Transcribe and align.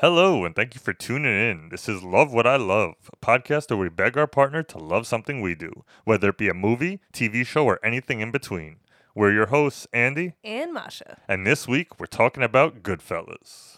Hello, 0.00 0.44
and 0.44 0.54
thank 0.54 0.74
you 0.74 0.80
for 0.80 0.92
tuning 0.92 1.32
in. 1.32 1.70
This 1.70 1.88
is 1.88 2.02
Love 2.02 2.30
What 2.30 2.46
I 2.46 2.56
Love, 2.56 2.96
a 3.10 3.16
podcast 3.16 3.70
where 3.70 3.78
we 3.78 3.88
beg 3.88 4.18
our 4.18 4.26
partner 4.26 4.62
to 4.62 4.78
love 4.78 5.06
something 5.06 5.40
we 5.40 5.54
do, 5.54 5.84
whether 6.04 6.28
it 6.28 6.36
be 6.38 6.48
a 6.50 6.54
movie, 6.54 7.00
TV 7.14 7.46
show, 7.46 7.64
or 7.64 7.80
anything 7.82 8.20
in 8.20 8.30
between. 8.30 8.76
We're 9.14 9.32
your 9.32 9.46
hosts, 9.46 9.86
Andy, 9.94 10.34
and 10.44 10.74
Masha. 10.74 11.16
and 11.26 11.46
this 11.46 11.66
week 11.66 11.98
we're 11.98 12.06
talking 12.06 12.42
about 12.42 12.82
Goodfellas. 12.82 13.75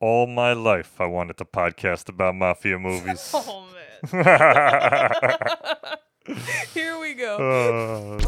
All 0.00 0.26
my 0.26 0.52
life, 0.54 0.98
I 1.00 1.06
wanted 1.06 1.36
to 1.38 1.44
podcast 1.44 2.08
about 2.08 2.34
mafia 2.34 2.78
movies. 2.78 3.34
Oh 3.46 3.66
man. 3.66 3.76
Here 6.72 6.98
we 6.98 7.12
go. 7.12 7.36
Uh, 7.36 8.18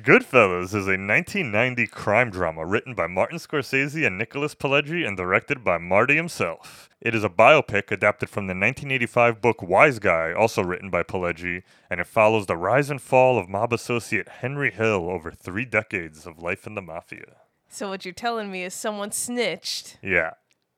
Goodfellas 0.00 0.66
is 0.74 0.86
a 0.86 0.94
1990 0.94 1.86
crime 1.88 2.30
drama 2.30 2.64
written 2.64 2.94
by 2.94 3.08
Martin 3.08 3.38
Scorsese 3.38 4.06
and 4.06 4.16
Nicholas 4.16 4.54
Pileggi 4.54 5.04
and 5.06 5.16
directed 5.16 5.64
by 5.64 5.78
Marty 5.78 6.14
himself. 6.14 6.88
It 7.00 7.16
is 7.16 7.24
a 7.24 7.28
biopic 7.28 7.90
adapted 7.90 8.28
from 8.28 8.46
the 8.46 8.52
1985 8.52 9.40
book 9.40 9.60
Wise 9.62 9.98
Guy, 9.98 10.32
also 10.32 10.62
written 10.62 10.90
by 10.90 11.02
Pileggi, 11.02 11.62
and 11.90 11.98
it 12.00 12.06
follows 12.06 12.46
the 12.46 12.56
rise 12.56 12.90
and 12.90 13.02
fall 13.02 13.38
of 13.38 13.48
mob 13.48 13.72
associate 13.72 14.28
Henry 14.28 14.70
Hill 14.70 15.08
over 15.10 15.32
three 15.32 15.64
decades 15.64 16.26
of 16.26 16.38
life 16.40 16.64
in 16.66 16.76
the 16.76 16.82
mafia. 16.82 17.38
So 17.68 17.88
what 17.88 18.04
you're 18.04 18.14
telling 18.14 18.52
me 18.52 18.62
is 18.62 18.72
someone 18.74 19.10
snitched 19.10 19.98
Yeah, 20.00 20.34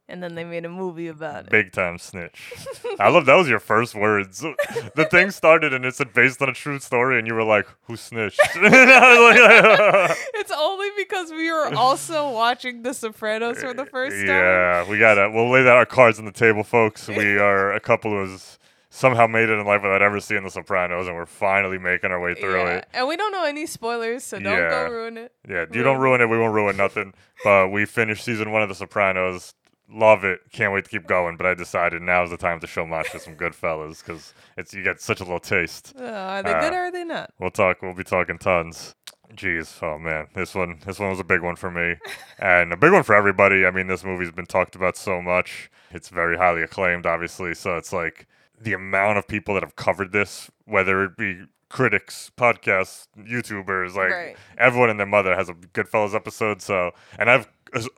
and 0.09 0.23
then 0.23 0.35
they 0.35 0.45
made 0.45 0.65
a 0.65 0.69
movie 0.69 1.09
about 1.09 1.45
it. 1.45 1.51
big 1.51 1.73
time 1.73 1.99
snitch. 1.99 2.53
I 2.99 3.09
love 3.11 3.27
that 3.27 3.35
was 3.35 3.49
your 3.49 3.59
first 3.61 3.95
words. 3.95 4.41
The 4.41 5.07
thing 5.11 5.31
started 5.31 5.73
and 5.75 5.85
it 5.85 5.95
said 5.95 6.13
based 6.13 6.41
on 6.43 6.49
a 6.49 6.53
true 6.55 6.79
story, 6.79 7.19
and 7.19 7.27
you 7.27 7.35
were 7.35 7.45
like, 7.45 7.67
"Who 7.87 7.97
snitched?" 7.97 8.41
And 8.57 8.67
I 8.75 9.19
was 9.19 10.09
like, 10.09 10.19
It's 10.35 10.53
only 10.57 10.89
because 10.97 11.31
we 11.31 11.51
were 11.53 11.75
also 11.75 12.31
watching 12.33 12.83
The 12.83 12.95
Sopranos 12.95 13.61
for 13.61 13.75
the 13.75 13.87
first 13.87 14.17
time. 14.17 14.27
Yeah, 14.27 14.89
we 14.89 14.99
gotta. 14.99 15.31
We'll 15.31 15.51
lay 15.51 15.63
that 15.63 15.77
our 15.77 15.87
cards 15.87 16.19
on 16.19 16.25
the 16.25 16.33
table, 16.33 16.65
folks. 16.65 17.07
We 17.09 17.39
are 17.49 17.73
a 17.73 17.81
couple 17.81 18.11
who's 18.11 18.59
somehow 18.91 19.27
made 19.27 19.49
it 19.51 19.53
in 19.59 19.67
life 19.67 19.83
without 19.83 20.01
ever 20.03 20.19
seeing 20.19 20.43
The 20.43 20.51
Sopranos, 20.51 21.07
and 21.07 21.15
we're 21.15 21.27
finally 21.27 21.79
making 21.79 22.11
our 22.11 22.19
way 22.19 22.35
through 22.35 22.57
Yeah. 22.57 22.77
it. 22.79 22.87
And 22.95 23.07
we 23.07 23.17
don't 23.17 23.31
know 23.33 23.45
any 23.45 23.67
spoilers, 23.67 24.25
so 24.25 24.39
don't 24.41 24.57
Yeah. 24.59 24.71
go 24.71 24.91
ruin 24.91 25.19
it. 25.19 25.33
Yeah, 25.49 25.67
you 25.71 25.83
don't 25.83 25.99
ruin 25.99 26.21
it, 26.23 26.27
we 26.29 26.39
won't 26.39 26.55
ruin 26.55 26.77
nothing. 26.77 27.13
But 27.45 27.69
we 27.69 27.85
finished 27.85 28.25
season 28.25 28.51
one 28.51 28.63
of 28.63 28.69
The 28.71 28.75
Sopranos. 28.75 29.55
Love 29.91 30.23
it. 30.25 30.41
Can't 30.53 30.73
wait 30.73 30.85
to 30.85 30.91
keep 30.91 31.07
going. 31.07 31.37
But 31.37 31.47
I 31.47 31.55
decided 31.55 32.03
now's 32.03 32.31
the 32.31 32.37
time 32.37 32.61
to 32.61 32.67
show 32.67 32.87
Masha 32.87 33.19
some 33.21 33.35
good 33.35 33.55
fellas 33.55 34.03
because 34.03 34.35
it's 34.57 34.75
you 34.75 34.83
get 34.83 35.01
such 35.01 35.21
a 35.21 35.25
little 35.25 35.41
taste. 35.41 35.95
Uh, 35.99 36.05
are 36.05 36.43
they 36.43 36.53
good 36.53 36.73
Uh, 36.73 36.77
or 36.77 36.79
are 36.81 36.91
they 36.91 37.05
not? 37.05 37.33
We'll 37.39 37.51
talk. 37.51 37.81
We'll 37.81 37.95
be 37.95 38.05
talking 38.05 38.39
tons. 38.39 38.95
Jeez, 39.35 39.83
oh 39.83 39.99
man, 39.99 40.29
this 40.35 40.55
one, 40.55 40.81
this 40.87 40.99
one 40.99 41.11
was 41.11 41.21
a 41.21 41.25
big 41.25 41.43
one 41.43 41.55
for 41.57 41.71
me, 41.71 41.97
and 42.39 42.73
a 42.73 42.79
big 42.79 42.93
one 42.93 43.03
for 43.03 43.15
everybody. 43.15 43.67
I 43.67 43.71
mean, 43.71 43.87
this 43.87 44.03
movie's 44.03 44.33
been 44.33 44.47
talked 44.47 44.75
about 44.75 44.97
so 44.97 45.21
much. 45.21 45.71
It's 45.91 46.09
very 46.09 46.39
highly 46.39 46.63
acclaimed, 46.63 47.05
obviously. 47.05 47.53
So 47.55 47.77
it's 47.77 47.93
like 47.93 48.27
the 48.59 48.73
amount 48.73 49.19
of 49.19 49.29
people 49.29 49.53
that 49.55 49.63
have 49.63 49.77
covered 49.77 50.13
this, 50.13 50.51
whether 50.65 51.05
it 51.05 51.17
be 51.19 51.43
critics, 51.69 52.31
podcasts, 52.37 53.09
YouTubers, 53.19 53.95
like 53.95 54.11
Right. 54.11 54.37
everyone 54.57 54.91
and 54.91 54.99
their 54.99 55.07
mother 55.07 55.35
has 55.35 55.49
a 55.49 55.55
Goodfellas 55.55 56.15
episode. 56.15 56.63
So, 56.63 56.93
and 57.19 57.31
I've 57.31 57.49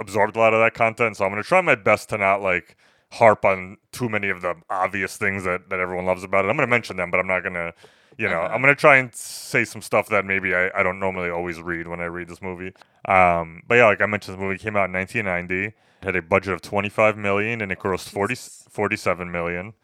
absorbed 0.00 0.36
a 0.36 0.38
lot 0.38 0.52
of 0.54 0.60
that 0.60 0.74
content. 0.74 1.16
So 1.16 1.24
I'm 1.24 1.30
gonna 1.30 1.42
try 1.42 1.60
my 1.60 1.74
best 1.76 2.08
to 2.10 2.18
not 2.18 2.42
like 2.42 2.76
harp 3.12 3.44
on 3.44 3.76
too 3.92 4.08
many 4.08 4.28
of 4.28 4.40
the 4.42 4.54
obvious 4.70 5.16
things 5.16 5.44
that, 5.44 5.68
that 5.70 5.80
everyone 5.80 6.06
loves 6.06 6.22
about 6.24 6.44
it. 6.44 6.48
I'm 6.48 6.56
gonna 6.56 6.66
mention 6.68 6.96
them, 6.96 7.10
but 7.10 7.18
I'm 7.20 7.26
not 7.26 7.42
gonna, 7.42 7.72
you 8.18 8.28
know, 8.28 8.40
Uh-huh. 8.42 8.54
I'm 8.54 8.60
gonna 8.60 8.74
try 8.74 8.96
and 8.96 9.14
say 9.14 9.64
some 9.64 9.82
stuff 9.82 10.08
that 10.08 10.24
maybe 10.24 10.54
I, 10.54 10.70
I 10.78 10.82
don't 10.82 10.98
normally 11.00 11.30
always 11.30 11.60
read 11.60 11.86
when 11.88 12.00
I 12.00 12.04
read 12.06 12.28
this 12.28 12.42
movie. 12.42 12.72
Um, 13.06 13.62
but 13.66 13.76
yeah, 13.76 13.86
like 13.86 14.00
I 14.00 14.06
mentioned, 14.06 14.36
the 14.38 14.42
movie 14.42 14.58
came 14.58 14.76
out 14.76 14.86
in 14.86 14.92
1990. 14.92 15.66
It 15.66 15.74
had 16.04 16.16
a 16.16 16.22
budget 16.22 16.54
of 16.54 16.62
25 16.62 17.16
million 17.18 17.60
and 17.60 17.70
it 17.70 17.78
grossed 17.78 18.08
40, 18.10 18.34
47 18.70 19.30
million. 19.30 19.74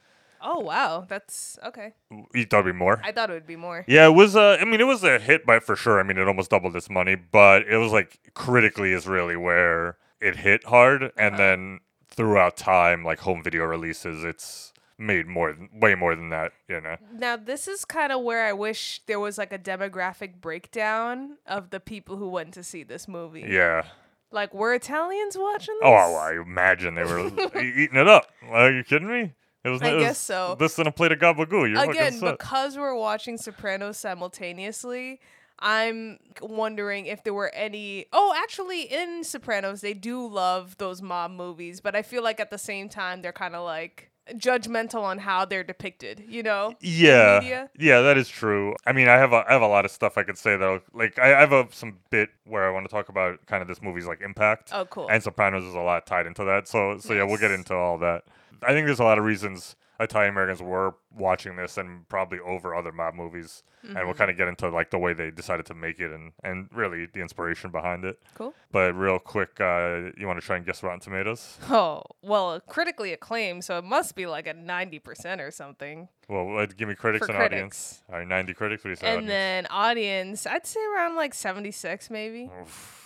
Oh 0.49 0.61
wow, 0.61 1.05
that's 1.09 1.59
okay. 1.65 1.93
You 2.33 2.45
thought 2.45 2.61
it'd 2.61 2.67
be 2.67 2.79
more? 2.79 3.01
I 3.03 3.11
thought 3.11 3.31
it 3.31 3.33
would 3.33 3.47
be 3.49 3.57
more. 3.57 3.85
Yeah, 3.89 4.07
it 4.07 4.13
was. 4.15 4.37
Uh, 4.37 4.57
I 4.61 4.65
mean, 4.65 4.81
it 4.81 4.87
was 4.87 5.03
a 5.03 5.19
hit 5.19 5.45
by 5.45 5.59
for 5.59 5.75
sure. 5.75 5.99
I 5.99 6.05
mean, 6.05 6.19
it 6.19 6.29
almost 6.29 6.51
doubled 6.51 6.77
its 6.77 6.89
money, 6.89 7.17
but 7.17 7.67
it 7.67 7.79
was 7.79 7.91
like 7.91 8.33
critically 8.35 8.93
is 8.93 9.09
really 9.09 9.35
where 9.37 9.97
it 10.21 10.37
hit 10.37 10.65
hard, 10.65 11.03
and 11.17 11.35
Uh-huh. 11.35 11.37
then 11.37 11.81
throughout 12.09 12.57
time, 12.57 13.03
like 13.05 13.19
home 13.21 13.43
video 13.43 13.65
releases, 13.65 14.23
it's 14.23 14.73
made 14.99 15.27
more, 15.27 15.53
than, 15.53 15.69
way 15.81 15.95
more 15.97 16.15
than 16.15 16.31
that. 16.31 16.53
You 16.69 16.81
know. 16.81 16.97
Now, 17.13 17.37
this 17.37 17.67
is 17.67 17.85
kind 17.85 18.13
of 18.13 18.23
where 18.23 18.45
I 18.47 18.53
wish 18.53 19.03
there 19.07 19.19
was 19.21 19.39
like 19.39 19.53
a 19.53 19.59
demographic 19.59 20.41
breakdown 20.41 21.39
of 21.47 21.71
the 21.71 21.81
people 21.81 22.17
who 22.19 22.29
went 22.29 22.55
to 22.55 22.63
see 22.63 22.85
this 22.85 23.09
movie. 23.09 23.45
Yeah. 23.49 23.83
Like, 24.31 24.55
were 24.55 24.75
Italians 24.75 25.37
watching 25.37 25.75
this? 25.81 25.85
Oh, 25.89 25.93
I 26.15 26.35
imagine 26.41 26.95
they 26.95 27.05
were 27.05 27.27
eating 27.61 27.97
it 27.97 28.09
up. 28.09 28.27
Are 28.49 28.71
you 28.71 28.85
kidding 28.85 29.09
me? 29.09 29.33
It 29.67 29.71
was. 29.71 29.83
I 29.83 29.89
it 29.89 29.95
was 29.95 30.05
guess 30.05 30.19
so. 30.19 30.57
This 30.59 30.79
and 30.79 30.87
a 30.87 30.93
plate 30.93 31.11
of 31.13 31.19
gabagoo. 31.19 31.69
You're 31.71 31.91
Again, 31.91 32.21
because 32.21 32.79
we're 32.79 32.95
watching 32.95 33.37
Sopranos 33.37 33.99
simultaneously, 33.99 35.21
I'm 35.59 36.19
wondering 36.41 37.07
if 37.07 37.25
there 37.25 37.35
were 37.35 37.53
any. 37.53 38.07
Oh, 38.13 38.33
actually, 38.37 38.83
in 38.83 39.25
Sopranos, 39.25 39.81
they 39.81 39.95
do 39.95 40.25
love 40.25 40.79
those 40.79 41.03
mob 41.03 41.33
movies, 41.33 41.81
but 41.81 41.97
I 41.97 42.03
feel 42.03 42.23
like 42.23 42.39
at 42.39 42.51
the 42.51 42.59
same 42.59 42.89
time, 42.89 43.23
they're 43.23 43.33
kind 43.33 43.57
of 43.57 43.65
like 43.65 44.11
judgmental 44.35 45.03
on 45.03 45.19
how 45.19 45.45
they're 45.45 45.65
depicted, 45.65 46.25
you 46.29 46.43
know? 46.43 46.75
Yeah, 46.81 47.69
yeah, 47.79 48.01
that 48.01 48.17
is 48.19 48.29
true. 48.29 48.75
I 48.85 48.93
mean, 48.93 49.09
I 49.09 49.15
have 49.15 49.33
a, 49.33 49.45
I 49.49 49.53
have 49.53 49.63
a 49.63 49.69
lot 49.69 49.85
of 49.85 49.91
stuff 49.91 50.19
I 50.19 50.25
could 50.25 50.39
say 50.39 50.57
though. 50.57 50.81
Like, 50.93 51.19
I, 51.19 51.35
I 51.35 51.41
have 51.41 51.53
a, 51.53 51.69
some 51.71 51.99
bit 52.11 52.31
where 52.45 52.69
I 52.69 52.73
want 52.73 52.89
to 52.89 52.93
talk 52.93 53.09
about 53.09 53.45
kind 53.47 53.63
of 53.63 53.69
this 53.69 53.81
movie's 53.81 54.07
like 54.07 54.21
impact. 54.21 54.71
Oh, 54.73 54.85
cool. 54.87 55.09
And 55.09 55.23
Sopranos 55.23 55.65
is 55.65 55.75
a 55.75 55.81
lot 55.81 56.07
tied 56.07 56.27
into 56.27 56.45
that. 56.45 56.67
So, 56.69 56.99
so 56.99 57.13
yeah, 57.13 57.23
we'll 57.23 57.39
get 57.39 57.53
into 57.53 57.75
all 57.75 57.99
that. 57.99 58.25
I 58.63 58.73
think 58.73 58.87
there's 58.87 59.01
a 59.01 59.05
lot 59.05 59.19
of 59.19 59.25
reasons 59.25 59.77
Italian 59.99 60.31
Americans 60.33 60.61
were 60.63 60.95
watching 61.17 61.57
this 61.57 61.79
and 61.79 62.07
probably 62.09 62.39
over 62.41 62.75
other 62.75 62.93
mob 62.93 63.15
movies. 63.15 63.63
And 63.83 63.95
Mm-hmm. 63.95 64.05
we'll 64.07 64.15
kind 64.15 64.31
of 64.33 64.37
get 64.37 64.49
into 64.49 64.69
like 64.69 64.91
the 64.91 64.99
way 64.99 65.13
they 65.13 65.31
decided 65.31 65.65
to 65.67 65.75
make 65.75 66.01
it 66.01 66.11
and, 66.11 66.33
and 66.43 66.69
really 66.75 67.07
the 67.07 67.21
inspiration 67.21 67.71
behind 67.71 68.05
it. 68.05 68.19
Cool. 68.35 68.53
But 68.73 68.95
real 68.97 69.21
quick, 69.21 69.61
uh, 69.61 70.11
you 70.19 70.27
want 70.27 70.41
to 70.41 70.45
try 70.45 70.57
and 70.57 70.67
guess 70.67 70.83
Rotten 70.83 70.99
Tomatoes? 70.99 71.57
Oh, 71.71 72.03
well, 72.21 72.59
critically 72.67 73.13
acclaimed, 73.13 73.65
so 73.65 73.79
it 73.79 73.85
must 73.85 74.17
be 74.17 74.27
like 74.27 74.49
a 74.49 74.55
90% 74.55 75.39
or 75.41 75.53
something. 75.53 76.09
Well, 76.29 76.59
uh, 76.59 76.67
give 76.67 76.89
me 76.89 76.97
critics 76.97 77.27
For 77.27 77.33
and 77.33 77.41
audience. 77.41 78.03
All 78.11 78.19
right, 78.19 78.27
90 78.27 78.55
critics. 78.55 78.83
What 78.83 78.89
do 78.89 78.91
you 78.91 78.97
say? 78.97 79.07
and 79.07 79.17
audience? 79.19 79.31
then 79.31 79.67
audience, 79.71 80.47
I'd 80.49 80.67
say 80.67 80.81
around 80.93 81.15
like 81.15 81.33
76 81.33 82.11
maybe. 82.11 82.51
Oof. 82.63 83.06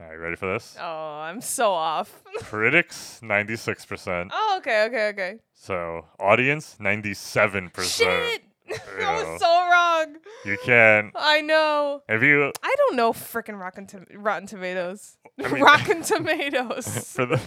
All 0.00 0.04
right, 0.08 0.14
ready 0.14 0.36
for 0.36 0.46
this? 0.52 0.76
Oh, 0.80 1.18
I'm 1.20 1.40
so 1.40 1.72
off. 1.72 2.22
Critics, 2.38 3.20
96%. 3.22 4.30
oh, 4.32 4.54
okay, 4.58 4.84
okay, 4.86 5.08
okay. 5.08 5.34
So, 5.54 6.04
audience, 6.20 6.76
97%. 6.80 7.82
Shit! 7.82 8.42
I 8.70 9.00
Yeah. 9.00 9.32
was 9.32 9.40
so 9.40 9.68
wrong. 9.68 10.16
You 10.44 10.56
can. 10.64 11.10
I 11.16 11.40
know. 11.40 12.02
If 12.08 12.22
you. 12.22 12.52
I 12.62 12.74
don't 12.78 12.94
know 12.96 13.12
freaking 13.12 13.58
Rotten, 13.58 13.86
Tom- 13.86 14.06
Rotten 14.14 14.46
Tomatoes. 14.46 15.16
I 15.42 15.48
mean- 15.52 15.62
Rotten 15.62 16.02
Tomatoes. 16.04 17.12
For 17.12 17.26
the. 17.26 17.40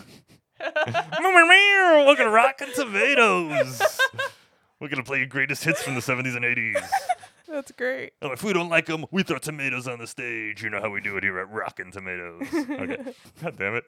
Look 0.59 2.19
at 2.19 2.23
Rotten 2.23 2.73
Tomatoes. 2.73 3.81
We're 4.79 4.89
going 4.89 4.97
to 4.97 5.03
play 5.07 5.19
your 5.19 5.27
greatest 5.27 5.63
hits 5.63 5.81
from 5.81 5.95
the 5.95 6.01
70s 6.01 6.35
and 6.35 6.43
80s. 6.43 6.83
That's 7.51 7.71
great. 7.73 8.13
Oh, 8.21 8.31
if 8.31 8.43
we 8.43 8.53
don't 8.53 8.69
like 8.69 8.85
them, 8.85 9.05
we 9.11 9.23
throw 9.23 9.37
tomatoes 9.37 9.87
on 9.87 9.99
the 9.99 10.07
stage. 10.07 10.63
You 10.63 10.69
know 10.69 10.79
how 10.79 10.89
we 10.89 11.01
do 11.01 11.17
it 11.17 11.23
here 11.23 11.37
at 11.39 11.49
Rockin' 11.51 11.91
Tomatoes. 11.91 12.47
Okay. 12.53 13.13
God 13.43 13.57
damn 13.57 13.75
it. 13.75 13.83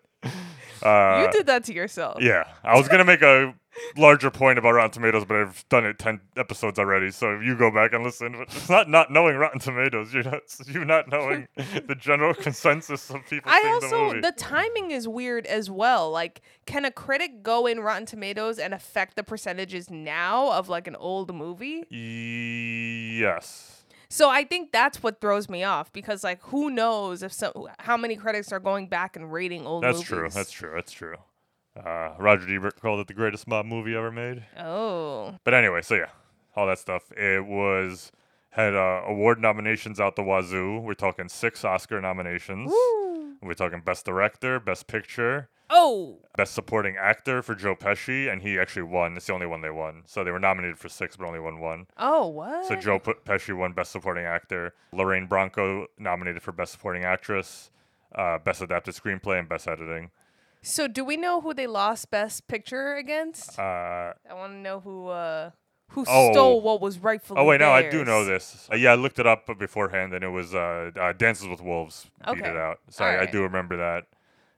Uh, 0.82 1.26
you 1.26 1.32
did 1.32 1.48
that 1.48 1.64
to 1.66 1.74
yourself. 1.74 2.22
Yeah, 2.22 2.44
I 2.64 2.78
was 2.78 2.90
gonna 2.90 3.06
make 3.06 3.22
a 3.22 3.56
larger 3.98 4.30
point 4.32 4.58
about 4.60 4.72
Rotten 4.74 4.92
Tomatoes, 4.92 5.26
but 5.26 5.38
I've 5.38 5.66
done 5.70 5.86
it 5.86 6.00
ten 6.00 6.22
episodes 6.38 6.80
already. 6.80 7.12
So 7.12 7.36
if 7.36 7.44
you 7.44 7.58
go 7.58 7.72
back 7.72 7.94
and 7.94 8.04
listen. 8.04 8.34
But 8.34 8.42
it's 8.56 8.70
not 8.70 8.90
not 8.90 9.12
knowing 9.12 9.36
Rotten 9.36 9.60
Tomatoes. 9.60 10.14
You're 10.14 10.24
not 10.24 10.42
you 10.68 10.86
not 10.86 11.10
knowing 11.10 11.48
the 11.56 11.96
general 12.00 12.34
consensus 12.34 13.10
of 13.10 13.26
people. 13.30 13.52
I 13.52 13.62
the 13.62 13.70
also 13.70 14.08
movie. 14.08 14.22
the 14.22 14.32
timing 14.32 14.92
is 14.92 15.08
weird 15.08 15.46
as 15.46 15.70
well. 15.70 16.12
Like, 16.12 16.42
can 16.66 16.86
a 16.86 16.92
critic 16.92 17.44
go 17.44 17.66
in 17.66 17.80
Rotten 17.80 18.06
Tomatoes 18.06 18.60
and 18.60 18.74
affect 18.74 19.16
the 19.16 19.24
percentages 19.24 19.90
now 19.90 20.52
of 20.52 20.70
like 20.70 20.88
an 20.88 20.96
old 20.96 21.34
movie? 21.34 21.84
yes. 23.18 23.70
So 24.10 24.30
I 24.30 24.44
think 24.44 24.72
that's 24.72 25.02
what 25.02 25.20
throws 25.22 25.50
me 25.50 25.64
off 25.64 25.92
because 25.92 26.24
like 26.24 26.40
who 26.44 26.70
knows 26.70 27.24
if 27.24 27.34
so 27.34 27.70
how 27.80 27.98
many 27.98 28.16
critics 28.16 28.52
are 28.52 28.60
going 28.60 28.88
back 28.88 29.16
and 29.16 29.34
rating 29.34 29.66
old 29.66 29.84
That's 29.84 29.96
movies. 29.98 30.08
true. 30.08 30.30
That's 30.30 30.52
true. 30.52 30.72
That's 30.76 30.92
true. 30.92 31.16
Uh, 31.76 32.14
Roger 32.20 32.54
Ebert 32.56 32.80
called 32.80 33.00
it 33.00 33.08
the 33.08 33.14
greatest 33.14 33.48
mob 33.48 33.66
movie 33.66 33.96
ever 33.96 34.12
made. 34.12 34.46
Oh. 34.60 35.36
But 35.44 35.54
anyway, 35.54 35.82
so 35.82 35.96
yeah, 35.96 36.10
all 36.56 36.68
that 36.68 36.80
stuff. 36.80 37.12
It 37.14 37.46
was 37.46 38.12
had 38.52 38.76
uh, 38.76 39.02
award 39.08 39.40
nominations 39.40 40.00
out 40.00 40.16
the 40.16 40.22
wazoo. 40.24 40.80
We're 40.80 40.94
talking 40.94 41.28
six 41.30 41.66
Oscar 41.66 42.00
nominations. 42.00 42.70
Woo. 42.72 43.34
We're 43.42 43.56
talking 43.56 43.82
Best 43.82 44.06
Director, 44.06 44.60
Best 44.60 44.88
Picture, 44.88 45.50
Oh. 45.70 46.20
Best 46.38 46.54
Supporting 46.54 46.96
Actor 46.98 47.42
for 47.42 47.56
Joe 47.56 47.76
Pesci, 47.76 48.32
and 48.32 48.42
he 48.44 48.60
actually 48.60 48.84
won. 48.84 49.18
It's 49.18 49.26
the 49.26 49.34
only 49.34 49.48
one 49.48 49.62
they 49.62 49.72
won. 49.72 50.04
So 50.06 50.24
they 50.24 50.30
were 50.32 50.40
nominated 50.40 50.78
for 50.78 50.88
six, 50.88 51.16
but 51.18 51.26
only 51.26 51.40
won 51.40 51.60
one. 51.60 51.88
Oh, 51.98 52.28
what? 52.28 52.66
So 52.68 52.76
Joe 52.76 53.00
P- 53.00 53.14
Pesci 53.26 53.58
won 53.58 53.74
Best 53.74 53.92
Supporting 53.92 54.26
Actor. 54.26 54.76
Lorraine 54.94 55.28
Bracco 55.28 55.86
nominated 55.98 56.44
for 56.44 56.52
Best 56.52 56.74
Supporting 56.74 57.04
Actress, 57.04 57.72
uh, 58.14 58.38
Best 58.38 58.62
Adapted 58.62 58.94
Screenplay, 58.94 59.40
and 59.40 59.50
Best 59.50 59.68
Editing. 59.68 60.12
So 60.64 60.88
do 60.88 61.04
we 61.04 61.18
know 61.18 61.42
who 61.42 61.54
they 61.54 61.68
lost 61.68 62.10
Best 62.10 62.48
Picture 62.48 62.96
against? 62.96 63.60
Uh, 63.60 64.14
I 64.30 64.34
want 64.34 64.54
to 64.54 64.58
know 64.58 64.80
who 64.80 65.08
uh 65.08 65.52
who 65.90 66.06
Oh. 66.08 66.32
stole 66.32 66.62
what 66.62 66.82
was 66.82 66.98
rightfully 67.00 67.40
oh 67.40 67.44
wait, 67.46 67.60
no, 67.60 67.72
I 67.72 67.88
do 67.90 68.04
know 68.04 68.26
this. 68.26 68.68
Uh, 68.72 68.76
yeah, 68.76 68.94
I 68.94 68.96
looked 68.96 69.20
it 69.20 69.28
up 69.28 69.46
beforehand, 69.60 70.14
and 70.14 70.24
it 70.24 70.30
was 70.30 70.56
uh, 70.56 70.90
uh, 71.00 71.14
Dances 71.14 71.48
with 71.48 71.62
Wolves 71.62 72.10
beat 72.26 72.40
Okay. 72.40 72.50
it 72.50 72.56
out. 72.58 72.80
Sorry, 72.90 73.18
I, 73.18 73.24
I 73.24 73.26
do 73.26 73.44
remember 73.44 73.78
that. 73.78 74.06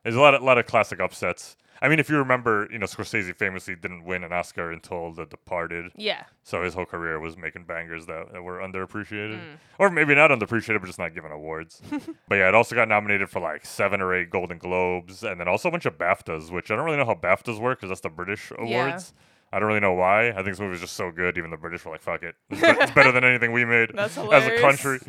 There's 0.06 0.16
a 0.16 0.22
lot 0.22 0.34
of 0.36 0.42
lot 0.42 0.57
of 0.57 0.66
classic 0.66 1.02
upsets. 1.02 1.57
I 1.81 1.90
mean, 1.90 2.00
if 2.00 2.10
you 2.10 2.16
remember, 2.18 2.69
you 2.72 2.80
know, 2.80 2.86
Scorsese 2.86 3.36
famously 3.36 3.75
didn't 3.75 4.06
win 4.06 4.24
an 4.24 4.31
Oscar 4.31 4.72
until 4.72 5.12
The 5.12 5.25
Departed. 5.25 5.92
Yeah. 5.98 6.24
So 6.42 6.63
his 6.63 6.74
whole 6.74 6.86
career 6.86 7.19
was 7.19 7.36
making 7.36 7.66
bangers 7.66 8.06
that, 8.06 8.31
that 8.31 8.42
were 8.42 8.60
underappreciated, 8.60 9.36
Mm. 9.38 9.57
or 9.78 9.90
maybe 9.90 10.16
not 10.16 10.31
underappreciated, 10.31 10.80
but 10.80 10.86
just 10.88 11.00
not 11.00 11.13
given 11.13 11.31
awards. 11.34 11.81
but 12.30 12.36
yeah, 12.36 12.48
it 12.48 12.56
also 12.56 12.75
got 12.75 12.88
nominated 12.88 13.30
for 13.30 13.42
like 13.42 13.66
seven 13.66 14.00
or 14.00 14.16
eight 14.16 14.30
Golden 14.30 14.57
Globes, 14.57 15.22
and 15.24 15.38
then 15.40 15.50
also 15.50 15.68
a 15.68 15.72
bunch 15.72 15.86
of 15.86 15.98
BAFTAs, 15.98 16.50
which 16.50 16.72
I 16.72 16.78
don't 16.78 16.86
really 16.86 16.98
know 16.98 17.06
how 17.06 17.13
BAFTAs 17.13 17.60
work 17.60 17.80
because 17.80 17.90
that's 17.90 18.02
the 18.02 18.10
British 18.10 18.52
awards. 18.57 19.13
I 19.56 19.60
don't 19.60 19.69
really 19.69 19.80
know 19.80 19.94
why. 19.94 20.31
I 20.31 20.34
think 20.34 20.48
this 20.48 20.60
movie 20.60 20.75
is 20.75 20.81
just 20.81 20.98
so 20.98 21.12
good. 21.12 21.38
Even 21.38 21.50
the 21.50 21.56
British 21.56 21.86
were 21.86 21.92
like, 21.92 22.02
"Fuck 22.02 22.24
it, 22.24 22.36
it's, 22.50 22.60
be- 22.62 22.68
it's 22.84 22.92
better 22.92 23.13
than 23.13 23.24
anything 23.24 23.54
we 23.54 23.63
made 23.63 23.90
as 23.98 24.18
a 24.18 24.60
country." 24.60 25.00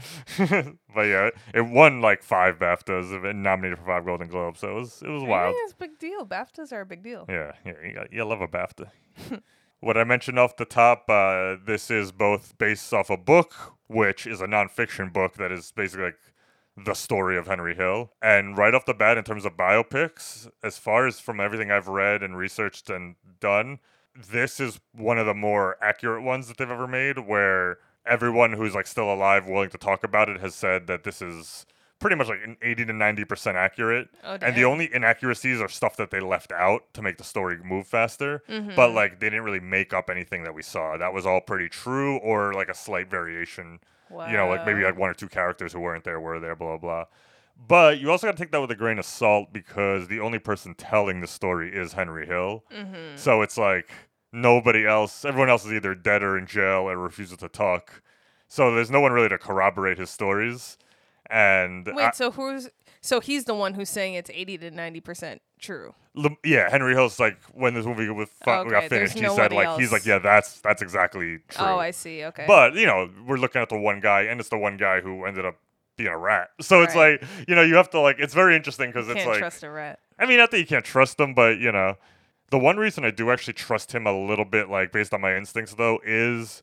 but 0.95 1.03
yeah, 1.03 1.31
it 1.53 1.63
won 1.63 2.01
like 2.01 2.23
five 2.23 2.57
BAFTAs 2.61 3.29
and 3.29 3.43
nominated 3.43 3.79
for 3.79 3.87
five 3.87 4.05
Golden 4.05 4.29
Globes, 4.29 4.61
so 4.61 4.71
it 4.71 4.75
was 4.75 5.03
it 5.03 5.09
was 5.09 5.25
wild. 5.25 5.57
It's 5.65 5.73
a 5.73 5.77
big 5.77 5.99
deal. 5.99 6.25
BAFTAs 6.25 6.73
are 6.73 6.83
a 6.83 6.87
big 6.87 7.03
deal. 7.03 7.27
Yeah, 7.29 7.55
yeah, 7.65 7.73
you, 7.85 7.93
got, 7.93 8.13
you 8.13 8.25
love 8.25 8.41
a 8.41 8.47
BAFTA. 8.47 8.89
what 9.81 9.97
I 9.97 10.05
mentioned 10.05 10.39
off 10.39 10.57
the 10.57 10.65
top, 10.65 11.11
uh, 11.11 11.57
this 11.67 11.91
is 11.91 12.13
both 12.13 12.57
based 12.57 12.95
off 12.95 13.11
a 13.11 13.17
book, 13.17 13.53
which 13.89 14.29
is 14.29 14.41
a 14.41 14.47
nonfiction 14.47 15.13
book 15.13 15.35
that 15.39 15.51
is 15.51 15.73
basically 15.73 16.05
like 16.05 16.19
the 16.77 16.95
story 16.95 17.37
of 17.37 17.49
Henry 17.49 17.75
Hill. 17.75 18.13
And 18.23 18.57
right 18.57 18.75
off 18.75 18.85
the 18.85 18.95
bat, 18.95 19.19
in 19.19 19.25
terms 19.25 19.45
of 19.45 19.57
biopics, 19.57 20.49
as 20.63 20.79
far 20.79 21.09
as 21.09 21.19
from 21.19 21.41
everything 21.41 21.73
I've 21.73 21.89
read 21.89 22.23
and 22.23 22.37
researched 22.37 22.91
and 22.91 23.17
done, 23.41 23.81
this 24.31 24.61
is 24.61 24.81
one 24.93 25.19
of 25.19 25.27
the 25.27 25.35
more 25.35 25.77
accurate 25.81 26.23
ones 26.23 26.49
that 26.49 26.57
they've 26.57 26.71
ever 26.71 26.87
made, 26.87 27.19
where 27.21 27.79
everyone 28.07 28.53
who's 28.53 28.75
like 28.75 28.87
still 28.87 29.13
alive, 29.13 29.47
willing 29.47 29.71
to 29.71 29.79
talk 29.79 30.05
about 30.05 30.29
it, 30.29 30.41
has 30.41 30.55
said 30.55 30.87
that 30.87 31.05
this 31.05 31.21
is 31.21 31.67
pretty 31.99 32.17
much 32.17 32.29
like 32.29 32.41
an 32.45 32.57
80 32.63 32.87
to 32.87 32.93
90% 32.93 33.55
accurate. 33.55 34.09
Oh, 34.23 34.39
and 34.41 34.55
the 34.55 34.65
only 34.65 34.93
inaccuracies 34.93 35.61
are 35.61 35.69
stuff 35.69 35.97
that 35.97 36.11
they 36.11 36.21
left 36.21 36.53
out 36.53 36.93
to 36.95 37.03
make 37.03 37.19
the 37.19 37.25
story 37.25 37.59
move 37.65 37.87
faster. 37.87 38.43
Mm-hmm. 38.49 38.75
But 38.77 38.93
like 38.93 39.21
they 39.21 39.31
didn't 39.31 39.45
really 39.45 39.61
make 39.61 39.93
up 39.93 40.11
anything 40.11 40.45
that 40.45 40.55
we 40.55 40.62
saw. 40.62 40.97
That 40.97 41.12
was 41.12 41.27
all 41.27 41.41
pretty 41.41 41.69
true 41.69 42.19
or 42.19 42.53
like 42.53 42.69
a 42.69 42.75
slight 42.75 43.11
variation. 43.11 43.81
You 44.11 44.37
know, 44.37 44.49
like 44.49 44.65
maybe 44.65 44.85
like 44.85 44.97
one 44.97 45.11
or 45.11 45.15
two 45.15 45.29
characters 45.29 45.73
who 45.73 45.81
weren't 45.81 46.05
there 46.05 46.21
were 46.21 46.39
there, 46.39 46.55
blah 46.55 46.77
blah 46.77 46.79
blah. 46.79 47.05
But 47.69 47.99
you 48.00 48.11
also 48.11 48.26
got 48.26 48.37
to 48.37 48.43
take 48.43 48.53
that 48.53 48.61
with 48.61 48.70
a 48.70 48.76
grain 48.76 48.99
of 48.99 49.05
salt 49.05 49.53
because 49.53 50.08
the 50.08 50.20
only 50.20 50.38
person 50.38 50.75
telling 50.75 51.20
the 51.20 51.26
story 51.26 51.75
is 51.75 51.94
Henry 51.94 52.26
Hill. 52.26 52.64
Mm-hmm. 52.73 53.17
So 53.17 53.43
it's 53.43 53.58
like 53.58 53.91
nobody 54.32 54.87
else, 54.87 55.25
everyone 55.25 55.49
else 55.49 55.64
is 55.64 55.73
either 55.73 55.94
dead 55.94 56.23
or 56.23 56.38
in 56.38 56.47
jail 56.47 56.88
or 56.88 56.97
refuses 56.97 57.38
to 57.38 57.49
talk. 57.49 58.03
So 58.49 58.75
there's 58.75 58.91
no 58.91 59.00
one 59.00 59.12
really 59.12 59.29
to 59.31 59.38
corroborate 59.38 59.99
his 59.99 60.11
stories. 60.11 60.79
And 61.29 61.87
Wait, 61.93 62.05
I- 62.05 62.11
so 62.12 62.31
who's 62.31 62.69
so 63.00 63.20
he's 63.20 63.44
the 63.44 63.55
one 63.55 63.75
who's 63.75 63.88
saying 63.91 64.14
it's 64.14 64.31
80 64.31 64.59
to 64.59 64.70
90% 64.70 65.38
true. 65.61 65.94
Lem- 66.14 66.37
yeah, 66.44 66.69
Henry 66.70 66.94
Hill's 66.94 67.20
like 67.20 67.38
when 67.52 67.75
this 67.75 67.87
movie 67.87 68.09
was 68.11 68.29
Okay, 68.47 68.69
got 68.70 68.85
finished, 68.88 69.19
he 69.19 69.29
said 69.29 69.52
like 69.52 69.79
he's 69.79 69.93
like 69.93 70.06
yeah, 70.06 70.19
that's 70.19 70.61
that's 70.61 70.82
exactly 70.82 71.38
true. 71.49 71.64
Oh, 71.67 71.79
I 71.79 71.91
see. 71.91 72.25
Okay. 72.25 72.44
But 72.47 72.75
you 72.75 72.87
know, 72.87 73.11
we're 73.26 73.37
looking 73.37 73.61
at 73.62 73.69
the 73.69 73.79
one 73.79 74.00
guy, 74.00 74.23
and 74.23 74.41
it's 74.41 74.49
the 74.49 74.59
one 74.59 74.76
guy 74.76 75.00
who 75.00 75.25
ended 75.25 75.44
up 75.44 75.56
being 75.97 76.09
a 76.11 76.19
rat. 76.19 76.51
So 76.61 76.83
it's 76.83 76.95
Right. 76.95 77.21
like 77.21 77.29
you 77.49 77.55
know, 77.55 77.63
you 77.63 77.75
have 77.77 77.91
to 77.91 78.01
like. 78.01 78.17
It's 78.19 78.35
very 78.35 78.55
interesting 78.57 78.91
because 78.91 79.09
it's 79.09 79.25
like 79.27 79.39
trust 79.39 79.63
a 79.63 79.71
rat. 79.71 79.99
I 80.19 80.27
mean, 80.27 80.39
not 80.39 80.51
that 80.53 80.59
you 80.59 80.67
can't 80.67 80.85
trust 80.85 81.19
him, 81.21 81.35
but 81.35 81.59
you 81.59 81.73
know, 81.73 81.95
the 82.51 82.59
one 82.59 82.77
reason 82.77 83.05
I 83.05 83.11
do 83.11 83.31
actually 83.31 83.55
trust 83.55 83.93
him 83.93 84.07
a 84.07 84.13
little 84.17 84.45
bit, 84.45 84.69
like 84.71 84.93
based 84.93 85.13
on 85.13 85.21
my 85.21 85.37
instincts, 85.37 85.75
though, 85.75 86.01
is 86.05 86.63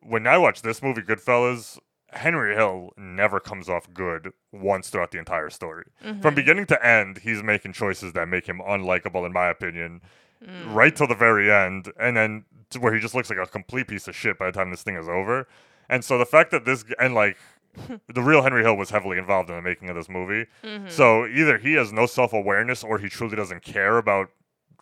when 0.00 0.26
I 0.26 0.38
watch 0.38 0.62
this 0.62 0.82
movie, 0.82 1.02
Goodfellas. 1.02 1.78
Henry 2.12 2.54
Hill 2.54 2.90
never 2.96 3.40
comes 3.40 3.68
off 3.68 3.92
good 3.92 4.32
once 4.52 4.88
throughout 4.88 5.10
the 5.10 5.18
entire 5.18 5.50
story. 5.50 5.86
Mm-hmm. 6.04 6.20
From 6.22 6.34
beginning 6.36 6.64
to 6.66 6.86
end, 6.86 7.18
he's 7.18 7.42
making 7.42 7.72
choices 7.72 8.12
that 8.12 8.28
make 8.28 8.46
him 8.46 8.60
unlikable, 8.66 9.26
in 9.26 9.32
my 9.32 9.48
opinion, 9.48 10.00
Mm. 10.44 10.74
right 10.74 10.94
till 10.94 11.06
the 11.08 11.14
very 11.14 11.50
end, 11.50 11.90
and 11.98 12.14
then 12.16 12.44
to 12.70 12.78
where 12.78 12.92
he 12.94 13.00
just 13.00 13.14
looks 13.14 13.28
like 13.30 13.38
a 13.38 13.46
complete 13.46 13.88
piece 13.88 14.06
of 14.06 14.14
shit 14.14 14.38
by 14.38 14.46
the 14.46 14.52
time 14.52 14.70
this 14.70 14.82
thing 14.82 14.94
is 14.96 15.08
over. 15.08 15.48
And 15.88 16.04
so 16.04 16.16
the 16.18 16.26
fact 16.26 16.50
that 16.50 16.64
this 16.66 16.84
and 17.00 17.14
like 17.14 17.38
the 18.12 18.22
real 18.22 18.42
Henry 18.42 18.62
Hill 18.62 18.76
was 18.76 18.90
heavily 18.90 19.18
involved 19.18 19.50
in 19.50 19.56
the 19.56 19.62
making 19.62 19.88
of 19.90 19.96
this 19.96 20.08
movie. 20.08 20.46
Mm-hmm. 20.64 20.88
So 20.88 21.26
either 21.26 21.58
he 21.58 21.74
has 21.74 21.92
no 21.92 22.06
self 22.06 22.32
awareness 22.32 22.82
or 22.84 22.98
he 22.98 23.08
truly 23.08 23.36
doesn't 23.36 23.62
care 23.62 23.98
about 23.98 24.28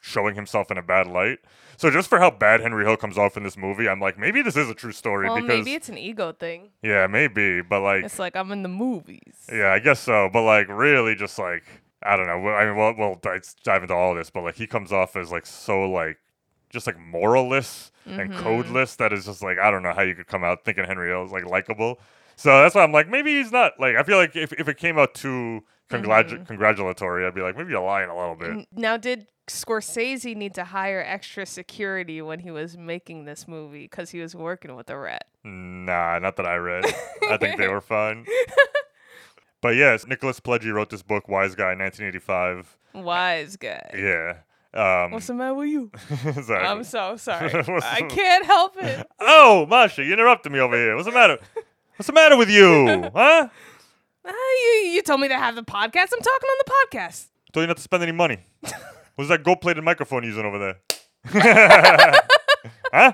showing 0.01 0.35
himself 0.35 0.71
in 0.71 0.77
a 0.79 0.83
bad 0.83 1.07
light. 1.07 1.39
So 1.77 1.91
just 1.91 2.09
for 2.09 2.19
how 2.21 2.31
bad 2.31 2.61
Henry 2.61 2.85
Hill 2.85 2.97
comes 2.97 3.19
off 3.19 3.37
in 3.37 3.43
this 3.43 3.57
movie, 3.57 3.89
I'm 3.89 3.99
like, 4.01 4.19
maybe 4.19 4.43
this 4.43 4.57
is 4.57 4.69
a 4.71 4.75
true 4.75 4.93
story 4.93 5.27
Well, 5.29 5.37
because 5.37 5.49
maybe 5.49 5.75
it's 5.75 5.89
an 5.89 5.99
ego 5.99 6.33
thing. 6.33 6.71
yeah, 6.83 7.07
maybe, 7.07 7.63
but 7.63 7.81
like 7.81 8.05
It's 8.05 8.19
like 8.19 8.37
I'm 8.37 8.53
in 8.53 8.63
the 8.63 8.69
movies. 8.69 9.47
yeah, 9.53 9.73
I 9.73 9.79
guess 9.81 9.99
so. 10.01 10.29
But 10.33 10.43
like, 10.43 10.69
really, 10.69 11.15
just 11.15 11.39
like 11.39 11.65
I 12.07 12.17
don't 12.17 12.27
know. 12.27 12.49
I 12.51 12.67
mean, 12.67 12.77
we'll, 12.77 12.95
we'll 12.97 13.19
dive 13.65 13.83
into 13.83 13.95
all 13.95 14.15
this, 14.15 14.29
but 14.29 14.43
like, 14.45 14.57
he 14.57 14.67
comes 14.67 14.93
off 14.93 15.17
as 15.17 15.33
like 15.33 15.47
so 15.47 15.89
like 15.91 16.19
just 16.71 16.87
like 16.87 16.97
moralless 16.99 17.91
and 18.07 18.31
Mm-hmm. 18.31 18.47
codeless 18.47 18.97
that 18.99 19.15
is 19.15 19.25
just 19.25 19.43
like 19.43 19.59
I 19.59 19.71
don't 19.71 19.83
know 19.83 19.95
how 19.95 20.03
you 20.03 20.15
could 20.15 20.27
come 20.27 20.45
out 20.45 20.65
thinking 20.67 20.85
Henry 20.85 21.09
Hill 21.09 21.25
is 21.25 21.33
like 21.33 21.47
likable. 21.47 21.99
So 22.37 22.51
that's 22.63 22.75
why 22.75 22.83
I'm 22.83 22.93
like, 22.93 23.09
maybe 23.09 23.33
he's 23.41 23.53
not. 23.53 23.73
Like, 23.79 23.97
I 23.97 24.03
feel 24.03 24.17
like 24.17 24.35
if, 24.37 24.53
if 24.55 24.69
it 24.69 24.77
came 24.77 24.99
out 24.99 25.15
too 25.15 25.63
congratu- 25.91 26.31
Mm-hmm. 26.35 26.45
congratulatory, 26.45 27.27
I'd 27.27 27.35
be 27.35 27.43
like, 27.43 27.57
maybe 27.57 27.71
you're 27.71 27.81
lying 27.85 28.11
a 28.11 28.17
little 28.17 28.35
bit. 28.37 28.67
Now, 28.73 28.97
did 28.97 29.27
Scorsese 29.49 30.35
need 30.35 30.55
to 30.55 30.65
hire 30.65 31.05
extra 31.07 31.45
security 31.47 32.21
when 32.23 32.41
he 32.41 32.51
was 32.51 32.77
making 32.77 33.25
this 33.27 33.47
movie 33.47 33.85
because 33.85 34.11
he 34.11 34.21
was 34.21 34.35
working 34.35 34.75
with 34.75 34.89
a 34.91 34.99
rat? 34.99 35.27
Nah, 35.45 36.19
not 36.19 36.37
that 36.37 36.47
I 36.47 36.57
read. 36.57 36.85
I 37.31 37.37
think 37.37 37.59
they 37.59 37.69
were 37.69 37.81
fine. 37.83 38.27
But 39.61 39.77
yes, 39.77 40.07
Nicholas 40.07 40.41
Pileggi 40.41 40.73
wrote 40.73 40.91
this 40.91 41.03
book, 41.03 41.29
Wise 41.29 41.55
Guy, 41.55 41.75
1985. 41.75 42.77
Wise 42.95 43.57
guy. 43.57 43.91
Yeah. 43.95 44.37
Um, 44.75 45.13
What's 45.13 45.27
the 45.29 45.35
matter 45.35 45.55
with 45.55 45.69
you? 45.69 45.91
sorry. 46.43 46.67
I'm 46.67 46.85
so 46.85 47.17
sorry. 47.17 47.51
I 47.83 48.03
can't 48.09 48.45
help 48.45 48.77
it. 48.77 49.07
Oh, 49.21 49.67
Masha, 49.67 50.05
you 50.05 50.13
interrupted 50.13 50.53
me 50.53 50.59
over 50.61 50.77
here. 50.77 50.95
What's 50.97 51.07
the 51.07 51.13
matter? 51.15 51.39
What's 51.97 52.09
the 52.09 52.13
matter 52.13 52.37
with 52.37 52.51
you? 52.51 53.11
Huh? 53.15 53.49
Ah, 54.27 54.33
you, 54.33 54.89
you 54.93 55.03
told 55.03 55.21
me 55.21 55.29
to 55.29 55.37
have 55.37 55.55
the 55.55 55.63
podcast. 55.63 56.09
I'm 56.13 56.21
talking 56.21 56.49
on 56.49 56.57
the 56.65 56.73
podcast. 56.87 57.27
Told 57.53 57.63
you 57.65 57.67
not 57.67 57.77
to 57.77 57.83
spend 57.83 58.03
any 58.03 58.13
money. 58.13 58.39
What's 59.17 59.29
that 59.29 59.45
gold 59.45 59.61
plated 59.61 59.85
microphone 59.85 60.25
using 60.25 60.47
over 60.47 60.59
there? 60.59 60.77
huh? 62.91 63.13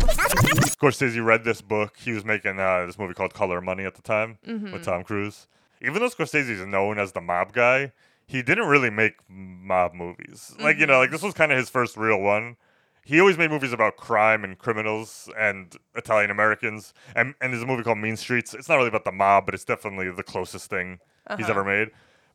Scorsese 0.00 1.24
read 1.24 1.44
this 1.44 1.62
book. 1.62 1.96
He 1.96 2.12
was 2.12 2.26
making 2.26 2.60
uh, 2.60 2.84
this 2.84 2.98
movie 2.98 3.14
called 3.14 3.32
Color 3.32 3.58
of 3.58 3.64
Money 3.64 3.84
at 3.84 3.94
the 3.94 4.02
time 4.02 4.38
with 4.44 4.84
Tom 4.84 5.02
Cruise. 5.02 5.46
Even 5.80 6.00
though 6.00 6.08
Scorsese 6.10 6.50
is 6.50 6.66
known 6.66 6.98
as 6.98 7.12
the 7.12 7.22
mob 7.22 7.52
guy, 7.54 7.92
he 8.26 8.42
didn't 8.42 8.66
really 8.68 8.90
make 8.90 9.14
mob 9.28 9.94
movies. 9.94 10.54
Like, 10.60 10.76
you 10.78 10.86
know, 10.86 10.98
like 10.98 11.10
this 11.10 11.22
was 11.22 11.32
kind 11.34 11.50
of 11.52 11.58
his 11.58 11.70
first 11.70 11.96
real 11.96 12.20
one. 12.20 12.56
He 13.04 13.18
always 13.18 13.36
made 13.36 13.50
movies 13.50 13.72
about 13.72 13.96
crime 13.96 14.44
and 14.44 14.56
criminals 14.56 15.28
and 15.36 15.74
Italian 15.96 16.30
Americans. 16.30 16.94
And, 17.16 17.34
and 17.40 17.52
there's 17.52 17.62
a 17.62 17.66
movie 17.66 17.82
called 17.82 17.98
Mean 17.98 18.16
Streets. 18.16 18.54
It's 18.54 18.68
not 18.68 18.76
really 18.76 18.88
about 18.88 19.04
the 19.04 19.12
mob, 19.12 19.44
but 19.46 19.54
it's 19.54 19.64
definitely 19.64 20.10
the 20.10 20.22
closest 20.22 20.70
thing 20.70 21.00
he's 21.36 21.46
Uh-huh. 21.46 21.50
ever 21.50 21.64
made. 21.64 21.90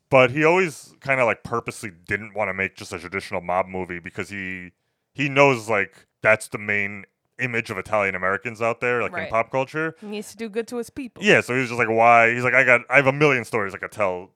But 0.10 0.32
he 0.32 0.44
always 0.44 0.94
kind 1.02 1.20
of 1.20 1.26
like 1.26 1.44
purposely 1.44 1.92
didn't 1.92 2.34
want 2.34 2.50
to 2.50 2.54
make 2.54 2.76
just 2.76 2.94
a 2.94 3.00
traditional 3.00 3.42
mob 3.42 3.68
movie 3.68 4.00
because 4.00 4.30
he 4.30 4.72
he 5.14 5.28
knows 5.30 5.68
like 5.70 6.06
that's 6.22 6.48
the 6.48 6.58
main 6.58 7.06
image 7.40 7.70
of 7.70 7.78
Italian 7.78 8.16
Americans 8.16 8.62
out 8.62 8.82
there, 8.82 9.02
like 9.02 9.18
in 9.18 9.28
pop 9.28 9.52
culture. 9.52 9.96
He 10.00 10.08
needs 10.08 10.32
to 10.32 10.38
do 10.38 10.48
good 10.50 10.68
to 10.70 10.78
his 10.78 10.90
people. 10.90 11.24
Yeah, 11.24 11.42
so 11.42 11.54
he 11.54 11.60
was 11.62 11.70
just 11.70 11.78
like, 11.80 11.90
why? 11.90 12.34
He's 12.34 12.44
like, 12.44 12.54
I 12.54 12.64
got, 12.64 12.82
I 12.90 12.96
have 12.96 13.08
a 13.08 13.12
million 13.14 13.44
stories 13.46 13.74
I 13.76 13.78
could 13.78 13.92
tell, 13.92 14.32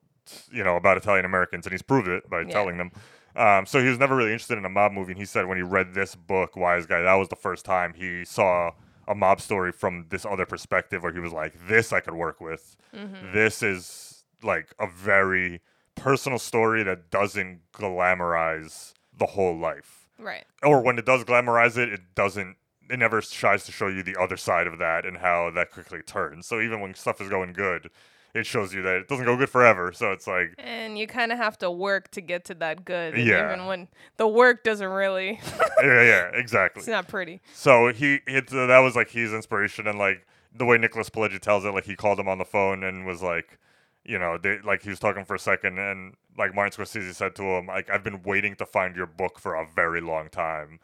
you 0.52 0.62
know, 0.62 0.76
about 0.76 0.96
Italian 0.96 1.24
Americans, 1.24 1.66
and 1.66 1.72
he's 1.72 1.82
proved 1.82 2.08
it 2.08 2.28
by 2.30 2.40
Yeah. 2.42 2.46
telling 2.52 2.76
them. 2.78 2.90
Um, 3.34 3.64
so 3.66 3.80
he 3.82 3.88
was 3.88 3.98
never 3.98 4.14
really 4.14 4.32
interested 4.32 4.58
in 4.58 4.64
a 4.64 4.68
mob 4.68 4.92
movie, 4.92 5.12
and 5.12 5.18
he 5.18 5.24
said 5.24 5.46
when 5.46 5.56
he 5.56 5.62
read 5.62 5.94
this 5.94 6.14
book, 6.14 6.56
Wise 6.56 6.86
Guy, 6.86 7.00
that 7.00 7.14
was 7.14 7.28
the 7.28 7.36
first 7.36 7.64
time 7.64 7.94
he 7.94 8.24
saw 8.24 8.72
a 9.08 9.14
mob 9.14 9.40
story 9.40 9.72
from 9.72 10.06
this 10.10 10.24
other 10.24 10.46
perspective, 10.46 11.02
where 11.02 11.12
he 11.12 11.18
was 11.18 11.32
like, 11.32 11.54
this 11.66 11.92
I 11.92 12.00
could 12.00 12.14
work 12.14 12.40
with. 12.40 12.76
Mm-hmm. 12.94 13.32
This 13.32 13.62
is 13.62 14.24
like 14.42 14.74
a 14.78 14.86
very 14.86 15.60
personal 15.94 16.38
story 16.38 16.82
that 16.82 17.10
doesn't 17.10 17.60
glamorize 17.72 18.92
the 19.16 19.26
whole 19.26 19.56
life 19.56 20.08
Right. 20.18 20.44
or 20.62 20.80
when 20.82 20.98
it 20.98 21.04
does 21.06 21.24
glamorize 21.24 21.76
it, 21.76 21.92
it 21.92 22.14
doesn't. 22.14 22.56
It 22.90 22.98
never 22.98 23.20
tries 23.22 23.64
to 23.64 23.72
show 23.72 23.86
you 23.88 24.02
the 24.02 24.16
other 24.20 24.36
side 24.36 24.66
of 24.66 24.78
that 24.78 25.06
and 25.06 25.16
how 25.18 25.50
that 25.54 25.70
quickly 25.70 26.02
turns. 26.02 26.46
So 26.46 26.60
even 26.60 26.80
when 26.80 26.94
stuff 26.94 27.20
is 27.20 27.28
going 27.28 27.52
good, 27.54 27.90
it 28.34 28.46
shows 28.46 28.72
you 28.72 28.82
that 28.82 28.96
it 28.96 29.08
doesn't 29.08 29.26
go 29.26 29.36
good 29.36 29.50
forever. 29.50 29.92
So 29.92 30.10
it's 30.12 30.26
like, 30.26 30.54
And 30.58 30.98
you 30.98 31.06
kind 31.06 31.32
of 31.32 31.38
have 31.38 31.58
to 31.58 31.70
work 31.70 32.10
to 32.12 32.20
get 32.20 32.44
to 32.46 32.54
that 32.56 32.84
good. 32.84 33.16
Yeah. 33.16 33.52
Even 33.52 33.66
when 33.66 33.88
the 34.16 34.26
work 34.26 34.64
doesn't 34.64 34.88
really, 34.88 35.38
yeah, 35.82 36.02
yeah, 36.02 36.30
exactly. 36.32 36.80
it's 36.80 36.88
not 36.88 37.08
pretty. 37.08 37.40
So 37.52 37.92
he, 37.92 38.20
it, 38.26 38.52
uh, 38.52 38.66
that 38.66 38.78
was 38.78 38.96
like 38.96 39.10
his 39.10 39.32
inspiration, 39.32 39.86
and 39.86 39.98
like 39.98 40.26
the 40.54 40.64
way 40.64 40.78
Nicholas 40.78 41.10
Pileggi 41.10 41.40
tells 41.40 41.64
it, 41.64 41.70
like 41.74 41.84
he 41.84 41.94
called 41.94 42.18
him 42.18 42.28
on 42.28 42.38
the 42.38 42.44
phone 42.44 42.84
and 42.84 43.06
was 43.06 43.22
like, 43.22 43.58
you 44.04 44.18
know, 44.18 44.38
they, 44.38 44.58
like 44.64 44.82
he 44.82 44.90
was 44.90 44.98
talking 44.98 45.24
for 45.24 45.34
a 45.34 45.38
second, 45.38 45.78
and 45.78 46.14
like 46.38 46.54
Martin 46.54 46.84
Scorsese 46.84 47.14
said 47.14 47.36
to 47.36 47.42
him, 47.42 47.66
like 47.66 47.90
I've 47.90 48.02
been 48.02 48.22
waiting 48.22 48.56
to 48.56 48.66
find 48.66 48.96
your 48.96 49.06
book 49.06 49.38
for 49.38 49.54
a 49.54 49.66
very 49.66 50.00
long 50.00 50.28
time. 50.30 50.80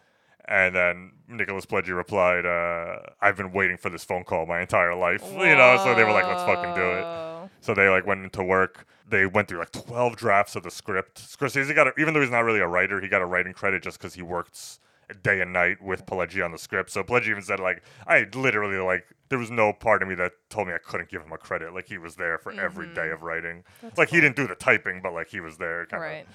And 0.46 0.74
then 0.74 1.12
Nicholas 1.28 1.66
Pileggi 1.66 1.94
replied, 1.94 2.46
uh, 2.46 3.00
"I've 3.20 3.36
been 3.36 3.52
waiting 3.52 3.76
for 3.76 3.90
this 3.90 4.02
phone 4.02 4.24
call 4.24 4.46
my 4.46 4.62
entire 4.62 4.94
life." 4.94 5.22
You 5.30 5.54
know, 5.56 5.78
so 5.84 5.94
they 5.94 6.04
were 6.04 6.12
like, 6.12 6.24
"Let's 6.26 6.42
fucking 6.44 6.74
do 6.74 6.90
it." 6.90 7.27
So 7.60 7.74
they 7.74 7.88
like 7.88 8.06
went 8.06 8.24
into 8.24 8.42
work. 8.42 8.86
They 9.08 9.26
went 9.26 9.48
through 9.48 9.58
like 9.58 9.72
twelve 9.72 10.16
drafts 10.16 10.56
of 10.56 10.62
the 10.62 10.70
script. 10.70 11.20
Scorsese 11.20 11.74
got, 11.74 11.88
a, 11.88 11.92
even 11.98 12.14
though 12.14 12.20
he's 12.20 12.30
not 12.30 12.40
really 12.40 12.60
a 12.60 12.66
writer, 12.66 13.00
he 13.00 13.08
got 13.08 13.22
a 13.22 13.26
writing 13.26 13.52
credit 13.52 13.82
just 13.82 13.98
because 13.98 14.14
he 14.14 14.22
worked 14.22 14.78
day 15.22 15.40
and 15.40 15.52
night 15.52 15.82
with 15.82 16.04
Pileggi 16.06 16.44
on 16.44 16.52
the 16.52 16.58
script. 16.58 16.90
So 16.90 17.02
Pileggi 17.02 17.28
even 17.28 17.42
said 17.42 17.60
like, 17.60 17.82
I 18.06 18.26
literally 18.34 18.78
like, 18.78 19.06
there 19.30 19.38
was 19.38 19.50
no 19.50 19.72
part 19.72 20.02
of 20.02 20.08
me 20.08 20.14
that 20.16 20.32
told 20.50 20.68
me 20.68 20.74
I 20.74 20.78
couldn't 20.78 21.08
give 21.08 21.22
him 21.22 21.32
a 21.32 21.38
credit. 21.38 21.74
Like 21.74 21.88
he 21.88 21.98
was 21.98 22.16
there 22.16 22.38
for 22.38 22.52
every 22.52 22.86
mm-hmm. 22.86 22.94
day 22.94 23.10
of 23.10 23.22
writing. 23.22 23.64
like 23.96 24.10
he 24.10 24.20
didn't 24.20 24.36
do 24.36 24.46
the 24.46 24.54
typing, 24.54 25.00
but 25.02 25.12
like 25.12 25.28
he 25.28 25.40
was 25.40 25.56
there. 25.58 25.86
Kind 25.86 26.02
Right. 26.02 26.26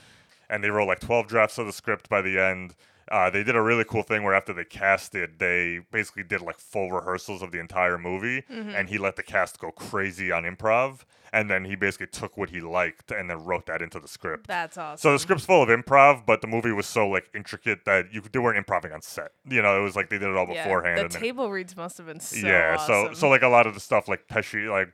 and 0.49 0.63
they 0.63 0.69
wrote 0.69 0.87
like 0.87 0.99
12 0.99 1.27
drafts 1.27 1.57
of 1.57 1.65
the 1.65 1.73
script 1.73 2.09
by 2.09 2.21
the 2.21 2.39
end. 2.39 2.75
Uh, 3.11 3.29
they 3.29 3.43
did 3.43 3.55
a 3.55 3.61
really 3.61 3.83
cool 3.83 4.03
thing 4.03 4.23
where 4.23 4.33
after 4.33 4.53
they 4.53 4.63
cast 4.63 5.13
it, 5.15 5.37
they 5.39 5.81
basically 5.91 6.23
did 6.23 6.41
like 6.41 6.57
full 6.57 6.91
rehearsals 6.91 7.41
of 7.41 7.51
the 7.51 7.59
entire 7.59 7.97
movie, 7.97 8.43
and 8.49 8.89
he 8.89 8.97
let 8.97 9.15
the 9.15 9.23
cast 9.23 9.59
go 9.59 9.71
crazy 9.71 10.31
on 10.31 10.43
improv, 10.43 11.01
and 11.33 11.49
then 11.49 11.65
he 11.65 11.75
basically 11.75 12.07
took 12.07 12.37
what 12.37 12.49
he 12.49 12.61
liked 12.61 13.11
and 13.11 13.29
then 13.29 13.43
wrote 13.43 13.65
that 13.65 13.81
into 13.81 13.99
the 13.99 14.07
script. 14.07 14.47
That's 14.47 14.77
awesome. 14.77 15.01
So 15.01 15.11
the 15.13 15.19
script's 15.19 15.45
full 15.45 15.61
of 15.63 15.69
improv, 15.69 16.25
but 16.25 16.41
the 16.41 16.47
movie 16.47 16.71
was 16.71 16.85
so 16.85 17.07
like 17.07 17.29
intricate 17.35 17.85
that 17.85 18.13
you 18.13 18.21
they 18.31 18.39
weren't 18.39 18.57
improving 18.57 18.93
on 18.93 19.01
set. 19.01 19.31
You 19.49 19.61
know, 19.61 19.79
it 19.79 19.83
was 19.83 19.95
like 19.95 20.09
they 20.09 20.17
did 20.17 20.29
it 20.29 20.35
all 20.37 20.47
yeah, 20.49 20.63
beforehand. 20.63 20.97
the 20.97 21.01
and 21.03 21.11
then- 21.11 21.21
table 21.21 21.51
reads 21.51 21.75
must 21.75 21.97
have 21.97 22.07
been 22.07 22.19
so 22.19 22.37
yeah, 22.47 22.77
so 22.77 23.13
so 23.13 23.29
like 23.29 23.41
a 23.41 23.47
lot 23.49 23.67
of 23.67 23.73
the 23.73 23.79
stuff 23.79 24.07
like 24.07 24.27
Pesci 24.27 24.69
like 24.69 24.93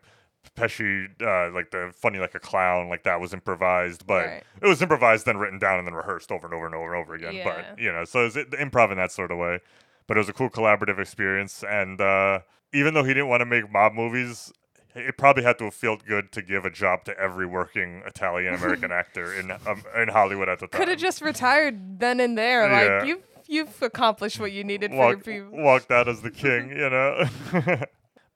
Pesci 0.56 1.08
uh, 1.22 1.54
like 1.54 1.72
the 1.72 1.92
funny 1.96 2.20
like 2.20 2.36
a 2.36 2.40
clown 2.40 2.90
like 2.90 3.04
that 3.04 3.20
was 3.22 3.34
improvised, 3.34 4.06
but 4.08 4.26
Right. 4.26 4.44
it 4.62 4.68
was 4.68 4.82
improvised 4.82 5.26
then 5.26 5.38
written 5.38 5.60
down 5.60 5.80
and 5.80 5.88
then 5.88 5.94
rehearsed 5.94 6.32
over 6.32 6.46
and 6.48 6.54
over 6.54 6.66
and 6.66 6.76
over 6.76 6.94
and 6.94 7.02
over 7.02 7.14
again. 7.16 7.34
Yeah. 7.36 7.44
But 7.44 7.80
you 7.80 7.92
know, 7.92 8.04
so 8.06 8.22
it 8.22 8.24
was 8.26 8.36
improv 8.36 8.92
in 8.92 8.98
that 8.98 9.12
sort 9.12 9.32
of 9.32 9.38
way. 9.38 9.60
But 10.08 10.18
it 10.18 10.22
was 10.22 10.30
a 10.30 10.34
cool 10.34 10.50
collaborative 10.50 11.00
experience, 11.00 11.64
and 11.64 12.02
uh, 12.02 12.40
even 12.74 12.94
though 12.94 13.04
he 13.04 13.14
didn't 13.14 13.28
want 13.30 13.42
to 13.42 13.46
make 13.46 13.72
mob 13.72 13.94
movies. 13.94 14.52
It 14.96 15.18
probably 15.20 15.44
had 15.44 15.60
to 15.60 15.66
have 15.66 15.76
felt 15.76 16.04
good 16.04 16.32
to 16.32 16.42
give 16.42 16.66
a 16.66 16.72
job 16.72 17.04
to 17.06 17.18
every 17.18 17.46
working 17.46 18.02
Italian 18.08 18.56
American 18.56 18.92
actor 19.02 19.32
in 19.40 19.52
um, 19.52 19.84
in 19.96 20.08
Hollywood 20.10 20.50
at 20.50 20.60
the 20.60 20.68
time. 20.68 20.80
could 20.80 20.88
have 20.90 20.98
just 20.98 21.22
retired 21.22 22.00
then 22.00 22.20
and 22.20 22.36
there. 22.36 22.68
Yeah. 22.68 22.98
Like 22.98 23.08
you've 23.08 23.24
you've 23.48 23.82
accomplished 23.84 24.40
what 24.40 24.52
you 24.52 24.64
needed 24.64 24.92
walk, 24.92 25.24
for 25.24 25.30
your 25.32 25.46
people. 25.46 25.64
walked 25.64 25.92
out 25.92 26.08
as 26.10 26.22
the 26.24 26.32
king, 26.32 26.70
you 26.72 26.90
know. 26.90 27.24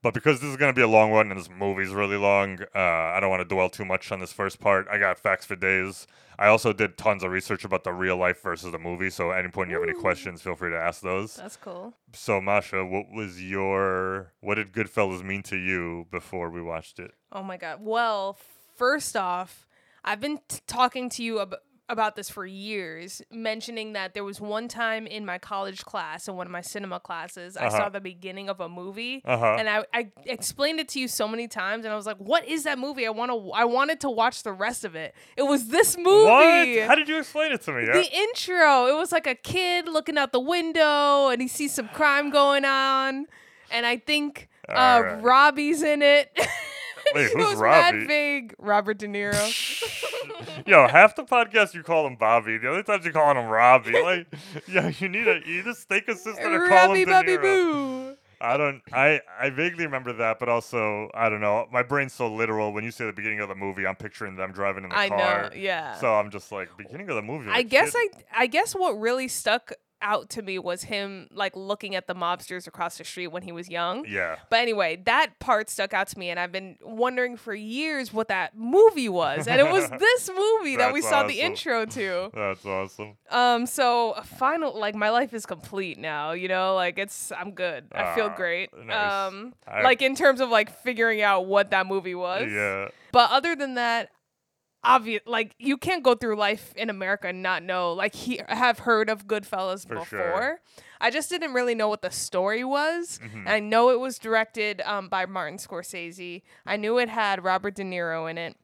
but 0.03 0.13
because 0.13 0.41
this 0.41 0.50
is 0.50 0.57
gonna 0.57 0.74
be 0.74 0.81
a 0.81 0.88
long 0.88 1.10
one 1.10 1.31
and 1.31 1.39
this 1.39 1.50
movie's 1.50 1.91
really 1.91 2.17
long, 2.17 2.60
uh, 2.75 2.79
I 2.79 3.19
don't 3.19 3.31
want 3.31 3.39
to 3.39 3.55
dwell 3.55 3.69
too 3.69 3.86
much 3.86 4.12
on 4.12 4.19
this 4.19 4.31
first 4.31 4.60
part. 4.60 4.88
I 4.91 5.00
got 5.00 5.17
facts 5.17 5.45
for 5.45 5.55
days. 5.55 6.05
I 6.38 6.48
also 6.48 6.74
did 6.74 6.98
tons 6.98 7.24
of 7.24 7.31
research 7.31 7.63
about 7.63 7.83
the 7.83 7.93
real 7.93 8.17
life 8.17 8.41
versus 8.41 8.72
the 8.72 8.79
movie. 8.79 9.10
So 9.10 9.31
at 9.31 9.39
any 9.39 9.50
point 9.50 9.69
you 9.69 9.75
have 9.75 9.83
any 9.83 9.98
Ooh. 9.98 10.01
questions, 10.01 10.41
feel 10.41 10.55
free 10.55 10.72
to 10.72 10.77
ask 10.77 11.01
those. 11.01 11.36
That's 11.36 11.57
cool. 11.57 11.93
So 12.13 12.41
Masha, 12.41 12.86
what 12.86 13.12
was 13.12 13.41
your 13.41 14.33
what 14.41 14.55
did 14.55 14.74
Goodfellas 14.74 15.24
mean 15.24 15.41
to 15.43 15.55
you 15.57 16.05
before 16.12 16.50
we 16.50 16.62
watched 16.62 17.00
it? 17.00 17.12
Oh 17.31 17.41
my 17.43 17.57
god. 17.57 17.79
Well, 17.81 18.38
first 18.75 19.15
off, 19.15 19.67
I've 20.03 20.19
been 20.19 20.39
t- 20.50 20.60
talking 20.67 21.10
to 21.12 21.24
you 21.24 21.39
ab- 21.39 21.55
about 21.89 22.15
this 22.15 22.29
for 22.29 22.45
years, 22.45 23.21
mentioning 23.29 23.93
that 23.93 24.13
there 24.13 24.23
was 24.23 24.39
one 24.39 24.67
time 24.67 25.05
in 25.05 25.25
my 25.25 25.37
college 25.37 25.83
class, 25.83 26.27
in 26.27 26.35
one 26.35 26.47
of 26.47 26.51
my 26.51 26.61
cinema 26.61 26.99
classes, 26.99 27.57
I 27.57 27.65
Uh-huh. 27.67 27.77
saw 27.77 27.89
the 27.89 27.99
beginning 27.99 28.49
of 28.49 28.59
a 28.61 28.69
movie, 28.69 29.21
Uh-huh. 29.25 29.57
and 29.59 29.69
I, 29.69 29.83
I 29.93 30.07
explained 30.25 30.79
it 30.79 30.87
to 30.89 30.99
you 30.99 31.07
so 31.07 31.27
many 31.27 31.47
times, 31.47 31.83
and 31.85 31.93
I 31.93 31.97
was 31.97 32.05
like, 32.05 32.17
"What 32.17 32.47
is 32.47 32.63
that 32.63 32.79
movie? 32.79 33.05
I 33.05 33.09
want 33.09 33.31
to. 33.31 33.51
I 33.51 33.65
wanted 33.65 33.99
to 34.01 34.09
watch 34.09 34.43
the 34.43 34.53
rest 34.53 34.85
of 34.85 34.95
it. 34.95 35.13
It 35.35 35.43
was 35.43 35.67
this 35.67 35.97
movie." 35.97 36.23
What? 36.79 36.87
How 36.87 36.95
did 36.95 37.09
you 37.09 37.17
explain 37.19 37.51
it 37.51 37.61
to 37.63 37.71
me? 37.73 37.85
the 37.85 38.09
intro 38.11 38.87
it 38.87 38.95
was 38.95 39.11
like 39.11 39.27
a 39.27 39.35
kid 39.35 39.87
looking 39.89 40.17
out 40.17 40.31
the 40.31 40.39
window 40.39 41.27
and 41.29 41.41
he 41.41 41.47
sees 41.47 41.73
some 41.73 41.89
crime 41.89 42.29
going 42.29 42.63
on 42.65 43.25
and 43.71 43.85
i 43.85 43.97
think 43.97 44.47
uh, 44.69 44.71
Alright. 44.71 45.21
robbie's 45.23 45.81
in 45.83 46.01
it 46.01 46.31
Wait, 47.15 47.25
it 47.25 47.31
who's 47.33 47.50
was 47.51 47.55
Robbie? 47.60 47.98
mad 48.00 48.07
vague 48.07 48.55
robert 48.60 48.98
de 48.98 49.07
niro 49.07 49.33
Yo, 50.67 50.88
half 50.88 51.15
the 51.15 51.24
podcast 51.24 51.74
you 51.74 51.83
call 51.83 52.07
him 52.07 52.15
Bobby. 52.15 52.57
The 52.57 52.69
other 52.69 52.83
times 52.83 53.05
you 53.05 53.12
calling 53.12 53.38
him 53.38 53.48
Robbie. 53.48 54.01
Like, 54.01 54.27
yo, 54.67 54.88
you 55.00 55.10
need 55.10 55.27
a 55.27 55.41
you 55.45 55.63
just 55.63 55.81
stay 55.81 56.00
consistent 56.01 56.45
or 56.53 56.67
call 56.67 56.93
him 56.93 57.05
De 57.05 57.05
bobby 57.05 57.31
Niro. 57.33 57.41
boo 57.41 58.15
I 58.39 58.57
don't. 58.57 58.81
I 58.91 59.22
I 59.39 59.50
vaguely 59.50 59.86
remember 59.86 60.12
that, 60.13 60.38
but 60.39 60.50
also 60.50 61.10
I 61.13 61.29
don't 61.29 61.39
know. 61.41 61.65
My 61.72 61.81
brain's 61.83 62.13
so 62.13 62.33
literal. 62.33 62.74
When 62.74 62.83
you 62.83 62.91
say 62.91 63.05
the 63.05 63.13
beginning 63.13 63.39
of 63.39 63.48
the 63.50 63.55
movie, 63.55 63.86
I'm 63.88 63.95
picturing 63.95 64.36
them 64.36 64.51
driving 64.51 64.83
in 64.83 64.89
the 64.89 64.98
i 64.98 65.07
car. 65.10 65.43
know 65.43 65.50
yeah 65.55 65.95
So 65.95 66.13
I'm 66.13 66.29
just 66.29 66.51
like 66.51 66.69
beginning 66.77 67.10
of 67.10 67.15
the 67.15 67.22
movie. 67.22 67.50
i 67.50 67.62
guess 67.63 67.91
kid- 67.93 68.24
i 68.33 68.43
i 68.43 68.48
guess 68.48 68.74
what 68.75 69.00
really 69.00 69.27
stuck 69.27 69.72
out 70.03 70.29
to 70.31 70.41
me 70.43 70.60
was 70.60 70.83
him 70.83 71.27
like 71.33 71.55
looking 71.55 71.95
at 71.95 72.05
the 72.05 72.13
mobsters 72.13 72.67
across 72.67 72.98
the 73.00 73.03
street 73.03 73.27
when 73.27 73.41
he 73.41 73.51
was 73.51 73.69
young 73.69 74.05
Yeah. 74.07 74.36
But 74.50 74.60
anyway, 74.60 74.98
that 75.05 75.39
part 75.39 75.69
stuck 75.69 75.93
out 75.93 76.07
to 76.10 76.19
me, 76.19 76.29
and 76.29 76.39
I've 76.39 76.51
been 76.51 76.77
wondering 76.83 77.38
for 77.38 77.55
years 77.55 78.13
what 78.13 78.27
that 78.27 78.55
movie 78.55 79.10
was, 79.10 79.48
and 79.48 79.60
it 79.60 79.72
was 79.72 79.89
this 80.00 80.29
movie 80.29 80.75
that 80.77 80.93
we 80.93 81.01
saw 81.01 81.24
the 81.25 81.39
intro 81.41 81.86
to. 81.86 82.29
That's 82.36 82.65
awesome. 82.65 83.17
Um, 83.31 83.65
so 83.65 84.13
final, 84.38 84.77
like 84.77 84.93
my 84.93 85.10
life 85.10 85.33
is 85.33 85.45
complete 85.45 85.98
now. 85.98 86.33
You 86.33 86.50
know, 86.50 86.75
like 86.75 87.00
it's 87.00 87.31
I'm 87.31 87.51
good. 87.51 87.86
I 87.93 88.13
feel 88.13 88.25
Ah, 88.25 88.36
great. 88.36 88.69
nice. 88.77 89.12
Um, 89.31 89.53
I- 89.67 89.81
like 89.81 90.01
in 90.01 90.15
terms 90.15 90.41
of 90.41 90.50
like 90.50 90.69
figuring 90.83 91.22
out 91.22 91.45
what 91.45 91.72
that 91.72 91.88
movie 91.88 92.15
was. 92.15 92.51
Yeah. 92.51 92.89
But 93.13 93.31
other 93.31 93.55
than 93.55 93.75
that, 93.75 94.10
obvious 94.83 95.21
like 95.25 95.55
you 95.59 95.77
can't 95.77 96.03
go 96.03 96.15
through 96.15 96.35
life 96.35 96.73
in 96.75 96.89
America 96.89 97.27
and 97.27 97.41
not 97.41 97.63
know 97.63 97.93
like 97.93 98.13
he 98.15 98.41
have 98.47 98.79
heard 98.79 99.09
of 99.09 99.27
Goodfellas 99.27 99.87
For 99.87 99.95
before. 99.95 100.05
sure. 100.05 100.59
I 100.99 101.09
just 101.09 101.29
didn't 101.29 101.53
really 101.53 101.75
know 101.75 101.89
what 101.89 102.01
the 102.01 102.11
story 102.11 102.63
was. 102.63 103.19
Mhm. 103.23 103.39
And 103.39 103.49
I 103.49 103.59
know 103.59 103.89
it 103.89 103.99
was 103.99 104.17
directed 104.19 104.81
um, 104.81 105.09
by 105.09 105.25
Martin 105.25 105.57
Scorsese. 105.57 106.41
I 106.65 106.77
knew 106.77 106.97
it 106.97 107.09
had 107.09 107.43
Robert 107.43 107.75
De 107.75 107.83
Niro 107.83 108.29
in 108.29 108.37
it. 108.37 108.55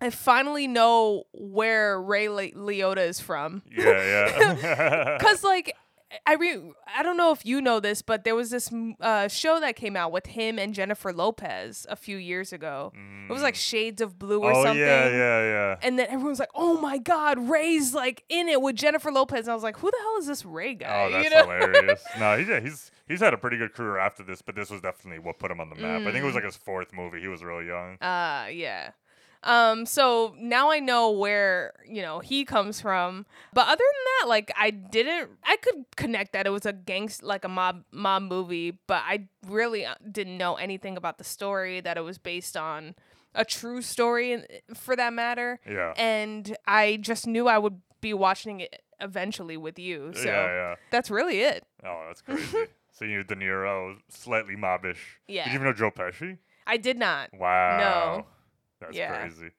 I 0.00 0.10
finally 0.10 0.66
know 0.66 1.24
where 1.32 2.00
Ray 2.00 2.28
Le- 2.28 2.52
Liotta 2.52 3.06
is 3.06 3.20
from. 3.20 3.62
Yeah. 3.70 4.54
Yeah. 4.62 5.18
Cause 5.20 5.44
like 5.44 5.74
I 6.26 6.34
re- 6.34 6.72
I 6.96 7.02
don't 7.02 7.16
know 7.16 7.30
if 7.30 7.46
you 7.46 7.60
know 7.60 7.78
this, 7.78 8.02
but 8.02 8.24
there 8.24 8.34
was 8.34 8.50
this 8.50 8.68
mm, 8.70 8.94
uh, 9.00 9.28
show 9.28 9.60
that 9.60 9.76
came 9.76 9.96
out 9.96 10.10
with 10.10 10.26
him 10.26 10.58
and 10.58 10.74
Jennifer 10.74 11.12
Lopez 11.12 11.86
a 11.88 11.94
few 11.96 12.16
years 12.16 12.52
ago. 12.52 12.92
It 13.28 13.32
was 13.32 13.42
like 13.42 13.54
Shades 13.54 14.00
of 14.00 14.18
Blue 14.18 14.40
or 14.42 14.52
Mm. 14.52 14.56
oh 14.56 14.62
something. 14.64 14.80
yeah, 14.80 15.08
yeah, 15.08 15.42
yeah. 15.42 15.76
And 15.82 15.98
then 15.98 16.08
everyone's 16.10 16.40
like, 16.40 16.50
"Oh 16.54 16.80
my 16.80 16.98
God, 16.98 17.38
Ray's 17.48 17.94
like 17.94 18.24
in 18.28 18.48
it 18.48 18.60
with 18.60 18.74
Jennifer 18.76 19.12
Lopez." 19.12 19.40
And 19.46 19.50
I 19.52 19.54
was 19.54 19.62
like, 19.62 19.78
"Who 19.78 19.90
the 19.90 19.96
hell 20.00 20.16
is 20.18 20.26
this 20.26 20.44
Ray 20.44 20.74
guy?" 20.74 21.04
Oh, 21.06 21.10
that's 21.12 21.24
you 21.24 21.30
know? 21.30 21.42
hilarious. 21.44 22.02
No, 22.18 22.36
he's, 22.38 22.48
yeah, 22.48 22.60
he's 22.60 22.90
he's 23.08 23.20
had 23.20 23.32
a 23.34 23.38
pretty 23.38 23.56
good 23.58 23.72
career 23.74 23.98
after 23.98 24.24
this, 24.24 24.42
but 24.42 24.56
this 24.56 24.68
was 24.70 24.80
definitely 24.80 25.20
what 25.20 25.38
put 25.38 25.50
him 25.50 25.60
on 25.60 25.68
the 25.70 25.76
map. 25.76 26.00
I 26.00 26.04
think 26.06 26.16
it 26.16 26.22
Mm. 26.22 26.24
was 26.26 26.34
like 26.34 26.44
his 26.44 26.56
fourth 26.56 26.92
movie. 26.92 27.20
He 27.20 27.28
was 27.28 27.44
real 27.44 27.62
young. 27.62 27.98
Uh, 28.00 28.48
yeah. 28.52 28.90
Um, 29.42 29.86
so 29.86 30.34
now 30.38 30.70
I 30.70 30.80
know 30.80 31.10
where, 31.10 31.72
you 31.88 32.02
know, 32.02 32.18
he 32.18 32.44
comes 32.44 32.80
from. 32.80 33.26
But 33.52 33.68
other 33.68 33.76
than 33.76 34.04
that, 34.20 34.28
like 34.28 34.52
I 34.58 34.70
didn't 34.70 35.30
I 35.44 35.56
could 35.56 35.84
connect 35.96 36.32
that 36.34 36.46
it 36.46 36.50
was 36.50 36.66
a 36.66 36.72
gangst 36.72 37.22
like 37.22 37.44
a 37.44 37.48
mob 37.48 37.84
mob 37.90 38.22
movie, 38.22 38.78
but 38.86 39.02
I 39.06 39.28
really 39.46 39.86
uh, 39.86 39.94
didn't 40.10 40.36
know 40.36 40.56
anything 40.56 40.96
about 40.96 41.18
the 41.18 41.24
story 41.24 41.80
that 41.80 41.96
it 41.96 42.02
was 42.02 42.18
based 42.18 42.56
on 42.56 42.94
a 43.34 43.44
true 43.44 43.80
story 43.80 44.44
for 44.74 44.96
that 44.96 45.12
matter. 45.12 45.60
Yeah. 45.68 45.94
And 45.96 46.56
I 46.66 46.98
just 47.00 47.26
knew 47.26 47.48
I 47.48 47.58
would 47.58 47.80
be 48.00 48.12
watching 48.12 48.60
it 48.60 48.82
eventually 49.00 49.56
with 49.56 49.78
you. 49.78 50.12
So 50.14 50.24
yeah, 50.24 50.46
yeah. 50.46 50.74
that's 50.90 51.10
really 51.10 51.40
it. 51.40 51.64
Oh, 51.84 52.04
that's 52.08 52.20
crazy. 52.22 52.66
so 52.92 53.04
you 53.04 53.24
De 53.24 53.34
Niro, 53.34 53.96
slightly 54.08 54.56
mobbish. 54.56 54.98
Yeah. 55.26 55.44
Did 55.44 55.50
you 55.50 55.54
even 55.54 55.66
know 55.66 55.72
Joe 55.72 55.90
Pesci? 55.90 56.38
I 56.66 56.76
did 56.76 56.98
not. 56.98 57.30
Wow. 57.32 58.26
That's 58.80 58.96
Yeah. 58.96 59.16
crazy. 59.20 59.50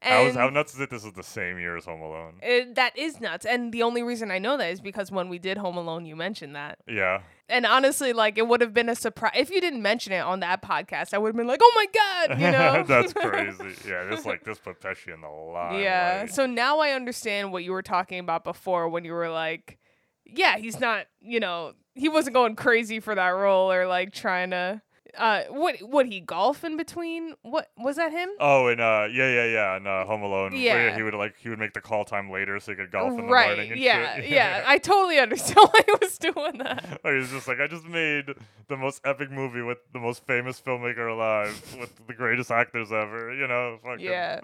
How, 0.00 0.22
is, 0.26 0.36
how 0.36 0.48
nuts 0.48 0.74
is 0.74 0.80
it? 0.80 0.90
This 0.90 1.04
is 1.04 1.12
the 1.14 1.24
same 1.24 1.58
year 1.58 1.76
as 1.76 1.84
Home 1.86 2.00
Alone. 2.00 2.34
it, 2.40 2.76
that 2.76 2.96
is 2.96 3.20
nuts. 3.20 3.44
And 3.44 3.72
the 3.72 3.82
only 3.82 4.04
reason 4.04 4.30
I 4.30 4.38
know 4.38 4.56
that 4.56 4.70
is 4.70 4.80
because 4.80 5.10
when 5.10 5.28
we 5.28 5.40
did 5.40 5.58
Home 5.58 5.76
Alone, 5.76 6.06
you 6.06 6.14
mentioned 6.14 6.54
that. 6.54 6.78
Yeah. 6.86 7.22
And 7.48 7.66
honestly, 7.66 8.12
like 8.12 8.38
it 8.38 8.46
would 8.46 8.60
have 8.60 8.72
been 8.72 8.88
a 8.88 8.94
surprise 8.94 9.32
if 9.34 9.50
you 9.50 9.60
didn't 9.60 9.82
mention 9.82 10.12
it 10.12 10.20
on 10.20 10.38
that 10.40 10.62
podcast. 10.62 11.14
I 11.14 11.18
would 11.18 11.30
have 11.30 11.36
been 11.36 11.48
like, 11.48 11.58
"Oh 11.60 11.72
my 11.74 11.86
god," 12.28 12.38
you 12.40 12.50
know. 12.52 12.84
That's 12.86 13.12
crazy. 13.14 13.74
Yeah, 13.88 14.04
this 14.04 14.24
like 14.24 14.44
this 14.44 14.58
put 14.60 14.80
Pesci 14.80 15.12
in 15.12 15.20
the 15.22 15.28
line. 15.28 15.80
yeah. 15.82 16.26
So 16.26 16.46
now 16.46 16.78
I 16.78 16.90
understand 16.90 17.50
what 17.50 17.64
you 17.64 17.72
were 17.72 17.82
talking 17.82 18.20
about 18.20 18.44
before 18.44 18.88
when 18.90 19.04
you 19.04 19.12
were 19.14 19.30
like, 19.30 19.78
"Yeah, 20.26 20.58
he's 20.58 20.78
not," 20.78 21.06
you 21.20 21.40
know, 21.40 21.72
he 21.94 22.08
wasn't 22.10 22.34
going 22.34 22.54
crazy 22.54 23.00
for 23.00 23.14
that 23.16 23.30
role 23.30 23.72
or 23.72 23.86
like 23.88 24.12
trying 24.12 24.50
to. 24.50 24.80
Uh, 25.18 25.42
what 25.50 25.76
would 25.82 26.06
he 26.06 26.20
golf 26.20 26.64
in 26.64 26.76
between? 26.76 27.34
What 27.42 27.70
was 27.76 27.96
that 27.96 28.12
him? 28.12 28.28
Oh, 28.40 28.68
and 28.68 28.80
uh, 28.80 29.08
yeah, 29.10 29.28
yeah, 29.28 29.44
yeah, 29.46 29.76
and 29.76 29.86
uh, 29.86 30.04
Home 30.06 30.22
Alone. 30.22 30.52
where 30.52 30.60
Yeah. 30.60 30.96
he 30.96 31.02
would 31.02 31.14
like 31.14 31.34
he 31.38 31.48
would 31.48 31.58
make 31.58 31.72
the 31.74 31.80
call 31.80 32.04
time 32.04 32.30
later 32.30 32.58
so 32.60 32.72
he 32.72 32.76
could 32.76 32.90
golf 32.92 33.10
in 33.10 33.26
the 33.26 33.32
right. 33.32 33.48
morning. 33.48 33.72
And 33.72 33.80
yeah, 33.80 34.16
shit. 34.16 34.28
yeah. 34.30 34.62
I 34.66 34.78
totally 34.78 35.18
understand 35.18 35.58
why 35.72 35.80
he 35.84 35.92
was 36.00 36.18
doing 36.18 36.58
that. 36.58 37.00
Or 37.04 37.14
was 37.14 37.30
just 37.30 37.48
like, 37.48 37.60
I 37.60 37.66
just 37.66 37.84
made 37.86 38.26
the 38.68 38.76
most 38.76 39.00
epic 39.04 39.30
movie 39.30 39.62
with 39.62 39.78
the 39.92 39.98
most 39.98 40.26
famous 40.26 40.60
filmmaker 40.60 41.10
alive, 41.10 41.76
with 41.78 41.92
the 42.06 42.14
greatest 42.14 42.50
actors 42.50 42.92
ever. 42.92 43.34
You 43.34 43.46
know, 43.48 43.78
fucking, 43.82 44.04
Yeah. 44.04 44.40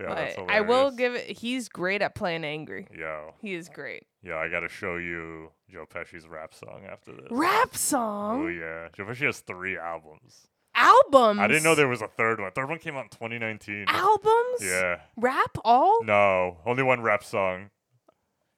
Yeah. 0.00 0.14
That's 0.14 0.36
But 0.36 0.50
I 0.50 0.60
will 0.60 0.90
give 0.90 1.14
it. 1.14 1.38
He's 1.38 1.68
great 1.68 2.02
at 2.02 2.14
playing 2.14 2.44
angry. 2.44 2.86
Yo, 2.96 3.34
He 3.40 3.54
is 3.54 3.68
great. 3.68 4.06
yo, 4.22 4.36
I 4.36 4.48
gotta 4.48 4.68
show 4.68 4.96
you 4.96 5.50
Joe 5.70 5.86
Pesci's 5.92 6.26
rap 6.26 6.54
song 6.54 6.82
after 6.90 7.12
this. 7.12 7.26
Rap 7.30 7.70
oh, 7.72 7.76
song. 7.76 8.44
Oh 8.44 8.48
yeah, 8.48 8.88
Joe 8.96 9.04
Pesci 9.04 9.26
has 9.26 9.40
three 9.40 9.78
albums. 9.78 10.48
albums. 10.74 11.40
I 11.40 11.46
didn't 11.46 11.64
know 11.64 11.74
there 11.74 11.88
was 11.88 12.02
a 12.02 12.08
third 12.08 12.40
one. 12.40 12.50
Third 12.52 12.68
one 12.68 12.78
came 12.78 12.96
out 12.96 13.04
in 13.04 13.10
2019. 13.10 13.86
albums. 13.88 14.60
Yeah. 14.60 14.96
Rap 15.16 15.56
all. 15.64 16.02
No, 16.04 16.58
only 16.66 16.82
one 16.82 17.02
rap 17.02 17.24
song. 17.24 17.70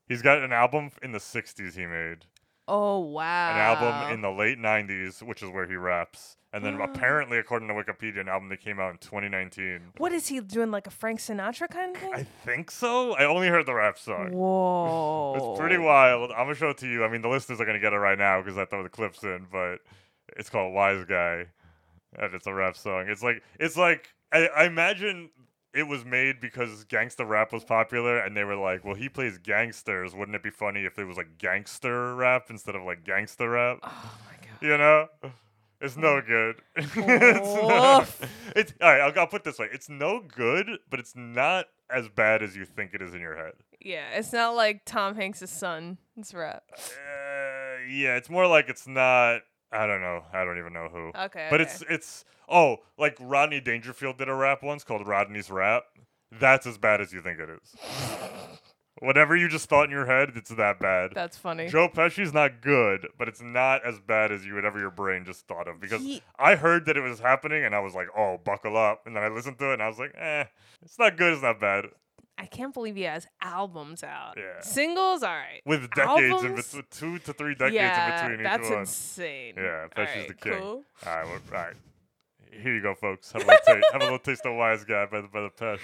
He's 0.08 0.22
got 0.22 0.42
an 0.42 0.52
album 0.52 0.90
in 1.02 1.12
the 1.12 1.18
60s 1.18 1.76
he 1.76 1.86
made. 1.86 2.26
Oh 2.66 3.00
wow. 3.00 3.50
An 3.50 3.58
album 3.58 4.14
in 4.14 4.20
the 4.22 4.30
late 4.30 4.58
90s, 4.58 5.22
which 5.22 5.42
is 5.42 5.50
where 5.50 5.66
he 5.66 5.76
raps. 5.76 6.36
And 6.52 6.64
then 6.64 6.76
hmm. 6.76 6.82
apparently, 6.82 7.38
according 7.38 7.66
to 7.66 7.74
Wikipedia, 7.74 8.20
an 8.20 8.28
album 8.28 8.48
that 8.50 8.60
came 8.60 8.78
out 8.78 8.92
in 8.92 8.98
2019. 8.98 9.80
What 9.98 10.12
is 10.12 10.28
he 10.28 10.38
doing? 10.40 10.70
Like 10.70 10.86
a 10.86 10.90
Frank 10.90 11.18
Sinatra 11.18 11.68
kind 11.68 11.96
of 11.96 12.00
thing? 12.00 12.14
I 12.14 12.22
think 12.44 12.70
so. 12.70 13.16
I 13.16 13.24
only 13.24 13.48
heard 13.48 13.66
the 13.66 13.74
rap 13.74 13.98
song. 13.98 14.30
Whoa. 14.32 15.34
It's 15.54 15.58
pretty 15.58 15.78
wild. 15.78 16.30
I'm 16.30 16.44
gonna 16.44 16.54
show 16.54 16.70
it 16.70 16.78
to 16.78 16.86
you. 16.86 17.04
I 17.04 17.08
mean, 17.08 17.22
the 17.22 17.28
listeners 17.28 17.60
are 17.60 17.64
gonna 17.64 17.80
get 17.80 17.92
it 17.92 17.98
right 17.98 18.16
now 18.18 18.40
because 18.40 18.56
I 18.56 18.64
throw 18.66 18.84
the 18.84 18.88
clips 18.88 19.24
in, 19.24 19.46
but 19.50 19.78
it's 20.36 20.48
called 20.48 20.72
"Wise 20.72 21.04
Guy," 21.04 21.46
and 22.16 22.34
it's 22.34 22.46
a 22.46 22.54
rap 22.54 22.76
song. 22.76 23.06
It's 23.08 23.22
like 23.22 23.42
it's 23.58 23.76
like 23.76 24.14
I, 24.32 24.46
I 24.46 24.64
imagine 24.64 25.30
it 25.74 25.88
was 25.88 26.04
made 26.04 26.40
because 26.40 26.84
gangster 26.84 27.24
rap 27.24 27.52
was 27.52 27.64
popular, 27.64 28.18
and 28.18 28.36
they 28.36 28.44
were 28.44 28.56
like, 28.56 28.84
"Well, 28.84 28.94
he 28.94 29.08
plays 29.08 29.38
gangsters. 29.38 30.14
Wouldn't 30.14 30.36
it 30.36 30.42
be 30.42 30.50
funny 30.50 30.84
if 30.84 30.98
it 30.98 31.04
was 31.04 31.16
like 31.16 31.38
gangster 31.38 32.14
rap 32.14 32.46
instead 32.48 32.74
of 32.74 32.82
like 32.84 33.04
gangster 33.04 33.50
rap?" 33.50 33.78
Oh 33.82 34.18
my 34.26 34.36
god. 34.46 34.62
You 34.62 34.78
know. 34.78 35.08
It's 35.80 35.98
no 35.98 36.22
good. 36.22 36.62
it's, 36.76 36.96
not, 36.96 38.08
it's 38.56 38.72
all 38.80 38.90
right. 38.90 39.00
I'll, 39.02 39.20
I'll 39.20 39.26
put 39.26 39.42
it 39.42 39.44
this 39.44 39.58
way: 39.58 39.68
it's 39.70 39.90
no 39.90 40.20
good, 40.20 40.66
but 40.88 40.98
it's 40.98 41.14
not 41.14 41.66
as 41.90 42.08
bad 42.08 42.42
as 42.42 42.56
you 42.56 42.64
think 42.64 42.94
it 42.94 43.02
is 43.02 43.12
in 43.12 43.20
your 43.20 43.36
head. 43.36 43.52
Yeah, 43.80 44.08
it's 44.14 44.32
not 44.32 44.54
like 44.54 44.86
Tom 44.86 45.14
Hanks' 45.14 45.50
son. 45.50 45.98
It's 46.16 46.32
rap. 46.32 46.62
Uh, 46.72 47.84
yeah, 47.86 48.16
it's 48.16 48.30
more 48.30 48.46
like 48.46 48.70
it's 48.70 48.86
not. 48.86 49.42
I 49.74 49.86
don't 49.86 50.00
know. 50.00 50.22
I 50.32 50.44
don't 50.44 50.58
even 50.58 50.72
know 50.72 50.88
who. 50.90 51.08
Okay. 51.08 51.48
But 51.50 51.60
okay. 51.60 51.70
it's 51.70 51.84
it's 51.88 52.24
oh, 52.48 52.78
like 52.98 53.16
Rodney 53.20 53.60
Dangerfield 53.60 54.18
did 54.18 54.28
a 54.28 54.34
rap 54.34 54.62
once 54.62 54.84
called 54.84 55.06
Rodney's 55.06 55.50
Rap. 55.50 55.84
That's 56.30 56.66
as 56.66 56.78
bad 56.78 57.00
as 57.00 57.12
you 57.12 57.20
think 57.20 57.38
it 57.38 57.48
is. 57.48 57.76
Whatever 59.00 59.36
you 59.36 59.48
just 59.48 59.68
thought 59.68 59.84
in 59.84 59.90
your 59.90 60.06
head, 60.06 60.32
it's 60.36 60.50
that 60.50 60.78
bad. 60.78 61.10
that's 61.14 61.36
funny. 61.36 61.68
Joe 61.68 61.88
Pesci's 61.88 62.32
not 62.32 62.60
good, 62.62 63.08
but 63.18 63.28
it's 63.28 63.42
not 63.42 63.84
as 63.84 63.98
bad 63.98 64.30
as 64.30 64.46
you 64.46 64.54
would 64.54 64.64
ever 64.64 64.78
your 64.78 64.90
brain 64.90 65.24
just 65.24 65.48
thought 65.48 65.66
of. 65.66 65.80
Because 65.80 66.00
He- 66.00 66.22
I 66.38 66.54
heard 66.54 66.86
that 66.86 66.96
it 66.96 67.00
was 67.00 67.18
happening 67.18 67.64
and 67.64 67.74
I 67.74 67.80
was 67.80 67.94
like, 67.94 68.06
oh, 68.16 68.38
buckle 68.38 68.76
up. 68.76 69.02
And 69.04 69.16
then 69.16 69.24
I 69.24 69.28
listened 69.28 69.58
to 69.58 69.70
it 69.70 69.74
and 69.74 69.82
I 69.82 69.88
was 69.88 69.98
like, 69.98 70.14
eh, 70.16 70.44
it's 70.80 70.98
not 70.98 71.16
good, 71.16 71.32
it's 71.32 71.42
not 71.42 71.60
bad. 71.60 71.86
I 72.36 72.46
can't 72.46 72.74
believe 72.74 72.96
he 72.96 73.02
has 73.02 73.26
albums 73.40 74.02
out. 74.02 74.34
Yeah. 74.36 74.60
Singles, 74.60 75.22
all 75.22 75.30
right. 75.34 75.60
With 75.64 75.88
decades 75.90 76.42
in 76.42 76.54
between, 76.56 76.82
two 76.90 77.18
to 77.20 77.32
three 77.32 77.54
decades 77.54 77.74
yeah, 77.74 78.26
in 78.26 78.30
between 78.32 78.40
each 78.40 78.50
that's 78.52 78.70
one. 78.70 78.78
insane. 78.80 79.54
Yeah, 79.56 79.82
All 79.82 79.88
Pesci's 79.88 80.16
right, 80.16 80.28
the 80.28 80.34
king. 80.34 80.52
Cool. 80.58 80.84
All 81.06 81.14
right, 81.16 81.24
well, 81.24 81.34
all 81.52 81.58
right. 81.58 81.74
Here 82.62 82.74
you 82.74 82.82
go, 82.82 82.94
folks. 82.94 83.32
Have 83.32 83.42
a 83.42 83.46
little, 83.46 83.60
ta- 83.66 83.80
have 83.92 84.02
a 84.02 84.04
little 84.04 84.18
taste 84.18 84.46
of 84.46 84.56
Wise 84.56 84.84
Guy 84.84 85.06
by 85.06 85.20
the, 85.20 85.28
by 85.28 85.42
the 85.42 85.50
Pesh. 85.50 85.80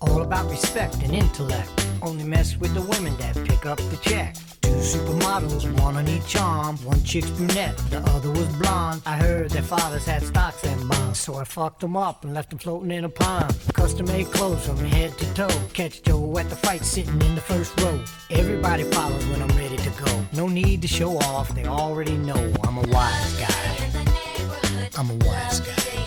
All 0.00 0.22
about 0.22 0.48
respect 0.50 0.94
and 1.02 1.14
intellect. 1.14 1.68
Only 2.00 2.24
mess 2.24 2.56
with 2.56 2.74
the 2.74 2.80
women 2.82 3.16
that 3.18 3.34
pick 3.46 3.66
up 3.66 3.78
the 3.78 3.98
check. 4.02 4.34
Two 4.62 4.70
supermodels, 4.70 5.70
one 5.80 5.96
on 5.96 6.08
each 6.08 6.36
arm. 6.36 6.76
One 6.78 7.02
chick's 7.04 7.30
brunette, 7.30 7.76
the 7.90 7.98
other 7.98 8.30
was 8.30 8.46
blonde. 8.56 9.02
I 9.04 9.16
heard 9.16 9.50
their 9.50 9.62
fathers 9.62 10.04
had 10.04 10.22
stocks 10.22 10.64
and 10.64 10.88
bonds, 10.88 11.18
so 11.18 11.34
I 11.36 11.44
fucked 11.44 11.80
them 11.80 11.96
up 11.96 12.24
and 12.24 12.34
left 12.34 12.50
them 12.50 12.58
floating 12.58 12.90
in 12.90 13.04
a 13.04 13.08
pond. 13.08 13.54
Custom 13.74 14.06
made 14.06 14.26
clothes 14.26 14.66
from 14.66 14.78
head 14.78 15.16
to 15.18 15.34
toe. 15.34 15.60
Catch 15.74 16.02
Joe 16.02 16.38
at 16.38 16.48
the 16.48 16.56
fight 16.56 16.84
sitting 16.84 17.20
in 17.20 17.34
the 17.34 17.40
first 17.40 17.78
row. 17.80 18.02
Everybody 18.30 18.84
follows 18.84 19.26
when 19.26 19.42
I'm 19.42 19.56
ready 19.56 19.76
to 19.76 19.90
go. 20.04 20.24
No 20.32 20.48
need 20.48 20.82
to 20.82 20.88
show 20.88 21.18
off, 21.18 21.54
they 21.54 21.66
already 21.66 22.16
know 22.16 22.52
I'm 22.64 22.78
a 22.78 22.82
wise 22.88 23.34
guy. 23.40 23.78
I'm 24.98 25.10
a 25.10 25.14
wise 25.24 25.60
guy. 25.60 26.01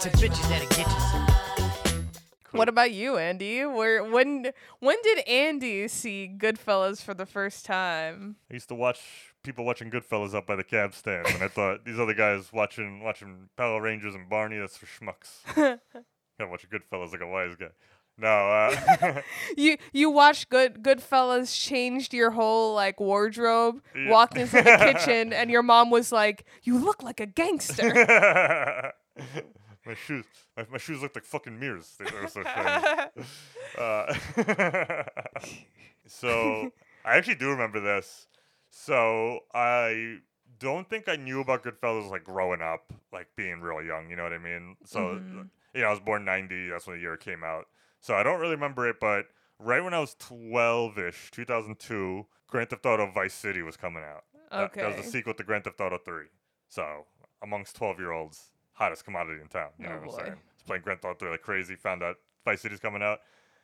It's 0.00 0.06
a 0.06 0.10
bitches 0.10 0.48
that'll 0.48 0.68
get 0.68 0.86
you. 0.86 2.04
What 2.52 2.68
about 2.68 2.92
you, 2.92 3.16
Andy? 3.16 3.64
Where 3.64 4.04
when 4.04 4.52
when 4.78 4.96
did 5.02 5.26
Andy 5.26 5.88
see 5.88 6.30
Goodfellas 6.38 7.02
for 7.02 7.14
the 7.14 7.26
first 7.26 7.66
time? 7.66 8.36
I 8.48 8.54
used 8.54 8.68
to 8.68 8.76
watch 8.76 9.00
people 9.42 9.64
watching 9.64 9.90
Goodfellas 9.90 10.34
up 10.34 10.46
by 10.46 10.54
the 10.54 10.62
cab 10.62 10.94
stand, 10.94 11.26
and 11.26 11.42
I 11.42 11.48
thought 11.48 11.84
these 11.84 11.98
other 11.98 12.14
guys 12.14 12.52
watching 12.52 13.02
watching 13.02 13.48
Power 13.56 13.82
Rangers 13.82 14.14
and 14.14 14.28
Barney. 14.30 14.58
That's 14.58 14.76
for 14.76 14.86
schmucks. 14.86 15.44
Gotta 15.56 16.48
watch 16.48 16.64
Goodfellas 16.70 17.10
like 17.10 17.20
a 17.20 17.26
wise 17.26 17.56
guy. 17.56 17.70
No, 18.16 18.28
uh, 18.28 19.20
You 19.56 19.78
you 19.92 20.10
watched 20.10 20.48
Good 20.48 20.84
Goodfellas 20.84 21.52
changed 21.60 22.14
your 22.14 22.30
whole 22.30 22.72
like 22.72 23.00
wardrobe, 23.00 23.82
Yeah. 23.96 24.10
walked 24.10 24.36
into 24.36 24.62
the 24.62 24.76
kitchen, 24.78 25.32
and 25.32 25.50
your 25.50 25.64
mom 25.64 25.90
was 25.90 26.12
like, 26.12 26.44
"You 26.62 26.78
look 26.78 27.02
like 27.02 27.18
a 27.18 27.26
gangster." 27.26 28.92
My 29.88 29.94
shoes, 29.94 30.24
my, 30.56 30.66
my 30.70 30.78
shoes 30.78 31.02
looked 31.02 31.16
like 31.16 31.24
fucking 31.24 31.58
mirrors. 31.58 31.96
They 31.98 32.04
were 32.04 32.28
so 32.28 32.42
shiny. 32.44 33.06
Uh, 33.78 34.12
so 36.06 36.72
I 37.04 37.16
actually 37.16 37.34
do 37.36 37.50
remember 37.50 37.80
this. 37.80 38.26
So 38.70 39.40
I 39.54 40.18
don't 40.58 40.88
think 40.88 41.08
I 41.08 41.16
knew 41.16 41.40
about 41.40 41.62
Goodfellas 41.64 42.10
like 42.10 42.24
growing 42.24 42.60
up, 42.62 42.92
like 43.12 43.28
being 43.36 43.60
real 43.60 43.82
young. 43.84 44.08
You 44.10 44.16
know 44.16 44.22
what 44.24 44.32
I 44.32 44.38
mean? 44.38 44.76
So 44.84 45.00
Mhm. 45.00 45.50
you 45.74 45.82
know, 45.82 45.88
I 45.88 45.90
was 45.90 46.00
born 46.00 46.24
'90. 46.24 46.68
That's 46.70 46.86
when 46.86 46.96
the 46.96 47.02
year 47.02 47.14
it 47.14 47.20
came 47.20 47.44
out. 47.44 47.66
So 48.00 48.14
I 48.14 48.22
don't 48.22 48.40
really 48.40 48.54
remember 48.54 48.88
it, 48.88 48.96
but 49.00 49.26
right 49.58 49.82
when 49.84 49.92
I 49.94 49.98
was 50.00 50.14
12ish, 50.16 51.30
2002, 51.30 52.26
Grand 52.46 52.70
Theft 52.70 52.86
Auto 52.86 53.10
Vice 53.10 53.34
City 53.34 53.62
was 53.62 53.76
coming 53.76 54.02
out. 54.02 54.24
That- 54.50 54.72
That, 54.72 54.86
was 54.86 54.94
Okay. 54.94 55.02
the 55.02 55.08
sequel 55.10 55.34
to 55.34 55.42
Grand 55.44 55.64
Theft 55.64 55.80
Auto 55.80 55.98
3. 55.98 56.26
So 56.68 57.06
amongst 57.42 57.76
12 57.76 57.98
year 57.98 58.12
olds, 58.12 58.52
hottest 58.78 59.04
commodity 59.04 59.40
in 59.42 59.48
town. 59.48 59.70
You 59.78 59.86
know 59.86 59.90
Oh, 59.90 59.94
what 59.96 60.02
I'm 60.02 60.08
boy. 60.10 60.24
saying? 60.24 60.38
It's 60.54 60.62
playing 60.62 60.82
Grand 60.82 61.02
Theft 61.02 61.22
Auto 61.22 61.30
like 61.32 61.42
crazy. 61.42 61.74
Found 61.76 62.02
out 62.02 62.16
Vice 62.44 62.60
City's 62.62 62.78
coming 62.80 63.02
out, 63.02 63.18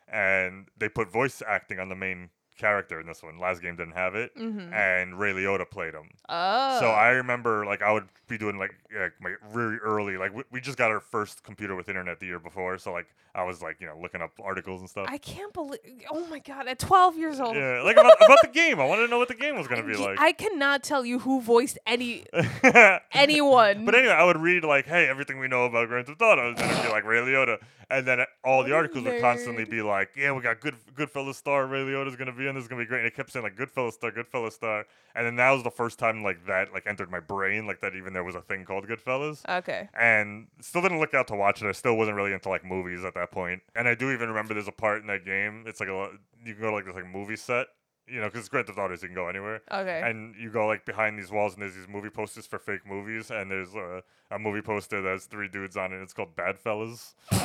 and 0.07 0.67
they 0.77 0.89
put 0.89 1.09
voice 1.11 1.41
acting 1.47 1.79
on 1.79 1.89
the 1.89 1.95
main 1.95 2.29
character 2.57 2.99
in 2.99 3.07
this 3.07 3.21
one. 3.23 3.37
Last 3.39 3.61
game 3.61 3.75
didn't 3.75 3.93
have 3.95 4.15
it, 4.15 4.35
Mhm. 4.35 4.71
and 4.73 5.19
Ray 5.19 5.33
Liotta 5.33 5.69
played 5.69 5.93
him. 5.93 6.09
Oh. 6.29 6.79
So 6.79 6.87
I 6.87 7.09
remember 7.09 7.65
like 7.65 7.81
I 7.81 7.91
would 7.91 8.07
be 8.27 8.37
doing 8.37 8.57
like, 8.57 8.73
like 8.99 9.13
my 9.19 9.35
really 9.53 9.77
early 9.77 10.17
like 10.17 10.33
we, 10.33 10.43
we 10.51 10.59
just 10.61 10.77
got 10.77 10.89
our 10.91 10.99
first 10.99 11.43
computer 11.43 11.75
with 11.75 11.89
internet 11.89 12.19
the 12.19 12.25
year 12.25 12.39
before, 12.39 12.77
so 12.77 12.91
like 12.91 13.07
I 13.35 13.43
was 13.43 13.61
like 13.61 13.81
you 13.81 13.85
know 13.87 13.97
looking 14.01 14.21
up 14.21 14.31
articles 14.41 14.79
and 14.81 14.89
stuff. 14.89 15.07
I 15.09 15.17
can't 15.17 15.51
believe. 15.53 15.79
Oh 16.09 16.25
my 16.27 16.39
god! 16.39 16.67
At 16.67 16.79
12 16.79 17.17
years 17.17 17.39
old. 17.41 17.55
yeah, 17.55 17.81
like 17.83 17.97
about, 17.97 18.13
about 18.23 18.39
the 18.41 18.47
game. 18.47 18.79
I 18.79 18.85
wanted 18.85 19.03
to 19.03 19.07
know 19.09 19.17
what 19.19 19.27
the 19.27 19.35
game 19.35 19.57
was 19.57 19.67
gonna 19.67 19.83
be 19.83 19.95
like. 19.97 20.19
I 20.19 20.31
cannot 20.31 20.83
tell 20.83 21.05
you 21.05 21.19
who 21.19 21.41
voiced 21.41 21.77
any 21.85 22.25
anyone. 23.13 23.85
But 23.85 23.95
anyway, 23.95 24.13
I 24.13 24.23
would 24.23 24.37
read 24.37 24.63
like, 24.63 24.85
"Hey, 24.85 25.07
everything 25.07 25.39
we 25.39 25.47
know 25.47 25.65
about 25.65 25.87
Grand 25.87 26.07
Theft 26.07 26.21
Auto," 26.21 26.49
and 26.49 26.59
it'd 26.59 26.83
be 26.83 26.89
like 26.89 27.03
Ray 27.05 27.19
Liotta, 27.19 27.57
and 27.89 28.05
then 28.07 28.19
uh, 28.21 28.25
all 28.43 28.63
the 28.63 28.73
articles 28.73 29.03
would 29.03 29.21
constantly 29.21 29.65
be 29.65 29.81
like, 29.81 30.09
"Yeah, 30.15 30.31
we 30.31 30.41
got 30.41 30.59
good 30.59 30.75
Goodfellas 30.95 31.35
star 31.35 31.65
Ray 31.67 31.79
Liotta's 31.79 32.15
gonna 32.15 32.31
be 32.33 32.47
in. 32.47 32.55
This 32.55 32.63
is 32.63 32.67
gonna 32.67 32.81
be 32.81 32.87
great." 32.87 32.99
And 32.99 33.07
it 33.07 33.15
kept 33.15 33.31
saying 33.31 33.43
like 33.43 33.55
Goodfellas 33.55 33.93
star, 33.93 34.11
Goodfellas 34.11 34.53
star, 34.53 34.85
and 35.15 35.25
then 35.25 35.35
that 35.37 35.51
was 35.51 35.63
the 35.63 35.71
first 35.71 35.99
time 35.99 36.23
like 36.23 36.45
that 36.47 36.73
like 36.73 36.87
entered 36.87 37.09
my 37.09 37.19
brain, 37.19 37.67
like 37.67 37.81
that 37.81 37.95
even 37.95 38.13
there 38.13 38.23
was 38.23 38.35
a 38.35 38.41
thing 38.41 38.65
called 38.65 38.87
Goodfellas. 38.87 39.41
okay. 39.47 39.89
And 39.99 40.47
still 40.61 40.81
didn't 40.81 40.99
look 40.99 41.13
out 41.13 41.27
to 41.27 41.35
watch 41.35 41.61
it. 41.61 41.67
I 41.67 41.71
still 41.71 41.95
wasn't 41.95 42.17
really 42.17 42.33
into 42.33 42.49
like 42.49 42.65
movies 42.65 43.03
at 43.03 43.13
that 43.15 43.31
point. 43.31 43.61
And 43.75 43.87
I 43.87 43.95
do 43.95 44.11
even 44.11 44.29
remember 44.29 44.53
there's 44.53 44.67
a 44.67 44.71
part 44.71 45.01
in 45.01 45.07
that 45.07 45.25
game. 45.25 45.63
It's 45.67 45.79
like 45.79 45.89
a 45.89 46.09
you 46.45 46.53
can 46.53 46.61
go 46.61 46.69
to 46.69 46.75
like 46.75 46.85
this 46.85 46.95
like 46.95 47.07
movie 47.11 47.35
set, 47.35 47.67
you 48.07 48.19
know, 48.21 48.27
because 48.27 48.47
Grand 48.49 48.67
Theft 48.67 48.77
Auto, 48.77 48.93
you 48.93 48.99
can 48.99 49.13
go 49.15 49.27
anywhere 49.27 49.61
Okay. 49.71 50.01
and 50.03 50.35
you 50.35 50.51
go 50.51 50.67
like 50.67 50.85
behind 50.85 51.17
these 51.17 51.31
walls 51.31 51.53
and 51.53 51.63
there's 51.63 51.75
these 51.75 51.87
movie 51.87 52.09
posters 52.11 52.45
for 52.45 52.59
fake 52.59 52.81
movies 52.87 53.31
and 53.31 53.49
there's 53.49 53.73
a, 53.73 54.03
a 54.31 54.37
movie 54.37 54.61
poster 54.61 55.01
that 55.01 55.09
has 55.09 55.25
three 55.25 55.47
dudes 55.47 55.75
on 55.75 55.91
it 55.91 55.97
it's 56.01 56.13
called 56.13 56.35
bad 56.35 56.57
fellas 56.59 57.15
and, 57.31 57.41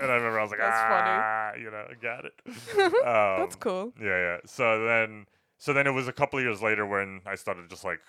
and 0.00 0.10
i 0.12 0.14
remember 0.14 0.38
i 0.38 0.42
was 0.42 0.50
like 0.50 0.60
That's 0.60 0.80
funny. 0.80 1.10
ah 1.10 1.52
you 1.58 1.70
know 1.70 1.84
I 1.90 1.94
got 2.00 2.24
it 2.24 2.32
um, 2.78 3.40
That's 3.40 3.56
cool. 3.56 3.92
yeah 4.00 4.06
yeah 4.06 4.36
so 4.46 4.84
then 4.84 5.26
so 5.58 5.72
then 5.72 5.86
it 5.86 5.92
was 5.92 6.06
a 6.08 6.12
couple 6.12 6.38
of 6.38 6.44
years 6.44 6.62
later 6.62 6.86
when 6.86 7.20
i 7.26 7.34
started 7.34 7.68
just 7.68 7.84
like 7.84 8.00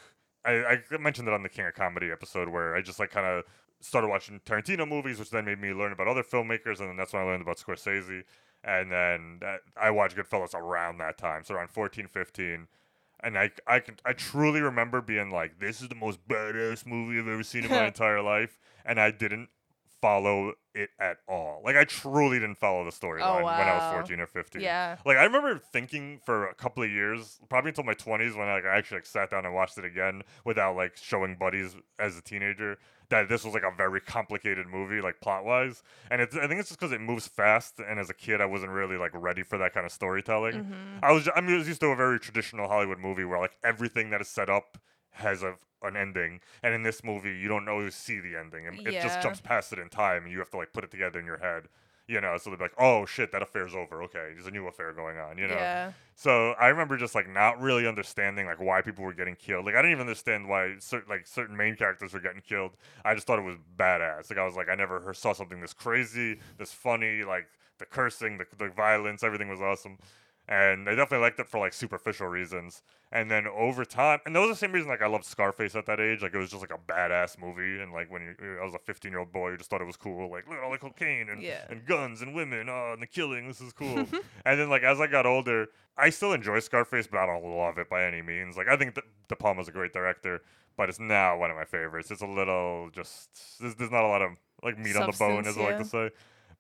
i, 0.46 0.52
I 0.92 0.98
mentioned 1.00 1.28
it 1.28 1.34
on 1.34 1.44
the 1.44 1.50
king 1.50 1.66
of 1.66 1.74
comedy 1.74 2.12
episode 2.12 2.50
where 2.50 2.76
i 2.76 2.82
just 2.82 3.00
like 3.00 3.12
kind 3.12 3.26
of 3.26 3.44
started 3.82 4.08
watching 4.10 4.40
tarantino 4.46 4.88
movies 4.88 5.20
which 5.20 5.30
then 5.32 5.46
made 5.46 5.60
me 5.60 5.72
learn 5.74 5.92
about 5.92 6.08
other 6.08 6.24
filmmakers 6.24 6.80
and 6.80 6.90
then 6.90 6.98
that's 6.98 7.14
when 7.14 7.22
i 7.22 7.26
learned 7.26 7.42
about 7.42 7.58
scorsese 7.58 8.24
and 8.66 8.92
then 8.92 9.38
that, 9.42 9.62
i 9.78 9.90
watched 9.92 10.18
goodfellas 10.18 10.54
around 10.56 10.98
that 10.98 11.18
time 11.18 11.44
so 11.46 11.56
around 11.56 11.70
14 11.70 12.08
15 12.08 12.68
And 13.24 13.38
I, 13.38 13.52
I, 13.66 13.80
can, 13.80 13.96
I 14.06 14.14
truly 14.14 14.62
remember 14.62 15.02
being 15.02 15.32
like, 15.32 15.60
this 15.60 15.82
is 15.82 15.90
the 15.90 15.96
most 15.96 16.20
badass 16.28 16.86
movie 16.86 17.20
I've 17.20 17.28
ever 17.28 17.44
seen 17.44 17.66
in 17.66 17.72
my 17.72 17.88
entire 17.94 18.22
life. 18.22 18.60
And 18.86 19.00
I 19.00 19.12
didn't 19.12 19.50
follow 20.06 20.54
it 20.76 20.90
at 21.00 21.18
all. 21.28 21.62
Like, 21.66 21.76
I 21.76 21.84
truly 21.84 22.38
didn't 22.38 22.60
follow 22.60 22.86
the 22.86 22.92
storyline 22.92 23.44
when 23.44 23.68
I 23.68 23.76
was 23.76 23.94
14 23.94 24.20
or 24.20 24.28
15. 24.28 24.62
Yeah. 24.62 24.98
Like, 25.04 25.18
I 25.18 25.24
remember 25.24 25.60
thinking 25.74 26.20
for 26.24 26.48
a 26.48 26.54
couple 26.54 26.84
of 26.84 26.92
years, 26.92 27.40
probably 27.50 27.70
until 27.70 27.86
my 27.86 27.96
20s, 27.96 28.38
when 28.38 28.48
like, 28.48 28.66
I 28.66 28.78
actually 28.78 28.98
like, 28.98 29.08
sat 29.08 29.32
down 29.32 29.46
and 29.46 29.56
watched 29.56 29.80
it 29.80 29.86
again 29.86 30.22
without 30.44 30.76
like 30.76 30.96
showing 30.96 31.38
buddies 31.40 31.76
as 31.98 32.18
a 32.18 32.22
teenager, 32.22 32.78
that 33.10 33.30
this 33.30 33.44
was 33.44 33.56
like 33.56 33.64
a 33.64 33.76
very 33.76 34.00
complicated 34.00 34.68
movie, 34.68 35.02
like 35.02 35.22
plot 35.22 35.44
wise. 35.44 35.82
And 36.12 36.22
it's, 36.22 36.36
I 36.36 36.48
think 36.48 36.60
it's 36.60 36.70
just 36.70 36.80
because 36.80 36.92
it 36.92 37.02
moves 37.02 37.28
fast. 37.28 37.80
And 37.80 38.00
as 38.00 38.12
a 38.12 38.14
kid, 38.14 38.42
I 38.42 38.46
wasn't 38.46 38.72
really 38.72 38.98
like 38.98 39.12
ready 39.14 39.42
for 39.42 39.58
that 39.58 39.74
kind 39.74 39.88
of 39.88 39.92
storytelling. 39.92 40.54
Mm-hmm. 40.54 41.00
I 41.02 41.12
was, 41.14 41.28
I 41.36 41.40
I 41.40 41.58
was 41.58 41.68
used 41.68 41.82
to 41.82 41.88
a 41.88 41.96
very 41.96 42.20
traditional 42.20 42.68
Hollywood 42.68 43.00
movie 43.00 43.26
where 43.26 43.40
like 43.40 43.58
everything 43.64 44.12
that 44.12 44.22
is 44.22 44.28
set 44.28 44.50
up 44.50 44.78
has 45.16 45.44
a, 45.44 45.56
an 45.82 45.96
ending. 45.96 46.40
And 46.64 46.74
in 46.74 46.84
this 46.84 47.04
movie, 47.04 47.36
you 47.38 47.48
don't 47.48 47.68
always 47.68 47.96
see 47.96 48.20
the 48.20 48.36
ending. 48.38 48.68
And 48.68 48.80
it 48.88 49.02
just 49.02 49.22
jumps 49.22 49.42
past 49.42 49.74
it 49.74 49.80
in 49.80 49.90
time. 49.90 50.24
And 50.24 50.32
you 50.32 50.40
have 50.40 50.50
to 50.52 50.58
like 50.58 50.74
put 50.74 50.84
it 50.84 50.92
together 50.92 51.20
in 51.20 51.26
your 51.26 51.38
head. 51.40 51.64
You 52.08 52.22
know, 52.22 52.38
so 52.38 52.52
they're 52.52 52.60
like, 52.60 52.76
oh 52.78 53.08
shit, 53.08 53.32
that 53.32 53.42
affair's 53.42 53.74
over. 53.74 54.04
Okay, 54.04 54.30
there's 54.34 54.46
a 54.46 54.52
new 54.52 54.68
affair 54.68 54.94
going 54.94 55.18
on. 55.18 55.40
You 55.40 55.48
know, 55.48 55.56
Yeah. 55.56 55.92
so 56.14 56.52
I 56.52 56.68
remember 56.68 56.98
just 56.98 57.16
like 57.16 57.28
not 57.28 57.60
really 57.60 57.88
understanding 57.88 58.46
like 58.46 58.60
why 58.60 58.84
people 58.84 59.04
were 59.04 59.14
getting 59.14 59.36
killed. 59.36 59.66
Like 59.66 59.74
I 59.74 59.80
didn't 59.82 59.94
even 59.94 60.02
understand 60.02 60.48
why 60.48 60.76
certain 60.78 61.10
like 61.10 61.26
certain 61.26 61.58
main 61.58 61.76
characters 61.76 62.14
were 62.14 62.20
getting 62.20 62.42
killed. 62.42 62.74
I 63.04 63.16
just 63.16 63.26
thought 63.26 63.40
it 63.40 63.46
was 63.46 63.56
badass. 63.76 64.30
Like 64.30 64.38
I 64.38 64.46
was 64.46 64.56
like 64.56 64.70
I 64.70 64.76
never 64.76 65.00
heard, 65.00 65.18
saw 65.18 65.34
something 65.34 65.62
this 65.62 65.74
crazy, 65.74 66.38
this 66.60 66.72
funny. 66.72 67.24
Like 67.24 67.48
the 67.80 67.86
cursing, 67.86 68.38
the 68.38 68.46
the 68.56 68.70
violence, 68.70 69.24
everything 69.24 69.50
was 69.50 69.60
awesome. 69.62 69.98
And 70.48 70.88
I 70.88 70.94
definitely 70.94 71.24
liked 71.26 71.40
it 71.40 71.48
for 71.48 71.60
like 71.60 71.74
superficial 71.74 72.28
reasons. 72.28 72.84
And 73.12 73.32
then 73.32 73.48
over 73.48 73.84
time, 73.84 74.20
and 74.26 74.36
that 74.36 74.40
was 74.42 74.50
the 74.50 74.56
same 74.56 74.72
reason 74.72 74.90
like 74.90 75.02
I 75.02 75.08
loved 75.08 75.26
Scarface 75.26 75.76
at 75.76 75.86
that 75.88 76.00
age. 76.00 76.22
Like 76.22 76.36
it 76.36 76.38
was 76.38 76.52
just 76.52 76.62
like 76.62 76.72
a 76.72 76.78
badass 76.92 77.40
movie. 77.40 77.82
And 77.82 77.92
like 77.92 78.12
when 78.12 78.22
you, 78.22 78.58
I 78.62 78.64
was 78.64 78.76
a 78.76 78.80
15 78.80 79.12
year 79.12 79.20
old 79.20 79.32
boy, 79.32 79.52
you 79.52 79.58
just 79.58 79.70
thought 79.72 79.82
it 79.82 79.86
was 79.88 79.98
cool. 79.98 80.30
Like 80.30 80.48
look 80.48 80.58
at 80.58 80.64
all 80.64 80.72
the 80.72 80.78
cocaine 80.78 81.30
and 81.30 81.42
Yeah. 81.42 81.62
and 81.70 81.86
guns 81.88 82.22
and 82.22 82.36
women, 82.36 82.70
oh, 82.70 82.92
and 82.94 83.02
the 83.02 83.08
killing. 83.08 83.48
This 83.48 83.60
is 83.62 83.74
cool. 83.82 83.98
and 84.46 84.60
then 84.60 84.70
like 84.70 84.84
as 84.84 85.00
I 85.02 85.08
got 85.08 85.26
older, 85.26 85.68
I 85.98 86.12
still 86.12 86.34
enjoy 86.34 86.60
Scarface, 86.60 87.08
but 87.08 87.20
I 87.20 87.26
don't 87.26 87.44
love 87.44 87.78
it 87.80 87.90
by 87.90 88.04
any 88.06 88.22
means. 88.22 88.56
Like 88.56 88.68
I 88.68 88.78
think 88.78 88.94
that 88.96 89.06
De 89.30 89.36
Palma's 89.36 89.68
a 89.68 89.72
great 89.72 89.94
director, 89.94 90.42
but 90.78 90.90
it's 90.90 91.00
not 91.00 91.38
one 91.40 91.50
of 91.50 91.56
my 91.58 91.66
favorites. 91.66 92.12
It's 92.12 92.22
a 92.22 92.28
little 92.28 92.90
just 92.94 93.60
there's, 93.60 93.74
there's 93.76 93.92
not 93.92 94.04
a 94.04 94.08
lot 94.08 94.22
of 94.22 94.32
like 94.62 94.78
meat 94.78 94.96
on 94.96 95.10
the 95.10 95.18
bone, 95.18 95.40
as 95.48 95.56
Substance, 95.56 95.58
I 95.58 95.62
like 95.62 95.78
to 95.80 95.86
say. 95.86 96.10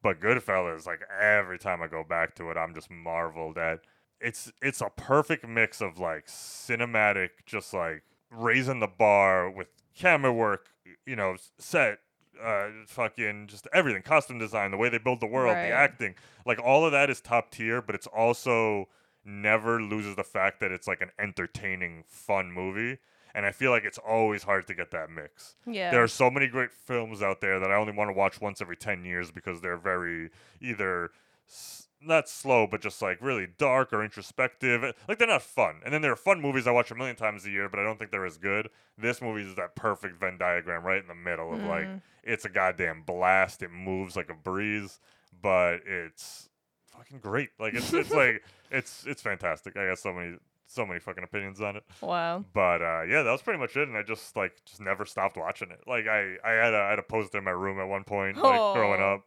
But 0.05 0.21
Goodfellas, 0.21 0.85
like 0.85 1.01
every 1.19 1.57
time 1.57 1.81
I 1.81 1.87
go 1.87 2.03
back 2.03 2.35
to 2.35 2.51
it, 2.51 2.57
I'm 2.57 2.75
just 2.75 2.91
marveled 2.91 3.57
at. 3.57 3.79
It's 4.21 4.51
it's 4.61 4.79
a 4.79 4.91
perfect 4.95 5.47
mix 5.47 5.81
of 5.81 5.97
like 5.97 6.27
cinematic, 6.27 7.29
just 7.47 7.73
like 7.73 8.03
raising 8.29 8.79
the 8.81 8.87
bar 8.87 9.49
with 9.49 9.69
camera 9.95 10.31
work, 10.31 10.67
you 11.07 11.15
know, 11.15 11.37
set, 11.57 12.01
uh, 12.39 12.67
fucking 12.85 13.47
just 13.47 13.67
everything, 13.73 14.03
costume 14.03 14.37
design, 14.37 14.69
the 14.69 14.77
way 14.77 14.89
they 14.89 14.99
build 14.99 15.21
the 15.21 15.25
world, 15.25 15.55
Right. 15.55 15.69
the 15.69 15.73
acting, 15.73 16.13
like 16.45 16.59
all 16.63 16.85
of 16.85 16.91
that 16.91 17.09
is 17.09 17.19
top 17.19 17.49
tier. 17.49 17.81
But 17.81 17.95
it's 17.95 18.05
also 18.05 18.89
never 19.25 19.81
loses 19.81 20.15
the 20.15 20.23
fact 20.23 20.59
that 20.59 20.71
it's 20.71 20.87
like 20.87 21.01
an 21.01 21.09
entertaining, 21.17 22.03
fun 22.07 22.51
movie. 22.51 22.99
And 23.35 23.45
I 23.45 23.51
feel 23.51 23.69
like 23.69 23.83
it's 23.83 23.97
always 23.97 24.43
hard 24.43 24.65
to 24.67 24.73
get 24.73 24.91
that 24.91 25.09
mix. 25.09 25.55
Yeah. 25.67 25.91
There 25.91 26.01
are 26.01 26.07
so 26.07 26.31
many 26.31 26.47
great 26.47 26.71
films 26.71 27.21
out 27.21 27.41
there 27.41 27.59
that 27.59 27.69
I 27.69 27.75
only 27.75 27.91
want 27.93 28.07
to 28.07 28.13
watch 28.13 28.39
once 28.39 28.61
every 28.61 28.77
10 28.77 29.03
years 29.03 29.29
because 29.29 29.59
they're 29.59 29.75
very 29.77 30.29
either 30.61 31.11
s- 31.49 31.87
not 32.01 32.29
slow, 32.29 32.65
but 32.65 32.81
just 32.81 33.01
like 33.01 33.17
really 33.19 33.45
dark 33.57 33.91
or 33.91 34.03
introspective. 34.03 34.83
Like 35.09 35.17
they're 35.17 35.27
not 35.27 35.41
fun. 35.41 35.81
And 35.83 35.93
then 35.93 36.01
there 36.01 36.13
are 36.13 36.15
fun 36.15 36.39
movies 36.41 36.65
I 36.65 36.71
watch 36.71 36.91
a 36.91 36.95
million 36.95 37.17
times 37.17 37.45
a 37.45 37.49
year, 37.49 37.67
but 37.67 37.77
I 37.79 37.83
don't 37.83 37.99
think 37.99 38.11
they're 38.11 38.25
as 38.25 38.37
good. 38.37 38.69
This 38.97 39.21
movie 39.21 39.41
is 39.41 39.55
that 39.55 39.75
perfect 39.75 40.17
Venn 40.17 40.37
diagram 40.37 40.83
right 40.83 41.01
in 41.01 41.07
the 41.07 41.13
middle 41.15 41.53
of 41.53 41.59
like, 41.63 41.85
Mm. 41.87 42.01
it's 42.23 42.45
a 42.45 42.49
goddamn 42.49 43.01
blast. 43.01 43.61
It 43.63 43.71
moves 43.71 44.15
like 44.15 44.29
a 44.29 44.33
breeze, 44.33 44.99
but 45.41 45.81
it's 45.85 46.47
fucking 46.95 47.19
great. 47.19 47.49
Like 47.59 47.73
it's, 47.73 47.91
it's 47.91 48.11
like, 48.11 48.43
it's, 48.71 49.03
it's 49.05 49.21
fantastic. 49.21 49.75
I 49.75 49.87
got 49.87 49.99
so 49.99 50.13
many, 50.13 50.37
so 50.67 50.85
many 50.85 50.99
fucking 50.99 51.23
opinions 51.23 51.61
on 51.61 51.75
it 51.75 51.83
Wow. 52.01 52.43
but 52.53 52.81
uh, 52.81 53.03
yeah, 53.03 53.21
that 53.23 53.31
was 53.31 53.41
pretty 53.41 53.59
much 53.59 53.75
it, 53.77 53.87
and 53.87 53.95
I 53.97 54.01
just 54.03 54.35
like 54.35 54.53
just 54.65 54.81
never 54.81 55.05
stopped 55.05 55.37
watching 55.37 55.69
it. 55.71 55.81
Like 55.87 56.07
I, 56.07 56.35
I 56.43 56.51
had 56.51 56.73
a, 56.73 56.77
I 56.77 56.89
had 56.91 56.99
a 56.99 57.03
poster 57.03 57.37
in 57.37 57.43
my 57.43 57.51
room 57.51 57.79
at 57.79 57.87
one 57.87 58.03
point, 58.03 58.37
like 58.37 58.73
growing 58.75 59.01
up. 59.01 59.21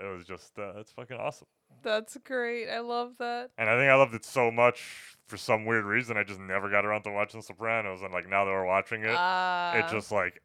It 0.00 0.06
was 0.16 0.24
just 0.24 0.58
uh, 0.58 0.74
it's 0.78 0.92
fucking 0.92 1.16
awesome, 1.16 1.48
That's 1.82 2.16
great. 2.24 2.68
I 2.68 2.80
love 2.80 3.14
that. 3.18 3.50
and 3.58 3.68
I 3.68 3.76
think 3.76 3.90
I 3.90 3.94
loved 3.96 4.14
it 4.14 4.24
so 4.24 4.50
much 4.50 5.16
for 5.26 5.36
some 5.36 5.64
weird 5.66 5.84
reason. 5.84 6.16
I 6.16 6.22
just 6.24 6.38
never 6.40 6.70
got 6.70 6.84
around 6.84 7.02
to 7.02 7.10
watching 7.10 7.40
the 7.40 7.44
Sopranos, 7.46 8.02
and 8.02 8.12
like 8.12 8.28
now 8.28 8.44
that 8.44 8.50
we're 8.52 8.66
watching 8.66 9.02
it, 9.02 9.10
Uh, 9.10 9.72
it 9.76 9.90
just 9.90 10.12
like 10.12 10.40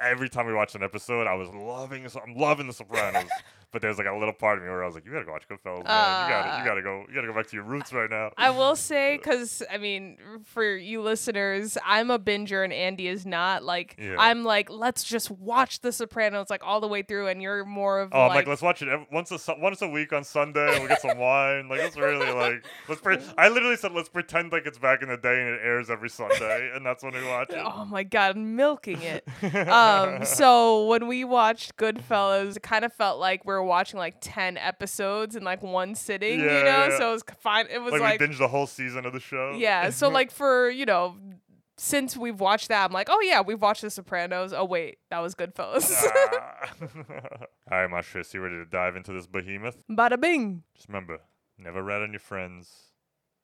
every 0.00 0.28
time 0.28 0.46
we 0.46 0.54
watched 0.54 0.76
an 0.76 0.84
episode, 0.84 1.26
I 1.26 1.34
was 1.34 1.48
loving. 1.48 2.06
I'm 2.06 2.36
loving 2.36 2.68
the 2.68 2.72
Sopranos. 2.72 3.28
But 3.74 3.82
there's 3.82 3.98
like 3.98 4.06
a 4.06 4.14
little 4.16 4.32
part 4.32 4.56
of 4.58 4.64
me 4.64 4.70
where 4.70 4.84
I 4.84 4.86
was 4.86 4.94
like, 4.94 5.04
"You 5.04 5.10
gotta 5.12 5.24
go 5.26 5.32
watch 5.32 5.48
Goodfellas, 5.50 5.84
man. 5.84 6.28
you 6.28 6.32
gotta, 6.32 6.58
you 6.60 6.64
gotta 6.64 6.82
go, 6.82 7.04
you 7.08 7.14
gotta 7.14 7.26
go 7.26 7.34
back 7.34 7.48
to 7.48 7.56
your 7.56 7.64
roots 7.64 7.92
right 7.92 8.08
now." 8.08 8.30
I 8.38 8.50
will 8.50 8.76
say, 8.90 9.16
because 9.16 9.64
I 9.68 9.78
mean, 9.78 10.16
for 10.44 10.64
you 10.76 11.02
listeners, 11.02 11.76
I'm 11.84 12.10
a 12.12 12.18
binger 12.20 12.62
and 12.62 12.72
Andy 12.72 13.08
is 13.08 13.26
not. 13.26 13.64
Like, 13.64 13.96
Yeah. 13.98 14.14
I'm 14.16 14.44
like, 14.44 14.70
let's 14.70 15.02
just 15.02 15.28
watch 15.28 15.80
The 15.80 15.90
Sopranos 15.90 16.50
like 16.50 16.62
all 16.64 16.80
the 16.80 16.86
way 16.86 17.02
through, 17.02 17.26
and 17.26 17.42
you're 17.42 17.64
more 17.64 18.00
of 18.00 18.10
Oh, 18.12 18.20
I'm 18.22 18.28
like, 18.28 18.36
like, 18.36 18.46
let's 18.46 18.62
watch 18.62 18.80
it 18.80 18.88
once 19.10 19.32
a 19.32 19.54
once 19.58 19.82
a 19.82 19.88
week 19.88 20.12
on 20.12 20.22
Sunday. 20.22 20.74
and 20.74 20.82
We 20.84 20.88
get 20.88 21.02
some 21.02 21.18
wine. 21.18 21.68
Like, 21.68 21.80
it's 21.80 21.96
really 21.96 22.30
like 22.32 22.64
let's. 22.88 23.00
Pre- 23.00 23.18
I 23.36 23.48
literally 23.48 23.76
said 23.76 23.90
let's 23.90 24.08
pretend 24.08 24.52
like 24.52 24.66
it's 24.66 24.78
back 24.78 25.02
in 25.02 25.08
the 25.08 25.16
day 25.16 25.34
and 25.40 25.48
it 25.48 25.60
airs 25.64 25.90
every 25.90 26.10
Sunday, 26.10 26.70
and 26.72 26.86
that's 26.86 27.02
when 27.02 27.12
we 27.14 27.26
watch 27.26 27.50
it. 27.50 27.58
oh 27.60 27.84
my 27.86 28.04
god, 28.04 28.36
I'm 28.36 28.54
milking 28.54 29.02
it. 29.02 29.26
um, 29.68 30.24
so 30.24 30.86
when 30.86 31.08
we 31.08 31.24
watched 31.24 31.76
Goodfellas, 31.76 32.56
it 32.56 32.62
kind 32.62 32.84
of 32.84 32.92
felt 32.92 33.18
like 33.18 33.44
we 33.44 33.52
were 33.52 33.63
watching 33.64 33.98
like 33.98 34.16
ten 34.20 34.56
episodes 34.56 35.34
in 35.36 35.42
like 35.44 35.62
one 35.62 35.94
sitting, 35.94 36.38
Yeah, 36.40 36.58
you 36.58 36.64
know. 36.64 36.86
yeah. 36.88 36.98
So 36.98 37.08
it 37.10 37.12
was 37.12 37.24
fine. 37.38 37.66
It 37.70 37.78
was 37.82 37.92
like, 37.92 38.00
like, 38.00 38.20
we 38.20 38.26
binged 38.28 38.38
the 38.38 38.48
whole 38.48 38.66
season 38.66 39.04
of 39.06 39.12
the 39.12 39.20
show. 39.20 39.54
yeah. 39.56 39.90
So 39.90 40.08
like 40.08 40.30
for 40.30 40.70
you 40.70 40.86
know. 40.86 41.16
Since 41.76 42.16
we've 42.16 42.38
watched 42.38 42.68
that, 42.68 42.84
I'm 42.84 42.92
like, 42.92 43.08
oh 43.10 43.20
yeah, 43.20 43.40
we've 43.40 43.60
watched 43.60 43.82
The 43.82 43.90
Sopranos. 43.90 44.52
Oh 44.52 44.64
wait, 44.64 44.98
that 45.10 45.18
was 45.18 45.34
Goodfellas. 45.34 45.92
Ah. 46.06 46.68
All 47.72 47.84
right, 47.86 47.90
Mashris, 47.90 48.32
you 48.32 48.40
ready 48.40 48.54
to 48.58 48.64
dive 48.64 48.94
into 48.94 49.12
this 49.12 49.26
behemoth? 49.26 49.82
Bada 49.90 50.20
bing. 50.20 50.62
Just 50.76 50.86
remember, 50.86 51.18
never 51.58 51.82
rat 51.82 52.00
on 52.00 52.12
your 52.12 52.20
friends, 52.20 52.92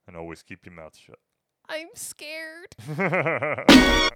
and 0.06 0.16
always 0.16 0.44
keep 0.44 0.64
your 0.64 0.76
mouth 0.76 0.96
shut. 0.96 1.18
I'm 1.68 1.88
scared. 1.96 2.76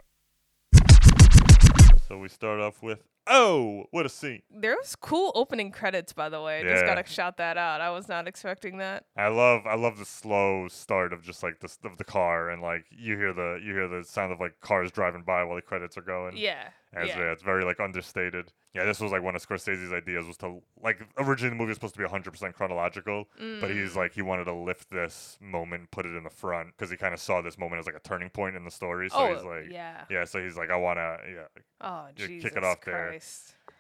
so 2.09 2.19
we 2.19 2.29
start 2.29 2.61
off 2.61 2.83
with, 2.83 3.01
oh, 3.27 3.85
what 3.91 4.07
a 4.07 4.09
scene! 4.09 4.43
There 4.51 4.77
was 4.77 4.97
cool 4.97 5.33
opening 5.35 5.71
credits, 5.71 6.13
by 6.13 6.29
the 6.29 6.41
way. 6.43 6.63
Just 6.63 6.85
Yeah. 6.85 6.95
gotta 6.95 7.09
shout 7.09 7.37
that 7.39 7.57
out. 7.57 7.81
I 7.81 7.91
was 7.91 8.09
not 8.09 8.27
expecting 8.29 8.79
that. 8.79 9.05
I 9.17 9.29
love 9.29 9.67
I 9.67 9.75
love 9.77 9.99
the 9.99 10.05
slow 10.05 10.69
start 10.69 11.13
of 11.13 11.23
just 11.23 11.43
like 11.43 11.61
the 11.61 11.75
of 11.85 11.97
the 11.99 12.05
car 12.05 12.51
and 12.51 12.63
like 12.63 12.85
you 12.91 13.17
hear 13.17 13.33
the 13.33 13.61
you 13.65 13.73
hear 13.73 13.89
the 13.89 14.05
sound 14.05 14.33
of 14.33 14.41
like 14.41 14.61
cars 14.61 14.91
driving 14.91 15.23
by 15.23 15.45
while 15.45 15.57
the 15.57 15.63
credits 15.63 15.97
are 15.97 16.03
going. 16.03 16.37
Yeah. 16.37 16.69
As 16.93 17.09
yeah. 17.09 17.19
yeah. 17.19 17.33
it's 17.33 17.43
very 17.43 17.65
like 17.65 17.81
understated. 17.81 18.53
Yeah, 18.75 18.85
this 18.85 19.01
was 19.01 19.13
like 19.13 19.23
one 19.23 19.37
of 19.37 19.47
Scorsese's 19.47 19.93
ideas 19.93 20.27
was 20.27 20.37
to 20.39 20.61
like 20.83 21.01
originally 21.17 21.51
the 21.51 21.57
movie 21.57 21.69
was 21.69 21.77
supposed 21.77 21.95
to 21.95 22.01
be 22.01 22.07
100% 22.09 22.55
chronological, 22.55 23.29
but 23.61 23.71
Mm. 23.71 23.81
he's 23.83 23.95
like 23.97 24.13
he 24.15 24.23
wanted 24.23 24.45
to 24.47 24.53
lift 24.53 24.91
this 24.91 25.39
moment, 25.41 25.91
put 25.93 26.07
it 26.07 26.17
in 26.17 26.25
the 26.25 26.31
front 26.31 26.69
because 26.77 26.91
he 26.91 26.97
kind 26.97 27.15
of 27.15 27.21
saw 27.21 27.41
this 27.41 27.57
moment 27.57 27.79
as 27.81 27.87
like 27.87 27.95
a 27.95 28.01
turning 28.01 28.31
point 28.31 28.57
in 28.57 28.65
the 28.65 28.71
story. 28.71 29.09
So 29.11 29.17
oh, 29.19 29.35
he's 29.35 29.45
like 29.45 29.71
yeah. 29.71 30.05
yeah, 30.11 30.25
so 30.25 30.43
he's 30.43 30.57
like 30.57 30.71
I 30.71 30.77
want 30.77 30.99
to 30.99 31.19
yeah, 31.33 31.63
Oh, 31.81 32.07
Jesus 32.17 32.43
kick 32.43 32.57
it 32.57 32.65
off 32.65 32.81
there. 32.85 33.11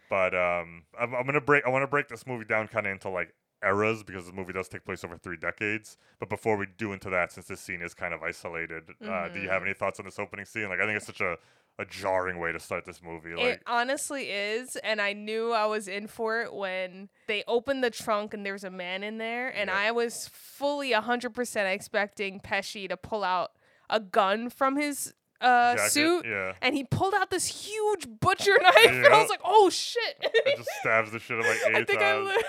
But 0.09 0.35
um, 0.35 0.85
I'm, 0.99 1.15
I'm 1.15 1.27
gonna 1.27 1.41
break. 1.41 1.65
I 1.67 1.71
want 1.71 1.83
to 1.83 1.87
break 1.89 2.09
this 2.09 2.27
movie 2.27 2.45
down 2.45 2.69
kind 2.69 2.87
of 2.87 2.93
into 2.93 3.09
like 3.09 3.35
eras 3.65 4.05
because 4.05 4.27
the 4.27 4.33
movie 4.33 4.53
does 4.53 4.69
take 4.69 4.85
place 4.85 5.03
over 5.05 5.17
three 5.17 5.39
decades. 5.39 5.97
But 6.21 6.29
before 6.29 6.57
we 6.57 6.67
do 6.77 6.93
into 6.93 7.09
that, 7.11 7.33
since 7.33 7.47
this 7.47 7.61
scene 7.61 7.81
is 7.83 7.95
kind 7.95 8.13
of 8.13 8.23
isolated, 8.23 8.85
uh, 9.03 9.29
do 9.31 9.41
you 9.41 9.49
have 9.49 9.63
Mhm. 9.63 9.67
any 9.67 9.75
thoughts 9.75 9.99
on 9.99 10.05
this 10.05 10.19
opening 10.19 10.45
scene? 10.45 10.69
Like, 10.69 10.81
I 10.81 10.85
think 10.85 10.99
it's 10.99 11.07
such 11.07 11.23
a 11.23 11.39
a 11.79 11.85
jarring 11.85 12.39
way 12.39 12.53
to 12.53 12.61
start 12.61 12.85
this 12.87 13.03
movie. 13.03 13.33
It 13.33 13.63
honestly 13.67 14.31
is, 14.31 14.77
and 14.77 15.01
I 15.01 15.13
knew 15.13 15.53
I 15.53 15.67
was 15.67 15.89
in 15.89 16.07
for 16.07 16.43
it 16.43 16.55
when 16.55 17.09
they 17.27 17.43
opened 17.49 17.83
the 17.83 17.91
trunk 17.91 18.33
and 18.33 18.47
there's 18.47 18.63
a 18.65 18.71
man 18.71 19.03
in 19.03 19.19
there, 19.19 19.49
and 19.49 19.69
Yeah. 19.69 19.77
I 19.77 19.91
was 19.91 20.29
fully 20.33 20.93
100% 20.93 21.73
expecting 21.75 22.39
Pesci 22.41 22.89
to 22.89 22.97
pull 22.97 23.25
out 23.25 23.53
a 23.91 23.99
gun 24.01 24.51
from 24.51 24.77
his 24.77 25.15
uh, 25.41 25.75
jacket, 25.77 25.91
suit, 25.91 26.25
yeah, 26.27 26.53
and 26.63 26.75
he 26.75 26.85
pulled 26.85 27.13
out 27.13 27.31
this 27.31 27.47
huge 27.67 28.07
butcher 28.21 28.57
knife, 28.63 28.87
and 28.87 29.07
I 29.07 29.21
was 29.21 29.29
like, 29.29 29.41
"Oh 29.45 29.69
shit!" 29.69 30.17
it 30.23 30.57
just 30.57 30.71
stabs 30.81 31.11
the 31.11 31.19
shit 31.19 31.37
out 31.39 31.45
of 31.45 31.47
like 31.51 31.59
eight 31.69 31.75
I 31.77 31.85
think 31.85 32.01
I. 32.01 32.19
Li- 32.19 32.43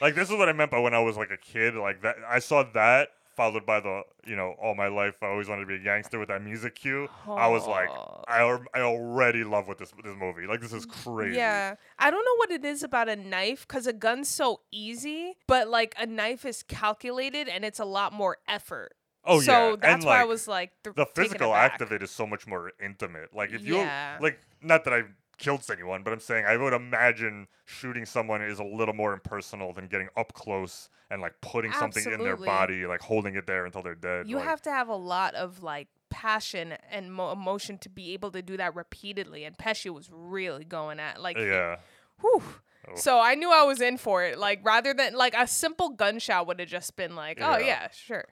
like, 0.00 0.14
this 0.14 0.30
is 0.30 0.36
what 0.36 0.48
I 0.48 0.52
meant 0.52 0.70
by 0.70 0.78
when 0.78 0.94
I 0.94 1.00
was 1.00 1.16
like 1.16 1.30
a 1.30 1.36
kid. 1.36 1.74
Like 1.74 2.00
that, 2.02 2.16
I 2.26 2.38
saw 2.38 2.62
that. 2.74 3.08
Followed 3.36 3.64
by 3.64 3.80
the, 3.80 4.02
you 4.26 4.36
know, 4.36 4.54
all 4.62 4.74
my 4.74 4.88
life 4.88 5.22
I 5.22 5.26
always 5.26 5.48
wanted 5.48 5.62
to 5.62 5.66
be 5.66 5.76
a 5.76 5.78
gangster 5.78 6.18
with 6.18 6.28
that 6.28 6.42
music 6.42 6.74
cue. 6.74 7.08
I 7.26 7.48
was 7.48 7.66
like, 7.66 7.88
I, 8.28 8.58
I 8.74 8.80
already 8.80 9.42
love 9.42 9.68
with 9.68 9.78
this 9.78 9.92
this 10.04 10.14
movie. 10.18 10.46
Like 10.46 10.60
this 10.60 10.72
is 10.72 10.84
crazy. 10.86 11.36
Yeah. 11.36 11.76
I 11.98 12.10
don't 12.10 12.24
know 12.24 12.36
what 12.36 12.50
it 12.50 12.64
is 12.64 12.82
about 12.82 13.08
a 13.08 13.16
knife 13.16 13.66
because 13.66 13.86
a 13.86 13.92
gun's 13.92 14.28
so 14.28 14.60
easy, 14.70 15.36
but 15.46 15.68
like 15.68 15.94
a 15.98 16.06
knife 16.06 16.44
is 16.44 16.62
calculated 16.62 17.48
and 17.48 17.64
it's 17.64 17.80
a 17.80 17.84
lot 17.84 18.12
more 18.12 18.36
effort. 18.48 18.94
Oh 19.24 19.40
so 19.40 19.52
yeah, 19.52 19.70
so 19.70 19.76
that's 19.76 19.94
and 19.94 20.04
why 20.04 20.20
I 20.20 20.24
was 20.24 20.48
like 20.48 20.72
th- 20.82 20.96
the 20.96 21.06
physical 21.06 21.54
act 21.54 21.80
of 21.80 21.92
it 21.92 22.02
is 22.02 22.10
so 22.10 22.26
much 22.26 22.46
more 22.46 22.72
intimate. 22.84 23.34
Like 23.34 23.52
if 23.52 23.62
Yeah. 23.62 24.16
you 24.16 24.22
like, 24.22 24.40
not 24.60 24.84
that 24.84 24.92
I 24.92 25.02
killed 25.42 25.68
anyone, 25.70 26.02
but 26.02 26.12
I'm 26.12 26.20
saying 26.20 26.44
I 26.46 26.56
would 26.56 26.72
imagine 26.72 27.48
shooting 27.64 28.06
someone 28.06 28.42
is 28.42 28.60
a 28.60 28.64
little 28.64 28.94
more 28.94 29.12
impersonal 29.12 29.72
than 29.72 29.88
getting 29.88 30.08
up 30.16 30.32
close 30.32 30.88
and 31.10 31.20
like 31.20 31.34
putting 31.40 31.72
something 31.72 32.04
in 32.10 32.20
their 32.20 32.36
body, 32.36 32.86
like 32.86 33.00
holding 33.00 33.34
it 33.34 33.46
there 33.46 33.66
until 33.66 33.82
they're 33.82 33.94
dead. 33.94 34.28
You 34.28 34.36
like, 34.36 34.46
have 34.46 34.62
to 34.62 34.70
have 34.70 34.88
a 34.88 34.96
lot 34.96 35.34
of 35.34 35.62
like 35.62 35.88
passion 36.10 36.74
and 36.90 37.12
mo- 37.12 37.32
emotion 37.32 37.78
to 37.78 37.88
be 37.88 38.12
able 38.12 38.30
to 38.30 38.40
do 38.40 38.56
that 38.56 38.76
repeatedly. 38.76 39.44
And 39.44 39.58
Pesci 39.58 39.90
was 39.90 40.08
really 40.12 40.64
going 40.64 41.00
at 41.00 41.20
like, 41.20 41.36
yeah. 41.36 41.76
whew. 42.20 42.42
Oh. 42.88 42.94
So 42.94 43.20
I 43.20 43.34
knew 43.34 43.50
I 43.50 43.64
was 43.64 43.80
in 43.80 43.96
for 43.98 44.24
it. 44.24 44.38
Like 44.38 44.60
rather 44.64 44.94
than 44.94 45.14
like 45.14 45.34
a 45.36 45.46
simple 45.46 45.90
gunshot 45.90 46.46
would 46.46 46.60
have 46.60 46.68
just 46.68 46.96
been 46.96 47.16
like, 47.16 47.38
oh 47.40 47.58
Yeah. 47.58 47.66
yeah, 47.66 47.88
sure. 47.92 48.26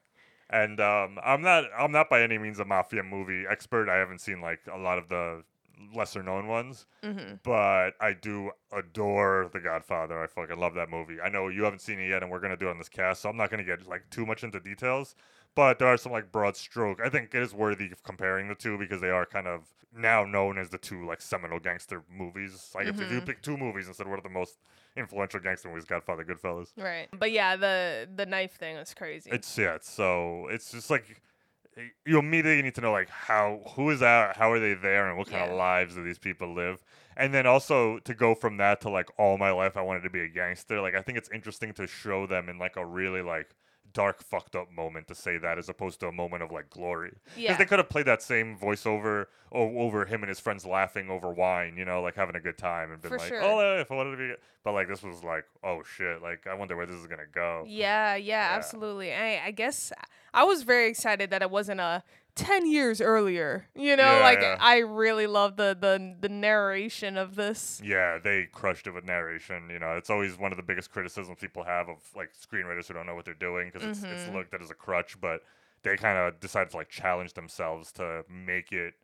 And 0.49 0.81
um, 0.81 1.19
I'm 1.25 1.43
not 1.43 1.65
I'm 1.79 1.93
not 1.93 2.11
by 2.11 2.23
any 2.23 2.39
means 2.39 2.59
a 2.59 2.65
mafia 2.65 3.03
movie 3.03 3.45
expert. 3.49 3.89
I 3.89 3.99
haven't 3.99 4.21
seen 4.21 4.41
like 4.41 4.61
a 4.73 4.79
lot 4.79 4.99
of 4.99 5.09
the 5.09 5.45
lesser 5.95 6.23
known 6.23 6.47
ones, 6.47 6.87
hmm 7.03 7.35
but 7.43 7.93
I 8.01 8.13
do 8.13 8.51
adore 8.71 9.49
The 9.53 9.61
Godfather. 9.61 10.23
I 10.23 10.27
fucking 10.27 10.59
love 10.59 10.75
that 10.75 10.91
movie. 10.91 11.21
I 11.21 11.29
know 11.31 11.49
you 11.49 11.63
haven't 11.65 11.81
seen 11.81 11.99
it 11.99 12.09
yet, 12.09 12.23
and 12.23 12.31
we're 12.31 12.41
gonna 12.41 12.57
do 12.57 12.69
it 12.69 12.71
on 12.73 12.79
this 12.79 12.89
cast, 12.89 13.23
so 13.23 13.29
I'm 13.31 13.37
not 13.37 13.51
gonna 13.51 13.65
get 13.65 13.87
like 13.89 14.09
too 14.11 14.27
much 14.27 14.45
into 14.45 14.61
details. 14.61 15.15
But 15.55 15.79
there 15.79 15.89
are 15.89 15.97
some 15.97 16.13
like 16.13 16.31
broad 16.31 16.57
stroke. 16.57 17.01
I 17.05 17.09
think 17.09 17.35
it 17.35 17.43
is 17.43 17.53
worthy 17.55 17.91
of 17.91 18.03
comparing 18.03 18.49
the 18.49 18.55
two 18.55 18.79
because 18.79 19.01
they 19.01 19.11
are 19.11 19.27
kind 19.27 19.47
of 19.49 19.63
now 19.93 20.25
known 20.25 20.57
as 20.59 20.71
the 20.71 20.79
two 20.79 21.05
like 21.07 21.21
seminal 21.21 21.59
gangster 21.59 22.03
movies. 22.09 22.71
Like 22.75 22.87
if, 22.87 23.01
if 23.01 23.11
you 23.11 23.21
Mhm. 23.21 23.27
pick 23.27 23.43
two 23.43 23.57
movies 23.57 23.89
instead 23.89 24.05
of 24.05 24.11
one 24.11 24.19
of 24.21 24.23
the 24.23 24.31
most 24.31 24.59
influential 24.97 25.41
gangster 25.41 25.69
movies, 25.69 25.85
Godfather, 25.85 26.25
Goodfellas. 26.25 26.73
Right. 26.77 27.09
But 27.19 27.33
yeah, 27.33 27.57
the 27.57 28.09
the 28.15 28.27
knife 28.27 28.53
thing 28.53 28.77
was 28.77 28.95
crazy. 28.95 29.31
It's 29.33 29.57
yeah. 29.59 29.75
It's 29.75 29.91
so 29.91 30.47
it's 30.49 30.71
just 30.71 30.91
like 30.91 31.21
you 32.07 32.19
immediately 32.19 32.63
need 32.63 32.75
to 32.75 32.81
know 32.81 32.93
like 32.93 33.09
how 33.09 33.61
who 33.75 33.91
is 33.91 34.01
that, 34.01 34.37
how 34.37 34.51
are 34.53 34.61
they 34.61 34.75
there, 34.75 35.09
and 35.09 35.17
what 35.19 35.29
kind 35.29 35.45
Yeah. 35.47 35.53
of 35.53 35.57
lives 35.59 35.95
do 35.95 36.03
these 36.05 36.19
people 36.19 36.53
live, 36.55 36.83
and 37.17 37.33
then 37.33 37.47
also 37.47 37.99
to 38.01 38.15
go 38.15 38.35
from 38.35 38.57
that 38.59 38.81
to 38.83 38.91
like 38.91 39.09
all 39.19 39.39
my 39.39 39.51
life 39.51 39.77
I 39.77 39.83
wanted 39.83 40.03
to 40.03 40.11
be 40.11 40.21
a 40.21 40.29
gangster. 40.29 40.81
Like 40.81 40.95
I 40.95 41.03
think 41.03 41.17
it's 41.19 41.31
interesting 41.31 41.73
to 41.75 41.87
show 41.87 42.27
them 42.27 42.49
in 42.49 42.59
like 42.59 42.77
a 42.77 42.85
really 42.85 43.23
like 43.23 43.55
dark 43.93 44.23
fucked 44.23 44.55
up 44.55 44.71
moment 44.71 45.09
to 45.09 45.17
say 45.17 45.37
that 45.37 45.59
as 45.59 45.69
opposed 45.69 45.99
to 45.99 46.07
a 46.07 46.13
moment 46.13 46.45
of 46.45 46.53
like 46.53 46.71
glory 46.71 47.11
because 47.25 47.37
yeah. 47.43 47.57
they 47.57 47.65
could 47.65 47.81
have 47.81 47.89
played 47.89 48.07
that 48.07 48.23
same 48.23 48.57
voiceover 48.57 49.27
o- 49.51 49.79
over 49.81 50.05
him 50.05 50.23
and 50.23 50.29
his 50.29 50.39
friends 50.39 50.65
laughing 50.65 51.11
over 51.11 51.29
wine 51.33 51.77
you 51.77 51.85
know 51.85 52.01
like 52.01 52.15
having 52.15 52.37
a 52.37 52.41
good 52.41 52.57
time 52.57 52.93
and 52.93 53.03
been 53.03 53.09
For 53.09 53.19
like 53.19 53.27
sure. 53.27 53.43
oh 53.43 53.81
if 53.81 53.91
i 53.91 53.95
wanted 53.97 54.13
to 54.13 54.17
be 54.17 54.35
but 54.63 54.75
like 54.75 54.87
this 54.87 55.03
was 55.03 55.25
like 55.25 55.45
oh 55.65 55.83
shit 55.83 56.23
like 56.23 56.47
i 56.47 56.55
wonder 56.55 56.77
where 56.77 56.87
this 56.87 56.95
is 56.95 57.09
gonna 57.09 57.25
go 57.35 57.65
Yeah, 57.67 58.15
yeah, 58.15 58.51
Yeah. 58.53 58.57
absolutely. 58.57 59.13
I, 59.13 59.47
I 59.47 59.51
guess 59.51 59.93
I 60.33 60.45
was 60.45 60.63
very 60.63 60.89
excited 60.89 61.31
that 61.31 61.43
it 61.43 61.51
wasn't 61.51 61.81
a 61.81 62.03
ten 62.35 62.67
years 62.71 63.01
earlier. 63.01 63.67
You 63.75 63.97
know, 63.97 64.19
Yeah, 64.19 64.21
like 64.23 64.41
yeah. 64.41 64.57
I 64.61 64.79
really 64.79 65.27
love 65.27 65.57
the 65.57 65.77
the 65.79 66.17
the 66.21 66.29
narration 66.29 67.17
of 67.17 67.35
this. 67.37 67.81
Yeah, 67.85 68.19
they 68.23 68.47
crushed 68.53 68.87
it 68.87 68.93
with 68.93 69.05
narration. 69.05 69.69
You 69.71 69.79
know, 69.79 69.97
it's 69.97 70.11
always 70.11 70.39
one 70.39 70.53
of 70.53 70.57
the 70.57 70.63
biggest 70.63 70.91
criticisms 70.91 71.39
people 71.41 71.65
have 71.65 71.89
of 71.89 71.99
like 72.15 72.31
screenwriters 72.35 72.87
who 72.89 72.95
don't 72.95 73.07
know 73.07 73.15
what 73.15 73.25
they're 73.25 73.35
doing 73.35 73.71
because 73.73 73.87
it's, 73.89 74.03
it's 74.05 74.25
Mhm. 74.25 74.35
looked 74.35 74.55
at 74.55 74.63
as 74.63 74.71
a 74.71 74.75
crutch. 74.75 75.21
But 75.21 75.43
they 75.83 75.97
kind 75.97 76.19
of 76.19 76.41
decided 76.41 76.71
to 76.71 76.77
like 76.77 76.89
challenge 76.89 77.33
themselves 77.35 77.91
to 77.93 78.25
make 78.29 78.71
it 78.73 78.95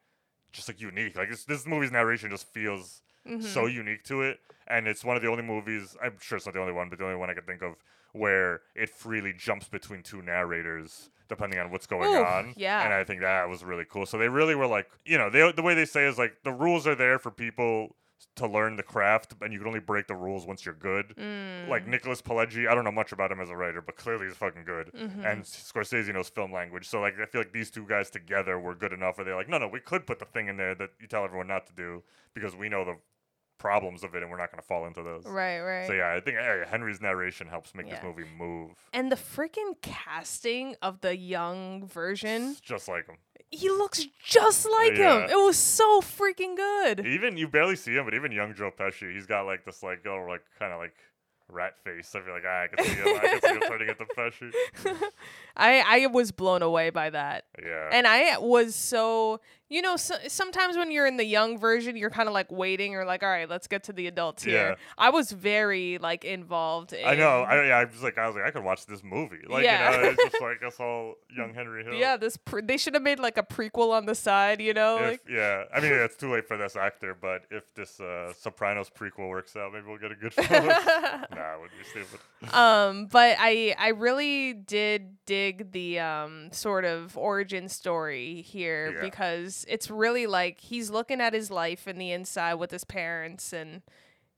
just 0.53 0.69
like 0.69 0.81
unique. 0.81 1.17
Like 1.17 1.31
this, 1.31 1.45
this 1.45 1.67
movie's 1.67 1.91
narration 1.93 2.31
just 2.31 2.53
feels 2.53 3.03
Mhm. 3.27 3.43
so 3.43 3.67
unique 3.67 4.05
to 4.05 4.23
it, 4.23 4.39
and 4.69 4.87
it's 4.87 5.05
one 5.05 5.17
of 5.17 5.23
the 5.23 5.29
only 5.29 5.43
movies. 5.43 5.97
I'm 6.03 6.17
sure 6.21 6.37
it's 6.37 6.47
not 6.47 6.53
the 6.55 6.61
only 6.61 6.73
one, 6.73 6.89
but 6.89 6.99
the 6.99 7.05
only 7.05 7.17
one 7.17 7.29
I 7.29 7.35
can 7.35 7.43
think 7.43 7.61
of 7.61 7.75
where 8.12 8.62
it 8.75 8.89
freely 8.89 9.33
jumps 9.33 9.69
between 9.69 10.03
two 10.03 10.23
narrators 10.23 11.11
depending 11.29 11.59
on 11.59 11.71
what's 11.71 11.87
going 11.87 12.09
Ooh, 12.11 12.25
on. 12.25 12.55
yeah. 12.57 12.85
and 12.85 12.93
I 12.95 13.05
think 13.05 13.21
that 13.21 13.49
was 13.49 13.65
really 13.65 13.85
cool. 13.89 14.07
So 14.07 14.19
they 14.19 14.29
really 14.29 14.55
were 14.55 14.67
like, 14.67 14.89
you 15.05 15.19
know, 15.19 15.31
they 15.31 15.51
the 15.53 15.62
way 15.62 15.75
they 15.75 15.85
say 15.85 16.07
is 16.07 16.19
like 16.19 16.39
the 16.45 16.53
rules 16.53 16.87
are 16.87 16.95
there 16.95 17.19
for 17.19 17.31
people 17.31 17.97
to 18.37 18.47
learn 18.47 18.77
the 18.77 18.83
craft, 18.83 19.35
and 19.43 19.53
you 19.53 19.59
can 19.59 19.69
only 19.69 19.81
break 19.81 20.07
the 20.07 20.15
rules 20.15 20.47
once 20.47 20.65
you're 20.65 20.75
good. 20.75 21.15
Mm. 21.19 21.69
Like 21.69 21.87
Nicholas 21.87 22.21
Pileggi, 22.23 22.69
I 22.69 22.75
don't 22.75 22.85
know 22.85 22.93
much 22.93 23.12
about 23.12 23.31
him 23.33 23.41
as 23.41 23.51
a 23.51 23.57
writer, 23.57 23.81
but 23.83 23.97
clearly 23.97 24.27
he's 24.27 24.37
fucking 24.37 24.65
good. 24.65 24.91
Mhm. 24.95 25.25
And 25.25 25.43
Scorsese 25.45 26.12
knows 26.12 26.29
film 26.31 26.53
language, 26.53 26.87
so 26.89 27.01
like 27.01 27.15
I 27.21 27.27
feel 27.27 27.41
like 27.43 27.53
these 27.53 27.71
two 27.71 27.87
guys 27.87 28.11
together 28.11 28.59
were 28.59 28.75
good 28.75 28.93
enough. 28.93 29.19
Where 29.19 29.25
they're 29.25 29.37
like, 29.37 29.49
no, 29.49 29.59
no, 29.59 29.69
we 29.69 29.81
could 29.81 30.07
put 30.07 30.19
the 30.19 30.25
thing 30.27 30.49
in 30.49 30.57
there 30.57 30.75
that 30.75 30.91
you 31.01 31.07
tell 31.07 31.25
everyone 31.25 31.47
not 31.47 31.67
to 31.69 31.73
do 31.75 32.03
because 32.35 32.55
we 32.57 32.69
know 32.69 32.85
the 32.85 32.97
problems 33.59 34.05
of 34.05 34.14
it, 34.14 34.23
and 34.23 34.31
we're 34.31 34.38
not 34.38 34.51
going 34.51 34.61
to 34.61 34.66
fall 34.66 34.87
into 34.87 35.03
those. 35.03 35.25
right, 35.27 35.61
right. 35.61 35.87
So 35.87 35.92
yeah, 35.95 36.12
I 36.14 36.21
think 36.21 36.37
hey, 36.38 36.62
Henry's 36.69 37.01
narration 37.01 37.47
helps 37.47 37.75
make 37.75 37.88
this 37.90 38.03
movie 38.03 38.25
move. 38.38 38.73
And 38.92 39.11
the 39.11 39.16
freaking 39.16 39.75
casting 39.83 40.77
of 40.83 41.01
the 41.01 41.16
young 41.16 41.87
version, 41.87 42.51
It's 42.53 42.61
just 42.61 42.88
like 42.88 43.07
him. 43.07 43.16
he 43.51 43.69
looks 43.71 44.05
just 44.25 44.69
like 44.71 44.97
Yeah. 44.97 45.25
him. 45.25 45.31
It 45.31 45.37
was 45.37 45.57
so 45.57 46.01
freaking 46.01 46.57
good. 46.57 47.07
Even 47.07 47.37
you 47.37 47.49
barely 47.49 47.77
see 47.77 47.92
him, 47.95 48.05
but 48.05 48.14
even 48.14 48.33
young 48.33 48.55
Joe 48.55 48.71
Pesci, 48.77 49.12
he's 49.12 49.27
got 49.27 49.42
like 49.47 49.64
this 49.64 49.83
like 49.83 50.07
oh 50.07 50.27
like 50.29 50.42
kind 50.59 50.73
of 50.73 50.79
like 50.79 50.95
rat 51.49 51.75
face. 51.85 52.12
I 52.14 52.21
feel 52.23 52.35
like 52.35 52.42
ah, 52.47 52.62
I 52.62 52.66
can 52.66 52.85
see 52.85 52.92
him. 52.92 53.07
I 53.07 53.19
can 53.29 53.40
see 53.40 53.49
him 53.49 53.61
turning 53.69 53.88
into 53.88 54.05
Pesci. 54.16 54.53
I 55.57 56.03
I 56.03 56.07
was 56.09 56.33
blown 56.33 56.62
away 56.62 56.90
by 56.90 57.11
that. 57.11 57.45
Yeah. 57.62 57.88
And 57.92 58.07
I 58.07 58.38
was 58.38 58.75
so, 58.75 59.40
you 59.68 59.83
know, 59.83 59.96
so, 59.96 60.14
sometimes 60.29 60.76
when 60.76 60.90
you're 60.92 61.07
in 61.07 61.16
the 61.16 61.24
young 61.24 61.59
version, 61.59 61.96
you're 61.96 62.11
kind 62.11 62.29
of 62.29 62.35
like 62.35 62.50
waiting 62.52 62.94
or 62.94 63.05
like, 63.05 63.22
all 63.22 63.29
right, 63.29 63.48
let's 63.48 63.66
get 63.66 63.83
to 63.85 63.92
the 63.92 64.07
adults 64.07 64.44
here. 64.44 64.70
Yeah. 64.70 64.74
I 64.96 65.11
was 65.11 65.33
very 65.33 65.98
like 65.98 66.24
involved. 66.24 66.92
In, 66.92 67.05
I 67.07 67.14
know. 67.14 67.42
I, 67.42 67.66
yeah, 67.66 67.76
I 67.79 67.85
was 67.85 68.02
like, 68.02 68.16
I 68.18 68.26
was 68.26 68.37
like, 68.37 68.44
I 68.44 68.50
could 68.50 68.62
watch 68.64 68.87
this 68.87 69.02
movie. 69.02 69.38
Like, 69.48 69.64
Yeah. 69.64 69.90
you 69.96 70.02
know, 70.02 70.09
it's 70.11 70.22
just 70.31 70.40
like 70.42 70.59
it's 70.62 70.79
all 70.79 71.14
young 71.37 71.52
Henry 71.55 71.83
Hill. 71.85 71.94
yeah, 71.94 72.16
this 72.16 72.37
pre- 72.37 72.62
they 72.62 72.76
should 72.76 72.94
have 72.94 73.02
made 73.02 73.18
like 73.18 73.38
a 73.38 73.42
prequel 73.42 73.90
on 73.92 74.07
the 74.07 74.14
side, 74.14 74.61
you 74.61 74.72
know, 74.74 74.98
If, 74.98 75.11
like 75.11 75.20
yeah, 75.29 75.64
I 75.74 75.81
mean 75.81 75.92
it's 75.92 76.16
too 76.16 76.33
late 76.33 76.46
for 76.46 76.57
this 76.57 76.76
actor, 76.76 77.16
but 77.20 77.42
if 77.50 77.64
this 77.74 77.98
uh, 78.00 78.33
Sopranos 78.38 78.88
prequel 78.90 79.29
works 79.29 79.57
out, 79.57 79.72
maybe 79.72 79.87
we'll 79.87 79.98
get 79.98 80.12
a 80.12 80.14
good 80.14 80.33
film. 80.35 80.66
nah, 80.66 81.55
it 81.55 81.61
would 81.61 81.70
be 81.70 81.88
stupid. 81.90 82.20
um 82.55 83.07
but 83.11 83.35
i 83.40 83.74
i 83.79 83.88
really 83.88 84.52
did 84.52 85.16
dig 85.24 85.72
the 85.72 85.98
um 85.98 86.52
sort 86.52 86.85
of 86.85 87.16
origin 87.16 87.66
story 87.68 88.42
here 88.42 88.92
Yeah. 88.94 89.00
because 89.00 89.56
it's 89.69 89.90
really 89.90 90.27
like 90.27 90.61
he's 90.61 90.90
looking 90.90 91.21
at 91.21 91.33
his 91.33 91.51
life 91.51 91.87
in 91.87 91.99
the 91.99 92.12
inside 92.12 92.55
with 92.55 92.71
his 92.71 92.85
parents 92.85 93.53
and 93.53 93.83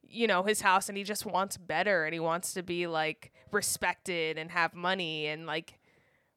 you 0.02 0.26
know 0.26 0.42
his 0.42 0.60
house 0.62 0.88
and 0.88 0.96
he 0.96 1.04
just 1.04 1.26
wants 1.26 1.56
better 1.56 2.04
and 2.04 2.14
he 2.14 2.20
wants 2.20 2.54
to 2.54 2.62
be 2.62 2.86
like 2.86 3.32
respected 3.52 4.38
and 4.38 4.50
have 4.50 4.74
money 4.74 5.26
and 5.26 5.46
like 5.46 5.78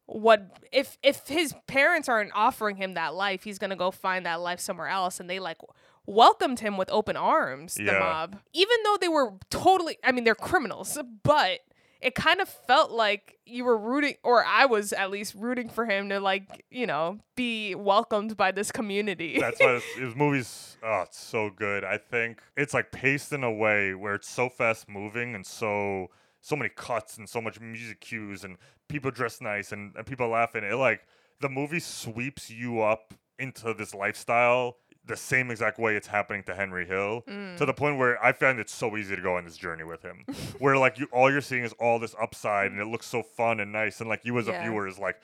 what 0.06 0.58
if 0.72 0.98
if 1.04 1.28
his 1.28 1.56
parents 1.68 2.10
aren't 2.10 2.32
offering 2.36 2.76
him 2.76 2.94
that 2.96 3.16
life 3.16 3.44
he's 3.44 3.58
gonna 3.58 3.76
go 3.76 3.92
find 3.92 4.26
that 4.26 4.42
life 4.42 4.60
somewhere 4.60 4.88
else 4.88 5.20
and 5.20 5.30
they 5.30 5.40
like 5.40 5.58
welcomed 6.06 6.60
him 6.60 6.78
with 6.78 6.90
open 6.92 7.16
arms 7.16 7.76
the 7.76 7.84
mob. 8.00 8.40
Even 8.54 8.76
though 8.84 8.98
they 9.00 9.08
were 9.08 9.34
totally 9.50 9.98
i 10.04 10.12
mean 10.12 10.24
they're 10.24 10.36
criminals 10.36 10.98
but 11.24 11.60
it 12.02 12.16
kind 12.16 12.42
of 12.42 12.50
felt 12.50 12.92
like 12.92 13.38
you 13.46 13.64
were 13.64 13.78
rooting 13.78 14.16
or 14.24 14.44
i 14.46 14.66
was 14.66 14.92
at 14.94 15.12
least 15.12 15.36
rooting 15.36 15.70
for 15.70 15.86
him 15.86 16.10
to 16.10 16.20
like 16.20 16.66
you 16.70 16.88
know 16.88 17.20
be 17.36 17.76
welcomed 17.76 18.36
by 18.36 18.52
this 18.52 18.72
community 18.72 19.40
That's 19.40 19.60
why 19.60 19.74
this, 19.74 19.84
his 19.98 20.16
movie's 20.16 20.78
oh, 20.84 21.02
it's 21.02 21.20
so 21.20 21.50
good. 21.50 21.84
I 21.84 21.98
think 21.98 22.42
it's 22.58 22.74
like 22.74 22.92
paced 22.92 23.32
in 23.34 23.44
a 23.44 23.52
way 23.52 23.94
where 23.94 24.16
it's 24.16 24.30
so 24.30 24.50
fast 24.50 24.90
moving 24.90 25.36
and 25.36 25.46
so 25.46 26.08
so 26.42 26.56
many 26.56 26.70
cuts 26.70 27.18
and 27.18 27.30
so 27.30 27.42
much 27.42 27.60
music 27.60 28.02
cues 28.02 28.44
and 28.44 28.58
people 28.88 29.12
dress 29.12 29.42
nice 29.42 29.72
and, 29.72 29.96
and 29.96 30.06
people 30.06 30.28
laughing. 30.30 30.64
It 30.64 30.74
like 30.76 31.02
the 31.40 31.50
movie 31.50 31.80
sweeps 31.80 32.50
you 32.50 32.82
up 32.82 33.14
into 33.38 33.74
this 33.74 33.94
lifestyle 33.94 34.78
the 35.12 35.18
same 35.18 35.52
exact 35.52 35.78
way 35.80 35.96
it's 35.96 36.08
happening 36.08 36.44
to 36.44 36.56
Henry 36.56 36.86
Hill 36.86 37.24
Mm. 37.28 37.58
to 37.58 37.66
the 37.66 37.74
point 37.74 37.98
where 37.98 38.24
I 38.24 38.32
find 38.32 38.60
it 38.60 38.70
so 38.70 38.98
easy 38.98 39.16
to 39.16 39.22
go 39.22 39.36
on 39.38 39.46
this 39.46 39.58
journey 39.58 39.84
with 39.84 40.02
him, 40.02 40.26
where 40.60 40.78
like 40.78 40.98
you 41.00 41.08
all 41.12 41.32
you're 41.32 41.42
seeing 41.42 41.64
is 41.64 41.74
all 41.74 42.00
this 42.00 42.16
upside 42.20 42.72
and 42.72 42.80
it 42.82 42.88
looks 42.88 43.06
so 43.08 43.22
fun 43.22 43.60
and 43.60 43.72
nice 43.72 44.00
and 44.02 44.10
like 44.10 44.26
you 44.26 44.38
as 44.40 44.48
a 44.48 44.54
viewer 44.62 44.88
is 44.88 44.98
like, 44.98 45.18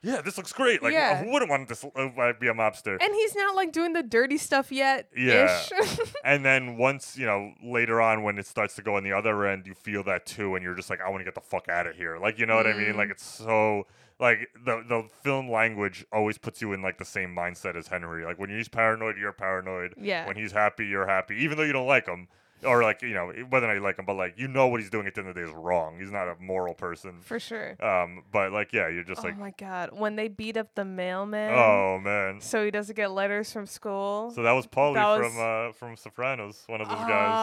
yeah, 0.00 0.20
this 0.20 0.36
looks 0.38 0.52
great. 0.52 0.80
Like 0.82 0.92
Yeah. 0.92 1.22
who 1.24 1.32
wouldn't 1.32 1.50
want 1.50 1.68
this 1.68 1.84
uh, 1.84 2.32
be 2.38 2.46
a 2.46 2.54
mobster? 2.54 2.96
and 3.00 3.14
he's 3.14 3.34
not 3.34 3.56
like 3.56 3.72
doing 3.72 3.92
the 3.94 4.02
dirty 4.02 4.38
stuff 4.38 4.70
yet 4.70 5.08
Yeah. 5.16 5.60
And 6.24 6.44
then 6.44 6.76
once, 6.76 7.16
you 7.18 7.26
know, 7.26 7.52
later 7.64 8.00
on 8.00 8.22
when 8.22 8.38
it 8.38 8.46
starts 8.46 8.76
to 8.76 8.82
go 8.82 8.96
on 8.96 9.02
the 9.02 9.12
other 9.12 9.44
end, 9.44 9.66
you 9.66 9.74
feel 9.74 10.04
that 10.04 10.24
too 10.24 10.54
and 10.54 10.62
you're 10.64 10.76
just 10.76 10.88
like, 10.88 11.00
I 11.00 11.08
want 11.08 11.20
to 11.20 11.24
get 11.24 11.34
the 11.34 11.40
fuck 11.40 11.68
out 11.68 11.86
of 11.88 11.96
here. 11.96 12.16
Like, 12.18 12.38
you 12.38 12.46
know 12.46 12.54
what 12.56 12.66
I 12.68 12.74
mean? 12.74 12.92
Mm. 12.94 12.96
Like 12.96 13.10
it's 13.10 13.24
so 13.24 13.86
like 14.20 14.48
the 14.64 14.82
the 14.88 15.08
film 15.22 15.50
language 15.50 16.04
always 16.12 16.38
puts 16.38 16.60
you 16.60 16.72
in 16.72 16.82
like 16.82 16.98
the 16.98 17.04
same 17.04 17.34
mindset 17.34 17.76
as 17.76 17.88
Henry. 17.88 18.24
Like 18.24 18.38
when 18.38 18.50
he's 18.50 18.68
paranoid, 18.68 19.16
you're 19.18 19.32
paranoid. 19.32 19.94
Yeah. 19.96 20.26
When 20.26 20.36
he's 20.36 20.52
happy, 20.52 20.86
you're 20.86 21.06
happy. 21.06 21.36
Even 21.36 21.56
though 21.58 21.64
you 21.64 21.72
don't 21.72 21.86
like 21.86 22.06
him, 22.06 22.28
or 22.64 22.82
like 22.82 23.02
you 23.02 23.14
know 23.14 23.32
whether 23.48 23.66
or 23.66 23.68
not 23.68 23.74
you 23.74 23.80
like 23.82 23.98
him, 23.98 24.04
but 24.06 24.14
like 24.16 24.34
you 24.38 24.48
know 24.48 24.68
what 24.68 24.80
he's 24.80 24.90
doing 24.90 25.06
at 25.06 25.14
the 25.14 25.20
end 25.20 25.28
of 25.30 25.34
the 25.34 25.40
day 25.42 25.46
is 25.48 25.54
wrong. 25.54 25.98
He's 25.98 26.10
not 26.10 26.28
a 26.28 26.36
moral 26.40 26.74
person. 26.74 27.20
For 27.22 27.38
sure. 27.38 27.76
Um, 27.84 28.24
but 28.32 28.52
like 28.52 28.72
yeah, 28.72 28.88
you're 28.88 29.04
just 29.04 29.20
oh 29.20 29.24
like 29.24 29.34
oh 29.36 29.40
my 29.40 29.52
god, 29.56 29.90
when 29.92 30.16
they 30.16 30.28
beat 30.28 30.56
up 30.56 30.74
the 30.74 30.84
mailman. 30.84 31.52
oh 31.54 31.98
man. 31.98 32.40
So 32.40 32.64
he 32.64 32.70
doesn't 32.70 32.94
get 32.96 33.10
letters 33.10 33.52
from 33.52 33.66
school. 33.66 34.30
So 34.34 34.42
that 34.42 34.52
was 34.52 34.66
Paulie 34.66 34.94
That 34.94 35.18
from 35.18 35.36
was- 35.36 35.70
uh, 35.70 35.72
from 35.78 35.96
Sopranos, 35.96 36.64
one 36.66 36.80
of 36.80 36.88
those 36.88 36.98
guys. 36.98 37.34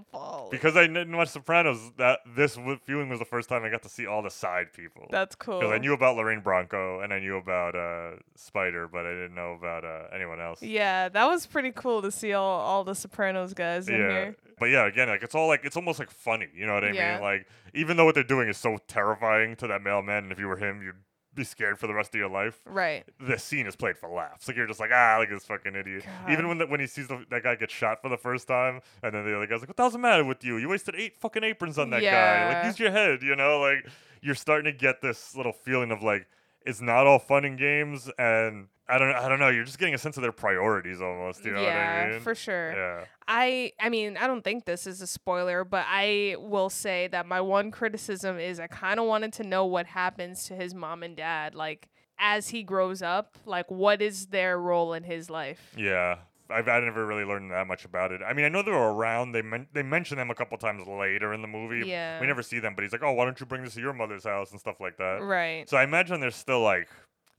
Oh, 0.00 0.04
Paul. 0.12 0.48
Because 0.50 0.76
I 0.76 0.86
didn't 0.86 1.16
watch 1.16 1.28
Sopranos, 1.28 1.92
that 1.98 2.20
this 2.36 2.54
w- 2.56 2.78
viewing 2.86 3.08
was 3.08 3.18
the 3.18 3.24
first 3.24 3.48
time 3.48 3.64
I 3.64 3.68
got 3.70 3.82
to 3.82 3.88
see 3.88 4.06
all 4.06 4.22
the 4.22 4.30
side 4.30 4.72
people. 4.72 5.06
That's 5.10 5.34
cool. 5.34 5.60
Because 5.60 5.72
I 5.72 5.78
knew 5.78 5.92
about 5.92 6.16
Lorraine 6.16 6.40
Bracco 6.42 7.02
and 7.04 7.12
I 7.12 7.18
knew 7.18 7.36
about 7.36 7.74
uh, 7.74 8.16
Spider, 8.34 8.88
but 8.88 9.06
I 9.06 9.10
didn't 9.10 9.34
know 9.34 9.52
about 9.52 9.84
uh, 9.84 10.04
anyone 10.14 10.40
else. 10.40 10.62
Yeah, 10.62 11.08
that 11.08 11.24
was 11.26 11.46
pretty 11.46 11.70
cool 11.72 12.02
to 12.02 12.10
see 12.10 12.32
all, 12.32 12.60
all 12.60 12.84
the 12.84 12.94
Sopranos 12.94 13.54
guys 13.54 13.88
in 13.88 13.94
Yeah. 14.00 14.08
here. 14.10 14.36
But 14.58 14.66
yeah, 14.66 14.86
again, 14.86 15.08
like 15.08 15.22
it's 15.22 15.34
all 15.34 15.48
like 15.48 15.64
it's 15.64 15.76
almost 15.76 15.98
like 15.98 16.10
funny. 16.10 16.48
You 16.54 16.66
know 16.66 16.74
what 16.74 16.84
I 16.84 16.92
Yeah. 16.92 17.14
mean? 17.14 17.22
Like 17.22 17.46
even 17.74 17.96
though 17.96 18.04
what 18.04 18.14
they're 18.14 18.24
doing 18.24 18.48
is 18.48 18.56
so 18.56 18.78
terrifying 18.88 19.56
to 19.56 19.66
that 19.68 19.82
mailman, 19.82 20.24
and 20.24 20.32
if 20.32 20.38
you 20.38 20.46
were 20.48 20.56
him, 20.56 20.82
you'd 20.82 20.96
be 21.34 21.44
scared 21.44 21.78
for 21.78 21.86
the 21.86 21.92
rest 21.92 22.14
of 22.14 22.18
your 22.18 22.30
life. 22.30 22.60
Right. 22.64 23.04
The 23.20 23.38
scene 23.38 23.66
is 23.66 23.76
played 23.76 23.98
for 23.98 24.08
laughs. 24.08 24.48
Like 24.48 24.56
you're 24.56 24.66
just 24.66 24.80
like 24.80 24.90
ah, 24.92 25.16
like 25.18 25.28
this 25.28 25.44
fucking 25.44 25.74
idiot. 25.74 26.04
Even 26.30 26.48
when 26.48 26.58
the, 26.58 26.66
when 26.66 26.80
he 26.80 26.86
sees 26.86 27.08
the, 27.08 27.24
that 27.30 27.42
guy 27.42 27.54
get 27.56 27.70
shot 27.70 28.00
for 28.00 28.08
the 28.08 28.16
first 28.16 28.48
time, 28.48 28.80
and 29.02 29.14
then 29.14 29.24
the 29.26 29.36
other 29.36 29.46
guy's 29.46 29.60
like, 29.60 29.68
"What 29.68 29.76
the 29.76 29.82
hell's 29.82 29.92
the 29.92 29.98
matter 29.98 30.24
with 30.24 30.42
you? 30.44 30.56
You 30.56 30.68
wasted 30.70 30.94
eight 30.96 31.18
fucking 31.18 31.44
aprons 31.44 31.78
on 31.78 31.90
that 31.90 32.00
guy. 32.12 32.54
Like 32.54 32.64
use 32.64 32.78
your 32.80 32.90
head." 32.90 33.22
You 33.22 33.36
know, 33.36 33.60
like 33.60 33.86
you're 34.22 34.34
starting 34.34 34.72
to 34.72 34.76
get 34.76 35.02
this 35.02 35.36
little 35.36 35.52
feeling 35.52 35.90
of 35.90 36.02
like 36.02 36.26
it's 36.66 36.80
not 36.80 37.06
all 37.06 37.18
fun 37.18 37.44
and 37.44 37.56
games, 37.56 38.10
and 38.18 38.66
I 38.88 38.98
don't 38.98 39.14
I 39.14 39.28
don't 39.28 39.38
know. 39.38 39.48
You're 39.48 39.64
just 39.64 39.78
getting 39.78 39.94
a 39.94 39.98
sense 39.98 40.16
of 40.16 40.22
their 40.22 40.32
priorities 40.32 41.00
almost. 41.00 41.44
You 41.44 41.52
know 41.52 41.62
yeah, 41.62 42.00
what 42.00 42.06
I 42.06 42.10
mean? 42.10 42.20
for 42.20 42.34
sure. 42.34 42.72
Yeah. 42.76 43.04
I 43.26 43.72
I 43.80 43.88
mean, 43.88 44.16
I 44.16 44.26
don't 44.26 44.42
think 44.42 44.64
this 44.64 44.86
is 44.86 45.00
a 45.00 45.06
spoiler, 45.06 45.64
but 45.64 45.86
I 45.88 46.36
will 46.38 46.68
say 46.68 47.08
that 47.08 47.26
my 47.26 47.40
one 47.40 47.70
criticism 47.70 48.38
is 48.38 48.60
I 48.60 48.66
kind 48.66 49.00
of 49.00 49.06
wanted 49.06 49.32
to 49.34 49.44
know 49.44 49.64
what 49.64 49.86
happens 49.86 50.44
to 50.48 50.54
his 50.54 50.74
mom 50.74 51.02
and 51.02 51.16
dad 51.16 51.54
like 51.54 51.88
as 52.18 52.48
he 52.48 52.62
grows 52.62 53.02
up, 53.02 53.38
like 53.46 53.70
what 53.70 54.02
is 54.02 54.26
their 54.26 54.58
role 54.58 54.92
in 54.92 55.04
his 55.04 55.30
life? 55.30 55.74
Yeah. 55.76 56.18
I've 56.50 56.68
I 56.68 56.80
never 56.80 57.04
really 57.06 57.24
learned 57.24 57.50
that 57.50 57.66
much 57.66 57.84
about 57.84 58.12
it. 58.12 58.20
I 58.26 58.32
mean, 58.32 58.44
I 58.44 58.48
know 58.48 58.62
they 58.62 58.70
were 58.70 58.92
around. 58.94 59.32
They 59.32 59.42
men- 59.42 59.66
they 59.72 59.82
mention 59.82 60.16
them 60.16 60.30
a 60.30 60.34
couple 60.34 60.56
times 60.58 60.86
later 60.86 61.32
in 61.32 61.42
the 61.42 61.48
movie. 61.48 61.86
Yeah. 61.86 62.20
We 62.20 62.26
never 62.26 62.42
see 62.42 62.58
them, 62.60 62.74
but 62.74 62.82
he's 62.82 62.92
like, 62.92 63.02
"Oh, 63.02 63.12
why 63.12 63.24
don't 63.24 63.38
you 63.40 63.46
bring 63.46 63.62
this 63.64 63.74
to 63.74 63.80
your 63.80 63.92
mother's 63.92 64.24
house 64.24 64.50
and 64.52 64.60
stuff 64.60 64.80
like 64.80 64.96
that." 64.98 65.22
Right. 65.22 65.68
So 65.68 65.76
I 65.76 65.84
imagine 65.84 66.20
there's 66.20 66.36
still 66.36 66.60
like, 66.62 66.88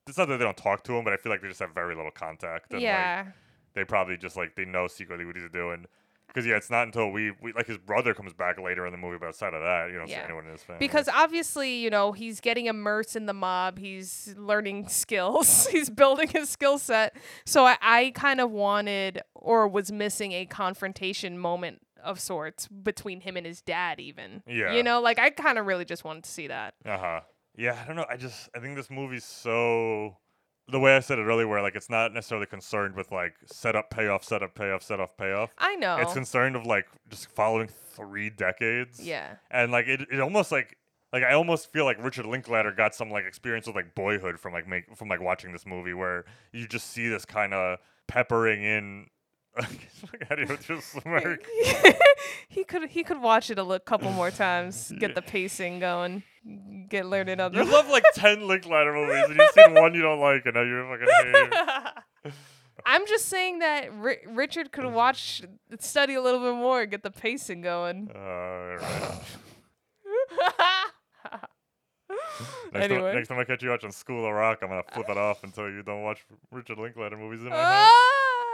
it's 0.08 0.18
not 0.18 0.28
that 0.28 0.38
they 0.38 0.44
don't 0.44 0.58
talk 0.58 0.84
to 0.86 0.94
him, 0.98 1.04
but 1.04 1.14
I 1.14 1.18
feel 1.18 1.32
like 1.32 1.42
they 1.42 1.48
just 1.48 1.60
have 1.60 1.74
very 1.74 1.96
little 1.96 2.12
contact. 2.12 2.72
And, 2.74 2.82
yeah. 2.82 3.24
Like, 3.26 3.34
they 3.76 3.84
probably 3.86 4.18
just 4.18 4.36
like 4.36 4.56
they 4.56 4.66
know 4.66 4.88
secretly 4.88 5.26
what 5.26 5.36
he's 5.36 5.50
doing. 5.52 5.86
Because 6.38 6.46
yeah, 6.48 6.56
it's 6.58 6.70
not 6.70 6.84
until 6.84 7.10
we, 7.10 7.32
we 7.42 7.52
like 7.54 7.66
his 7.66 7.80
brother 7.80 8.14
comes 8.14 8.32
back 8.32 8.60
later 8.60 8.86
in 8.86 8.92
the 8.92 8.98
movie, 9.00 9.18
but 9.20 9.30
outside 9.30 9.56
of 9.56 9.62
that, 9.64 9.90
you 9.92 9.98
don't 9.98 10.08
Yeah. 10.08 10.20
see 10.20 10.26
anyone 10.26 10.46
in 10.46 10.52
his 10.52 10.62
family. 10.62 10.78
Because 10.78 11.10
obviously, 11.10 11.78
you 11.78 11.90
know, 11.90 12.12
he's 12.12 12.40
getting 12.42 12.68
immersed 12.68 13.16
in 13.16 13.26
the 13.26 13.34
mob. 13.34 13.80
He's 13.80 14.36
learning 14.38 14.88
skills. 14.88 15.66
he's 15.66 15.90
building 15.90 16.28
his 16.28 16.48
skill 16.48 16.78
set. 16.78 17.16
So 17.48 17.66
I, 17.66 17.78
I 17.82 18.12
kind 18.14 18.40
of 18.40 18.52
wanted 18.52 19.24
or 19.34 19.68
was 19.68 19.92
missing 19.92 20.32
a 20.34 20.46
confrontation 20.46 21.40
moment 21.40 21.80
of 22.04 22.20
sorts 22.20 22.68
between 22.68 23.22
him 23.22 23.36
and 23.36 23.48
his 23.48 23.64
dad, 23.64 24.00
even. 24.00 24.44
Yeah. 24.46 24.76
You 24.76 24.84
know, 24.84 25.02
like 25.02 25.18
I 25.18 25.32
kind 25.32 25.58
of 25.58 25.66
really 25.66 25.86
just 25.86 26.04
wanted 26.04 26.26
to 26.26 26.30
see 26.30 26.46
that. 26.50 26.76
Uh 26.86 26.98
huh. 27.00 27.20
Yeah, 27.58 27.76
I 27.82 27.88
don't 27.88 27.96
know. 27.96 28.06
I 28.08 28.16
just 28.18 28.48
I 28.56 28.60
think 28.60 28.76
this 28.76 28.92
movie's 28.92 29.26
so 29.26 30.18
the 30.70 30.80
way 30.80 30.96
I 30.96 31.00
said 31.00 31.20
it 31.20 31.24
earlier, 31.24 31.48
where 31.48 31.62
like 31.62 31.76
it's 31.76 31.90
not 31.90 32.14
necessarily 32.14 32.48
concerned 32.48 32.96
with 32.96 33.12
like 33.12 33.36
setup, 33.46 33.90
payoff, 33.90 34.24
setup, 34.24 34.56
payoff, 34.56 34.84
setup, 34.84 35.18
payoff. 35.18 35.52
I 35.58 35.76
know. 35.76 35.98
It's 35.98 36.14
concerned 36.14 36.56
of 36.56 36.66
like 36.66 36.88
just 37.10 37.30
following 37.32 37.70
three 37.94 38.30
decades. 38.30 39.00
yeah. 39.04 39.36
And 39.50 39.72
like 39.72 39.88
it, 39.88 40.02
it 40.12 40.20
almost 40.20 40.52
like 40.52 40.78
like 41.14 41.24
I 41.24 41.34
almost 41.34 41.72
feel 41.72 41.86
like 41.86 42.04
Richard 42.04 42.26
Linklater 42.26 42.72
got 42.72 42.94
some 42.94 43.10
like 43.10 43.26
experience 43.26 43.66
with 43.68 43.76
like 43.76 43.96
Boyhood 43.96 44.40
from 44.40 44.54
like 44.54 44.68
make 44.68 44.96
from 44.96 45.08
like 45.08 45.22
watching 45.22 45.52
this 45.54 45.66
movie 45.66 45.94
where 45.94 46.26
you 46.52 46.68
just 46.68 46.92
see 46.92 47.08
this 47.08 47.26
kind 47.26 47.54
of 47.54 47.80
peppering 48.08 48.64
in. 48.64 49.08
How 50.30 50.36
do 50.36 50.42
you 50.42 50.58
just 50.58 50.92
smirk? 50.92 51.44
he 52.48 52.64
could 52.64 52.90
he 52.90 53.04
could 53.04 53.22
watch 53.22 53.50
it 53.50 53.58
a 53.58 53.80
couple 53.80 54.12
more 54.12 54.30
times, 54.30 54.92
get 55.00 55.16
the 55.16 55.22
pacing 55.24 55.80
going, 55.80 56.24
get 56.90 57.06
learned 57.06 57.30
You 57.30 57.36
other. 57.36 57.64
love 57.66 57.90
like 57.90 58.04
ten 58.14 58.48
Linklater 58.48 58.94
movies, 58.94 59.26
and 59.30 59.36
you've 59.38 59.52
seen 59.52 59.74
one 59.74 59.94
you 59.94 60.02
don't 60.02 60.20
like, 60.20 60.46
and 60.46 60.56
now 60.56 60.62
you're 60.64 60.86
fucking 60.86 61.08
hating. 62.24 62.34
I'm 62.86 63.06
just 63.08 63.26
saying 63.26 63.60
that 63.60 63.94
Ri- 63.94 64.20
Richard 64.28 64.72
could 64.72 64.86
watch, 64.86 65.42
study 65.80 66.14
a 66.14 66.22
little 66.22 66.40
bit 66.40 66.54
more, 66.56 66.86
get 66.86 67.04
the 67.04 67.12
pacing 67.12 67.62
going. 67.62 68.10
Uh. 68.12 68.78
Next, 72.74 72.86
anyway. 72.86 73.02
time, 73.02 73.16
next 73.16 73.28
time 73.30 73.40
I 73.40 73.44
catch 73.44 73.64
you 73.64 73.70
watching 73.70 73.92
School 73.92 74.26
of 74.26 74.34
Rock, 74.34 74.60
I'm 74.62 74.70
gonna 74.70 74.84
flip 74.94 75.10
it 75.10 75.18
off 75.18 75.44
until 75.44 75.70
you 75.70 75.84
don't 75.84 76.04
watch 76.04 76.26
Richard 76.52 76.78
Linklater 76.78 77.18
movies 77.18 77.42
in 77.42 77.50
my 77.50 77.56
house. 77.56 77.92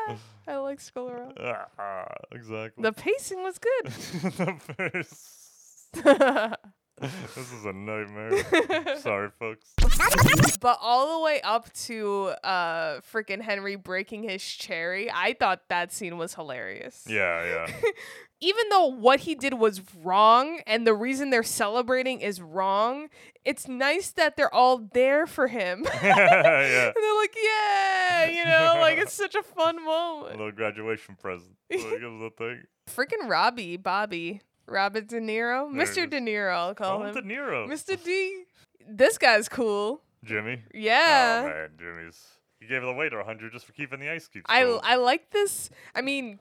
Ah, 0.08 0.17
I 0.47 0.56
like 0.58 0.79
Skull 0.79 1.10
Around. 1.10 1.38
Ah, 1.77 2.06
exactly. 2.32 2.82
The 2.82 2.91
pacing 2.93 3.43
was 3.43 3.60
good. 3.60 3.86
The 4.34 5.01
face. 5.03 6.69
This 7.04 7.52
is 7.52 7.66
a 7.66 7.74
nightmare. 7.74 8.98
Sorry, 9.00 9.30
folks. 9.38 9.74
but 10.60 10.78
all 10.82 11.18
the 11.18 11.24
way 11.24 11.42
up 11.42 11.72
to 11.74 12.34
uh 12.44 13.02
freaking 13.02 13.42
Henry 13.42 13.76
breaking 13.76 14.24
his 14.24 14.42
cherry, 14.42 15.12
I 15.12 15.36
thought 15.39 15.62
that 15.70 15.92
scene 15.92 16.18
was 16.18 16.34
hilarious. 16.36 17.06
Yeah, 17.08 17.44
yeah. 17.68 17.76
Even 18.39 18.66
though 18.70 18.88
what 18.88 19.22
he 19.22 19.36
did 19.36 19.54
was 19.54 19.82
wrong 20.02 20.60
and 20.68 20.86
the 20.86 20.94
reason 20.94 21.30
they're 21.30 21.44
celebrating 21.44 22.20
is 22.20 22.42
wrong, 22.42 23.08
it's 23.46 23.70
nice 23.70 24.12
that 24.12 24.36
they're 24.36 24.54
all 24.54 24.80
there 24.94 25.26
for 25.26 25.48
him. 25.48 25.86
yeah. 26.04 26.88
And 26.88 26.96
they're 26.96 27.18
like, 27.18 27.36
yeah, 27.42 28.26
you 28.30 28.44
know, 28.44 28.82
like 28.82 28.98
it's 28.98 29.13
such 29.13 29.36
a 29.36 29.44
fun 29.44 29.84
moment. 29.84 30.36
A 30.36 30.38
little 30.38 30.52
graduation 30.52 31.16
present. 31.16 31.56
Like. 31.72 32.68
Freaking 32.89 33.30
Robbie, 33.30 33.78
Bobby, 33.78 34.42
Robert 34.67 35.08
De 35.08 35.19
Niro, 35.19 35.71
There 35.73 35.82
it 35.82 35.88
Mr. 35.89 36.10
De 36.10 36.19
Niro, 36.19 36.54
I'll 36.54 36.76
call 36.76 37.02
Oh, 37.02 37.06
him. 37.06 37.13
De 37.13 37.21
Niro. 37.21 37.67
Mr. 37.67 38.02
D. 38.04 38.43
This 38.88 39.17
guy's 39.17 39.49
cool. 39.49 40.02
Jimmy. 40.23 40.62
Yeah. 40.73 41.41
Oh 41.43 41.47
man, 41.49 41.69
Jimmy's. 41.78 42.21
He 42.60 42.67
gave 42.67 42.82
it 42.84 42.88
away 42.89 43.10
to 43.10 43.17
100 43.17 43.52
just 43.52 43.65
for 43.65 43.73
keeping 43.73 43.99
the 43.99 44.10
ice 44.10 44.28
cubes. 44.28 44.45
I 44.47 44.63
cold. 44.63 44.82
I 44.84 44.95
like 44.95 45.32
this. 45.32 45.69
I 45.93 46.02
mean, 46.02 46.39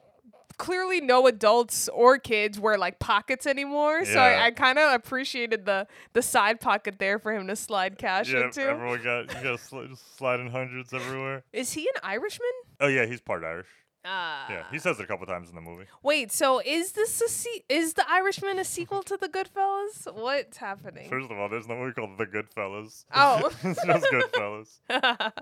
clearly 0.56 1.00
no 1.00 1.26
adults 1.26 1.88
or 1.88 2.18
kids 2.18 2.60
wear 2.60 2.78
like 2.78 3.00
pockets 3.00 3.44
anymore, 3.46 4.04
so 4.04 4.12
Yeah. 4.12 4.22
I, 4.22 4.46
I 4.46 4.50
kind 4.52 4.78
of 4.78 4.92
appreciated 4.92 5.64
the 5.66 5.88
the 6.12 6.22
side 6.22 6.60
pocket 6.60 7.00
there 7.00 7.18
for 7.18 7.32
him 7.32 7.48
to 7.48 7.56
slide 7.56 7.98
cash 7.98 8.32
yeah, 8.32 8.44
into. 8.44 8.62
everyone 8.62 9.02
got 9.02 9.22
you 9.34 9.42
got 9.42 9.58
just 9.58 10.16
sliding 10.16 10.50
hundreds 10.50 10.92
everywhere. 10.92 11.42
Is 11.52 11.72
he 11.72 11.88
an 11.88 12.00
Irishman? 12.04 12.48
Oh 12.80 12.86
yeah, 12.88 13.06
he's 13.06 13.20
part 13.20 13.42
Irish. 13.42 13.66
Ah. 14.04 14.46
Yeah, 14.50 14.64
he 14.70 14.78
says 14.78 14.98
it 14.98 15.04
a 15.04 15.06
couple 15.06 15.26
times 15.26 15.48
in 15.48 15.54
the 15.54 15.60
movie. 15.60 15.84
Wait, 16.02 16.32
so 16.32 16.60
is 16.64 16.92
this 16.92 17.20
a 17.20 17.28
se- 17.28 17.64
is 17.68 17.94
the 17.94 18.04
Irishman 18.10 18.58
a 18.58 18.64
sequel 18.64 19.02
to 19.04 19.16
the 19.16 19.28
Goodfellas? 19.28 20.12
What's 20.12 20.56
happening? 20.56 21.08
First 21.08 21.30
of 21.30 21.38
all, 21.38 21.48
there's 21.48 21.68
no 21.68 21.76
movie 21.76 21.92
called 21.92 22.18
The 22.18 22.26
Goodfellas. 22.26 23.04
Oh. 23.14 23.50
it's 23.62 23.84
just 23.86 24.06
Goodfellas. 24.12 24.80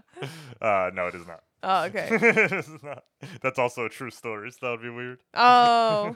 Uh, 0.61 0.91
no, 0.93 1.07
it 1.07 1.15
is 1.15 1.27
not. 1.27 1.41
oh, 1.63 1.85
okay. 1.85 2.09
it 2.11 2.53
is 2.53 2.69
not. 2.83 3.05
That's 3.43 3.59
also 3.59 3.87
a 3.87 3.89
true 3.89 4.11
story, 4.11 4.51
so 4.51 4.59
that 4.63 4.71
would 4.73 4.83
be 4.83 4.91
weird. 4.91 5.21
Oh, 5.35 6.15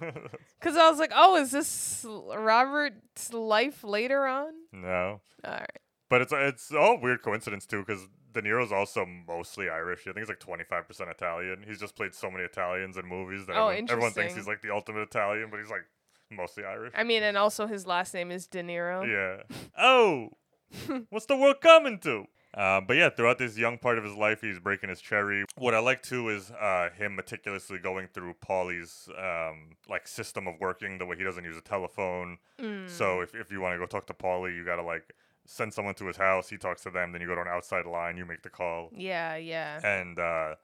because 0.60 0.76
I 0.76 0.90
was 0.90 0.98
like, 0.98 1.12
oh, 1.14 1.36
is 1.36 1.50
this 1.50 2.04
Robert's 2.08 3.32
life 3.32 3.82
later 3.84 4.26
on? 4.26 4.52
no, 4.72 5.20
All 5.44 5.50
right. 5.52 5.80
But 6.08 6.20
it's 6.22 6.32
it's 6.32 6.72
all 6.72 7.00
weird 7.00 7.22
coincidence 7.22 7.66
too, 7.66 7.80
because 7.80 8.08
De 8.32 8.42
Niro's 8.42 8.72
also 8.72 9.06
mostly 9.06 9.68
Irish. 9.70 10.00
I 10.02 10.12
think 10.12 10.18
he's 10.18 10.28
like 10.28 10.40
25% 10.40 11.10
Italian. 11.10 11.64
He's 11.66 11.78
just 11.78 11.94
played 11.96 12.14
so 12.14 12.30
many 12.30 12.44
Italians 12.44 12.96
in 12.96 13.06
movies 13.06 13.46
that 13.46 13.56
Oh, 13.56 13.68
everyone, 13.68 13.90
everyone 13.90 14.12
thinks 14.12 14.34
he's 14.34 14.46
like 14.46 14.60
the 14.60 14.70
ultimate 14.70 15.02
Italian, 15.02 15.48
but 15.50 15.60
he's 15.60 15.70
like 15.70 15.84
mostly 16.30 16.64
Irish. 16.64 16.92
I 16.96 17.04
mean, 17.04 17.22
and 17.22 17.38
also 17.38 17.66
his 17.66 17.86
last 17.86 18.12
name 18.12 18.30
is 18.30 18.46
De 18.46 18.62
Niro. 18.62 19.06
Yeah. 19.06 19.42
Oh, 19.76 20.30
what's 21.10 21.26
the 21.26 21.36
world 21.36 21.60
coming 21.60 21.98
to? 22.00 22.26
Uh, 22.56 22.80
but 22.80 22.96
yeah, 22.96 23.10
throughout 23.10 23.38
this 23.38 23.58
young 23.58 23.78
part 23.78 23.98
of 23.98 24.04
his 24.04 24.14
life, 24.14 24.40
he's 24.40 24.60
breaking 24.60 24.88
his 24.88 25.00
cherry. 25.00 25.44
What 25.56 25.74
I 25.74 25.80
like 25.80 26.02
too 26.02 26.28
is 26.28 26.52
uh, 26.52 26.90
him 26.96 27.16
meticulously 27.16 27.78
going 27.78 28.06
through 28.14 28.34
Paulie's 28.34 29.08
um, 29.18 29.76
like 29.88 30.06
system 30.06 30.46
of 30.46 30.54
working, 30.60 30.98
the 30.98 31.06
way 31.06 31.16
he 31.16 31.24
doesn't 31.24 31.42
use 31.44 31.56
a 31.56 31.60
telephone. 31.60 32.38
Mm. 32.60 32.88
So 32.88 33.20
if, 33.20 33.34
if 33.34 33.50
you 33.50 33.60
want 33.60 33.74
to 33.74 33.78
go 33.78 33.86
talk 33.86 34.06
to 34.06 34.14
Paulie, 34.14 34.56
you 34.56 34.64
gotta 34.64 34.82
like 34.82 35.14
send 35.46 35.72
someone 35.74 35.94
to 35.96 36.06
his 36.06 36.16
house. 36.16 36.48
He 36.48 36.56
talks 36.56 36.82
to 36.82 36.90
them, 36.90 37.12
then 37.12 37.20
you 37.20 37.26
go 37.26 37.34
to 37.34 37.40
an 37.42 37.48
outside 37.48 37.86
line, 37.86 38.16
you 38.16 38.24
make 38.24 38.42
the 38.42 38.50
call, 38.50 38.90
Yeah, 38.94 39.36
yeah. 39.36 39.80
and 39.84 40.18
uh, 40.18 40.54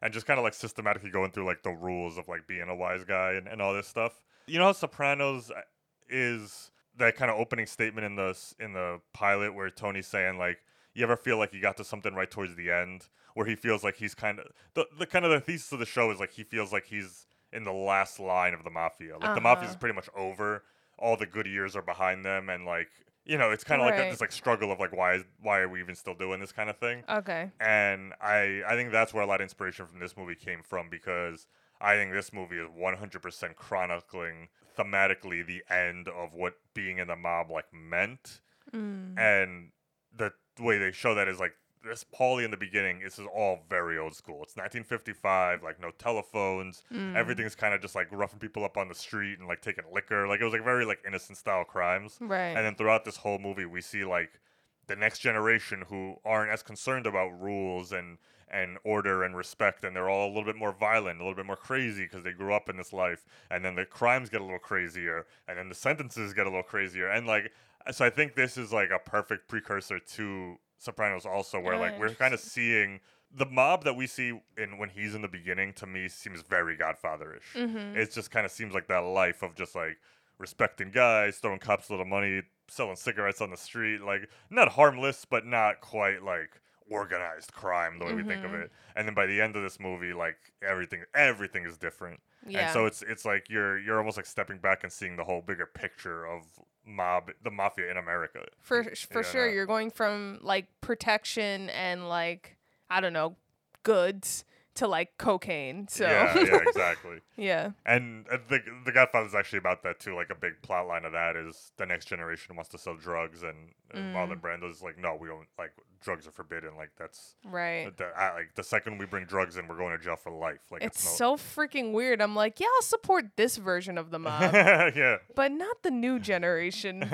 and 0.00 0.12
just 0.12 0.26
kind 0.26 0.38
of 0.38 0.44
like 0.44 0.54
systematically 0.54 1.10
going 1.10 1.30
through 1.32 1.44
like 1.46 1.62
the 1.62 1.72
rules 1.72 2.18
of 2.18 2.28
like 2.28 2.46
being 2.46 2.68
a 2.68 2.74
wise 2.76 3.04
guy 3.04 3.32
and, 3.32 3.48
and 3.48 3.60
all 3.60 3.74
this 3.74 3.88
stuff. 3.88 4.22
You 4.46 4.58
know 4.58 4.66
how 4.66 4.72
Sopranos 4.72 5.50
uh, 5.50 5.60
is 6.08 6.70
that 6.96 7.16
kind 7.16 7.30
of 7.30 7.38
opening 7.38 7.66
statement 7.66 8.04
in 8.04 8.16
the 8.16 8.36
in 8.60 8.72
the 8.72 9.00
pilot 9.12 9.54
where 9.54 9.70
Tony's 9.70 10.06
saying 10.06 10.38
like, 10.38 10.58
you 10.94 11.02
ever 11.04 11.16
feel 11.16 11.38
like 11.38 11.52
you 11.52 11.60
got 11.60 11.76
to 11.78 11.84
something 11.84 12.14
right 12.14 12.30
towards 12.30 12.54
the 12.56 12.70
end 12.70 13.08
where 13.34 13.46
he 13.46 13.54
feels 13.54 13.84
like 13.84 13.96
he's 13.96 14.14
kind 14.14 14.38
of 14.40 14.46
the, 14.74 14.86
the 14.98 15.06
kind 15.06 15.24
of 15.24 15.30
the 15.30 15.40
thesis 15.40 15.70
of 15.72 15.78
the 15.78 15.86
show 15.86 16.10
is 16.10 16.18
like 16.18 16.32
he 16.32 16.42
feels 16.42 16.72
like 16.72 16.86
he's 16.86 17.26
in 17.52 17.64
the 17.64 17.72
last 17.72 18.18
line 18.20 18.52
of 18.54 18.64
the 18.64 18.70
mafia. 18.70 19.16
Like 19.18 19.34
the 19.34 19.40
mafia 19.40 19.64
is 19.64 19.70
Uh-huh. 19.70 19.78
pretty 19.80 19.94
much 19.94 20.08
over. 20.16 20.64
All 20.98 21.16
the 21.16 21.26
good 21.26 21.46
years 21.46 21.76
are 21.76 21.82
behind 21.82 22.24
them, 22.24 22.48
and 22.48 22.64
like 22.66 22.88
you 23.28 23.38
know, 23.38 23.50
it's 23.50 23.62
kind 23.62 23.80
of 23.80 23.86
like 23.86 23.94
a, 23.96 23.98
Right. 24.02 24.10
this 24.10 24.20
like 24.20 24.32
struggle 24.32 24.72
of 24.72 24.80
like 24.80 24.92
why 24.96 25.14
is 25.14 25.24
why 25.40 25.60
are 25.60 25.68
we 25.68 25.80
even 25.80 25.94
still 25.94 26.14
doing 26.14 26.40
this 26.40 26.50
kind 26.50 26.68
of 26.70 26.78
thing. 26.78 27.04
Okay. 27.08 27.50
And 27.60 28.14
I 28.20 28.62
I 28.66 28.74
think 28.74 28.90
that's 28.90 29.12
where 29.14 29.22
a 29.22 29.26
lot 29.26 29.40
of 29.40 29.44
inspiration 29.44 29.86
from 29.86 30.00
this 30.00 30.16
movie 30.16 30.34
came 30.34 30.62
from 30.62 30.88
because 30.90 31.46
I 31.80 31.94
think 31.94 32.12
this 32.12 32.32
movie 32.32 32.56
is 32.58 32.66
100% 32.68 33.54
chronicling 33.54 34.48
thematically 34.76 35.46
the 35.46 35.62
end 35.72 36.08
of 36.08 36.34
what 36.34 36.54
being 36.74 36.98
in 36.98 37.06
the 37.08 37.16
mob 37.16 37.50
like 37.50 37.66
meant 37.72 38.40
Mm. 38.74 39.18
and 39.18 39.70
the 40.14 40.30
way 40.60 40.76
they 40.78 40.92
show 40.92 41.14
that 41.14 41.26
is 41.26 41.38
like 41.40 41.54
this 41.84 42.04
Paulie 42.04 42.44
in 42.44 42.50
the 42.50 42.56
beginning. 42.56 43.00
This 43.00 43.18
is 43.18 43.26
all 43.34 43.60
very 43.68 43.98
old 43.98 44.14
school. 44.14 44.42
It's 44.42 44.56
1955, 44.56 45.62
like 45.62 45.80
no 45.80 45.90
telephones. 45.90 46.82
Mm. 46.92 47.14
Everything's 47.14 47.54
kind 47.54 47.74
of 47.74 47.80
just 47.80 47.94
like 47.94 48.08
roughing 48.10 48.38
people 48.38 48.64
up 48.64 48.76
on 48.76 48.88
the 48.88 48.94
street 48.94 49.38
and 49.38 49.48
like 49.48 49.62
taking 49.62 49.84
liquor. 49.92 50.26
Like 50.26 50.40
it 50.40 50.44
was 50.44 50.52
like 50.52 50.64
very 50.64 50.84
like 50.84 51.00
innocent 51.06 51.38
style 51.38 51.64
crimes. 51.64 52.18
Right. 52.20 52.56
And 52.56 52.64
then 52.64 52.74
throughout 52.74 53.04
this 53.04 53.16
whole 53.16 53.38
movie, 53.38 53.66
we 53.66 53.80
see 53.80 54.04
like 54.04 54.40
the 54.86 54.96
next 54.96 55.20
generation 55.20 55.84
who 55.88 56.16
aren't 56.24 56.50
as 56.50 56.62
concerned 56.62 57.06
about 57.06 57.28
rules 57.40 57.92
and 57.92 58.18
and 58.50 58.78
order 58.82 59.24
and 59.24 59.36
respect, 59.36 59.84
and 59.84 59.94
they're 59.94 60.08
all 60.08 60.26
a 60.26 60.30
little 60.30 60.44
bit 60.44 60.56
more 60.56 60.72
violent, 60.72 61.20
a 61.20 61.22
little 61.22 61.36
bit 61.36 61.44
more 61.44 61.56
crazy 61.56 62.04
because 62.04 62.24
they 62.24 62.32
grew 62.32 62.54
up 62.54 62.68
in 62.68 62.78
this 62.78 62.92
life. 62.92 63.26
And 63.50 63.62
then 63.62 63.74
the 63.74 63.84
crimes 63.84 64.30
get 64.30 64.40
a 64.40 64.44
little 64.44 64.58
crazier, 64.58 65.26
and 65.46 65.58
then 65.58 65.68
the 65.68 65.74
sentences 65.74 66.32
get 66.32 66.46
a 66.46 66.48
little 66.48 66.62
crazier. 66.62 67.08
And 67.08 67.26
like, 67.26 67.52
so 67.90 68.04
I 68.04 68.10
think 68.10 68.34
this 68.34 68.56
is 68.56 68.72
like 68.72 68.90
a 68.90 68.98
perfect 68.98 69.48
precursor 69.48 69.98
to 69.98 70.58
Sopranos, 70.78 71.26
also, 71.26 71.58
where 71.60 71.76
like 71.76 71.98
we're 71.98 72.14
kind 72.14 72.32
of 72.34 72.40
seeing 72.40 73.00
the 73.30 73.44
mob 73.46 73.84
that 73.84 73.94
we 73.94 74.06
see 74.06 74.40
in 74.56 74.78
when 74.78 74.88
he's 74.88 75.14
in 75.14 75.22
the 75.22 75.28
beginning. 75.28 75.72
To 75.74 75.86
me, 75.86 76.08
seems 76.08 76.40
very 76.42 76.76
Godfatherish. 76.76 77.52
Mhm. 77.54 77.96
It 77.96 78.12
just 78.12 78.30
kind 78.30 78.46
of 78.46 78.52
seems 78.52 78.72
like 78.74 78.86
that 78.88 79.00
life 79.00 79.42
of 79.42 79.54
just 79.54 79.74
like 79.74 79.98
respecting 80.38 80.90
guys, 80.90 81.38
throwing 81.38 81.58
cops 81.58 81.88
a 81.88 81.92
little 81.92 82.06
money, 82.06 82.42
selling 82.68 82.96
cigarettes 82.96 83.40
on 83.40 83.50
the 83.50 83.56
street, 83.56 84.00
like 84.00 84.28
not 84.50 84.68
harmless, 84.68 85.24
but 85.24 85.44
not 85.44 85.80
quite 85.80 86.22
like 86.22 86.60
organized 86.90 87.52
crime 87.52 87.98
the 87.98 88.04
way 88.06 88.14
we 88.14 88.22
think 88.22 88.44
of 88.44 88.50
Mhm. 88.52 88.62
it. 88.62 88.72
And 88.96 89.06
then 89.06 89.14
by 89.14 89.26
the 89.26 89.40
end 89.42 89.56
of 89.56 89.62
this 89.62 89.78
movie, 89.78 90.14
like 90.14 90.38
everything, 90.62 91.04
everything 91.14 91.66
is 91.66 91.76
different. 91.76 92.20
Yeah. 92.46 92.60
And 92.60 92.72
so 92.72 92.86
it's 92.86 93.02
it's 93.02 93.24
like 93.26 93.50
you're 93.50 93.78
you're 93.78 93.98
almost 93.98 94.16
like 94.16 94.24
stepping 94.26 94.58
back 94.58 94.84
and 94.84 94.92
seeing 94.92 95.16
the 95.16 95.24
whole 95.24 95.42
bigger 95.42 95.66
picture 95.66 96.24
of 96.24 96.44
mob, 96.88 97.30
the 97.44 97.50
mafia 97.50 97.90
in 97.90 97.96
America. 97.96 98.40
for 98.60 98.84
for 99.10 99.22
sure 99.22 99.48
you're 99.48 99.66
going 99.66 99.90
from 99.90 100.38
like 100.42 100.66
protection 100.80 101.68
and 101.70 102.08
like 102.08 102.56
i 102.90 103.00
don't 103.00 103.12
know 103.12 103.36
goods 103.82 104.44
to 104.78 104.88
like 104.88 105.16
cocaine 105.18 105.88
so 105.88 106.04
Yeah, 106.04 106.38
yeah, 106.38 106.58
exactly. 106.66 107.18
yeah 107.36 107.70
And 107.86 108.26
uh, 108.30 108.38
the 108.48 108.60
the 108.84 109.08
is 109.26 109.34
actually 109.34 109.58
about 109.58 109.82
that 109.82 110.00
too. 110.00 110.14
Like 110.14 110.30
a 110.30 110.34
big 110.34 110.62
plot 110.62 110.86
line 110.86 111.04
of 111.04 111.12
that 111.12 111.36
is 111.36 111.72
the 111.76 111.86
next 111.86 112.06
generation 112.06 112.56
wants 112.56 112.70
to 112.70 112.78
sell 112.78 112.96
drugs, 112.96 113.42
and, 113.42 113.72
and 113.92 113.98
Mm. 113.98 114.12
Marlon 114.14 114.40
Brando's 114.40 114.82
like, 114.82 114.98
no, 114.98 115.16
we 115.18 115.28
don't. 115.28 115.46
Like 115.58 115.72
drugs 116.02 116.26
are 116.26 116.30
forbidden. 116.30 116.76
Like 116.76 116.90
that's 116.98 117.36
right 117.44 117.94
the, 117.96 118.04
I, 118.16 118.34
like 118.34 118.54
the 118.54 118.62
second 118.62 118.98
we 118.98 119.06
bring 119.06 119.24
drugs 119.24 119.56
in, 119.56 119.66
we're 119.66 119.76
going 119.78 119.96
to 119.96 120.02
jail 120.02 120.16
for 120.16 120.30
life. 120.30 120.60
Like 120.70 120.82
it's 120.82 121.02
it's, 121.02 121.16
so 121.16 121.36
freaking 121.36 121.92
weird 121.92 122.20
i'm 122.20 122.34
like 122.34 122.60
yeah 122.60 122.66
i'll 122.76 122.82
support 122.82 123.36
this 123.36 123.56
version 123.56 123.98
of 123.98 124.10
the 124.10 124.18
mob 124.18 124.52
yeah. 124.54 125.16
but 125.34 125.50
not 125.50 125.82
the 125.82 125.90
new 125.90 126.18
generation 126.18 127.00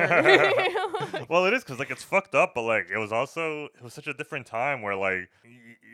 well, 1.29 1.47
it 1.47 1.55
is 1.55 1.63
because 1.63 1.79
like 1.79 1.91
it's 1.91 2.03
fucked 2.03 2.35
up, 2.35 2.53
but 2.55 2.63
like 2.63 2.89
it 2.93 2.99
was 2.99 3.13
also 3.13 3.65
it 3.65 3.83
was 3.83 3.95
such 3.95 4.07
a 4.07 4.15
different 4.15 4.47
time 4.47 4.83
where 4.83 4.97
like 4.97 5.29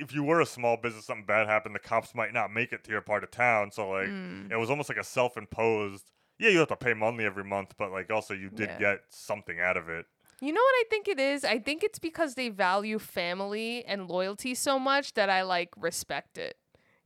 if 0.01 0.13
you 0.15 0.25
were 0.25 0.41
a 0.41 0.47
small 0.47 0.77
business, 0.77 1.05
something 1.07 1.27
bad 1.27 1.47
happened, 1.47 1.75
the 1.75 1.79
cops 1.79 2.15
might 2.15 2.33
not 2.33 2.53
make 2.53 2.73
it 2.73 2.83
to 2.85 2.91
your 2.91 3.01
part 3.01 3.23
of 3.23 3.31
town. 3.31 3.71
So 3.71 3.91
like 3.91 4.09
Mm. 4.09 4.51
it 4.51 4.57
was 4.57 4.71
almost 4.71 4.89
like 4.89 4.99
a 4.99 5.05
self-imposed. 5.05 6.11
Yeah, 6.39 6.51
you 6.51 6.59
have 6.59 6.69
to 6.69 6.77
pay 6.77 6.95
monthly 6.95 7.25
every 7.27 7.45
month, 7.45 7.75
but 7.79 7.93
like 7.93 8.11
also 8.11 8.35
you 8.35 8.49
did 8.51 8.71
Yeah. 8.71 8.79
get 8.79 9.01
something 9.11 9.61
out 9.61 9.77
of 9.77 9.89
it. 9.89 10.07
You 10.41 10.53
know 10.53 10.61
what 10.61 10.75
I 10.75 10.85
think 10.89 11.07
it 11.07 11.21
is? 11.21 11.45
I 11.45 11.59
think 11.59 11.83
it's 11.85 11.99
because 11.99 12.35
they 12.35 12.49
value 12.49 12.99
family 12.99 13.85
and 13.85 14.09
loyalty 14.09 14.55
so 14.55 14.79
much 14.79 15.13
that 15.15 15.29
I 15.29 15.43
like 15.43 15.69
respect 15.77 16.39
it. 16.39 16.57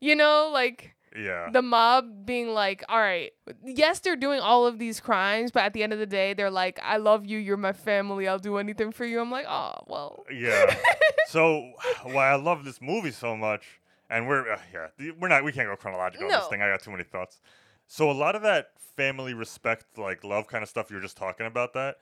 You 0.01 0.15
know, 0.15 0.51
like 0.53 0.94
Yeah. 1.17 1.49
the 1.51 1.63
mob 1.63 2.27
being 2.27 2.49
like, 2.49 2.83
all 2.89 2.99
right, 2.99 3.33
yes, 3.65 4.01
they're 4.01 4.17
doing 4.17 4.41
all 4.41 4.67
of 4.67 4.79
these 4.79 4.99
crimes, 5.01 5.51
but 5.53 5.63
at 5.63 5.73
the 5.73 5.83
end 5.83 5.93
of 5.93 5.99
the 6.01 6.07
day, 6.07 6.35
they're 6.35 6.51
like, 6.51 6.81
I 6.83 6.97
love 6.97 7.25
you, 7.25 7.39
you're 7.39 7.57
my 7.57 7.73
family, 7.73 8.27
I'll 8.27 8.39
do 8.41 8.57
anything 8.57 8.91
for 8.93 9.05
you. 9.05 9.21
I'm 9.21 9.31
like, 9.31 9.47
oh, 9.49 9.75
well. 9.87 10.25
Yeah. 10.33 10.75
so 11.29 11.73
why 12.03 12.29
I 12.31 12.35
love 12.37 12.65
this 12.65 12.81
movie 12.83 13.13
so 13.13 13.37
much, 13.37 13.81
and 14.11 14.27
we're 14.27 14.51
uh, 14.53 14.59
yeah, 14.73 15.11
we're 15.21 15.29
not 15.29 15.45
we 15.45 15.53
can't 15.53 15.69
go 15.69 15.77
chronological 15.77 16.27
on 16.27 16.33
this 16.33 16.41
No. 16.43 16.49
thing. 16.51 16.63
I 16.63 16.69
got 16.69 16.83
too 16.83 16.91
many 16.91 17.05
thoughts. 17.05 17.41
So 17.87 18.11
a 18.11 18.13
lot 18.13 18.35
of 18.35 18.43
that 18.43 18.71
family 18.97 19.35
respect, 19.35 19.99
like 19.99 20.25
love 20.25 20.47
kind 20.49 20.63
of 20.63 20.69
stuff 20.69 20.91
you 20.91 20.97
were 20.97 21.03
just 21.03 21.17
talking 21.17 21.47
about 21.47 21.75
that, 21.75 21.97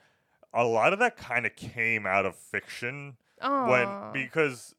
a 0.55 0.65
lot 0.65 0.93
of 0.93 0.99
that 1.01 1.17
kind 1.17 1.45
of 1.47 1.55
came 1.57 2.07
out 2.07 2.25
of 2.27 2.35
fiction 2.37 3.17
Oh. 3.45 3.69
when 3.69 4.13
because 4.13 4.75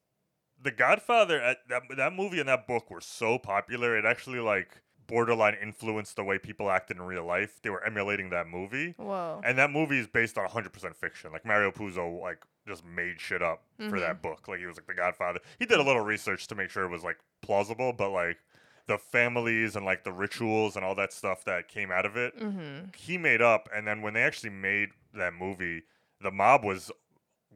the 0.63 0.71
Godfather 0.71 1.41
at 1.41 1.57
that 1.69 1.83
that 1.97 2.13
movie 2.13 2.39
and 2.39 2.49
that 2.49 2.67
book 2.67 2.89
were 2.89 3.01
so 3.01 3.37
popular, 3.37 3.97
it 3.97 4.05
actually 4.05 4.39
like 4.39 4.81
borderline 5.05 5.55
influenced 5.61 6.15
the 6.15 6.23
way 6.23 6.39
people 6.39 6.71
acted 6.71 6.95
in 6.97 7.03
real 7.03 7.25
life. 7.25 7.59
They 7.61 7.69
were 7.69 7.83
emulating 7.83 8.29
that 8.29 8.47
movie. 8.47 8.93
Whoa. 8.97 9.41
And 9.43 9.57
that 9.57 9.69
movie 9.69 9.99
is 9.99 10.07
based 10.07 10.37
on 10.37 10.47
100% 10.47 10.95
fiction. 10.95 11.31
Like 11.33 11.45
Mario 11.45 11.71
Puzo, 11.71 12.21
like 12.21 12.37
just 12.65 12.85
made 12.85 13.19
shit 13.19 13.41
up 13.43 13.63
for 13.89 13.99
that 13.99 14.21
book. 14.21 14.47
Like 14.47 14.59
he 14.59 14.65
was 14.65 14.77
like 14.77 14.87
the 14.87 14.93
Godfather. 14.93 15.39
He 15.59 15.65
did 15.65 15.79
a 15.79 15.83
little 15.83 16.03
research 16.03 16.47
to 16.47 16.55
make 16.55 16.69
sure 16.69 16.83
it 16.85 16.89
was 16.89 17.03
like 17.03 17.17
plausible, 17.41 17.91
but 17.91 18.11
like 18.11 18.37
the 18.87 18.97
families 18.97 19.75
and 19.75 19.85
like 19.85 20.05
the 20.05 20.11
rituals 20.13 20.75
and 20.77 20.85
all 20.85 20.95
that 20.95 21.11
stuff 21.11 21.43
that 21.45 21.67
came 21.67 21.91
out 21.91 22.05
of 22.05 22.15
it, 22.15 22.37
Mm-hmm. 22.39 22.85
he 22.97 23.17
made 23.17 23.41
up. 23.41 23.67
And 23.75 23.85
then 23.85 24.01
when 24.01 24.13
they 24.13 24.23
actually 24.23 24.51
made 24.51 24.89
that 25.13 25.33
movie, 25.33 25.83
the 26.21 26.31
mob 26.31 26.63
was 26.63 26.91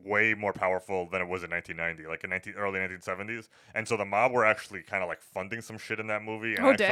way 0.04 0.34
more 0.34 0.54
powerful 0.54 1.08
than 1.10 1.22
it 1.22 1.28
was 1.28 1.44
in 1.44 1.50
1990, 1.50 2.08
like 2.10 2.24
in 2.24 2.30
19, 2.30 2.54
early 2.56 2.80
1970s. 2.80 3.48
And 3.76 3.88
so 3.88 3.98
the 3.98 4.06
mob 4.06 4.32
were 4.32 4.46
actually 4.46 4.82
kind 4.84 5.04
of 5.04 5.10
like 5.10 5.22
funding 5.22 5.62
some 5.62 5.78
shit 5.78 6.00
in 6.00 6.08
that 6.08 6.24
movie. 6.24 6.56
And 6.56 6.66
Oh, 6.66 6.70
actually 6.72 6.88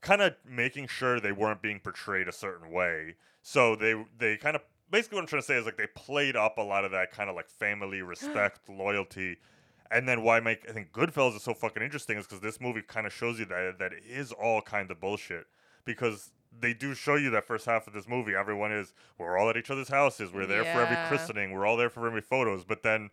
kind 0.00 0.22
of 0.22 0.34
making 0.48 0.86
sure 0.86 1.18
they 1.18 1.32
weren't 1.32 1.62
being 1.62 1.80
portrayed 1.80 2.28
a 2.28 2.32
certain 2.32 2.70
way. 2.70 3.14
So 3.42 3.76
they 3.76 3.94
they 4.18 4.36
kind 4.36 4.56
of 4.56 4.62
basically 4.90 5.16
what 5.16 5.22
I'm 5.22 5.28
trying 5.28 5.42
to 5.42 5.46
say 5.46 5.56
is 5.56 5.64
like 5.64 5.76
they 5.76 5.88
played 5.94 6.36
up 6.36 6.58
a 6.58 6.62
lot 6.62 6.84
of 6.84 6.90
that 6.92 7.10
kind 7.10 7.28
of 7.30 7.36
like 7.36 7.48
family 7.48 8.02
respect, 8.14 8.68
loyalty. 8.68 9.38
And 9.90 10.08
then 10.08 10.22
why 10.22 10.40
make 10.40 10.68
I 10.68 10.72
think 10.72 10.92
Goodfellas 10.92 11.36
is 11.36 11.42
so 11.42 11.54
fucking 11.54 11.82
interesting 11.82 12.18
is 12.18 12.26
because 12.26 12.40
this 12.40 12.60
movie 12.60 12.82
kind 12.82 13.06
of 13.06 13.12
shows 13.12 13.38
you 13.38 13.44
that 13.46 13.78
that 13.78 13.92
it 13.92 14.02
is 14.08 14.32
all 14.32 14.60
kind 14.60 14.90
of 14.90 15.00
bullshit 15.00 15.46
because 15.84 16.30
they 16.60 16.74
do 16.74 16.94
show 16.94 17.16
you 17.16 17.30
that 17.30 17.44
first 17.44 17.66
half 17.66 17.86
of 17.86 17.92
this 17.92 18.08
movie. 18.08 18.34
Everyone 18.34 18.72
is 18.72 18.94
we're 19.18 19.36
all 19.36 19.50
at 19.50 19.56
each 19.56 19.70
other's 19.70 19.88
houses. 19.88 20.32
We're 20.32 20.46
there 20.46 20.64
for 20.64 20.80
every 20.80 20.96
christening. 21.08 21.52
We're 21.52 21.66
all 21.66 21.76
there 21.76 21.90
for 21.90 22.06
every 22.06 22.20
photos. 22.20 22.64
But 22.64 22.82
then 22.82 23.10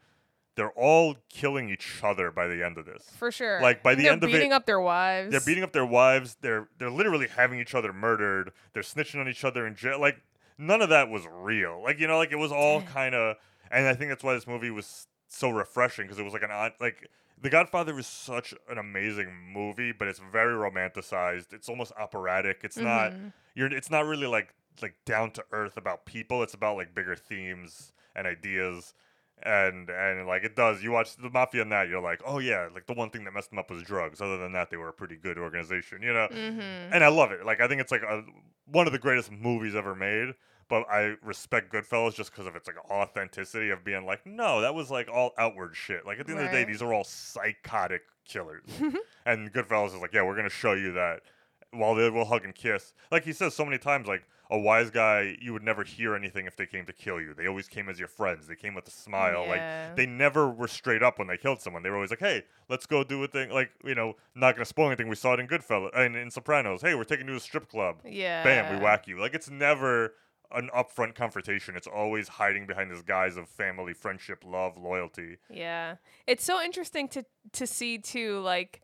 they're 0.56 0.72
all 0.72 1.16
killing 1.30 1.70
each 1.70 2.02
other 2.04 2.32
by 2.32 2.48
the 2.48 2.66
end 2.66 2.78
of 2.78 2.86
this. 2.86 3.10
For 3.18 3.32
sure. 3.32 3.62
Like, 3.62 3.84
by 3.84 3.92
And 3.94 4.02
the 4.02 4.10
end 4.10 4.24
of 4.24 4.30
it, 4.30 4.34
beating 4.34 4.54
up 4.54 4.66
their 4.66 4.82
wives. 4.82 5.32
They're 5.32 5.42
beating 5.46 5.64
up 5.64 5.72
their 5.72 5.86
wives. 5.86 6.38
They're 6.42 6.68
they're 6.78 6.92
literally 6.92 7.28
having 7.28 7.60
each 7.60 7.74
other 7.74 7.94
murdered. 7.94 8.52
They're 8.74 8.84
snitching 8.84 9.20
on 9.20 9.28
each 9.28 9.44
other 9.44 9.66
in 9.66 9.76
jail. 9.76 10.00
Like 10.00 10.22
none 10.58 10.82
of 10.82 10.90
that 10.90 11.10
was 11.10 11.24
real. 11.32 11.82
Like 11.84 12.00
you 12.00 12.08
know, 12.08 12.18
like 12.18 12.32
it 12.32 12.38
was 12.38 12.52
all 12.52 12.82
kind 12.82 13.16
of. 13.16 13.38
And 13.70 13.88
I 13.88 13.94
think 13.94 14.10
that's 14.10 14.24
why 14.24 14.34
this 14.34 14.48
movie 14.48 14.72
was 14.72 15.08
so 15.30 15.50
refreshing 15.50 16.06
because 16.06 16.20
it 16.20 16.24
was 16.24 16.34
like 16.34 16.44
an 16.44 16.52
odd 16.52 16.74
like. 16.80 17.10
The 17.42 17.50
Godfather 17.50 17.98
is 17.98 18.08
such 18.08 18.54
an 18.70 18.78
amazing 18.78 19.34
movie, 19.52 19.92
but 19.92 20.08
it's 20.08 20.20
very 20.20 20.54
romanticized. 20.54 21.54
It's 21.54 21.68
almost 21.70 21.92
operatic. 21.98 22.60
It's 22.64 22.78
not 22.78 23.12
Mhm. 23.14 23.34
you're 23.56 23.74
it's 23.74 23.90
not 23.90 24.06
really 24.06 24.28
like 24.28 24.54
like 24.82 24.96
down 25.06 25.32
to 25.32 25.44
earth 25.52 25.76
about 25.78 26.06
people. 26.06 26.44
It's 26.44 26.54
about 26.54 26.78
like 26.78 26.94
bigger 26.96 27.16
themes 27.16 27.94
and 28.16 28.28
ideas. 28.28 28.94
And 29.44 29.90
and 29.90 30.28
like 30.28 30.44
it 30.44 30.56
does. 30.56 30.84
You 30.84 30.92
watch 30.92 31.16
the 31.16 31.30
mafia 31.32 31.64
and 31.64 31.72
that, 31.72 31.88
you're 31.90 32.00
like, 32.02 32.22
oh 32.24 32.38
yeah, 32.38 32.70
like 32.74 32.86
the 32.86 32.94
one 32.94 33.10
thing 33.10 33.24
that 33.24 33.34
messed 33.34 33.50
them 33.50 33.58
up 33.58 33.72
was 33.72 33.82
drugs. 33.82 34.22
Other 34.22 34.38
than 34.38 34.52
that, 34.52 34.70
they 34.70 34.78
were 34.78 34.90
a 34.90 34.94
pretty 34.94 35.16
good 35.18 35.40
organization, 35.40 36.04
you 36.04 36.14
know. 36.14 36.28
Mhm. 36.32 36.92
And 36.94 37.04
I 37.04 37.08
love 37.08 37.32
it. 37.32 37.44
Like 37.44 37.60
I 37.60 37.68
think 37.68 37.82
it's 37.82 37.92
like 37.92 38.04
a, 38.04 38.24
one 38.66 38.86
of 38.86 38.94
the 38.94 39.00
greatest 39.00 39.32
movies 39.32 39.76
ever 39.76 39.96
made. 39.96 40.36
But 40.72 40.90
I 40.90 41.16
respect 41.22 41.74
Goodfellas 41.74 42.16
just 42.16 42.32
because 42.32 42.48
of 42.48 42.56
its 42.56 42.66
like 42.66 42.78
authenticity 42.90 43.72
of 43.72 43.84
being 43.84 44.06
like, 44.06 44.26
no, 44.26 44.62
that 44.62 44.74
was 44.74 44.90
like 44.90 45.10
all 45.10 45.34
outward 45.38 45.76
shit. 45.76 46.06
Like 46.06 46.18
at 46.18 46.28
the 46.28 46.32
end 46.32 46.44
of 46.44 46.50
the 46.50 46.58
day, 46.58 46.64
these 46.64 46.82
are 46.82 46.94
all 46.94 47.04
psychotic 47.04 48.04
killers. 48.24 48.64
and 49.26 49.52
Goodfellas 49.52 49.94
is 49.94 50.02
like, 50.02 50.14
yeah, 50.14 50.24
we're 50.24 50.38
gonna 50.38 50.50
show 50.50 50.72
you 50.72 50.94
that 50.94 51.24
while 51.72 51.94
they 51.94 52.10
will 52.10 52.24
hug 52.24 52.46
and 52.46 52.56
kiss. 52.56 52.94
Like 53.12 53.26
he 53.26 53.34
says 53.34 53.54
so 53.54 53.66
many 53.66 53.80
times, 53.80 54.08
like 54.08 54.24
a 54.50 54.58
wise 54.58 54.90
guy, 54.90 55.36
you 55.42 55.52
would 55.52 55.62
never 55.62 55.84
hear 55.84 56.16
anything 56.16 56.46
if 56.46 56.56
they 56.56 56.66
came 56.66 56.86
to 56.86 56.94
kill 56.94 57.20
you. 57.20 57.34
They 57.34 57.48
always 57.48 57.68
came 57.68 57.90
as 57.90 58.00
your 58.00 58.08
friends. 58.08 58.48
They 58.48 58.56
came 58.56 58.74
with 58.74 58.88
a 58.88 58.92
smile. 58.92 59.44
Yeah. 59.44 59.88
Like 59.88 59.98
they 59.98 60.06
never 60.06 60.50
were 60.50 60.70
straight 60.70 61.04
up 61.04 61.20
when 61.20 61.28
they 61.28 61.36
killed 61.36 61.60
someone. 61.60 61.84
They 61.84 61.90
were 61.90 61.98
always 61.98 62.12
like, 62.12 62.22
hey, 62.22 62.44
let's 62.70 62.86
go 62.86 63.04
do 63.04 63.22
a 63.26 63.28
thing. 63.28 63.50
Like 63.50 63.72
you 63.84 63.94
know, 63.94 64.16
not 64.36 64.56
gonna 64.56 64.64
spoil 64.64 64.88
anything. 64.88 65.10
We 65.10 65.16
saw 65.16 65.34
it 65.34 65.42
in 65.42 65.50
Goodfellas 65.50 65.90
and 65.94 66.16
in 66.16 66.32
Sopranos. 66.32 66.82
Hey, 66.82 66.96
we're 66.96 67.04
taking 67.04 67.28
you 67.28 67.34
to 67.34 67.38
a 67.40 67.42
strip 67.42 67.68
club. 67.70 67.98
Yeah. 68.06 68.42
Bam, 68.46 68.74
we 68.74 68.82
whack 68.82 69.06
you. 69.06 69.20
Like 69.20 69.34
it's 69.34 69.50
never 69.50 70.14
an 70.54 70.70
upfront 70.76 71.16
confrontation. 71.16 71.76
It's 71.76 71.88
always 71.88 72.28
hiding 72.28 72.66
behind 72.66 72.92
this 72.92 73.02
guise 73.02 73.38
of 73.38 73.48
family, 73.48 73.94
friendship, 73.94 74.44
love, 74.46 74.78
loyalty. 74.78 75.38
Yeah. 75.50 75.96
It's 76.28 76.44
so 76.44 76.62
interesting 76.62 77.08
to 77.10 77.26
to 77.54 77.68
see 77.68 77.98
too 77.98 78.40
like 78.40 78.82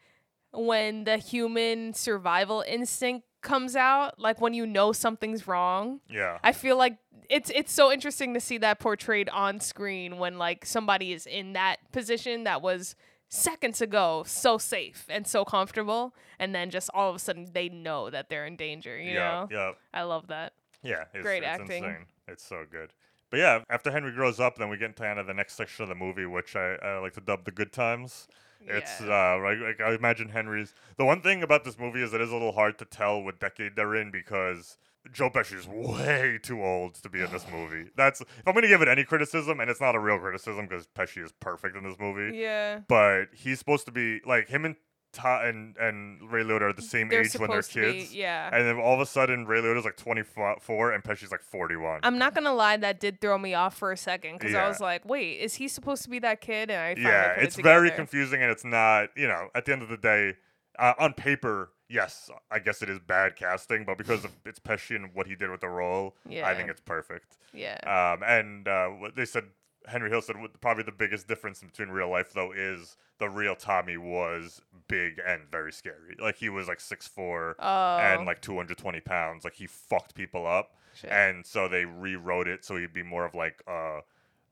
when 0.53 1.03
the 1.03 1.17
human 1.17 1.93
survival 1.93 2.63
instinct 2.67 3.27
comes 3.41 3.75
out, 3.75 4.19
like 4.19 4.41
when 4.41 4.53
you 4.53 4.65
know 4.65 4.91
something's 4.91 5.47
wrong. 5.47 6.01
Yeah. 6.09 6.39
I 6.43 6.51
feel 6.51 6.77
like 6.77 6.97
it's 7.29 7.51
it's 7.53 7.71
so 7.71 7.91
interesting 7.91 8.33
to 8.33 8.39
see 8.39 8.57
that 8.59 8.79
portrayed 8.79 9.29
on 9.29 9.59
screen 9.59 10.17
when 10.17 10.37
like 10.37 10.65
somebody 10.65 11.13
is 11.13 11.25
in 11.25 11.53
that 11.53 11.77
position 11.91 12.43
that 12.45 12.61
was 12.61 12.95
seconds 13.29 13.81
ago 13.81 14.23
so 14.25 14.57
safe 14.57 15.05
and 15.09 15.27
so 15.27 15.43
comfortable 15.43 16.15
and 16.39 16.55
then 16.55 16.69
just 16.69 16.89
all 16.93 17.09
of 17.09 17.15
a 17.15 17.19
sudden 17.19 17.49
they 17.51 17.67
know 17.67 18.09
that 18.09 18.29
they're 18.29 18.45
in 18.45 18.55
danger, 18.55 18.97
you 18.97 19.11
yeah. 19.11 19.19
know? 19.19 19.47
Yeah. 19.51 19.71
I 19.93 20.03
love 20.03 20.27
that. 20.27 20.53
Yeah, 20.87 21.03
it's, 21.13 21.23
Great 21.23 21.43
it's 21.43 21.47
acting. 21.47 21.83
Insane. 21.83 22.05
It's 22.27 22.43
so 22.43 22.63
good. 22.69 22.93
But 23.29 23.39
yeah, 23.39 23.59
after 23.69 23.91
Henry 23.91 24.13
grows 24.13 24.39
up, 24.39 24.57
then 24.57 24.69
we 24.69 24.77
get 24.77 24.87
into 24.87 25.03
kind 25.03 25.19
of 25.19 25.27
the 25.27 25.33
next 25.33 25.55
section 25.55 25.83
of 25.83 25.89
the 25.89 25.95
movie, 25.95 26.25
which 26.25 26.55
I, 26.55 26.75
I 26.75 26.97
like 26.99 27.13
to 27.13 27.21
dub 27.21 27.43
the 27.43 27.51
good 27.51 27.73
times. 27.73 28.27
Yeah. 28.65 28.77
It's 28.77 29.01
uh, 29.01 29.37
like, 29.43 29.59
like 29.59 29.81
I 29.81 29.93
imagine 29.93 30.29
Henry's. 30.29 30.73
The 30.97 31.05
one 31.05 31.21
thing 31.21 31.43
about 31.43 31.65
this 31.65 31.77
movie 31.77 32.01
is 32.01 32.13
it 32.13 32.21
is 32.21 32.29
a 32.29 32.33
little 32.33 32.53
hard 32.53 32.77
to 32.79 32.85
tell 32.85 33.21
what 33.21 33.39
decade 33.39 33.75
they're 33.75 33.95
in 33.95 34.11
because 34.11 34.77
Joe 35.11 35.29
Pesci 35.29 35.57
is 35.57 35.67
way 35.67 36.39
too 36.41 36.63
old 36.63 36.95
to 36.95 37.09
be 37.09 37.21
in 37.21 37.31
this 37.31 37.45
movie. 37.51 37.89
That's 37.95 38.21
if 38.21 38.47
I'm 38.47 38.53
gonna 38.53 38.67
give 38.67 38.81
it 38.81 38.87
any 38.87 39.03
criticism, 39.03 39.59
and 39.59 39.69
it's 39.69 39.81
not 39.81 39.95
a 39.95 39.99
real 39.99 40.19
criticism 40.19 40.67
because 40.67 40.87
Pesci 40.87 41.23
is 41.23 41.33
perfect 41.39 41.75
in 41.75 41.83
this 41.83 41.99
movie. 41.99 42.37
Yeah. 42.37 42.79
But 42.87 43.27
he's 43.33 43.59
supposed 43.59 43.85
to 43.85 43.91
be 43.91 44.21
like 44.25 44.47
him 44.49 44.65
and 44.65 44.75
Ta- 45.13 45.41
and 45.43 45.75
and 45.77 46.31
Ray 46.31 46.43
Liotta 46.43 46.61
are 46.61 46.73
the 46.73 46.81
same 46.81 47.07
They're 47.09 47.21
age 47.21 47.33
when 47.39 47.49
they're 47.49 47.61
supposed 47.63 47.71
to 47.73 47.93
be- 47.93 47.99
kids. 48.01 48.13
yeah. 48.15 48.49
And 48.53 48.67
then 48.67 48.77
all 48.77 48.93
of 48.93 48.99
a 48.99 49.05
sudden, 49.05 49.45
Ray 49.47 49.61
Liotta's 49.61 49.85
like 49.85 49.95
24 49.97 50.91
and 50.91 51.03
Pesci's 51.03 51.31
like 51.31 51.41
41. 51.41 52.01
I'm 52.03 52.17
not 52.19 52.35
gonna 52.35 52.53
lie, 52.53 52.77
that 52.77 52.99
did 52.99 53.19
throw 53.21 53.37
me 53.37 53.53
off 53.53 53.75
for 53.77 53.91
a 53.91 53.97
second 53.97 54.37
because 54.37 54.53
I 54.53 54.67
was 54.67 54.79
like, 54.79 55.05
"Wait, 55.05 55.39
is 55.39 55.55
he 55.55 55.67
supposed 55.67 56.03
to 56.03 56.09
be 56.09 56.19
that 56.19 56.41
kid?" 56.41 56.69
And 56.69 56.79
I 56.79 56.93
finally 56.95 57.11
yeah, 57.11 57.33
put 57.33 57.41
it 57.41 57.45
it's 57.45 57.55
very 57.55 57.87
together. 57.89 57.95
confusing 57.97 58.41
and 58.41 58.51
it's 58.51 58.65
not, 58.65 59.09
you 59.15 59.27
know, 59.27 59.49
at 59.55 59.65
the 59.65 59.71
end 59.73 59.81
of 59.81 59.89
the 59.89 59.97
day, 59.97 60.35
uh, 60.77 60.93
on 60.99 61.13
paper, 61.13 61.71
yes, 61.89 62.29
I 62.51 62.59
guess 62.59 62.81
it 62.83 62.89
is 62.89 62.99
bad 62.99 63.35
casting, 63.35 63.85
but 63.85 63.97
because 63.97 64.23
of 64.23 64.31
it's 64.45 64.59
Pesci 64.59 64.95
and 64.95 65.09
what 65.15 65.25
he 65.25 65.35
did 65.35 65.49
with 65.49 65.61
the 65.61 65.69
role, 65.69 66.15
I 66.27 66.29
Yeah. 66.33 66.53
think 66.55 66.69
it's 66.69 66.81
perfect. 66.81 67.37
Yeah. 67.53 67.77
Um, 67.87 68.21
and 68.23 68.67
uh, 68.67 68.89
what 68.89 69.15
they 69.15 69.25
said, 69.25 69.45
Henry 69.87 70.09
Hill 70.09 70.21
said, 70.21 70.35
probably 70.61 70.83
the 70.83 70.91
biggest 70.91 71.27
difference 71.27 71.61
between 71.61 71.89
real 71.89 72.09
life 72.09 72.33
though 72.33 72.51
is 72.51 72.97
the 73.19 73.29
real 73.29 73.55
Tommy 73.55 73.97
was 73.97 74.61
big 74.87 75.19
and 75.25 75.43
very 75.49 75.71
scary. 75.71 76.15
Like 76.19 76.35
he 76.35 76.49
was 76.49 76.67
like 76.67 76.79
6'4", 76.79 77.55
oh. 77.59 77.97
and 77.97 78.25
like 78.25 78.41
220 78.41 78.99
pounds. 79.01 79.43
Like 79.43 79.55
he 79.55 79.67
fucked 79.67 80.13
people 80.13 80.45
up. 80.45 80.75
Shit. 80.93 81.11
And 81.11 81.45
so 81.45 81.67
they 81.67 81.85
rewrote 81.85 82.47
it 82.47 82.65
so 82.65 82.75
he'd 82.75 82.93
be 82.93 83.03
more 83.03 83.25
of 83.25 83.35
like 83.35 83.61
uh, 83.67 84.01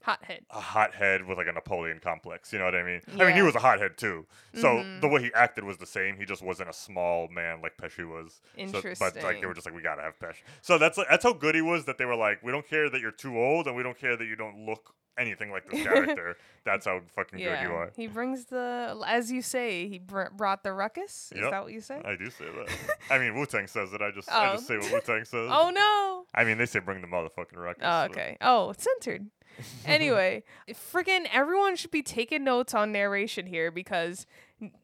hothead. 0.06 0.45
a 0.51 0.60
hothead 0.60 1.26
with 1.26 1.38
like 1.38 1.47
a 1.47 1.51
Napoleon 1.51 1.99
complex. 2.01 2.53
You 2.53 2.60
know 2.60 2.66
what 2.66 2.76
I 2.76 2.84
mean? 2.84 3.01
I 3.08 3.12
mean, 3.12 3.20
he 3.20 3.26
Mm-hmm. 3.39 3.45
was 3.45 3.56
a 3.56 3.60
hothead 3.60 3.97
too. 3.97 4.26
So 4.53 4.84
the 5.01 5.08
way 5.08 5.22
he 5.22 5.32
acted 5.34 5.64
was 5.64 5.78
the 5.78 5.86
same. 5.86 6.16
He 6.18 6.26
just 6.26 6.41
wasn't 6.43 6.70
a 6.70 6.74
small 6.74 7.28
man 7.30 7.62
like 7.62 7.78
Pesci 7.78 8.08
was. 8.08 8.39
So, 8.72 8.82
but 8.99 9.22
like 9.24 9.41
they 9.41 9.47
were 9.47 9.53
just 9.53 9.66
like, 9.68 9.76
we 9.76 9.82
gotta 9.82 10.01
have 10.01 10.18
Pesci. 10.20 10.41
So 10.62 10.78
that's 10.78 10.97
that's 11.10 11.24
how 11.24 11.34
good 11.34 11.56
he 11.56 11.62
was. 11.62 11.86
That 11.86 11.97
they 11.97 12.06
were 12.06 12.16
like, 12.16 12.41
we 12.43 12.51
don't 12.51 12.68
care 12.68 12.89
that 12.89 13.01
you're 13.01 13.12
too 13.12 13.38
old, 13.38 13.68
and 13.68 13.76
we 13.76 13.84
don't 13.84 13.97
care 13.99 14.16
that 14.16 14.26
you 14.26 14.36
don't 14.36 14.66
look 14.66 14.93
anything 15.18 15.49
like 15.49 15.66
this 15.70 15.82
character. 15.84 16.36
that's 16.66 16.86
how 16.86 16.99
fucking 17.16 17.39
good 17.39 17.62
you 17.62 17.70
are. 17.74 17.89
He 17.95 18.08
brings 18.08 18.45
the, 18.45 19.01
as 19.08 19.32
you 19.32 19.41
say, 19.41 19.88
he 19.88 19.97
br- 19.97 20.24
brought 20.36 20.62
the 20.64 20.74
ruckus. 20.74 21.32
Is 21.34 21.39
Yep. 21.41 21.51
that 21.51 21.64
what 21.64 21.72
you 21.72 21.80
say? 21.80 22.01
I 22.03 22.16
do 22.18 22.30
say 22.30 22.43
that. 22.45 22.97
I 23.10 23.18
mean, 23.18 23.34
Wu 23.34 23.45
Tang 23.45 23.66
says 23.68 23.93
it. 23.93 24.01
I 24.01 24.12
just 24.12 24.30
I 24.30 24.53
just 24.56 24.68
say 24.68 24.76
Oh. 24.76 24.80
what 24.80 24.91
Wu 24.91 24.99
Tang 25.16 25.24
says. 25.26 25.49
oh 25.51 25.70
no. 25.74 26.26
I 26.34 26.43
mean, 26.43 26.58
they 26.58 26.66
say 26.66 26.80
bring 26.80 26.99
the 27.01 27.08
motherfucking 27.08 27.56
records. 27.56 27.84
Oh, 27.84 28.03
okay. 28.06 28.36
Oh, 28.41 28.72
it's 28.72 28.84
censored. 28.84 29.28
anyway, 29.86 30.43
freaking 30.70 31.26
everyone 31.32 31.76
should 31.76 31.91
be 31.91 32.01
taking 32.01 32.43
notes 32.43 32.74
on 32.74 32.91
narration 32.91 33.45
here 33.45 33.72
because 33.72 34.26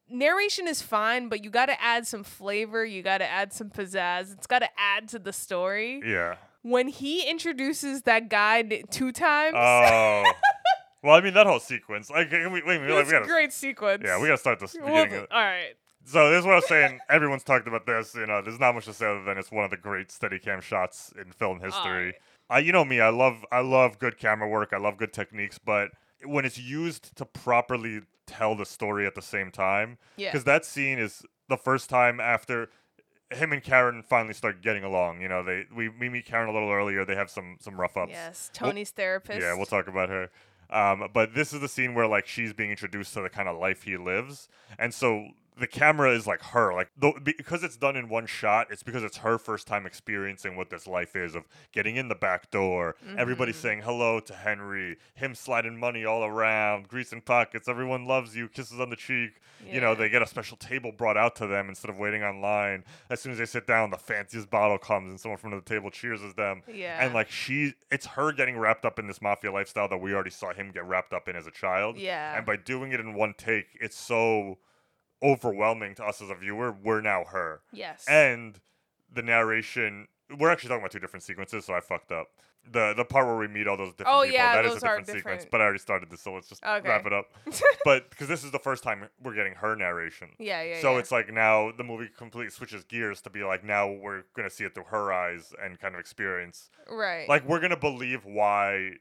narration 0.10 0.68
is 0.68 0.82
fine, 0.82 1.30
but 1.30 1.44
you 1.44 1.50
got 1.50 1.68
to 1.68 1.82
add 1.82 2.08
some 2.08 2.24
flavor. 2.24 2.86
You 2.86 3.02
got 3.04 3.20
to 3.20 3.26
add 3.30 3.54
some 3.54 3.70
pizzazz. 3.70 4.34
It's 4.34 4.48
got 4.48 4.60
to 4.60 4.70
add 4.78 5.08
to 5.10 5.20
the 5.20 5.34
story. 5.34 6.02
Yeah. 6.06 6.36
When 6.64 6.88
he 6.88 7.28
introduces 7.30 8.04
that 8.04 8.30
guy 8.30 8.62
two 8.92 9.12
times, 9.12 9.56
Oh. 9.58 10.32
well, 11.04 11.16
I 11.16 11.22
mean 11.22 11.34
that 11.34 11.48
whole 11.48 11.60
sequence. 11.60 12.10
Like, 12.10 12.32
wait, 12.32 12.48
wait, 12.52 12.66
wait, 12.66 12.82
like, 12.82 12.88
we 12.88 12.94
a 13.10 13.12
gotta, 13.12 13.26
great 13.26 13.52
sequence. 13.52 14.04
yeah, 14.06 14.22
we 14.22 14.28
gotta 14.28 14.38
start 14.38 14.60
this 14.60 14.76
Well, 14.80 15.04
beginning. 15.06 15.24
of- 15.24 15.28
all 15.32 15.42
right. 15.42 15.74
So 16.04 16.32
this 16.32 16.40
is 16.40 16.46
what 16.46 16.54
I 16.54 16.56
was 16.56 16.68
saying. 16.68 17.00
Everyone's 17.10 17.44
talked 17.44 17.68
about 17.68 17.86
this. 17.86 18.16
You 18.16 18.26
know, 18.26 18.42
there's 18.42 18.60
not 18.60 18.74
much 18.74 18.86
to 18.86 18.94
say 18.94 19.06
other 19.06 19.24
than 19.24 19.38
it's 19.38 19.52
one 19.52 19.66
of 19.66 19.70
the 19.72 19.78
great 19.78 20.08
Steadicam 20.10 20.60
shots 20.62 21.14
in 21.20 21.32
film 21.32 21.60
history. 21.60 22.16
I, 22.52 22.60
you 22.60 22.72
know 22.72 22.86
me, 22.86 23.00
I 23.00 23.10
love, 23.10 23.46
I 23.52 23.62
love 23.62 23.98
good 23.98 24.18
camera 24.18 24.48
work. 24.48 24.74
I 24.74 24.78
love 24.78 24.98
good 24.98 25.14
techniques, 25.14 25.58
but 25.58 25.92
when 26.26 26.46
it's 26.46 26.60
used 26.60 27.16
to 27.18 27.26
properly 27.26 28.02
tell 28.28 28.56
the 28.56 28.66
story 28.66 29.08
at 29.08 29.16
the 29.16 29.22
same 29.22 29.50
time, 29.52 29.98
Yeah. 30.18 30.30
because 30.32 30.44
that 30.44 30.66
scene 30.66 31.00
is 31.00 31.24
the 31.50 31.58
first 31.58 31.90
time 31.90 32.20
after 32.20 32.70
him 33.32 33.54
and 33.54 33.64
Karen 33.64 34.04
finally 34.04 34.34
start 34.34 34.62
getting 34.62 34.84
along. 34.84 35.22
You 35.22 35.30
know, 35.30 35.42
they 35.44 35.66
we, 35.74 35.88
we 35.90 36.10
meet 36.10 36.26
Karen 36.26 36.50
a 36.50 36.52
little 36.54 36.70
earlier. 36.70 37.06
They 37.06 37.16
have 37.16 37.30
some 37.30 37.58
some 37.62 37.80
rough 37.80 37.96
ups. 37.96 38.12
Yes, 38.12 38.52
We'll- 38.60 38.70
Tony's 38.72 38.92
therapist. 38.92 39.40
Yeah, 39.42 39.56
we'll 39.56 39.66
talk 39.66 39.88
about 39.88 40.10
her. 40.10 40.30
Um, 40.70 41.10
but 41.14 41.34
this 41.34 41.52
is 41.54 41.60
the 41.62 41.68
scene 41.68 41.94
where 41.96 42.08
like 42.08 42.28
she's 42.28 42.54
being 42.54 42.72
introduced 42.72 43.14
to 43.16 43.22
the 43.22 43.30
kind 43.30 43.48
of 43.50 43.58
life 43.58 43.84
he 43.84 43.96
lives, 43.98 44.48
and 44.78 44.94
so 44.94 45.30
the 45.62 45.68
camera 45.68 46.14
is 46.14 46.28
like 46.28 46.42
her, 46.42 46.74
like 46.74 46.90
though 46.98 47.14
because 47.24 47.64
it's 47.64 47.78
done 47.78 47.96
in 47.96 48.10
one 48.10 48.26
shot. 48.26 48.68
It's 48.70 48.84
because 48.84 49.04
it's 49.04 49.18
her 49.18 49.38
first 49.38 49.68
time 49.68 49.86
experiencing 49.86 50.56
what 50.56 50.70
this 50.70 50.88
life 50.88 51.16
is 51.16 51.36
of 51.36 51.44
getting 51.72 51.96
in 51.96 52.08
the 52.08 52.16
back 52.16 52.52
door, 52.52 52.96
everybody 53.18 53.52
mm-hmm. 53.52 53.62
saying 53.62 53.82
hello 53.82 54.20
to 54.20 54.34
Henry, 54.34 54.98
him 55.14 55.36
sliding 55.36 55.80
money 55.80 56.06
all 56.06 56.24
around, 56.24 56.88
greasing 56.88 57.22
pockets, 57.22 57.68
everyone 57.68 58.06
loves 58.06 58.36
you, 58.36 58.48
kisses 58.48 58.80
on 58.80 58.90
the 58.90 58.96
cheek. 58.96 59.42
You 59.70 59.80
know, 59.80 59.94
they 59.94 60.10
get 60.10 60.24
a 60.24 60.28
special 60.28 60.58
table 60.58 60.92
brought 60.92 61.18
out 61.18 61.36
to 61.36 61.48
them 61.48 61.70
instead 61.70 61.92
of 61.92 61.98
waiting 61.98 62.24
online. 62.24 62.84
As 63.10 63.22
soon 63.22 63.32
as 63.32 63.38
they 63.38 63.46
sit 63.46 63.68
down, 63.68 63.92
the 63.92 63.98
fanciest 63.98 64.50
bottle 64.50 64.80
comes, 64.80 65.10
and 65.10 65.20
someone 65.20 65.38
from 65.38 65.52
the 65.52 65.62
table 65.62 65.92
cheers 65.92 66.22
as 66.24 66.34
them. 66.34 66.64
Yeah. 66.68 66.98
And 67.00 67.14
like 67.14 67.30
she, 67.30 67.74
it's 67.92 68.08
her 68.08 68.32
getting 68.32 68.58
wrapped 68.58 68.86
up 68.86 68.98
in 68.98 69.08
this 69.08 69.22
mafia 69.22 69.52
lifestyle 69.52 69.88
that 69.90 70.00
we 70.00 70.14
already 70.14 70.32
saw 70.32 70.54
him 70.54 70.72
get 70.72 70.86
wrapped 70.86 71.14
up 71.14 71.28
in 71.28 71.36
as 71.36 71.46
a 71.46 71.52
child. 71.52 71.98
Yeah. 71.98 72.36
And 72.36 72.46
by 72.46 72.56
doing 72.56 72.92
it 72.92 73.00
in 73.00 73.14
one 73.14 73.36
take, 73.38 73.68
it's 73.80 73.96
so 73.96 74.58
overwhelming 75.24 75.96
to 75.96 76.04
us 76.06 76.22
as 76.22 76.30
a 76.30 76.36
viewer. 76.36 76.72
We're 76.72 77.02
now 77.02 77.26
her. 77.26 77.62
Yes. 77.72 78.06
And 78.08 78.60
the 79.14 79.22
narration, 79.22 80.08
we're 80.38 80.50
actually 80.50 80.70
talking 80.70 80.82
about 80.82 80.92
two 80.92 81.00
different 81.00 81.24
sequences, 81.24 81.66
so 81.66 81.74
I 81.74 81.80
fucked 81.82 82.12
up. 82.12 82.28
The 82.64 82.94
the 82.96 83.04
part 83.04 83.26
where 83.26 83.38
we 83.38 83.48
meet 83.48 83.68
all 83.68 83.76
those 83.76 83.92
different 83.96 84.16
Oh, 84.16 84.22
people, 84.22 84.36
yeah, 84.36 84.54
that 84.62 84.66
is 84.66 84.84
a 84.84 84.88
are 84.88 85.00
different 85.00 85.08
sequence. 85.08 85.48
But 85.50 85.62
I 85.62 85.64
already 85.64 85.80
started 85.80 86.12
this, 86.12 86.22
so 86.22 86.34
let's 86.34 86.48
just 86.48 86.64
Okay. 86.64 86.88
wrap 86.88 87.08
it 87.08 87.12
up. 87.12 87.26
but 87.84 88.12
because 88.12 88.28
this 88.28 88.44
is 88.44 88.52
the 88.52 88.60
first 88.60 88.84
time 88.84 89.10
we're 89.20 89.34
getting 89.34 89.54
her 89.56 89.76
narration. 89.76 90.30
yeah, 90.38 90.62
yeah. 90.62 90.80
So 90.80 90.92
yeah. 90.94 91.00
it's 91.00 91.12
like 91.12 91.34
now 91.34 91.72
the 91.76 91.84
movie 91.84 92.08
completely 92.16 92.52
switches 92.52 92.84
gears 92.84 93.20
to 93.22 93.32
be 93.32 93.44
like 93.44 93.64
now 93.64 93.92
we're 93.92 94.26
gonna 94.36 94.52
see 94.52 94.64
it 94.64 94.76
through 94.76 94.84
her 94.92 95.12
eyes 95.12 95.56
and 95.60 95.80
kind 95.80 95.96
of 95.96 96.00
experience 96.00 96.70
right. 96.88 97.28
like 97.28 97.48
we're 97.48 97.60
gonna 97.60 97.76
believe 97.76 98.26
why 98.26 98.92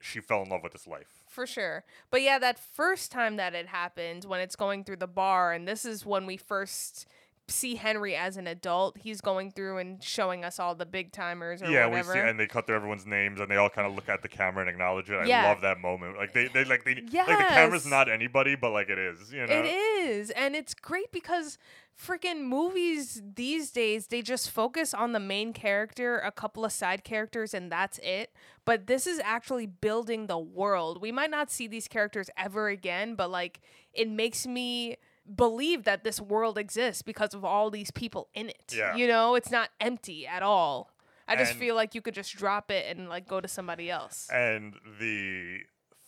she 0.00 0.20
fell 0.20 0.42
in 0.42 0.48
love 0.48 0.62
with 0.62 0.72
this 0.72 0.86
life. 0.86 1.22
For 1.26 1.46
sure. 1.46 1.84
But 2.10 2.22
yeah, 2.22 2.38
that 2.38 2.58
first 2.58 3.10
time 3.12 3.36
that 3.36 3.54
it 3.54 3.66
happened, 3.66 4.24
when 4.24 4.40
it's 4.40 4.56
going 4.56 4.84
through 4.84 4.96
the 4.96 5.06
bar, 5.06 5.52
and 5.52 5.66
this 5.66 5.84
is 5.84 6.06
when 6.06 6.26
we 6.26 6.36
first 6.36 7.06
see 7.48 7.76
Henry 7.76 8.16
as 8.16 8.36
an 8.36 8.46
adult, 8.46 8.98
he's 8.98 9.20
going 9.20 9.52
through 9.52 9.78
and 9.78 10.02
showing 10.02 10.44
us 10.44 10.58
all 10.58 10.74
the 10.74 10.86
big 10.86 11.12
timers 11.12 11.62
or 11.62 11.66
yeah, 11.70 11.86
whatever. 11.86 12.12
we 12.14 12.20
see, 12.20 12.28
and 12.28 12.40
they 12.40 12.46
cut 12.46 12.66
through 12.66 12.76
everyone's 12.76 13.06
names, 13.06 13.40
and 13.40 13.50
they 13.50 13.56
all 13.56 13.70
kind 13.70 13.86
of 13.86 13.94
look 13.94 14.08
at 14.08 14.22
the 14.22 14.28
camera 14.28 14.62
and 14.62 14.70
acknowledge 14.70 15.08
it. 15.10 15.14
I 15.14 15.24
Yeah. 15.26 15.48
love 15.48 15.60
that 15.60 15.78
moment. 15.80 16.16
Like 16.16 16.32
they, 16.32 16.48
they 16.48 16.64
like 16.64 16.84
they, 16.84 16.94
like 16.96 17.10
the 17.38 17.44
camera's 17.48 17.86
not 17.86 18.10
anybody, 18.10 18.56
but 18.56 18.70
like 18.72 18.88
it 18.88 18.98
is. 18.98 19.32
You 19.32 19.46
know, 19.46 19.52
It 19.52 19.66
is. 19.66 20.30
And 20.30 20.56
it's 20.56 20.74
great 20.74 21.12
because 21.12 21.56
freaking 21.96 22.42
movies 22.42 23.22
these 23.34 23.70
days, 23.70 24.08
they 24.08 24.22
just 24.22 24.50
focus 24.50 24.92
on 24.92 25.12
the 25.12 25.20
main 25.20 25.52
character, 25.52 26.18
a 26.18 26.30
couple 26.32 26.64
of 26.64 26.72
side 26.72 27.04
characters, 27.04 27.54
and 27.54 27.70
that's 27.72 27.98
it. 28.02 28.32
But 28.64 28.86
this 28.86 29.06
is 29.06 29.20
actually 29.24 29.66
building 29.66 30.26
the 30.26 30.38
world. 30.38 31.00
We 31.00 31.12
might 31.12 31.30
not 31.30 31.50
see 31.50 31.66
these 31.68 31.88
characters 31.88 32.28
ever 32.36 32.68
again, 32.68 33.14
but 33.14 33.30
like 33.30 33.60
it 33.94 34.08
makes 34.10 34.46
me 34.46 34.96
believe 35.34 35.84
that 35.84 36.04
this 36.04 36.20
world 36.20 36.58
exists 36.58 37.02
because 37.02 37.34
of 37.34 37.44
all 37.44 37.70
these 37.70 37.90
people 37.90 38.28
in 38.34 38.48
it. 38.48 38.74
Yeah. 38.76 38.94
You 38.94 39.08
know, 39.08 39.34
it's 39.34 39.50
not 39.50 39.70
empty 39.80 40.26
at 40.26 40.42
all. 40.42 40.90
I 41.28 41.34
just 41.34 41.54
feel 41.54 41.74
like 41.74 41.94
you 41.94 42.00
could 42.00 42.14
just 42.14 42.36
drop 42.36 42.70
it 42.70 42.86
and 42.96 43.08
like 43.08 43.26
go 43.26 43.40
to 43.40 43.48
somebody 43.48 43.90
else. 43.90 44.28
and 44.32 44.74
the 45.00 45.60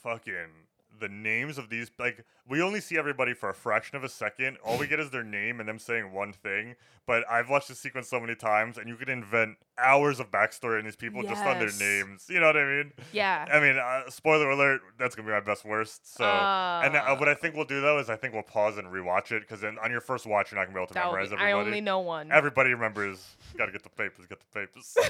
fucking 0.03 0.68
the 0.99 1.09
names 1.09 1.59
of 1.59 1.69
these 1.69 1.91
like 1.99 2.25
we 2.49 2.63
only 2.63 2.81
see 2.81 2.97
everybody 2.99 3.35
for 3.35 3.51
a 3.51 3.55
fraction 3.55 3.97
of 3.97 4.05
a 4.05 4.09
second. 4.09 4.57
All 4.65 4.79
we 4.79 4.87
get 4.87 5.01
is 5.01 5.11
their 5.11 5.23
name 5.25 5.61
and 5.61 5.69
them 5.69 5.79
saying 5.79 6.13
one 6.13 6.33
thing. 6.33 6.77
But 7.07 7.25
I've 7.31 7.49
watched 7.49 7.69
this 7.69 7.79
sequence 7.79 8.07
so 8.09 8.21
many 8.21 8.35
times, 8.35 8.77
and 8.77 8.87
you 8.87 8.95
could 8.95 9.09
invent 9.09 9.57
hours 9.79 10.21
of 10.21 10.31
backstory 10.31 10.79
in 10.79 10.85
these 10.85 10.95
people 10.97 11.23
just 11.23 11.43
on 11.43 11.59
their 11.59 11.71
names. 11.81 12.27
You 12.29 12.39
know 12.39 12.49
what 12.49 12.57
I 12.59 12.65
mean? 12.67 12.93
Yeah. 13.13 13.47
I 13.51 13.61
mean, 13.61 13.79
uh, 13.79 14.11
spoiler 14.11 14.51
alert, 14.51 14.83
that's 14.99 15.15
gonna 15.15 15.27
be 15.27 15.33
my 15.33 15.41
best 15.41 15.65
worst. 15.65 16.17
So, 16.17 16.25
and 16.25 16.95
uh, 16.95 17.17
what 17.17 17.29
I 17.29 17.35
think 17.35 17.55
we'll 17.55 17.65
do 17.65 17.81
though 17.81 17.99
is 17.99 18.11
I 18.11 18.17
think 18.17 18.35
we'll 18.35 18.43
pause 18.43 18.77
and 18.77 18.89
rewatch 18.89 19.33
it 19.33 19.41
because 19.41 19.61
then 19.63 19.79
on 19.83 19.91
your 19.91 20.03
first 20.03 20.27
watch 20.27 20.53
you're 20.53 20.61
not 20.61 20.67
gonna 20.67 20.75
be 20.75 20.81
able 20.81 20.89
to 20.89 20.95
That 20.95 21.07
would 21.07 21.13
memorize 21.13 21.29
be- 21.31 21.35
everybody. 21.37 21.53
I 21.53 21.67
only 21.67 21.81
know 21.81 22.01
one. 22.01 22.31
Everybody 22.31 22.71
remembers. 22.75 23.37
Gotta 23.57 23.73
get 23.73 23.83
the 23.83 23.91
papers. 23.91 24.27
Get 24.27 24.41
the 24.41 24.61
papers. 24.61 24.95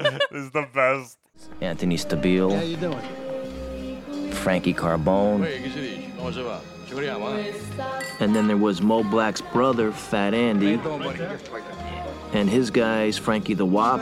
this 0.30 0.44
is 0.44 0.50
the 0.50 0.68
best. 0.74 1.18
Anthony 1.60 1.96
Stabile, 1.96 2.54
How 2.54 2.62
you 2.62 2.76
doing? 2.76 3.29
Frankie 4.40 4.74
Carbone. 4.74 5.44
And 8.20 8.34
then 8.34 8.48
there 8.48 8.56
was 8.56 8.80
Mo 8.80 9.04
Black's 9.04 9.40
brother, 9.40 9.92
Fat 9.92 10.34
Andy. 10.34 10.80
And 12.32 12.48
his 12.48 12.70
guys, 12.70 13.18
Frankie 13.18 13.54
the 13.54 13.66
Wop, 13.66 14.00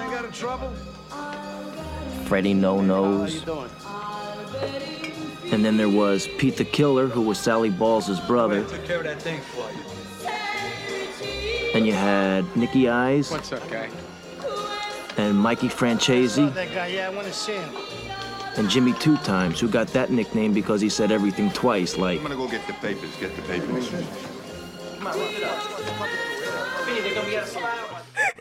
Freddie 2.25 2.55
No 2.55 2.81
Nose. 2.81 3.43
And 5.51 5.65
then 5.65 5.77
there 5.77 5.89
was 5.89 6.29
Pete 6.39 6.57
the 6.57 6.65
Killer, 6.65 7.09
who 7.09 7.23
was 7.23 7.39
Sally 7.39 7.71
Balls' 7.71 8.21
brother. 8.21 8.65
And 11.75 11.87
you 11.87 11.93
had 11.93 12.57
Nicky 12.57 12.89
Eyes. 12.89 13.31
What's 13.31 13.53
up, 13.53 13.69
guy? 13.71 13.89
And 15.17 15.37
Mikey 15.37 15.69
guy, 16.73 16.87
yeah, 16.89 17.09
I 17.09 17.11
want 17.11 17.27
to 17.27 17.33
see 17.33 17.55
him. 17.55 17.75
And 18.59 18.69
Jimmy 18.69 18.93
Two 18.95 19.17
Times, 19.19 19.61
who 19.61 19.69
got 19.69 19.87
that 19.89 20.11
nickname 20.11 20.53
because 20.53 20.81
he 20.81 20.89
said 20.89 21.13
everything 21.13 21.49
twice, 21.53 21.97
like. 21.97 22.19
I'm 22.19 22.25
gonna 22.25 22.35
go 22.35 22.49
get 22.49 22.67
the 22.67 22.73
papers. 22.75 23.15
Get 23.17 23.37
the 23.37 23.43
papers. 23.43 23.89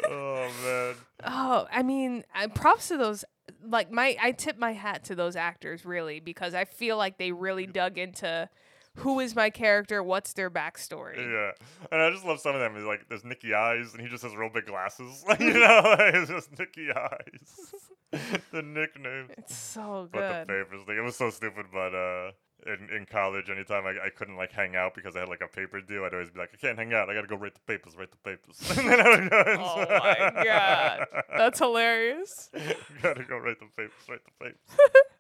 Oh 0.09 0.49
man. 0.63 0.95
Oh, 1.23 1.67
I 1.71 1.83
mean, 1.83 2.23
props 2.55 2.87
to 2.87 2.97
those. 2.97 3.25
Like 3.63 3.91
my, 3.91 4.17
I 4.19 4.31
tip 4.31 4.57
my 4.57 4.73
hat 4.73 5.03
to 5.05 5.15
those 5.15 5.35
actors 5.35 5.85
really 5.85 6.19
because 6.19 6.55
I 6.55 6.65
feel 6.65 6.97
like 6.97 7.19
they 7.19 7.31
really 7.31 7.67
dug 7.67 7.99
into 7.99 8.49
who 8.95 9.19
is 9.19 9.35
my 9.35 9.51
character, 9.51 10.01
what's 10.01 10.33
their 10.33 10.49
backstory. 10.49 11.17
Yeah, 11.17 11.51
and 11.91 12.01
I 12.01 12.09
just 12.09 12.25
love 12.25 12.39
some 12.39 12.55
of 12.55 12.61
them. 12.61 12.73
He's 12.75 12.85
like, 12.85 13.07
there's 13.07 13.23
Nicky 13.23 13.53
Eyes, 13.53 13.93
and 13.93 14.01
he 14.01 14.07
just 14.07 14.23
has 14.23 14.35
real 14.35 14.49
big 14.49 14.65
glasses. 14.65 15.23
Like, 15.27 15.39
you 15.41 15.53
know, 15.53 15.81
like, 15.83 15.99
it's 16.15 16.31
just 16.31 16.57
Nicky 16.57 16.91
Eyes. 16.91 17.73
the 18.51 18.61
nickname. 18.61 19.27
It's 19.37 19.55
so 19.55 20.07
good. 20.11 20.19
But 20.19 20.47
the 20.47 20.53
papers 20.63 20.81
thing, 20.85 20.97
it 20.97 21.01
was 21.03 21.15
so 21.17 21.29
stupid. 21.29 21.65
But 21.71 21.93
uh, 21.93 22.31
in 22.65 22.89
in 22.95 23.05
college, 23.05 23.49
anytime 23.49 23.85
I, 23.85 24.05
I 24.05 24.09
couldn't 24.09 24.37
like 24.37 24.51
hang 24.51 24.75
out 24.75 24.93
because 24.95 25.15
I 25.15 25.19
had 25.19 25.29
like 25.29 25.41
a 25.41 25.47
paper 25.47 25.81
due, 25.81 26.05
I'd 26.05 26.13
always 26.13 26.29
be 26.31 26.39
like, 26.39 26.49
I 26.53 26.57
can't 26.57 26.77
hang 26.77 26.93
out. 26.93 27.09
I 27.09 27.13
gotta 27.13 27.27
go 27.27 27.35
write 27.35 27.53
the 27.55 27.59
papers. 27.61 27.95
Write 27.97 28.11
the 28.11 28.17
papers. 28.17 28.57
and 28.77 28.89
then 28.89 28.99
I 29.01 29.09
would 29.09 29.29
go 29.29 29.43
Oh 29.59 29.85
my 29.89 30.43
god, 30.43 31.05
that's 31.37 31.59
hilarious. 31.59 32.49
gotta 33.01 33.23
go 33.23 33.37
write 33.37 33.57
the 33.59 33.67
papers. 33.75 34.07
Write 34.09 34.21
the 34.25 34.31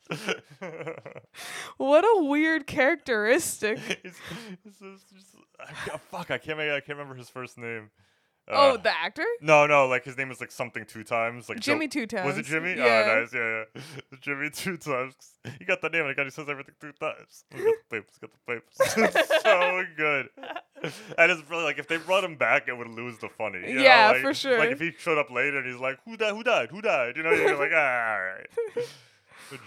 papers. 0.09 0.35
What 1.77 2.03
a 2.05 2.23
weird 2.23 2.65
characteristic. 2.67 3.77
It's- 3.89 4.15
it's 4.65 4.79
just- 4.79 5.13
just- 5.13 5.35
I 5.59 5.97
fuck, 5.97 6.31
I 6.31 6.37
can't. 6.37 6.57
make- 6.57 6.71
I 6.71 6.79
can't 6.79 6.97
remember 6.97 7.15
his 7.15 7.29
first 7.29 7.57
name. 7.57 7.89
Oh, 8.49 8.73
Uh, 8.73 8.77
the 8.77 8.89
actor? 8.97 9.25
No, 9.41 9.65
no, 9.67 9.87
like 9.87 10.03
his 10.05 10.17
name 10.17 10.31
is 10.31 10.39
like 10.39 10.51
something 10.51 10.85
two 10.85 11.03
times. 11.03 11.49
Like 11.49 11.59
Jimmy 11.59 11.87
Joe- 11.87 12.05
Two 12.05 12.17
Was 12.23 12.37
it 12.37 12.45
Jimmy? 12.45 12.75
Yeah. 12.77 13.03
Oh, 13.09 13.19
nice. 13.21 13.33
Yeah, 13.33 13.63
yeah. 13.75 14.17
Jimmy 14.21 14.49
two 14.49 14.77
times. 14.77 15.13
He 15.59 15.65
got 15.65 15.81
the 15.81 15.89
name. 15.89 16.01
and 16.01 16.09
the 16.11 16.15
guy 16.15 16.23
who 16.23 16.29
says 16.29 16.47
everything 16.49 16.75
two 16.79 16.91
times. 16.93 17.45
He 17.53 17.57
got 17.63 17.73
the 17.89 17.89
papers. 18.01 18.17
Got 18.21 18.31
the 18.31 18.53
papers. 18.53 19.15
It's 19.27 19.43
so 19.43 19.83
good. 19.95 20.29
And 21.17 21.31
it's 21.31 21.41
really 21.49 21.63
like 21.63 21.79
if 21.79 21.87
they 21.87 21.97
brought 21.97 22.23
him 22.23 22.35
back, 22.35 22.67
it 22.67 22.77
would 22.77 22.89
lose 22.89 23.17
the 23.17 23.29
funny. 23.29 23.59
you 23.67 23.75
know, 23.75 23.81
Yeah, 23.81 24.11
like- 24.11 24.21
for 24.21 24.33
sure. 24.33 24.57
Like 24.59 24.71
if 24.71 24.79
he 24.79 24.91
showed 24.97 25.17
up 25.17 25.29
later 25.31 25.57
and 25.57 25.65
he's 25.71 25.79
like, 25.81 25.97
"Who 26.05 26.15
died? 26.17 26.33
Who 26.33 26.43
died? 26.43 26.69
Who 26.69 26.81
died?" 26.81 27.17
You 27.17 27.23
know, 27.23 27.31
you're 27.31 27.57
like, 27.57 27.71
ah, 27.73 28.13
all 28.13 28.19
right. 28.21 28.47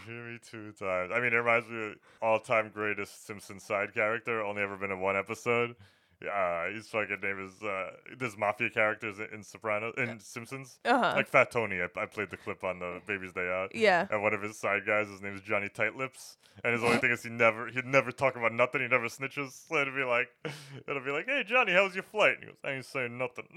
Jimmy 0.07 0.39
two 0.49 0.72
times. 0.72 1.11
I 1.14 1.20
mean, 1.20 1.33
it 1.33 1.37
reminds 1.37 1.66
me 1.68 1.87
of 1.87 1.95
all-time 2.20 2.70
greatest 2.72 3.26
Simpsons 3.26 3.62
side 3.62 3.95
character. 3.95 4.43
Only 4.43 4.62
ever 4.62 4.76
been 4.76 4.91
in 4.91 5.01
one 5.01 5.16
episode. 5.16 5.74
Uh, 6.23 6.66
his 6.75 6.87
fucking 6.89 7.21
name 7.23 7.47
is 7.47 7.62
uh, 7.62 7.93
there's 8.18 8.37
mafia 8.37 8.68
characters 8.68 9.18
in, 9.18 9.29
in 9.33 9.43
Soprano 9.43 9.93
in 9.97 10.21
Simpsons. 10.21 10.79
Uh-huh. 10.85 11.14
Like 11.16 11.27
Fat 11.27 11.51
Tony, 11.51 11.81
I, 11.81 11.89
I 12.01 12.07
played 12.07 12.31
the 12.31 12.37
clip 12.37 12.62
on 12.62 12.79
the 12.79 13.01
Baby's 13.07 13.33
Day 13.33 13.49
Out. 13.49 13.75
Yeah. 13.75 14.07
And 14.11 14.23
one 14.23 14.35
of 14.35 14.43
his 14.43 14.59
side 14.59 14.83
guys, 14.87 15.09
his 15.09 15.23
name 15.23 15.35
is 15.35 15.41
Johnny 15.41 15.68
Tight 15.71 15.97
Lips, 15.97 16.37
and 16.62 16.75
his 16.75 16.85
only 16.85 16.99
thing 16.99 17.11
is 17.11 17.23
he 17.23 17.31
never 17.31 17.68
he'd 17.68 17.87
never 17.87 18.12
talk 18.12 18.37
about 18.37 18.53
nothing. 18.53 18.83
He 18.83 18.89
never 18.89 19.07
snitches. 19.07 19.66
So 19.68 19.81
it'd 19.81 19.95
be 19.95 20.05
like, 20.05 20.29
it'll 20.89 21.05
be 21.05 21.11
like, 21.11 21.27
hey 21.27 21.43
Johnny, 21.47 21.73
how 21.73 21.85
was 21.85 21.95
your 21.95 22.05
flight? 22.05 22.35
And 22.35 22.45
he 22.45 22.47
goes, 22.51 22.59
I 22.64 22.71
ain't 22.73 22.85
saying 22.85 23.16
nothing. 23.16 23.47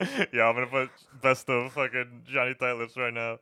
yeah, 0.32 0.46
I'm 0.46 0.54
gonna 0.54 0.66
put 0.66 0.90
best 1.22 1.48
of 1.50 1.72
fucking 1.72 2.22
Johnny 2.26 2.54
Tight 2.54 2.72
Lips 2.72 2.96
right 2.96 3.12
now. 3.12 3.38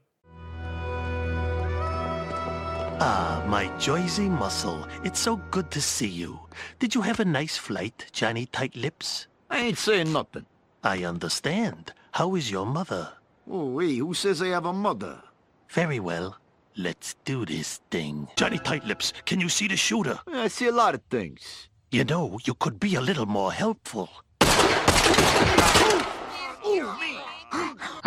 Ah, 3.01 3.45
my 3.47 3.69
Jersey 3.79 4.29
muscle. 4.29 4.87
It's 5.05 5.21
so 5.21 5.37
good 5.51 5.71
to 5.71 5.81
see 5.81 6.09
you. 6.09 6.41
Did 6.81 6.95
you 6.95 7.03
have 7.03 7.21
a 7.21 7.25
nice 7.25 7.57
flight, 7.57 8.07
Johnny 8.13 8.47
Tight 8.47 8.75
Lips? 8.75 9.29
I 9.49 9.59
ain't 9.61 9.79
saying 9.79 10.13
nothing. 10.13 10.47
I 10.83 11.05
understand. 11.05 11.93
How 12.13 12.35
is 12.35 12.51
your 12.51 12.67
mother? 12.67 13.13
Oh, 13.49 13.79
hey, 13.79 13.97
who 13.97 14.15
says 14.15 14.43
I 14.43 14.49
have 14.49 14.67
a 14.67 14.73
mother? 14.73 15.23
Very 15.71 16.01
well. 16.01 16.39
Let's 16.77 17.15
do 17.25 17.47
this 17.47 17.81
thing. 17.91 18.29
Johnny 18.37 18.59
Tight 18.59 18.85
Lips, 18.85 19.13
can 19.27 19.41
you 19.41 19.49
see 19.49 19.69
the 19.69 19.77
shooter? 19.77 20.19
I 20.27 20.49
see 20.49 20.67
a 20.67 20.73
lot 20.73 20.95
of 20.95 21.03
things. 21.09 21.69
You 21.91 22.05
know, 22.05 22.39
you 22.45 22.55
could 22.55 22.81
be 22.81 22.97
a 22.97 23.01
little 23.01 23.27
more 23.27 23.53
helpful. 23.53 24.09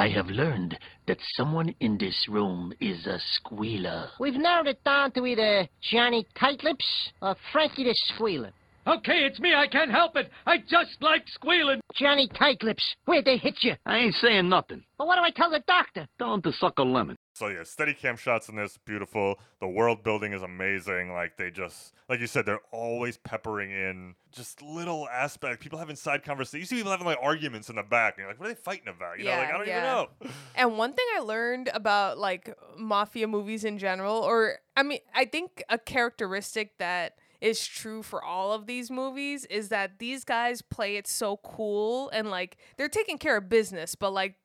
I 0.02 0.10
have 0.10 0.30
learned 0.30 0.80
that 1.06 1.20
someone 1.36 1.76
in 1.80 2.00
this 2.00 2.28
room 2.28 2.74
is 2.82 3.06
a 3.06 3.20
squealer. 3.36 4.10
We've 4.20 4.34
narrowed 4.34 4.66
it 4.66 4.84
down 4.84 5.12
to 5.12 5.28
either 5.28 5.68
Johnny 5.80 6.26
Tightlips 6.36 7.12
or 7.22 7.36
Frankie 7.52 7.84
the 7.84 7.94
Squealer. 7.94 8.52
Okay, 8.88 9.26
it's 9.26 9.40
me. 9.40 9.54
I 9.54 9.68
can't 9.68 9.92
help 9.92 10.16
it. 10.16 10.32
I 10.46 10.58
just 10.58 10.98
like 11.02 11.24
squealing. 11.28 11.82
Johnny 11.96 12.28
Tightlips, 12.28 12.84
where'd 13.06 13.26
they 13.26 13.38
hit 13.38 13.58
you? 13.62 13.76
I 13.86 13.98
ain't 13.98 14.16
saying 14.16 14.50
nothing. 14.50 14.84
But 14.98 15.06
what 15.08 15.18
do 15.18 15.22
I 15.22 15.30
tell 15.30 15.52
the 15.52 15.64
doctor? 15.68 16.08
Tell 16.18 16.34
him 16.34 16.42
to 16.44 16.52
suck 16.54 16.80
a 16.80 16.84
lemon. 16.84 17.18
So 17.34 17.48
yeah, 17.48 17.64
steady 17.64 17.94
cam 17.94 18.18
shots 18.18 18.50
in 18.50 18.56
this, 18.56 18.78
beautiful. 18.84 19.40
The 19.60 19.68
world 19.68 20.04
building 20.04 20.34
is 20.34 20.42
amazing. 20.42 21.12
Like 21.14 21.38
they 21.38 21.52
just, 21.52 21.94
like 22.10 22.20
you 22.20 22.28
said, 22.28 22.46
they're 22.46 22.62
always 22.72 23.18
peppering 23.18 23.72
in 23.72 24.16
just 24.32 24.62
little 24.62 25.08
aspect. 25.10 25.62
People 25.62 25.80
having 25.80 25.96
side 25.96 26.24
conversations. 26.24 26.62
You 26.62 26.66
see 26.66 26.80
people 26.80 26.92
having 26.92 27.06
like 27.06 27.20
arguments 27.22 27.70
in 27.70 27.76
the 27.76 27.84
back, 27.84 28.16
and 28.16 28.24
you're 28.24 28.30
like, 28.30 28.40
what 28.40 28.50
are 28.50 28.54
they 28.54 28.60
fighting 28.60 28.88
about? 28.88 29.20
You 29.20 29.26
know, 29.26 29.32
like 29.32 29.50
I 29.50 29.58
don't 29.58 29.68
yeah. 29.68 29.78
even 29.78 29.84
know. 29.84 30.32
And 30.56 30.78
one 30.78 30.94
thing 30.94 31.06
I 31.16 31.20
learned 31.20 31.70
about 31.74 32.18
like 32.18 32.56
mafia 32.78 33.28
movies 33.28 33.64
in 33.64 33.78
general, 33.78 34.18
or 34.18 34.60
I 34.76 34.84
mean, 34.84 35.00
I 35.16 35.26
think 35.26 35.64
a 35.70 35.78
characteristic 35.78 36.78
that 36.80 37.14
is 37.42 37.66
true 37.66 38.04
for 38.04 38.24
all 38.24 38.54
of 38.54 38.68
these 38.68 38.92
movies 38.92 39.46
is 39.46 39.70
that 39.70 39.98
these 40.00 40.24
guys 40.24 40.62
play 40.62 40.96
it 40.96 41.08
so 41.08 41.38
cool 41.38 42.10
and 42.12 42.30
like 42.30 42.58
they're 42.78 42.88
taking 42.90 43.18
care 43.18 43.38
of 43.38 43.50
business, 43.50 43.96
but 43.96 44.12
like 44.12 44.36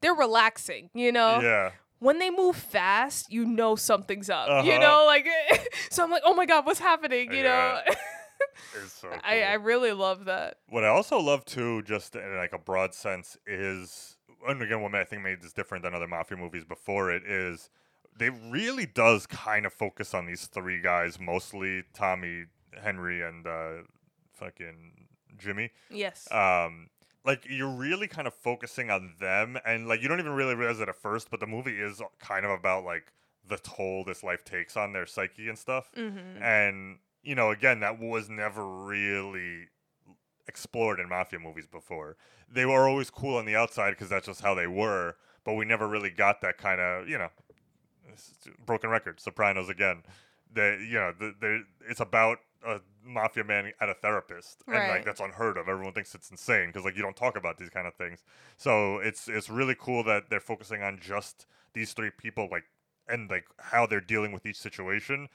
they're 0.00 0.14
relaxing, 0.14 0.88
you 0.94 1.10
know? 1.12 1.40
Yeah. 1.42 1.70
When 2.00 2.20
they 2.20 2.30
move 2.30 2.54
fast, 2.54 3.32
you 3.32 3.44
know 3.44 3.74
something's 3.74 4.30
up. 4.30 4.64
You 4.64 4.72
Uh-huh. 4.74 4.80
know, 4.80 5.04
like 5.06 5.26
so 5.90 6.04
I'm 6.04 6.10
like, 6.12 6.22
oh 6.24 6.34
my 6.34 6.46
god, 6.46 6.64
what's 6.64 6.78
happening? 6.78 7.32
You 7.32 7.42
Yeah. 7.42 7.82
know? 7.88 7.94
It's 8.84 8.92
so 9.00 9.08
I, 9.24 9.42
I 9.42 9.54
really 9.54 9.92
love 9.92 10.26
that. 10.26 10.58
What 10.68 10.84
I 10.84 10.88
also 10.88 11.18
love 11.18 11.44
too, 11.44 11.82
just 11.82 12.14
in 12.14 12.36
like 12.36 12.52
a 12.52 12.58
broad 12.58 12.94
sense, 12.94 13.36
is 13.46 14.16
and 14.46 14.62
again 14.62 14.80
what 14.80 14.94
I 14.94 15.02
think 15.02 15.22
made 15.22 15.42
this 15.42 15.52
different 15.52 15.82
than 15.82 15.92
other 15.94 16.06
mafia 16.06 16.38
movies 16.38 16.64
before 16.64 17.10
it 17.10 17.24
is 17.24 17.68
they 18.18 18.30
really 18.30 18.86
does 18.86 19.26
kind 19.26 19.64
of 19.66 19.72
focus 19.72 20.12
on 20.14 20.26
these 20.26 20.46
three 20.46 20.80
guys, 20.80 21.18
mostly 21.20 21.84
Tommy, 21.94 22.44
Henry, 22.82 23.22
and 23.22 23.46
uh, 23.46 23.82
fucking 24.34 25.08
Jimmy. 25.36 25.70
Yes. 25.90 26.30
Um, 26.32 26.90
like 27.24 27.46
you're 27.48 27.68
really 27.74 28.08
kind 28.08 28.26
of 28.26 28.34
focusing 28.34 28.90
on 28.90 29.14
them, 29.20 29.58
and 29.64 29.86
like 29.88 30.02
you 30.02 30.08
don't 30.08 30.20
even 30.20 30.32
really 30.32 30.54
realize 30.54 30.80
it 30.80 30.88
at 30.88 30.96
first, 30.96 31.30
but 31.30 31.40
the 31.40 31.46
movie 31.46 31.80
is 31.80 32.00
kind 32.18 32.44
of 32.44 32.50
about 32.50 32.84
like 32.84 33.12
the 33.46 33.56
toll 33.58 34.04
this 34.04 34.22
life 34.22 34.44
takes 34.44 34.76
on 34.76 34.92
their 34.92 35.06
psyche 35.06 35.48
and 35.48 35.58
stuff. 35.58 35.90
Mhm. 35.96 36.40
And 36.40 36.98
you 37.22 37.34
know, 37.34 37.50
again, 37.50 37.80
that 37.80 37.98
was 37.98 38.28
never 38.28 38.66
really 38.66 39.68
explored 40.46 40.98
in 41.00 41.08
mafia 41.08 41.38
movies 41.38 41.66
before. 41.66 42.16
They 42.50 42.64
were 42.64 42.88
always 42.88 43.10
cool 43.10 43.36
on 43.36 43.44
the 43.44 43.56
outside 43.56 43.90
because 43.90 44.08
that's 44.08 44.26
just 44.26 44.40
how 44.40 44.54
they 44.54 44.66
were, 44.66 45.16
but 45.44 45.54
we 45.54 45.64
never 45.64 45.86
really 45.86 46.10
got 46.10 46.40
that 46.40 46.56
kind 46.56 46.80
of, 46.80 47.08
you 47.08 47.18
know, 47.18 47.28
broken 48.64 48.90
record. 48.90 49.20
Sopranos 49.20 49.68
again. 49.68 50.02
They, 50.52 50.78
you 50.88 50.94
know, 50.94 51.12
the, 51.18 51.34
they, 51.40 51.60
it's 51.90 52.00
about 52.00 52.38
a 52.66 52.80
mafia 53.04 53.44
man 53.44 53.72
at 53.80 53.88
a 53.88 53.94
therapist, 53.94 54.62
and 54.66 54.88
like 54.88 55.04
that's 55.04 55.20
unheard 55.20 55.56
of. 55.56 55.68
Everyone 55.68 55.92
thinks 55.92 56.14
it's 56.14 56.30
insane 56.30 56.68
because 56.68 56.84
like 56.84 56.96
you 56.96 57.02
don't 57.02 57.16
talk 57.16 57.36
about 57.36 57.58
these 57.58 57.68
kind 57.68 57.86
of 57.86 57.94
things. 57.94 58.24
So 58.56 58.98
it's 58.98 59.28
it's 59.28 59.50
really 59.50 59.76
cool 59.78 60.02
that 60.04 60.30
they're 60.30 60.40
focusing 60.40 60.82
on 60.82 60.98
just 61.00 61.46
these 61.74 61.92
three 61.92 62.10
people, 62.10 62.48
like 62.50 62.64
and 63.08 63.30
like 63.30 63.44
how 63.58 63.86
they're 63.86 64.00
dealing 64.00 64.32
with 64.32 64.46
each 64.46 64.58
situation 64.58 65.28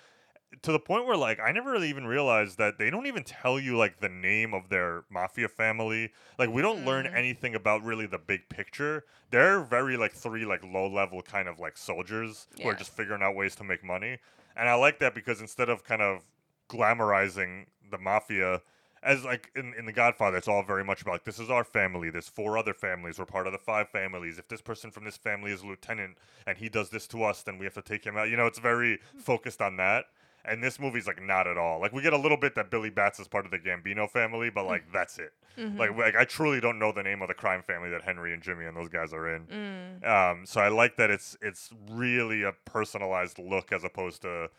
to 0.62 0.72
the 0.72 0.80
point 0.80 1.06
where 1.06 1.18
like 1.18 1.40
I 1.40 1.52
never 1.52 1.72
really 1.72 1.90
even 1.90 2.06
realized 2.06 2.58
that 2.58 2.78
they 2.78 2.90
don't 2.90 3.08
even 3.08 3.24
tell 3.24 3.60
you 3.60 3.78
like 3.78 4.00
the 4.00 4.10
name 4.10 4.54
of 4.54 4.70
their 4.70 5.04
mafia 5.10 5.48
family. 5.48 6.12
Like 6.38 6.50
we 6.50 6.62
don't 6.62 6.86
learn 6.86 7.06
mm-hmm. 7.06 7.16
anything 7.16 7.56
about 7.56 7.84
really 7.84 8.06
the 8.06 8.18
big 8.18 8.48
picture. 8.50 9.06
They're 9.32 9.62
very 9.62 9.98
like 9.98 10.14
three 10.14 10.46
like 10.46 10.64
low 10.64 10.88
level 10.88 11.22
kind 11.22 11.48
of 11.48 11.60
like 11.60 11.78
soldiers 11.78 12.48
who 12.62 12.70
are 12.70 12.76
just 12.76 12.96
figuring 12.96 13.22
out 13.22 13.36
ways 13.36 13.56
to 13.56 13.64
make 13.64 13.84
money. 13.84 14.18
And 14.56 14.70
I 14.70 14.76
like 14.76 15.00
that 15.00 15.16
because 15.16 15.42
instead 15.42 15.70
of 15.70 15.84
kind 15.84 16.02
of 16.02 16.22
glamorizing 16.70 17.66
the 17.90 17.98
mafia 17.98 18.62
as 19.04 19.24
like 19.26 19.52
in, 19.56 19.74
in 19.78 19.86
the 19.86 19.92
Godfather, 19.92 20.38
it's 20.38 20.48
all 20.48 20.64
very 20.64 20.84
much 20.84 21.02
about 21.02 21.12
like 21.12 21.24
this 21.26 21.40
is 21.40 21.50
our 21.50 21.64
family. 21.64 22.10
There's 22.10 22.30
four 22.30 22.58
other 22.58 22.74
families. 22.74 23.20
We're 23.20 23.26
part 23.26 23.48
of 23.48 23.54
the 23.54 23.60
five 23.60 23.90
families. 23.90 24.40
If 24.40 24.48
this 24.48 24.62
person 24.62 24.92
from 24.92 25.04
this 25.04 25.18
family 25.18 25.52
is 25.52 25.62
a 25.62 25.68
lieutenant 25.68 26.18
and 26.48 26.58
he 26.58 26.70
does 26.70 26.90
this 26.90 27.08
to 27.08 27.24
us, 27.24 27.44
then 27.44 27.58
we 27.58 27.66
have 27.66 27.74
to 27.74 27.82
take 27.82 28.06
him 28.06 28.18
out. 28.18 28.30
You 28.30 28.38
know, 28.38 28.46
it's 28.46 28.60
very 28.60 28.98
mm-hmm. 28.98 29.20
focused 29.20 29.62
on 29.62 29.78
that. 29.78 30.06
And 30.46 30.62
this 30.62 30.78
movie's 30.78 31.08
like 31.08 31.22
not 31.22 31.48
at 31.48 31.58
all. 31.58 31.80
Like 31.80 31.94
we 31.94 32.02
get 32.02 32.14
a 32.14 32.18
little 32.18 32.38
bit 32.38 32.56
that 32.56 32.70
Billy 32.70 32.90
Bats 32.90 33.20
is 33.20 33.28
part 33.28 33.46
of 33.46 33.52
the 33.52 33.60
Gambino 33.60 34.10
family, 34.10 34.50
but 34.50 34.66
like 34.66 34.88
mm. 34.88 34.94
that's 34.94 35.18
it. 35.18 35.32
Mm-hmm. 35.58 35.78
Like 35.78 35.98
like 35.98 36.16
I 36.16 36.26
truly 36.26 36.60
don't 36.60 36.80
know 36.80 36.92
the 36.92 37.04
name 37.04 37.22
of 37.22 37.30
the 37.30 37.34
crime 37.34 37.62
family 37.62 37.90
that 37.92 38.02
Henry 38.02 38.34
and 38.34 38.42
Jimmy 38.42 38.66
and 38.66 38.76
those 38.76 38.90
guys 38.90 39.14
are 39.14 39.36
in. 39.36 39.46
Mm. 39.46 40.08
Um, 40.08 40.46
so 40.46 40.60
I 40.60 40.68
like 40.68 40.98
that 40.98 41.10
it's 41.10 41.38
it's 41.42 41.70
really 41.90 42.44
a 42.44 42.52
personalized 42.66 43.40
look 43.40 43.72
as 43.72 43.84
opposed 43.84 44.22
to 44.24 44.50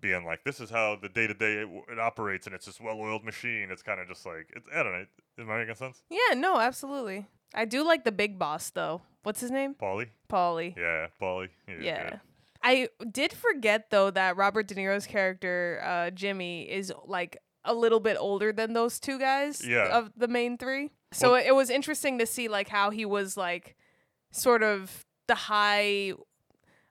being 0.00 0.24
like 0.24 0.44
this 0.44 0.60
is 0.60 0.70
how 0.70 0.96
the 1.00 1.08
day 1.08 1.26
to 1.26 1.34
day 1.34 1.64
it 1.88 1.98
operates 1.98 2.46
and 2.46 2.54
it's 2.54 2.66
this 2.66 2.80
well 2.80 2.98
oiled 2.98 3.24
machine. 3.24 3.68
It's 3.70 3.82
kind 3.82 4.00
of 4.00 4.08
just 4.08 4.26
like 4.26 4.48
it's, 4.54 4.66
I 4.74 4.82
don't 4.82 4.92
know. 4.92 5.06
Am 5.38 5.50
I 5.50 5.58
making 5.58 5.76
sense? 5.76 6.02
Yeah, 6.10 6.34
no, 6.34 6.58
absolutely. 6.58 7.26
I 7.54 7.64
do 7.64 7.84
like 7.84 8.04
the 8.04 8.12
big 8.12 8.38
boss 8.38 8.70
though. 8.70 9.02
What's 9.22 9.40
his 9.40 9.50
name? 9.50 9.74
Paulie. 9.74 10.08
Paulie. 10.28 10.76
Yeah, 10.76 11.08
Paulie. 11.20 11.50
He 11.66 11.84
Yeah. 11.84 12.18
I 12.62 12.88
did 13.10 13.32
forget 13.32 13.90
though 13.90 14.10
that 14.10 14.36
Robert 14.36 14.66
De 14.68 14.74
Niro's 14.74 15.06
character, 15.06 15.80
uh, 15.84 16.10
Jimmy, 16.10 16.62
is 16.62 16.92
like 17.06 17.38
a 17.64 17.74
little 17.74 18.00
bit 18.00 18.16
older 18.18 18.52
than 18.52 18.72
those 18.72 18.98
two 18.98 19.18
guys 19.18 19.64
Yeah. 19.66 19.88
of 19.96 20.12
the 20.16 20.28
main 20.28 20.58
three. 20.58 20.90
So 21.12 21.32
Well- 21.32 21.44
it 21.46 21.54
was 21.54 21.70
interesting 21.70 22.18
to 22.18 22.26
see 22.26 22.48
like 22.48 22.68
how 22.68 22.90
he 22.90 23.04
was 23.04 23.36
like 23.36 23.76
sort 24.30 24.62
of 24.62 25.04
the 25.26 25.34
high 25.34 26.12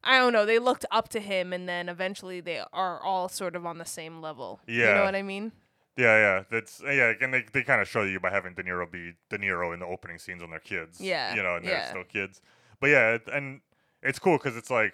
I 0.03 0.20
don't 0.20 0.32
know, 0.32 0.45
they 0.45 0.59
looked 0.59 0.86
up 0.91 1.09
to 1.09 1.20
him 1.20 1.51
and 1.51 1.68
then 1.68 1.89
eventually 1.89 2.39
they 2.39 2.61
are 2.72 3.01
all 3.03 3.28
sort 3.28 3.55
of 3.55 3.65
on 3.65 3.78
the 3.78 3.86
same 3.86 4.22
level. 4.22 4.61
Yeah. 4.68 4.89
You 4.89 4.95
know 4.95 5.03
what 5.03 5.15
I 5.15 5.24
mean? 5.24 5.51
Yeah, 5.97 6.18
yeah. 6.18 6.43
That's 6.49 6.82
yeah, 6.86 7.13
and 7.20 7.34
they, 7.34 7.43
they 7.51 7.63
kind 7.63 7.82
of 7.82 7.89
show 7.89 8.03
you 8.03 8.20
by 8.20 8.30
having 8.30 8.53
De 8.53 8.63
Niro 8.63 8.89
be 8.89 9.13
De 9.30 9.38
Niro 9.39 9.74
in 9.74 9.80
the 9.80 9.86
opening 9.88 10.20
scenes 10.20 10.43
on 10.43 10.51
they're 10.51 10.59
kids. 10.59 11.01
Yeah, 11.01 11.34
you 11.36 11.41
know, 11.41 11.55
and 11.55 11.65
they're 11.65 11.74
yeah. 11.74 11.89
still 11.89 12.03
kids. 12.03 12.39
But 12.80 12.91
yeah, 12.91 13.18
and 13.34 13.61
it's 14.03 14.20
cool 14.20 14.38
because 14.38 14.55
it's 14.55 14.70
like, 14.70 14.93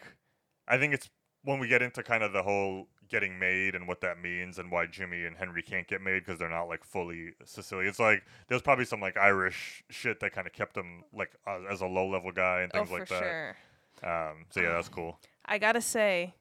I 0.67 0.77
think 0.77 0.93
it's 0.93 1.09
when 1.43 1.59
we 1.59 1.67
get 1.67 1.81
into 1.81 2.03
kind 2.03 2.23
of 2.23 2.31
the 2.33 2.43
whole 2.43 2.87
getting 3.09 3.37
made 3.37 3.75
and 3.75 3.87
what 3.87 4.01
that 4.01 4.19
means 4.19 4.57
and 4.57 4.71
why 4.71 4.85
Jimmy 4.87 5.25
and 5.25 5.35
Henry 5.35 5.61
can't 5.61 5.87
get 5.87 6.01
made 6.01 6.25
because 6.25 6.39
they're 6.39 6.49
not 6.49 6.63
like 6.69 6.83
fully 6.83 7.33
Sicilian. 7.45 7.87
It's 7.89 7.99
like 7.99 8.23
there's 8.47 8.61
probably 8.61 8.85
some 8.85 9.01
like 9.01 9.17
Irish 9.17 9.83
shit 9.89 10.19
that 10.21 10.31
kind 10.33 10.47
of 10.47 10.53
kept 10.53 10.75
him 10.77 11.03
like 11.13 11.31
uh, 11.45 11.59
as 11.69 11.81
a 11.81 11.85
low 11.85 12.07
level 12.07 12.31
guy 12.31 12.61
and 12.61 12.71
Oh, 12.73 12.79
things 12.79 12.89
for 12.89 12.99
like 12.99 13.09
that. 13.09 13.19
sure. 13.19 13.57
Um, 14.03 14.45
so 14.49 14.61
yeah, 14.61 14.69
that's 14.73 14.89
cool. 14.89 15.19
I 15.45 15.57
gotta 15.57 15.81
say, 15.81 16.33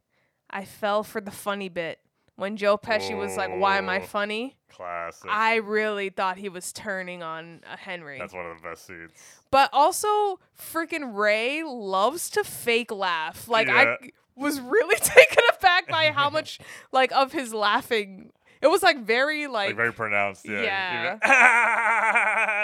I 0.51 0.65
fell 0.65 1.03
for 1.03 1.21
the 1.21 1.31
funny 1.31 1.69
bit 1.69 1.99
when 2.37 2.57
Joe 2.57 2.77
Pesci 2.79 3.17
was 3.17 3.37
like, 3.37 3.51
"Why 3.57 3.79
am 3.79 3.89
I 3.89 4.01
Oh. 4.01 4.07
funny?" 4.07 4.57
Classic. 4.71 5.29
I 5.31 5.57
really 5.57 6.09
thought 6.09 6.39
he 6.39 6.49
was 6.49 6.73
turning 6.73 7.23
on 7.23 7.61
uh, 7.71 7.77
Henry. 7.77 8.19
that's 8.19 8.33
one 8.33 8.47
of 8.47 8.57
the 8.63 8.69
best 8.69 8.87
scenes. 8.87 9.11
but 9.51 9.69
also, 9.73 10.41
freaking 10.59 11.15
Ray 11.15 11.63
loves 11.63 12.31
to 12.31 12.43
fake 12.45 12.91
laugh. 12.91 13.49
Like 13.49 13.67
Yeah. 13.69 13.97
I 14.03 14.11
was 14.35 14.61
really 14.61 14.97
taken 15.01 15.43
aback 15.57 15.89
by 15.89 16.11
how 16.11 16.31
much 16.39 16.59
like 16.91 17.13
of 17.13 17.33
his 17.33 17.53
laughing. 17.53 18.33
It 18.63 18.71
was 18.71 18.83
like 18.83 19.05
very 19.05 19.49
like, 19.49 19.69
Like 19.71 19.77
very 19.77 19.93
pronounced. 19.93 20.47
Yeah. 20.49 20.63
yeah. 20.63 21.19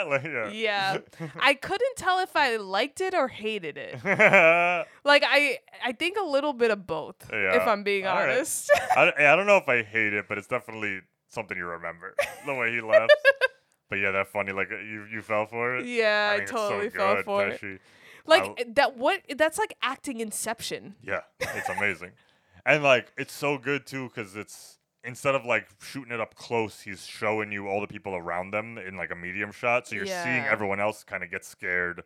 Like, 0.09 0.25
yeah. 0.25 0.49
yeah. 0.51 0.99
I 1.41 1.55
couldn't 1.55 1.97
tell 1.97 2.21
if 2.21 2.35
I 2.37 2.57
liked 2.57 3.01
it 3.01 3.15
or 3.15 3.29
hated 3.29 3.77
it. 3.77 3.95
Like 5.05 5.25
I 5.27 5.59
I 5.85 5.93
think 5.93 6.17
a 6.19 6.25
little 6.25 6.53
bit 6.53 6.71
of 6.71 6.87
both. 6.87 7.17
If 7.33 7.67
I'm 7.67 7.83
being 7.83 8.07
All 8.07 8.15
right. 8.17 8.31
honest. 8.31 8.71
I, 8.97 9.13
I 9.19 9.37
don't 9.37 9.47
know 9.47 9.57
if 9.57 9.69
I 9.69 9.83
hate 9.83 10.13
it, 10.13 10.27
but 10.29 10.39
it's 10.39 10.47
definitely 10.47 11.01
something 11.29 11.57
you 11.57 11.67
remember. 11.67 12.15
the 12.47 12.55
way 12.55 12.73
he 12.73 12.81
laughs. 12.81 13.15
but 13.89 13.97
yeah, 13.97 14.11
that 14.13 14.29
funny. 14.29 14.53
Like 14.53 14.71
you, 14.71 15.07
you 15.13 15.23
fell 15.23 15.47
for 15.47 15.79
it. 15.79 15.87
yeah, 15.87 16.31
I, 16.31 16.35
mean, 16.35 16.43
it's 16.43 16.51
so 16.53 16.69
totally 16.69 16.91
fell 16.91 17.17
good, 17.17 17.25
for 17.25 17.47
it. 17.49 17.81
Like 18.27 18.43
I'll- 18.43 18.57
that 18.75 18.97
what 18.97 19.23
that's 19.37 19.59
like 19.59 19.75
acting 19.83 20.21
inception. 20.21 20.95
Yeah, 21.03 21.21
it's 21.41 21.69
amazing, 21.71 22.13
and 22.67 22.83
like 22.83 23.13
it's 23.17 23.33
so 23.33 23.57
good 23.59 23.87
too 23.87 24.09
because 24.09 24.37
it's 24.37 24.78
instead 25.09 25.35
of 25.35 25.47
like 25.47 25.67
shooting 25.81 26.13
it 26.13 26.21
up 26.21 26.35
close, 26.35 26.83
he's 26.83 27.07
showing 27.07 27.51
you 27.51 27.67
all 27.67 27.81
the 27.81 27.87
people 27.87 28.15
around 28.15 28.53
them 28.53 28.77
in 28.77 28.97
like 28.97 29.11
a 29.11 29.17
medium 29.17 29.51
shot, 29.51 29.89
so 29.89 29.97
you're 29.97 30.05
seeing 30.23 30.45
everyone 30.45 30.81
else 30.81 31.03
kind 31.03 31.25
of 31.25 31.31
get 31.31 31.45
scared. 31.47 32.03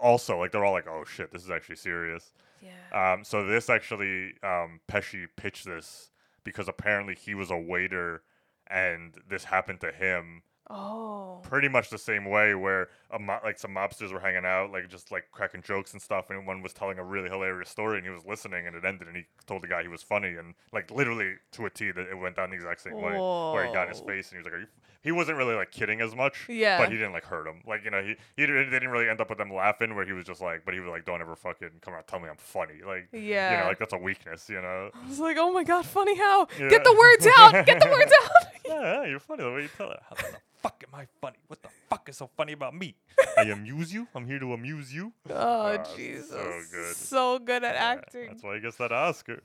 Also, 0.00 0.38
like 0.38 0.50
they're 0.50 0.64
all 0.64 0.72
like, 0.72 0.88
"Oh 0.88 1.04
shit, 1.04 1.30
this 1.30 1.44
is 1.44 1.50
actually 1.50 1.76
serious." 1.76 2.32
Yeah. 2.62 3.12
Um, 3.12 3.24
so 3.24 3.44
this 3.46 3.68
actually, 3.68 4.32
um, 4.42 4.80
Pesci 4.90 5.26
pitched 5.36 5.66
this 5.66 6.10
because 6.42 6.66
apparently 6.66 7.14
he 7.14 7.34
was 7.34 7.50
a 7.50 7.56
waiter, 7.58 8.22
and 8.66 9.14
this 9.28 9.44
happened 9.44 9.80
to 9.82 9.92
him 9.92 10.42
Oh. 10.72 11.40
pretty 11.42 11.68
much 11.68 11.90
the 11.90 11.98
same 11.98 12.24
way 12.26 12.54
where 12.54 12.88
a 13.10 13.18
mo- 13.18 13.40
like 13.42 13.58
some 13.58 13.74
mobsters 13.74 14.12
were 14.12 14.20
hanging 14.20 14.44
out 14.44 14.70
like 14.70 14.88
just 14.88 15.10
like 15.10 15.24
cracking 15.32 15.62
jokes 15.62 15.92
and 15.92 16.00
stuff 16.00 16.30
and 16.30 16.46
one 16.46 16.62
was 16.62 16.72
telling 16.72 16.98
a 16.98 17.04
really 17.04 17.28
hilarious 17.28 17.68
story 17.68 17.96
and 17.98 18.06
he 18.06 18.12
was 18.12 18.24
listening 18.24 18.66
and 18.68 18.76
it 18.76 18.84
ended 18.84 19.08
and 19.08 19.16
he 19.16 19.24
told 19.46 19.62
the 19.62 19.66
guy 19.66 19.82
he 19.82 19.88
was 19.88 20.02
funny 20.02 20.36
and 20.36 20.54
like 20.72 20.90
literally 20.90 21.34
to 21.52 21.66
a 21.66 21.70
T 21.70 21.90
that 21.90 22.06
it 22.08 22.16
went 22.16 22.36
down 22.36 22.50
the 22.50 22.56
exact 22.56 22.80
same 22.82 22.94
way 22.94 23.12
where 23.52 23.66
he 23.66 23.72
got 23.72 23.84
in 23.84 23.88
his 23.88 24.00
face 24.00 24.30
and 24.30 24.36
he 24.36 24.38
was 24.38 24.44
like 24.44 24.54
Are 24.54 24.60
you? 24.60 24.66
He 25.02 25.12
wasn't 25.12 25.36
really 25.38 25.54
like 25.54 25.70
kidding 25.70 26.00
as 26.00 26.14
much 26.14 26.46
Yeah. 26.48 26.78
but 26.78 26.90
he 26.90 26.96
didn't 26.96 27.12
like 27.12 27.24
hurt 27.24 27.46
him 27.46 27.62
like 27.66 27.84
you 27.84 27.90
know 27.90 28.02
he 28.02 28.16
he 28.36 28.46
didn't, 28.46 28.70
they 28.70 28.76
didn't 28.78 28.90
really 28.90 29.08
end 29.08 29.20
up 29.20 29.28
with 29.28 29.38
them 29.38 29.52
laughing 29.52 29.94
where 29.94 30.04
he 30.04 30.12
was 30.12 30.24
just 30.24 30.40
like 30.40 30.64
but 30.64 30.74
he 30.74 30.80
was 30.80 30.88
like 30.90 31.04
don't 31.04 31.20
ever 31.20 31.34
fucking 31.36 31.70
come 31.80 31.94
out 31.94 32.06
tell 32.06 32.20
me 32.20 32.28
I'm 32.28 32.36
funny 32.36 32.80
like 32.86 33.08
yeah 33.12 33.52
you 33.52 33.56
know 33.62 33.68
like 33.68 33.78
that's 33.78 33.92
a 33.92 33.98
weakness 33.98 34.48
you 34.48 34.60
know 34.60 34.90
I 34.94 35.08
was 35.08 35.18
like, 35.18 35.36
oh 35.38 35.50
my 35.52 35.64
god, 35.64 35.84
funny 35.86 36.16
how? 36.16 36.46
Yeah. 36.58 36.68
Get 36.68 36.84
the 36.84 36.92
words 36.94 37.26
out! 37.38 37.66
Get 37.66 37.80
the 37.80 37.88
words 37.88 38.12
out! 38.22 38.30
yeah, 38.66 38.80
yeah, 39.02 39.06
you're 39.08 39.18
funny 39.20 39.42
the 39.44 39.50
way 39.52 39.62
you 39.62 39.68
tell 39.76 39.90
it. 39.90 39.98
How 40.08 40.14
the 40.16 40.22
fuck 40.62 40.82
am 40.86 40.94
I 40.98 41.06
funny? 41.20 41.38
What 41.48 41.62
the 41.62 41.68
fuck 41.88 42.08
is 42.08 42.16
so 42.16 42.28
funny 42.36 42.52
about 42.52 42.74
me? 42.74 42.94
I 43.36 43.42
amuse 43.42 43.92
you. 43.92 44.06
I'm 44.14 44.26
here 44.26 44.38
to 44.38 44.52
amuse 44.52 44.92
you. 44.94 45.12
oh 45.28 45.34
Ah, 45.34 45.84
Jesus. 45.96 46.28
so 46.30 46.60
good. 46.70 46.96
So 46.96 47.38
good 47.38 47.64
at 47.64 47.74
Yeah, 47.74 47.84
acting. 47.92 48.28
That's 48.28 48.42
why 48.42 48.54
he 48.56 48.60
gets 48.60 48.76
that 48.76 48.92
Oscar. 48.92 49.40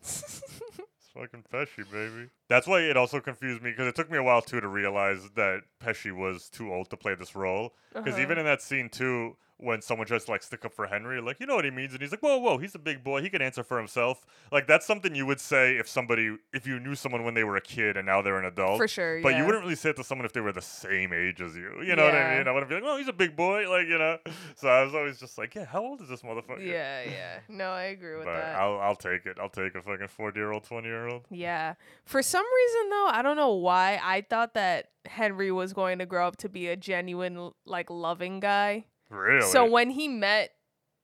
Fucking 1.16 1.44
Pesci, 1.52 1.90
baby. 1.92 2.30
That's 2.50 2.68
why 2.68 2.82
it 2.82 2.98
also 2.98 3.20
confused 3.20 3.62
me 3.64 3.72
because 3.72 3.88
it 3.88 3.96
took 3.96 4.12
me 4.12 4.18
a 4.18 4.24
while 4.24 4.42
too 4.42 4.60
to 4.62 4.68
realize 4.68 5.30
that 5.36 5.62
Pesci 5.84 6.12
was 6.12 6.50
too 6.50 6.74
old 6.74 6.90
to 6.92 6.98
play 6.98 7.16
this 7.16 7.36
role. 7.36 7.74
Because 7.94 8.14
Uh-huh. 8.14 8.22
even 8.24 8.38
in 8.38 8.46
that 8.46 8.62
scene 8.62 8.90
too, 8.90 9.38
when 9.58 9.82
someone 9.82 10.06
tries 10.06 10.26
to 10.26 10.32
like 10.32 10.44
stick 10.44 10.66
up 10.66 10.74
for 10.74 10.88
Henry, 10.88 11.22
like 11.22 11.40
you 11.40 11.46
know 11.46 11.56
what 11.56 11.66
he 11.66 11.72
means, 11.72 11.94
and 11.94 12.02
he's 12.02 12.12
like, 12.12 12.22
"Whoa, 12.22 12.38
whoa, 12.38 12.58
he's 12.58 12.76
a 12.76 12.80
big 12.80 13.04
boy. 13.04 13.22
He 13.22 13.30
can 13.30 13.42
answer 13.42 13.64
for 13.64 13.78
himself." 13.78 14.26
Like 14.52 14.68
that's 14.68 14.86
something 14.86 15.16
you 15.16 15.26
would 15.26 15.40
say 15.40 15.78
if 15.78 15.88
somebody, 15.88 16.38
if 16.54 16.68
you 16.68 16.80
knew 16.80 16.96
someone 16.96 17.24
when 17.24 17.34
they 17.34 17.44
were 17.44 17.56
a 17.56 17.62
kid 17.62 17.96
and 17.98 18.06
now 18.06 18.22
they're 18.22 18.38
an 18.38 18.46
adult. 18.46 18.78
For 18.78 18.88
sure, 18.88 19.22
But 19.22 19.38
you 19.38 19.46
wouldn't 19.46 19.64
really 19.64 19.76
say 19.76 19.92
it 19.92 19.96
to 19.96 20.04
someone 20.04 20.26
if 20.26 20.34
they 20.34 20.42
were 20.42 20.52
the 20.52 20.62
same 20.62 21.14
age 21.14 21.42
as 21.42 21.56
you. 21.56 21.82
You 21.84 21.96
know 21.96 22.06
what 22.06 22.16
I 22.16 22.38
mean? 22.38 22.48
I 22.48 22.52
wouldn't 22.52 22.70
be 22.70 22.76
like, 22.76 22.84
"Oh, 22.86 22.98
he's 22.98 23.08
a 23.08 23.14
big 23.14 23.36
boy," 23.36 23.70
like 23.70 23.88
you 23.88 23.98
know. 23.98 24.18
So 24.56 24.68
I 24.68 24.84
was 24.84 24.94
always 24.94 25.20
just 25.20 25.38
like, 25.38 25.56
"Yeah, 25.56 25.66
how 25.66 25.84
old 25.84 26.02
is 26.02 26.10
this 26.10 26.22
motherfucker?" 26.22 26.66
Yeah, 26.66 27.04
yeah. 27.04 27.40
No, 27.48 27.70
I 27.72 27.84
agree 27.84 28.16
with 28.16 28.26
But 28.26 28.36
that. 28.36 28.56
I'll 28.56 28.80
I'll 28.80 28.96
take 28.96 29.26
it. 29.26 29.38
I'll 29.40 29.50
take 29.50 29.76
a 29.76 29.82
fucking 29.82 30.08
forty 30.10 30.40
year 30.40 30.52
old, 30.52 30.64
twenty 30.64 30.88
year 30.88 31.08
old. 31.08 31.24
Yeah. 31.30 31.76
For 32.06 32.22
some 32.22 32.46
reason 32.46 32.90
though, 32.90 33.08
I 33.08 33.22
don't 33.22 33.38
know 33.38 33.54
why, 33.54 34.00
I 34.04 34.22
thought 34.22 34.54
that 34.56 34.90
Henry 35.06 35.52
was 35.52 35.74
going 35.74 36.00
to 36.00 36.06
grow 36.06 36.28
up 36.28 36.38
to 36.38 36.50
be 36.50 36.68
a 36.68 36.76
genuine 36.76 37.52
like 37.66 37.90
loving 37.90 38.40
guy. 38.40 38.86
Really? 39.16 39.48
So 39.52 39.66
when 39.66 39.90
he 39.90 40.08
met 40.08 40.52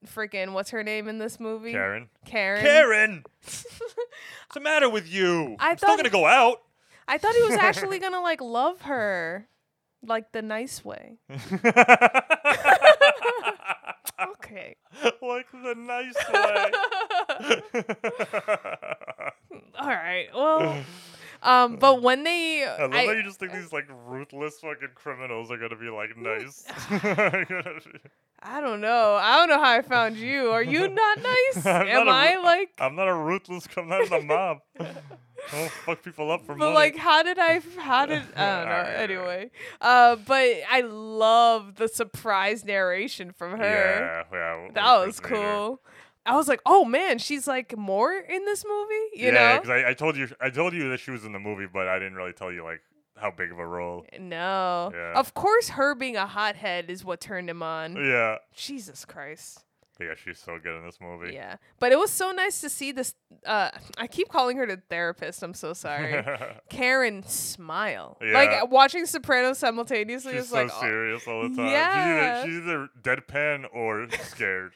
freaking 0.05 0.53
what's 0.53 0.71
her 0.71 0.83
name 0.83 1.07
in 1.07 1.17
this 1.19 1.39
movie? 1.39 1.71
Karen. 1.71 2.09
Karen. 2.25 2.61
Karen, 2.61 3.23
what's 3.43 3.65
the 4.53 4.59
matter 4.59 4.89
with 4.89 5.07
you? 5.11 5.55
I 5.59 5.71
I'm 5.71 5.77
still 5.77 5.89
thought- 5.89 5.97
gonna 5.97 6.09
go 6.09 6.25
out. 6.25 6.61
I 7.07 7.17
thought 7.17 7.33
he 7.35 7.43
was 7.43 7.53
actually 7.55 7.99
to 8.13 8.19
like 8.21 8.41
love 8.41 8.81
her 8.81 9.47
like 10.03 10.31
the 10.31 10.41
nice 10.41 10.83
way. 10.85 11.17
Okay. 14.43 14.75
like 15.21 15.47
the 15.51 15.73
nice 15.75 16.15
way. 16.31 16.71
All 19.79 19.87
right. 19.87 20.27
Well, 20.33 20.83
um 21.43 21.77
but 21.77 22.01
when 22.01 22.23
they 22.23 22.63
I 22.63 22.81
love 22.81 22.93
I- 22.93 23.05
how 23.05 23.11
you 23.13 23.23
just 23.23 23.39
think 23.39 23.53
these 23.53 23.71
like 23.73 23.87
ruthless 24.05 24.59
fucking 24.59 24.89
criminals 24.95 25.49
are 25.51 25.57
gonna 25.57 25.75
be 25.75 25.89
like 25.89 26.15
nice. 26.17 26.65
I 28.43 28.59
don't 28.59 28.81
know. 28.81 29.13
I 29.21 29.37
don't 29.37 29.49
know 29.49 29.63
how 29.63 29.71
I 29.71 29.81
found 29.83 30.17
you. 30.17 30.49
Are 30.51 30.63
you 30.63 30.87
not 30.87 31.17
nice? 31.21 31.65
I'm 31.65 31.87
Am 31.87 32.05
not 32.05 32.07
a 32.07 32.11
I 32.11 32.33
ru- 32.33 32.43
like 32.43 32.69
I'm 32.79 32.95
not 32.95 33.07
a 33.07 33.13
ruthless 33.13 33.67
criminal. 33.67 34.01
I'm 34.01 34.09
not 34.09 34.21
a 34.21 34.23
mob. 34.23 34.57
I 34.79 35.57
don't 35.59 35.71
fuck 35.71 36.03
people 36.03 36.31
up 36.31 36.41
for 36.45 36.53
But 36.53 36.59
money. 36.59 36.71
But 36.71 36.75
like, 36.75 36.95
how 36.97 37.23
did 37.23 37.37
I? 37.39 37.61
How 37.79 38.05
did 38.05 38.21
I 38.35 38.57
don't 38.59 38.69
know. 38.69 38.91
Anyway, 38.95 39.51
uh, 39.79 40.15
but 40.15 40.47
I 40.69 40.81
love 40.81 41.75
the 41.75 41.87
surprise 41.87 42.63
narration 42.63 43.31
from 43.31 43.57
her. 43.57 44.23
yeah, 44.31 44.37
yeah. 44.37 44.67
that 44.73 44.97
was 45.05 45.19
first 45.19 45.23
meet 45.31 45.39
her. 45.39 45.43
cool. 45.55 45.81
I 46.25 46.35
was 46.35 46.47
like, 46.47 46.61
oh 46.65 46.85
man, 46.85 47.17
she's 47.17 47.47
like 47.47 47.77
more 47.77 48.13
in 48.13 48.45
this 48.45 48.63
movie. 48.65 48.93
You 49.13 49.27
yeah, 49.27 49.31
know? 49.31 49.61
because 49.61 49.69
I, 49.69 49.89
I 49.89 49.93
told 49.93 50.15
you 50.15 50.29
I 50.39 50.49
told 50.49 50.73
you 50.73 50.89
that 50.89 50.99
she 50.99 51.11
was 51.11 51.25
in 51.25 51.31
the 51.31 51.39
movie, 51.39 51.67
but 51.71 51.87
I 51.87 51.97
didn't 51.99 52.15
really 52.15 52.33
tell 52.33 52.51
you 52.51 52.63
like 52.63 52.81
how 53.17 53.31
big 53.31 53.51
of 53.51 53.59
a 53.59 53.65
role. 53.65 54.05
Eh, 54.11 54.17
no. 54.19 54.91
Yeah. 54.93 55.13
Of 55.13 55.33
course, 55.33 55.69
her 55.69 55.95
being 55.95 56.15
a 56.15 56.25
hothead 56.25 56.89
is 56.89 57.05
what 57.05 57.21
turned 57.21 57.49
him 57.49 57.63
on. 57.63 57.95
Yeah. 57.95 58.37
Jesus 58.55 59.05
Christ. 59.05 59.63
Yeah, 60.01 60.15
she's 60.15 60.39
so 60.39 60.57
good 60.61 60.77
in 60.77 60.85
this 60.85 60.99
movie. 60.99 61.33
Yeah, 61.33 61.57
but 61.79 61.91
it 61.91 61.99
was 61.99 62.11
so 62.11 62.31
nice 62.31 62.61
to 62.61 62.69
see 62.69 62.91
this. 62.91 63.13
Uh, 63.45 63.69
I 63.97 64.07
keep 64.07 64.29
calling 64.29 64.57
her 64.57 64.65
the 64.65 64.81
therapist. 64.89 65.41
I'm 65.43 65.53
so 65.53 65.73
sorry. 65.73 66.23
Karen 66.69 67.23
smile. 67.23 68.17
Yeah. 68.21 68.33
Like 68.33 68.71
watching 68.71 69.05
Sopranos 69.05 69.59
simultaneously 69.59 70.33
She's 70.33 70.43
is 70.43 70.49
so 70.49 70.55
like, 70.55 70.71
oh, 70.73 70.79
serious 70.81 71.27
all 71.27 71.47
the 71.49 71.55
time. 71.55 71.67
yeah. 71.71 72.43
She's, 72.43 72.53
either, 72.55 72.61
she's 72.61 72.67
either 72.67 72.89
deadpan 73.21 73.65
or 73.73 74.07
scared. 74.23 74.73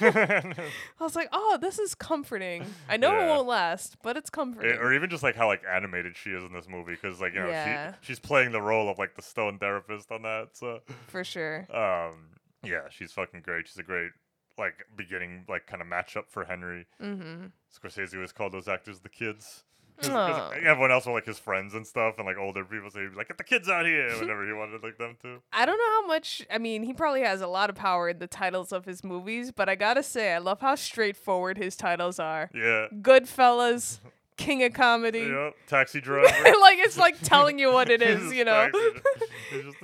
I 0.00 0.54
was 1.00 1.16
like, 1.16 1.28
oh, 1.32 1.58
this 1.60 1.78
is 1.78 1.94
comforting. 1.94 2.64
I 2.88 2.96
know 2.96 3.12
Yeah. 3.12 3.24
it 3.24 3.28
won't 3.28 3.48
last, 3.48 3.96
but 4.02 4.16
it's 4.16 4.30
comforting. 4.30 4.78
or 4.78 4.92
even 4.94 5.10
just 5.10 5.22
like 5.22 5.36
how 5.36 5.46
like 5.46 5.62
animated 5.70 6.16
she 6.16 6.30
is 6.30 6.42
in 6.44 6.52
this 6.52 6.68
movie, 6.68 6.92
because 6.92 7.20
like 7.20 7.34
you 7.34 7.40
know 7.40 7.48
Yeah. 7.48 7.92
she 8.00 8.08
she's 8.08 8.18
playing 8.20 8.52
the 8.52 8.62
role 8.62 8.88
of 8.88 8.98
like 8.98 9.14
the 9.16 9.22
stone 9.22 9.58
therapist 9.58 10.10
on 10.10 10.22
that. 10.22 10.50
So 10.54 10.80
for 11.08 11.24
sure. 11.24 11.66
um 11.74 12.28
yeah, 12.64 12.88
she's 12.90 13.12
fucking 13.12 13.42
great. 13.42 13.68
She's 13.68 13.78
a 13.78 13.82
great 13.84 14.10
like 14.58 14.86
beginning 14.96 15.44
like 15.48 15.66
kind 15.66 15.80
of 15.82 15.88
matchup 15.88 16.24
for 16.28 16.44
Henry. 16.44 16.86
Mm-hmm. 17.02 17.46
Scorsese 17.74 18.14
always 18.14 18.32
called 18.32 18.52
those 18.52 18.68
actors 18.68 19.00
the 19.00 19.08
kids. 19.08 19.64
'Cause-. 20.00 20.10
'cause 20.10 20.52
everyone 20.62 20.92
else 20.92 21.06
were 21.06 21.12
like 21.12 21.24
his 21.26 21.40
friends 21.40 21.74
and 21.74 21.84
stuff, 21.84 22.14
and 22.18 22.26
like 22.26 22.36
older 22.36 22.64
people, 22.64 22.88
so 22.88 23.00
he'd 23.00 23.10
be 23.10 23.16
like, 23.16 23.26
"Get 23.28 23.36
the 23.38 23.42
kids 23.42 23.68
out 23.68 23.84
here!" 23.84 24.08
Whenever 24.20 24.46
he 24.46 24.52
wanted 24.52 24.80
like 24.82 24.96
them 24.96 25.16
to. 25.22 25.42
I 25.52 25.66
don't 25.66 25.76
know 25.76 25.90
how 26.02 26.06
much. 26.06 26.46
I 26.52 26.58
mean, 26.58 26.84
he 26.84 26.92
probably 26.92 27.22
has 27.22 27.40
a 27.40 27.48
lot 27.48 27.68
of 27.68 27.74
power 27.74 28.08
in 28.08 28.20
the 28.20 28.28
titles 28.28 28.70
of 28.72 28.84
his 28.84 29.02
movies, 29.02 29.50
but 29.50 29.68
I 29.68 29.74
gotta 29.74 30.04
say, 30.04 30.34
I 30.34 30.38
love 30.38 30.60
how 30.60 30.76
straightforward 30.76 31.58
his 31.58 31.74
titles 31.74 32.20
are. 32.20 32.48
Yeah. 32.54 32.86
Goodfellas, 32.94 33.98
King 34.38 34.62
of 34.62 34.72
Comedy. 34.72 35.20
Yeah, 35.30 35.50
taxi 35.66 36.00
driver. 36.02 36.26
like 36.28 36.78
it's 36.78 36.96
like 36.96 37.20
telling 37.20 37.58
you 37.58 37.70
what 37.72 37.90
it 37.90 38.00
is, 38.12 38.32
you 38.32 38.44
know. 38.44 38.70
just 39.50 39.76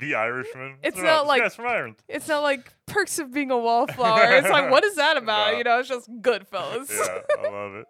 the, 0.00 0.14
Irishman. 0.14 0.76
It's 0.84 0.98
Oh, 0.98 1.02
not 1.02 1.22
this 1.22 1.28
like- 1.28 1.42
guy's 1.42 1.54
from 1.56 1.66
Ireland. 1.66 1.96
It's 2.08 2.28
not 2.28 2.42
like 2.42 2.72
perks 2.86 3.18
of 3.18 3.32
being 3.32 3.50
a 3.50 3.58
wallflower. 3.58 4.32
It's 4.36 4.48
like 4.48 4.70
what 4.70 4.84
is 4.84 4.94
that 4.96 5.16
about? 5.16 5.52
No. 5.52 5.58
You 5.58 5.64
know, 5.64 5.80
it's 5.80 5.88
just 5.88 6.08
Goodfellas. 6.22 6.90
Yeah, 6.90 7.18
I 7.44 7.50
love 7.50 7.74
it. 7.74 7.86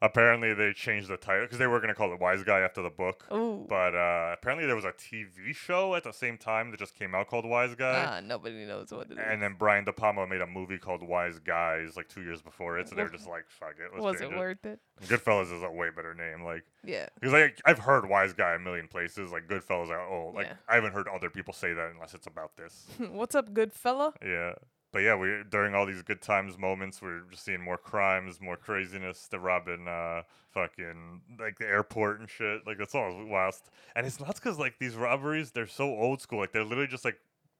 Apparently, 0.00 0.54
they 0.54 0.72
changed 0.72 1.08
the 1.08 1.16
title 1.16 1.42
because 1.44 1.58
they 1.58 1.66
were 1.66 1.78
going 1.80 1.88
to 1.88 1.94
call 1.94 2.12
it 2.12 2.20
Wise 2.20 2.44
Guy 2.44 2.60
after 2.60 2.82
the 2.82 2.90
book. 2.90 3.24
Ooh. 3.32 3.66
But 3.68 3.96
uh, 3.96 4.30
apparently, 4.32 4.64
there 4.64 4.76
was 4.76 4.84
a 4.84 4.92
TV 4.92 5.52
show 5.54 5.96
at 5.96 6.04
the 6.04 6.12
same 6.12 6.38
time 6.38 6.70
that 6.70 6.78
just 6.78 6.94
came 6.94 7.16
out 7.16 7.26
called 7.26 7.44
Wise 7.44 7.74
Guy. 7.74 8.04
Ah, 8.08 8.20
nobody 8.20 8.64
knows 8.64 8.92
what 8.92 9.10
it 9.10 9.14
is. 9.14 9.18
and 9.26 9.42
then 9.42 9.56
Brian 9.58 9.84
De 9.84 9.92
Palma 9.92 10.24
made 10.26 10.40
a 10.40 10.46
movie 10.46 10.78
called 10.78 11.02
Wise 11.02 11.40
Guys 11.40 11.96
like 11.96 12.08
two 12.08 12.22
years 12.22 12.40
before 12.40 12.78
it, 12.78 12.88
so 12.88 12.94
they 12.94 13.02
were 13.02 13.08
just 13.10 13.26
like, 13.28 13.44
"Fuck 13.48 13.74
it, 13.84 14.00
was 14.00 14.20
it 14.20 14.30
worth 14.30 14.64
it? 14.64 14.78
Goodfellas 15.06 15.52
is 15.56 15.62
a 15.64 15.70
way 15.70 15.88
better 15.94 16.14
name, 16.14 16.44
like 16.44 16.64
Yeah. 16.84 17.08
because 17.14 17.32
like 17.32 17.60
I've 17.64 17.78
heard 17.80 18.08
Wise 18.08 18.32
Guy 18.32 18.54
a 18.54 18.58
million 18.58 18.86
places, 18.86 19.32
like 19.32 19.48
Goodfellas. 19.48 19.88
Are, 19.90 20.00
oh, 20.00 20.32
like 20.34 20.46
Yeah. 20.46 20.52
I 20.68 20.76
haven't 20.76 20.92
heard 20.92 21.08
other 21.08 21.28
people 21.30 21.52
say 21.54 21.72
that 21.72 21.90
unless 21.92 22.14
it's 22.14 22.26
about 22.28 22.56
this. 22.56 22.86
What's 23.10 23.34
up, 23.34 23.52
good 23.52 23.72
fella? 23.72 24.12
Yeah. 24.24 24.54
But 24.92 25.00
yeah, 25.00 25.14
we're 25.14 25.44
during 25.44 25.74
all 25.74 25.86
these 25.86 26.02
good 26.02 26.22
times 26.22 26.56
moments, 26.58 27.02
we're 27.02 27.20
just 27.30 27.44
seeing 27.44 27.62
more 27.62 27.76
crimes, 27.76 28.40
more 28.40 28.56
craziness. 28.56 29.28
They're 29.30 29.40
robbing 29.40 29.86
uh 29.86 30.22
fucking 30.50 31.20
like 31.38 31.58
the 31.58 31.66
airport 31.66 32.20
and 32.20 32.28
shit. 32.28 32.66
Like 32.66 32.78
that's 32.78 32.94
all 32.94 33.24
whilst 33.26 33.70
and 33.94 34.06
it's 34.06 34.18
nuts 34.20 34.40
because 34.40 34.58
like 34.58 34.78
these 34.78 34.96
robberies, 34.96 35.50
they're 35.50 35.66
so 35.66 35.84
old 35.84 36.20
school. 36.20 36.38
Like 36.40 36.52
they're 36.52 36.64
literally 36.64 36.88
just 36.88 37.04
like 37.04 37.18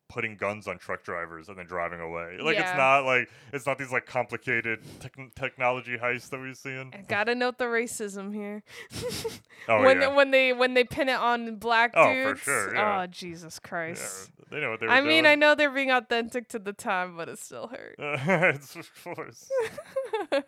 putting 0.08 0.36
guns 0.36 0.66
on 0.66 0.78
truck 0.78 1.04
drivers 1.04 1.48
and 1.48 1.58
then 1.58 1.66
driving 1.66 2.00
away. 2.00 2.38
Like 2.40 2.56
Yeah. 2.56 2.70
it's 2.70 2.76
not 2.78 3.00
like 3.04 3.28
it's 3.52 3.66
not 3.66 3.76
these 3.78 3.92
like 3.92 4.06
complicated 4.06 4.80
tech- 5.00 5.34
technology 5.34 5.98
heists 5.98 6.30
that 6.30 6.40
we've 6.40 6.56
seen. 6.56 6.90
I 6.94 7.02
gotta 7.02 7.34
note 7.34 7.58
the 7.58 7.66
racism 7.66 8.34
here. 8.34 8.62
Oh 9.70 9.82
when 9.82 10.00
yeah. 10.00 10.14
when 10.14 10.30
they 10.30 10.52
when 10.54 10.72
they 10.74 10.84
pin 10.84 11.08
it 11.10 11.18
on 11.18 11.56
black 11.56 11.90
Oh, 11.94 12.04
for 12.04 12.24
dudes. 12.28 12.40
sure, 12.40 12.74
yeah. 12.74 13.02
Oh 13.02 13.06
Jesus 13.06 13.58
Christ. 13.58 14.30
they 14.50 14.60
know 14.60 14.70
what 14.70 14.80
they 14.80 14.86
were 14.86 14.92
I 14.92 15.00
mean. 15.02 15.26
I 15.26 15.34
know 15.34 15.54
they're 15.54 15.68
being 15.70 15.90
authentic 15.90 16.48
to 16.50 16.58
the 16.58 16.72
time, 16.72 17.16
but 17.16 17.28
it 17.28 17.38
still 17.38 17.66
hurt. 17.66 17.96
it's 17.98 18.76
of 18.76 18.90
course. 19.04 19.50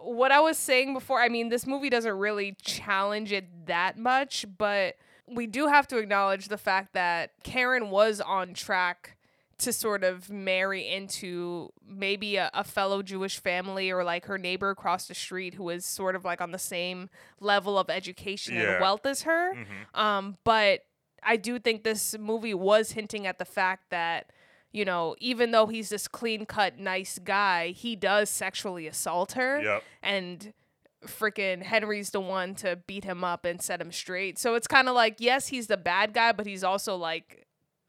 what 0.00 0.30
I 0.30 0.40
was 0.40 0.58
saying 0.58 0.92
before, 0.94 1.20
I 1.20 1.28
mean, 1.28 1.48
this 1.48 1.66
movie 1.66 1.90
doesn't 1.90 2.16
really 2.16 2.56
challenge 2.62 3.32
it 3.32 3.66
that 3.66 3.98
much, 3.98 4.46
but 4.56 4.96
we 5.28 5.46
do 5.46 5.66
have 5.66 5.86
to 5.88 5.98
acknowledge 5.98 6.48
the 6.48 6.58
fact 6.58 6.92
that 6.94 7.30
Karen 7.42 7.90
was 7.90 8.20
on 8.20 8.54
track 8.54 9.16
to 9.58 9.72
sort 9.72 10.04
of 10.04 10.28
marry 10.30 10.86
into 10.86 11.70
maybe 11.88 12.36
a, 12.36 12.50
a 12.52 12.62
fellow 12.62 13.02
Jewish 13.02 13.38
family 13.40 13.90
or 13.90 14.04
like 14.04 14.26
her 14.26 14.36
neighbor 14.36 14.68
across 14.70 15.08
the 15.08 15.14
street 15.14 15.54
who 15.54 15.70
is 15.70 15.86
sort 15.86 16.14
of 16.14 16.24
like 16.26 16.40
on 16.42 16.50
the 16.52 16.58
same 16.58 17.08
level 17.40 17.78
of 17.78 17.88
education 17.88 18.54
Yeah. 18.54 18.72
and 18.72 18.80
wealth 18.82 19.06
as 19.06 19.22
her. 19.22 19.54
Mhm. 19.54 19.98
Um, 19.98 20.36
but 20.44 20.80
I 21.22 21.36
do 21.36 21.58
think 21.58 21.84
this 21.84 22.16
movie 22.18 22.52
was 22.54 22.92
hinting 22.92 23.26
at 23.26 23.38
the 23.38 23.46
fact 23.46 23.88
that, 23.90 24.30
you 24.72 24.84
know, 24.84 25.16
even 25.20 25.52
though 25.52 25.66
he's 25.66 25.88
this 25.88 26.06
clean 26.06 26.44
cut, 26.44 26.78
nice 26.78 27.18
guy, 27.18 27.68
he 27.70 27.96
does 27.96 28.28
sexually 28.28 28.86
assault 28.86 29.32
her. 29.32 29.62
Yep. 29.62 29.84
And 30.02 30.52
freaking 31.04 31.62
Henry's 31.62 32.10
the 32.10 32.20
one 32.20 32.54
to 32.56 32.76
beat 32.86 33.04
him 33.04 33.24
up 33.24 33.44
and 33.44 33.60
set 33.60 33.80
him 33.80 33.92
straight. 33.92 34.38
So 34.38 34.54
it's 34.54 34.66
kind 34.66 34.88
of 34.88 34.94
like, 34.94 35.16
yes, 35.18 35.48
he's 35.48 35.66
the 35.66 35.76
bad 35.76 36.12
guy, 36.12 36.32
but 36.32 36.46
he's 36.46 36.64
also 36.64 36.96
like 36.96 37.45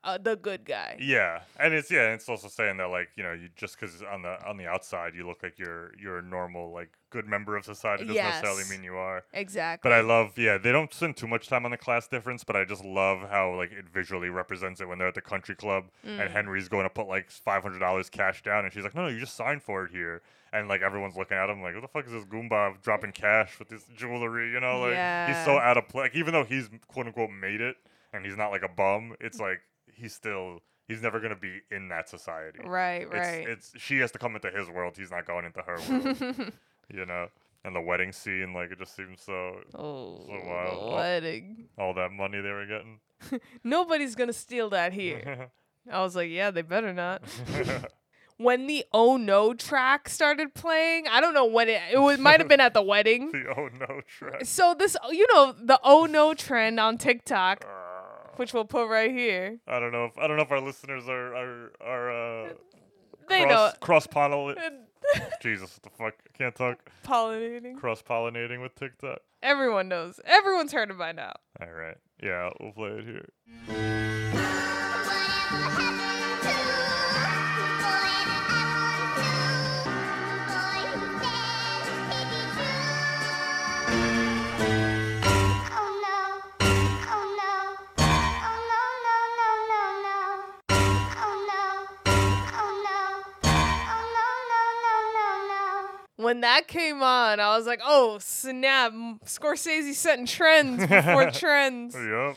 uh, 0.08 0.18
the 0.18 0.36
good 0.36 0.66
guy. 0.66 0.98
Yeah, 1.00 1.42
and 1.60 1.74
it's 1.74 1.92
yeah, 1.92 2.14
it's 2.14 2.28
also 2.30 2.48
saying 2.48 2.78
that 2.78 2.90
like 2.90 3.10
you 3.16 3.24
know 3.24 3.34
you 3.34 3.50
just 3.56 3.80
because 3.80 4.02
on 4.02 4.22
the 4.22 4.38
on 4.48 4.58
the 4.58 4.66
outside 4.66 5.14
you 5.16 5.28
look 5.28 5.44
like 5.44 5.60
you're 5.60 5.92
you're 6.02 6.20
a 6.20 6.24
normal 6.24 6.72
like 6.72 6.90
good 7.10 7.26
member 7.28 7.56
of 7.56 7.64
society 7.66 8.04
doesn't 8.06 8.16
necessarily 8.24 8.64
mean 8.70 8.84
you 8.84 8.96
are. 8.96 9.24
Exactly. 9.34 9.88
But 9.90 9.96
I 9.96 10.02
love 10.02 10.38
yeah 10.38 10.58
they 10.58 10.72
don't 10.72 10.94
spend 10.94 11.18
too 11.18 11.28
much 11.28 11.48
time 11.48 11.66
on 11.66 11.72
the 11.72 11.78
class 11.78 12.08
difference, 12.08 12.44
but 12.44 12.56
I 12.56 12.64
just 12.66 12.84
love 12.86 13.30
how 13.30 13.56
like 13.56 13.72
it 13.72 13.90
visually 13.90 14.30
represents 14.30 14.82
it 14.82 14.88
when 14.88 14.98
they're 14.98 15.08
at 15.10 15.16
the 15.16 15.22
country 15.22 15.56
club 15.56 15.86
Mm. 16.06 16.22
and 16.22 16.30
Henry's 16.32 16.68
going 16.70 16.84
to 16.84 16.90
put 16.90 17.08
like 17.08 17.30
five 17.30 17.62
hundred 17.64 17.80
dollars 17.80 18.10
cash 18.10 18.42
down 18.44 18.64
and 18.66 18.74
she's 18.74 18.84
like 18.84 18.96
no 18.96 19.04
no 19.04 19.08
you 19.10 19.20
just 19.20 19.36
signed 19.36 19.62
for 19.62 19.84
it 19.86 19.92
here 19.92 20.22
and 20.54 20.68
like 20.70 20.82
everyone's 20.82 21.16
looking 21.18 21.36
at 21.38 21.50
him 21.50 21.62
like 21.62 21.74
what 21.74 21.82
the 21.82 21.88
fuck 21.88 22.06
is 22.06 22.12
this 22.14 22.24
goomba 22.26 22.82
dropping 22.82 23.12
cash 23.12 23.60
with 23.60 23.68
this 23.68 23.84
jewelry 23.96 24.52
you 24.52 24.60
know 24.60 24.80
like 24.80 25.28
he's 25.28 25.44
so 25.46 25.58
out 25.58 25.78
of 25.78 25.88
place 25.90 26.04
like, 26.06 26.16
even 26.16 26.32
though 26.34 26.44
he's 26.46 26.70
quote 26.88 27.06
unquote 27.08 27.30
made 27.30 27.60
it 27.62 27.76
and 28.14 28.26
he's 28.26 28.38
not 28.38 28.50
like 28.52 28.64
a 28.64 28.70
bum 28.70 29.14
it's 29.20 29.40
like 29.40 29.62
he's 29.98 30.14
still 30.14 30.60
he's 30.88 31.02
never 31.02 31.20
gonna 31.20 31.36
be 31.36 31.60
in 31.72 31.90
that 31.90 32.08
society 32.08 32.60
Right, 32.64 33.02
it's, 33.04 33.14
right. 33.14 33.48
it's 33.48 33.74
she 33.78 34.00
has 34.00 34.12
to 34.12 34.20
come 34.20 34.36
into 34.36 34.50
his 34.50 34.70
world 34.70 34.96
he's 34.98 35.12
not 35.12 35.26
going 35.28 35.46
into 35.46 35.62
her 35.62 35.78
world 35.90 36.54
you 36.94 37.06
know 37.06 37.28
and 37.66 37.76
the 37.76 37.82
wedding 37.82 38.12
scene 38.14 38.54
like 38.54 38.72
it 38.72 38.80
just 38.80 38.96
seems 38.96 39.22
so 39.22 39.58
Oh, 39.76 40.24
so 40.26 40.32
wild 40.46 40.78
the 40.78 40.80
All- 40.80 40.96
wedding. 40.96 41.66
all 41.78 41.94
that 41.96 42.12
money 42.12 42.40
they 42.40 42.52
were 42.52 42.66
getting 42.66 43.00
Nobody's 43.64 44.14
gonna 44.16 44.32
steal 44.34 44.70
that 44.70 44.94
here. 44.94 45.50
I 45.92 46.02
was 46.02 46.16
like, 46.16 46.30
yeah, 46.30 46.52
they 46.52 46.62
better 46.62 46.94
not. 46.94 47.24
when 48.38 48.68
the 48.68 48.86
Oh 48.94 49.18
No 49.18 49.54
track 49.54 50.08
started 50.10 50.54
playing, 50.54 51.08
I 51.08 51.20
don't 51.22 51.34
know 51.34 51.46
when 51.46 51.68
it 51.70 51.82
it 51.92 51.98
was, 51.98 52.20
might 52.20 52.40
have 52.40 52.48
been 52.50 52.60
at 52.60 52.74
the 52.74 52.82
wedding. 52.84 53.32
the 53.32 53.46
oh 53.58 53.70
no 53.80 54.02
track 54.08 54.46
So 54.46 54.76
this, 54.78 54.96
you 55.12 55.26
know, 55.34 55.54
the 55.60 55.80
Oh 55.84 56.06
No 56.06 56.34
trend 56.34 56.80
on 56.80 56.98
TikTok, 56.98 57.66
which 58.40 58.54
we'll 58.54 58.66
put 58.66 58.88
right 58.90 59.12
here. 59.12 59.60
I 59.68 59.80
don't 59.80 59.92
know 59.92 60.06
if 60.06 60.18
I 60.18 60.28
don't 60.28 60.38
know 60.38 60.44
if 60.44 60.52
our 60.52 60.62
listeners 60.62 61.08
are 61.08 61.36
are 61.36 61.72
are 61.82 62.12
uh 62.46 62.54
They 63.30 63.44
cross, 63.44 63.50
know 63.50 63.72
cross 63.80 64.08
pollinate 64.08 64.58
Jesus 65.42 65.74
what 65.76 65.84
the 65.84 65.90
fuck 65.98 66.14
I 66.34 66.38
can't 66.38 66.56
talk 66.56 66.90
pollinating. 67.06 67.78
cross 67.78 68.02
pollinating 68.02 68.62
with 68.62 68.76
TikTok 68.76 69.20
Everyone 69.44 69.88
knows. 69.88 70.20
Everyone's 70.26 70.72
heard 70.74 70.90
it 70.90 70.98
by 70.98 71.12
now. 71.12 71.34
all 71.62 71.72
right 71.72 71.98
yeah 72.22 72.50
we'll 72.60 72.72
play 72.74 72.90
it 72.90 73.06
here 73.06 73.97
When 96.28 96.42
that 96.42 96.68
came 96.68 97.02
on, 97.02 97.40
I 97.40 97.56
was 97.56 97.66
like, 97.66 97.80
"Oh 97.86 98.18
snap! 98.20 98.92
Scorsese 99.24 99.94
setting 99.94 100.26
trends 100.26 100.86
before 100.86 101.32
trends." 101.32 101.96
Yep. 101.96 102.36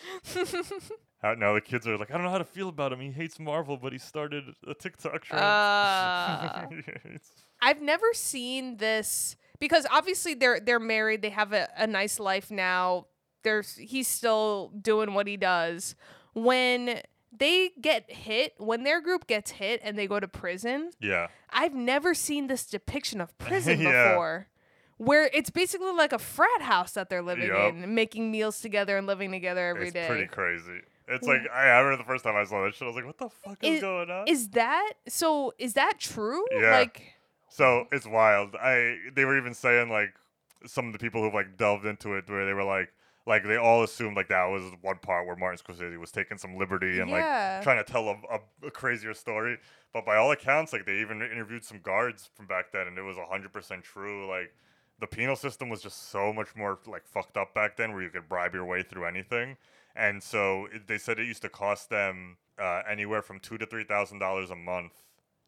How, 1.23 1.35
now 1.35 1.55
the 1.55 1.61
kids 1.61 1.89
are 1.89 1.99
like, 1.99 2.11
I 2.13 2.15
don't 2.15 2.23
know 2.23 2.31
how 2.31 2.39
to 2.39 2.45
feel 2.45 2.69
about 2.69 2.93
him. 2.93 3.01
He 3.01 3.11
hates 3.11 3.41
Marvel, 3.41 3.77
but 3.77 3.93
he 3.93 3.99
started 3.99 4.45
a 4.67 4.75
TikTok 4.75 5.25
trend. 5.25 5.43
Uh, 5.43 6.67
it's- 7.05 7.33
I've 7.61 7.83
never 7.83 8.07
seen 8.15 8.77
this 8.77 9.37
because 9.59 9.87
obviously 9.91 10.35
they're 10.35 10.61
they're 10.61 10.79
married. 10.79 11.21
They 11.23 11.31
have 11.31 11.53
a, 11.53 11.69
a 11.77 11.89
nice 11.89 12.21
life 12.21 12.49
now. 12.53 13.07
There's 13.43 13.75
he's 13.75 14.07
still 14.07 14.71
doing 14.81 15.15
what 15.15 15.27
he 15.27 15.37
does. 15.37 15.97
When 16.35 17.01
they 17.37 17.71
get 17.81 18.11
hit, 18.11 18.55
when 18.59 18.83
their 18.85 19.01
group 19.01 19.27
gets 19.27 19.53
hit 19.53 19.81
and 19.85 19.99
they 19.99 20.07
go 20.07 20.19
to 20.21 20.29
prison, 20.29 20.91
yeah. 21.01 21.29
I've 21.51 21.75
never 21.75 22.15
seen 22.15 22.47
this 22.49 22.67
depiction 22.67 23.21
of 23.21 23.37
prison 23.39 23.81
Yeah. 23.81 24.11
before. 24.13 24.49
Where 24.99 25.31
it's 25.33 25.49
basically 25.49 25.93
like 25.93 26.13
a 26.13 26.19
frat 26.19 26.61
house 26.61 26.93
that 26.93 27.09
they're 27.09 27.23
living 27.23 27.47
Yup. 27.49 27.73
in, 27.73 27.95
making 27.95 28.31
meals 28.31 28.61
together 28.61 28.99
and 28.99 29.07
living 29.07 29.31
together 29.31 29.69
every 29.69 29.85
it's 29.87 29.95
day. 29.95 30.07
pretty 30.07 30.27
crazy. 30.27 30.81
It's 31.09 31.27
like 31.27 31.41
I, 31.53 31.69
I 31.69 31.79
remember 31.79 32.03
the 32.03 32.07
first 32.07 32.23
time 32.23 32.37
I 32.37 32.45
saw 32.45 32.65
that 32.65 32.75
shit. 32.75 32.83
I 32.83 32.87
was 32.87 32.97
like, 32.97 33.07
"What 33.07 33.17
the 33.19 33.31
fuck 33.31 33.57
is, 33.65 33.77
Is- 33.77 33.81
going 33.81 34.11
on?" 34.11 34.29
Is 34.29 34.49
that 34.51 34.93
so? 35.09 35.55
Is 35.59 35.73
that 35.73 35.99
true? 35.99 36.45
Yeah. 36.53 36.73
Like, 36.73 37.15
So 37.49 37.87
it's 37.91 38.07
wild. 38.07 38.55
I 38.57 38.97
they 39.15 39.25
were 39.25 39.39
even 39.39 39.55
saying 39.55 39.89
like 39.91 40.13
some 40.67 40.87
of 40.89 40.93
the 40.93 40.99
people 40.99 41.23
who've 41.23 41.33
like 41.35 41.57
delved 41.57 41.87
into 41.87 42.15
it 42.15 42.29
where 42.29 42.45
they 42.45 42.53
were 42.53 42.63
like 42.63 42.93
like 43.31 43.45
they 43.45 43.57
all 43.57 43.83
assumed 43.83 44.17
like 44.17 44.29
that 44.29 44.45
was 44.47 44.65
one 44.83 44.99
part 44.99 45.27
where 45.27 45.37
Martin 45.37 45.59
Scorsese 45.59 45.97
was 45.99 46.11
taking 46.11 46.37
some 46.37 46.57
liberty 46.59 47.01
and 47.01 47.09
Yeah. 47.09 47.55
like 47.55 47.63
trying 47.63 47.83
to 47.83 47.91
tell 47.91 48.09
a, 48.09 48.17
a, 48.31 48.67
a 48.67 48.71
crazier 48.71 49.15
story. 49.15 49.57
But 49.95 50.05
by 50.05 50.17
all 50.17 50.31
accounts, 50.33 50.73
like 50.75 50.85
they 50.85 51.01
even 51.01 51.23
interviewed 51.23 51.65
some 51.65 51.81
guards 51.81 52.29
from 52.35 52.47
back 52.47 52.73
then, 52.73 52.87
and 52.87 52.99
it 52.99 53.03
was 53.03 53.17
hundred 53.31 53.53
percent 53.53 53.85
true. 53.85 54.29
Like 54.29 54.53
the 54.99 55.07
penal 55.07 55.37
system 55.37 55.71
was 55.71 55.81
just 55.83 56.11
so 56.11 56.33
much 56.33 56.55
more 56.55 56.79
like 56.87 57.07
fucked 57.07 57.37
up 57.39 57.55
back 57.55 57.77
then, 57.79 57.93
where 57.93 58.03
you 58.03 58.11
could 58.11 58.29
bribe 58.29 58.53
your 58.53 58.67
way 58.67 58.83
through 58.83 59.07
anything. 59.07 59.57
And 59.97 60.23
so 60.23 60.67
it, 60.73 60.87
they 60.87 60.99
said 60.99 61.19
it 61.19 61.27
used 61.27 61.43
to 61.43 61.49
cost 61.49 61.89
them 61.91 62.37
uh, 62.61 62.83
anywhere 62.89 63.23
from 63.23 63.39
two 63.41 63.57
to 63.59 63.65
three 63.67 63.85
thousand 63.85 64.19
dollars 64.19 64.51
a 64.51 64.57
month 64.57 64.93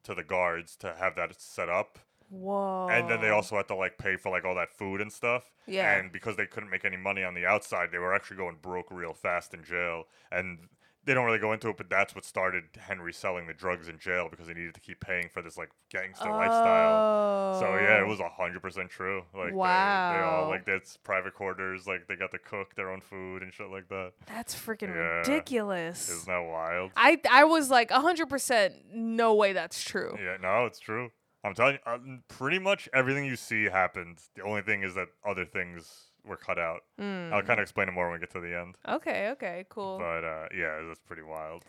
to 0.05 0.15
the 0.15 0.25
guards 0.25 0.75
to 0.77 0.95
have 0.99 1.15
that 1.17 1.41
set 1.41 1.69
up 1.69 1.99
whoa. 2.33 2.89
and 2.91 3.09
then 3.09 3.21
they 3.21 3.31
also 3.31 3.57
had 3.57 3.69
to 3.69 3.75
like 3.77 3.99
pay 3.99 4.17
for 4.17 4.31
like 4.31 4.45
all 4.45 4.55
that 4.57 4.71
food 4.73 5.01
and 5.01 5.13
stuff. 5.13 5.45
Yeah. 5.67 5.97
And 5.99 6.11
because 6.11 6.37
they 6.37 6.47
couldn't 6.47 6.71
make 6.71 6.85
any 6.85 6.97
money 6.97 7.23
on 7.23 7.35
the 7.35 7.47
outside, 7.47 7.91
they 7.93 7.99
were 7.99 8.15
actually 8.15 8.39
going 8.39 8.57
broke 8.61 8.91
real 8.91 9.13
fast 9.15 9.55
in 9.55 9.63
jail. 9.63 10.05
And 10.31 10.69
they 11.05 11.15
don't 11.15 11.25
really 11.27 11.41
go 11.41 11.53
into 11.53 11.69
it, 11.69 11.77
but 11.77 11.91
that's 11.91 12.15
what 12.15 12.25
started 12.25 12.63
Henry 12.79 13.13
selling 13.13 13.49
the 13.49 13.53
drugs 13.53 13.89
in 13.89 13.99
jail 13.99 14.29
because 14.31 14.47
he 14.47 14.55
needed 14.55 14.73
to 14.75 14.81
keep 14.81 15.01
paying 15.01 15.29
for 15.29 15.43
this 15.43 15.59
like 15.59 15.71
gangster 15.91 16.31
lifestyle. 16.31 17.59
So 17.61 17.67
yeah, 17.77 17.99
it 17.99 18.03
Oh. 18.05 18.07
was 18.09 18.21
hundred 18.21 18.63
percent 18.63 18.89
true. 18.91 19.25
Like 19.35 19.47
they, 19.47 19.51
they 19.51 19.57
Wow. 19.57 20.41
all 20.45 20.49
like 20.49 20.65
that's 20.65 20.97
private 20.99 21.35
quarters, 21.35 21.87
like 21.89 22.07
they 22.09 22.15
got 22.17 22.31
to 22.33 22.39
cook 22.39 22.75
their 22.77 22.89
own 22.91 23.01
food 23.01 23.43
and 23.43 23.53
shit 23.53 23.69
like 23.71 23.89
that. 23.89 24.13
That's 24.27 24.55
freaking 24.55 24.95
Yeah. 24.95 25.19
ridiculous. 25.19 26.09
Isn't 26.09 26.27
that 26.29 26.39
wild? 26.49 26.93
I 26.97 27.21
I 27.31 27.45
was 27.45 27.69
like 27.71 27.91
hundred 27.91 28.29
percent. 28.29 28.75
No 28.95 29.35
way, 29.35 29.53
that's 29.53 29.83
true. 29.83 30.17
Yeah, 30.23 30.37
no, 30.41 30.67
it's 30.67 30.79
true. 30.79 31.11
I'm 31.45 31.55
telling 31.55 31.75
you, 31.75 31.93
uh, 31.93 31.99
pretty 32.29 32.59
much 32.59 32.89
everything 32.95 33.25
you 33.25 33.37
see 33.37 33.65
happened. 33.65 34.19
The 34.37 34.43
only 34.43 34.63
thing 34.63 34.83
is 34.83 34.95
that 34.95 35.09
other 35.27 35.45
things 35.45 36.13
were 36.25 36.37
cut 36.37 36.59
out. 36.59 36.83
Mm. 37.01 37.33
I'll 37.33 37.43
kind 37.43 37.59
of 37.59 37.63
explain 37.63 37.89
it 37.89 37.93
more 37.93 38.09
when 38.09 38.15
we 38.15 38.21
get 38.21 38.31
to 38.33 38.41
the 38.41 38.57
end. 38.57 38.77
Okay, 38.89 39.31
okay, 39.31 39.65
cool. 39.69 39.99
But 39.99 40.25
uh, 40.25 40.49
yeah, 40.57 40.81
that's 40.87 41.01
pretty 41.01 41.23
wild. 41.23 41.65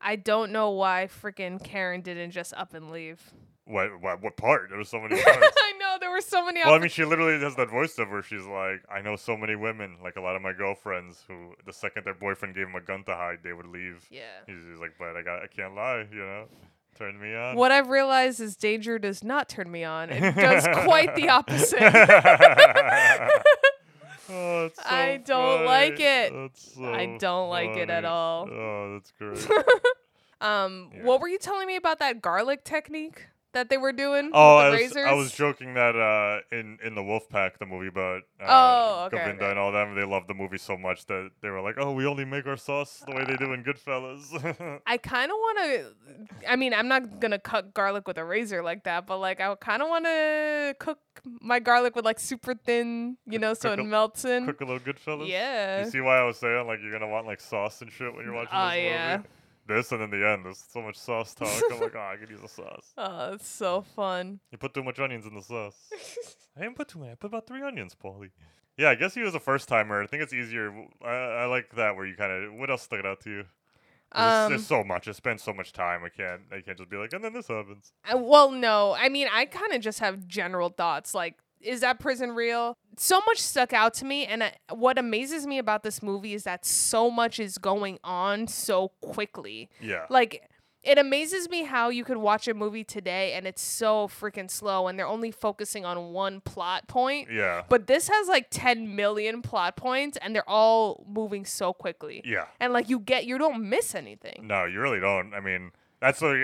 I 0.00 0.16
don't 0.16 0.52
know 0.52 0.70
why 0.70 1.08
freaking 1.22 1.62
Karen 1.62 2.02
didn't 2.02 2.32
just 2.32 2.52
up 2.54 2.74
and 2.74 2.90
leave. 2.90 3.32
What 3.64 3.98
what, 4.02 4.20
what 4.22 4.36
part? 4.36 4.68
There 4.68 4.76
was 4.76 4.90
so 4.90 5.00
many 5.00 5.14
parts. 5.22 5.56
I 5.58 5.72
know 5.78 5.96
there 5.98 6.10
were 6.10 6.20
so 6.20 6.44
many. 6.44 6.60
well, 6.62 6.74
I 6.74 6.78
mean, 6.78 6.90
she 6.90 7.06
literally 7.06 7.40
has 7.40 7.56
that 7.56 7.70
voice 7.70 7.98
of 7.98 8.10
where 8.10 8.22
she's 8.22 8.44
like, 8.44 8.82
"I 8.94 9.00
know 9.00 9.16
so 9.16 9.38
many 9.38 9.56
women, 9.56 9.96
like 10.02 10.16
a 10.16 10.20
lot 10.20 10.36
of 10.36 10.42
my 10.42 10.52
girlfriends, 10.52 11.24
who 11.26 11.54
the 11.64 11.72
second 11.72 12.04
their 12.04 12.12
boyfriend 12.12 12.54
gave 12.54 12.66
them 12.66 12.74
a 12.74 12.82
gun 12.82 13.04
to 13.04 13.14
hide, 13.14 13.38
they 13.42 13.54
would 13.54 13.66
leave." 13.66 14.06
yeah. 14.10 14.44
He's, 14.46 14.58
he's 14.70 14.78
like, 14.80 14.92
"But 14.98 15.16
I 15.16 15.22
got, 15.22 15.42
I 15.42 15.46
can't 15.46 15.74
lie, 15.74 16.06
you 16.12 16.18
know, 16.18 16.44
turn 16.94 17.20
me 17.20 17.34
on." 17.34 17.56
What 17.56 17.70
I've 17.72 17.88
realized 17.88 18.40
is 18.40 18.56
danger 18.56 18.98
does 18.98 19.22
not 19.24 19.48
turn 19.48 19.70
me 19.70 19.84
on. 19.84 20.10
It 20.10 20.34
does 20.34 20.66
quite 20.84 21.14
the 21.14 21.28
opposite. 21.28 21.80
Oh, 24.26 24.70
so 24.74 24.82
I 24.86 25.18
don't 25.22 25.66
like 25.66 26.00
it. 26.00 26.32
That's 26.32 26.78
I 26.78 27.16
don't 27.20 27.50
like 27.50 27.76
it 27.76 27.90
at 27.90 28.06
all. 28.06 28.48
Oh, 28.50 28.94
that's 28.94 29.12
great. 29.18 29.46
Um, 30.40 30.90
Yeah. 30.94 31.04
what 31.04 31.20
were 31.20 31.28
you 31.28 31.38
telling 31.38 31.66
me 31.66 31.76
about 31.76 31.98
that 32.00 32.20
garlic 32.20 32.64
technique 32.64 33.28
that 33.54 33.70
they 33.70 33.76
were 33.78 33.92
doing 33.92 34.30
Oh, 34.34 34.56
I 34.58 34.70
was, 34.70 34.80
razors? 34.80 35.06
I 35.06 35.14
was 35.14 35.32
joking 35.32 35.74
that 35.74 35.96
uh, 35.96 36.40
in 36.54 36.78
in 36.84 36.94
the 36.94 37.00
Wolfpack, 37.00 37.58
the 37.58 37.66
movie 37.66 37.88
about 37.88 38.22
uh, 38.40 38.44
Oh, 38.46 39.04
okay, 39.06 39.16
Govinda 39.16 39.42
okay. 39.44 39.50
and 39.50 39.58
all 39.58 39.72
them, 39.72 39.94
they 39.94 40.04
loved 40.04 40.28
the 40.28 40.34
movie 40.34 40.58
so 40.58 40.76
much 40.76 41.06
that 41.06 41.30
they 41.42 41.48
were 41.50 41.60
like, 41.60 41.76
"Oh, 41.78 41.92
we 41.92 42.06
only 42.06 42.24
make 42.24 42.46
our 42.46 42.56
sauce 42.56 43.02
the 43.06 43.14
way 43.14 43.24
they 43.24 43.36
do 43.36 43.52
in 43.52 43.64
Goodfellas." 43.64 44.80
I 44.86 44.96
kind 44.98 45.30
of 45.32 45.36
want 45.36 45.58
to. 45.58 46.48
I 46.48 46.56
mean, 46.56 46.74
I'm 46.74 46.88
not 46.88 47.20
gonna 47.20 47.38
cut 47.38 47.72
garlic 47.74 48.06
with 48.06 48.18
a 48.18 48.24
razor 48.24 48.62
like 48.62 48.84
that, 48.84 49.06
but 49.06 49.18
like 49.18 49.40
I 49.40 49.48
would 49.48 49.60
kind 49.60 49.82
of 49.82 49.88
want 49.88 50.04
to 50.04 50.76
cook 50.78 50.98
my 51.40 51.58
garlic 51.60 51.96
with 51.96 52.04
like 52.04 52.20
super 52.20 52.54
thin, 52.54 53.16
you 53.26 53.38
know, 53.38 53.54
so 53.54 53.72
it 53.72 53.78
a- 53.80 53.84
melts 53.84 54.24
in. 54.24 54.46
Cook 54.46 54.60
a 54.60 54.64
little 54.64 54.80
Goodfellas. 54.80 55.28
Yeah. 55.28 55.84
You 55.84 55.90
see 55.90 56.00
why 56.00 56.18
I 56.18 56.24
was 56.24 56.36
saying 56.38 56.66
like 56.66 56.80
you're 56.82 56.92
gonna 56.92 57.08
want 57.10 57.26
like 57.26 57.40
sauce 57.40 57.80
and 57.82 57.90
shit 57.90 58.14
when 58.14 58.24
you're 58.24 58.34
watching 58.34 58.50
Oh, 58.52 58.68
this 58.70 59.16
movie? 59.18 59.28
This 59.66 59.92
and 59.92 60.02
in 60.02 60.10
the 60.10 60.28
end, 60.28 60.44
there's 60.44 60.62
so 60.72 60.82
much 60.82 60.96
sauce 60.96 61.34
talk. 61.34 61.48
I'm 61.72 61.80
like, 61.80 61.94
oh, 61.96 61.98
I 62.12 62.16
could 62.16 62.28
use 62.30 62.42
a 62.42 62.48
sauce. 62.48 62.92
Oh, 62.98 63.32
it's 63.32 63.48
so 63.48 63.80
fun. 63.82 64.40
You 64.52 64.58
put 64.58 64.74
too 64.74 64.82
much 64.82 64.98
onions 64.98 65.24
in 65.26 65.34
the 65.34 65.42
sauce. 65.42 65.74
I 66.56 66.60
didn't 66.60 66.76
put 66.76 66.88
too 66.88 66.98
many. 66.98 67.12
I 67.12 67.14
put 67.14 67.28
about 67.28 67.46
three 67.46 67.62
onions, 67.62 67.94
Paulie. 67.94 68.30
Yeah, 68.76 68.90
I 68.90 68.94
guess 68.94 69.14
he 69.14 69.22
was 69.22 69.34
a 69.34 69.40
first 69.40 69.68
timer. 69.68 70.02
I 70.02 70.06
think 70.06 70.22
it's 70.22 70.32
easier. 70.32 70.72
I, 71.02 71.08
I 71.08 71.44
like 71.46 71.70
that 71.76 71.96
where 71.96 72.06
you 72.06 72.14
kind 72.16 72.30
of. 72.32 72.54
What 72.54 72.70
else 72.70 72.82
stuck 72.82 73.04
out 73.04 73.20
to 73.20 73.30
you? 73.30 73.44
There's, 74.14 74.32
Um, 74.32 74.50
there's 74.50 74.66
so 74.66 74.84
much. 74.84 75.08
I 75.08 75.12
spent 75.12 75.40
so 75.40 75.52
much 75.52 75.72
time. 75.72 76.02
I 76.04 76.08
can't. 76.08 76.42
I 76.52 76.60
can't 76.60 76.76
just 76.78 76.90
be 76.90 76.96
like, 76.96 77.12
and 77.12 77.24
then 77.24 77.32
this 77.32 77.48
happens. 77.48 77.92
Uh, 78.12 78.18
well, 78.18 78.50
no. 78.50 78.94
I 78.98 79.08
mean, 79.08 79.28
I 79.32 79.44
kind 79.46 79.72
of 79.72 79.80
just 79.80 80.00
have 80.00 80.26
general 80.26 80.68
thoughts 80.68 81.14
like, 81.14 81.36
is 81.64 81.80
that 81.80 81.98
prison 81.98 82.32
real? 82.32 82.76
So 82.96 83.20
much 83.26 83.38
stuck 83.38 83.72
out 83.72 83.94
to 83.94 84.04
me. 84.04 84.26
And 84.26 84.42
uh, 84.44 84.50
what 84.70 84.98
amazes 84.98 85.46
me 85.46 85.58
about 85.58 85.82
this 85.82 86.02
movie 86.02 86.34
is 86.34 86.44
that 86.44 86.64
so 86.64 87.10
much 87.10 87.40
is 87.40 87.58
going 87.58 87.98
on 88.04 88.46
so 88.46 88.92
quickly. 89.00 89.68
Yeah. 89.80 90.06
Like, 90.08 90.48
it 90.84 90.98
amazes 90.98 91.48
me 91.48 91.64
how 91.64 91.88
you 91.88 92.04
could 92.04 92.18
watch 92.18 92.46
a 92.46 92.54
movie 92.54 92.84
today 92.84 93.32
and 93.32 93.46
it's 93.46 93.62
so 93.62 94.06
freaking 94.06 94.50
slow 94.50 94.86
and 94.86 94.98
they're 94.98 95.06
only 95.06 95.30
focusing 95.30 95.84
on 95.84 96.12
one 96.12 96.40
plot 96.42 96.86
point. 96.88 97.28
yeah. 97.32 97.62
But 97.68 97.86
this 97.86 98.08
has 98.08 98.28
like 98.28 98.48
10 98.50 98.94
million 98.94 99.40
plot 99.40 99.76
points 99.76 100.18
and 100.20 100.34
they're 100.34 100.48
all 100.48 101.04
moving 101.08 101.46
so 101.46 101.72
quickly. 101.72 102.22
Yeah. 102.24 102.44
And 102.60 102.72
like 102.72 102.88
you 102.90 102.98
get, 102.98 103.24
you 103.24 103.38
don't 103.38 103.68
miss 103.68 103.94
anything. 103.94 104.46
No, 104.46 104.66
you 104.66 104.78
really 104.80 105.00
don't. 105.00 105.32
I 105.32 105.40
mean, 105.40 105.72
that's 106.00 106.20
like, 106.20 106.38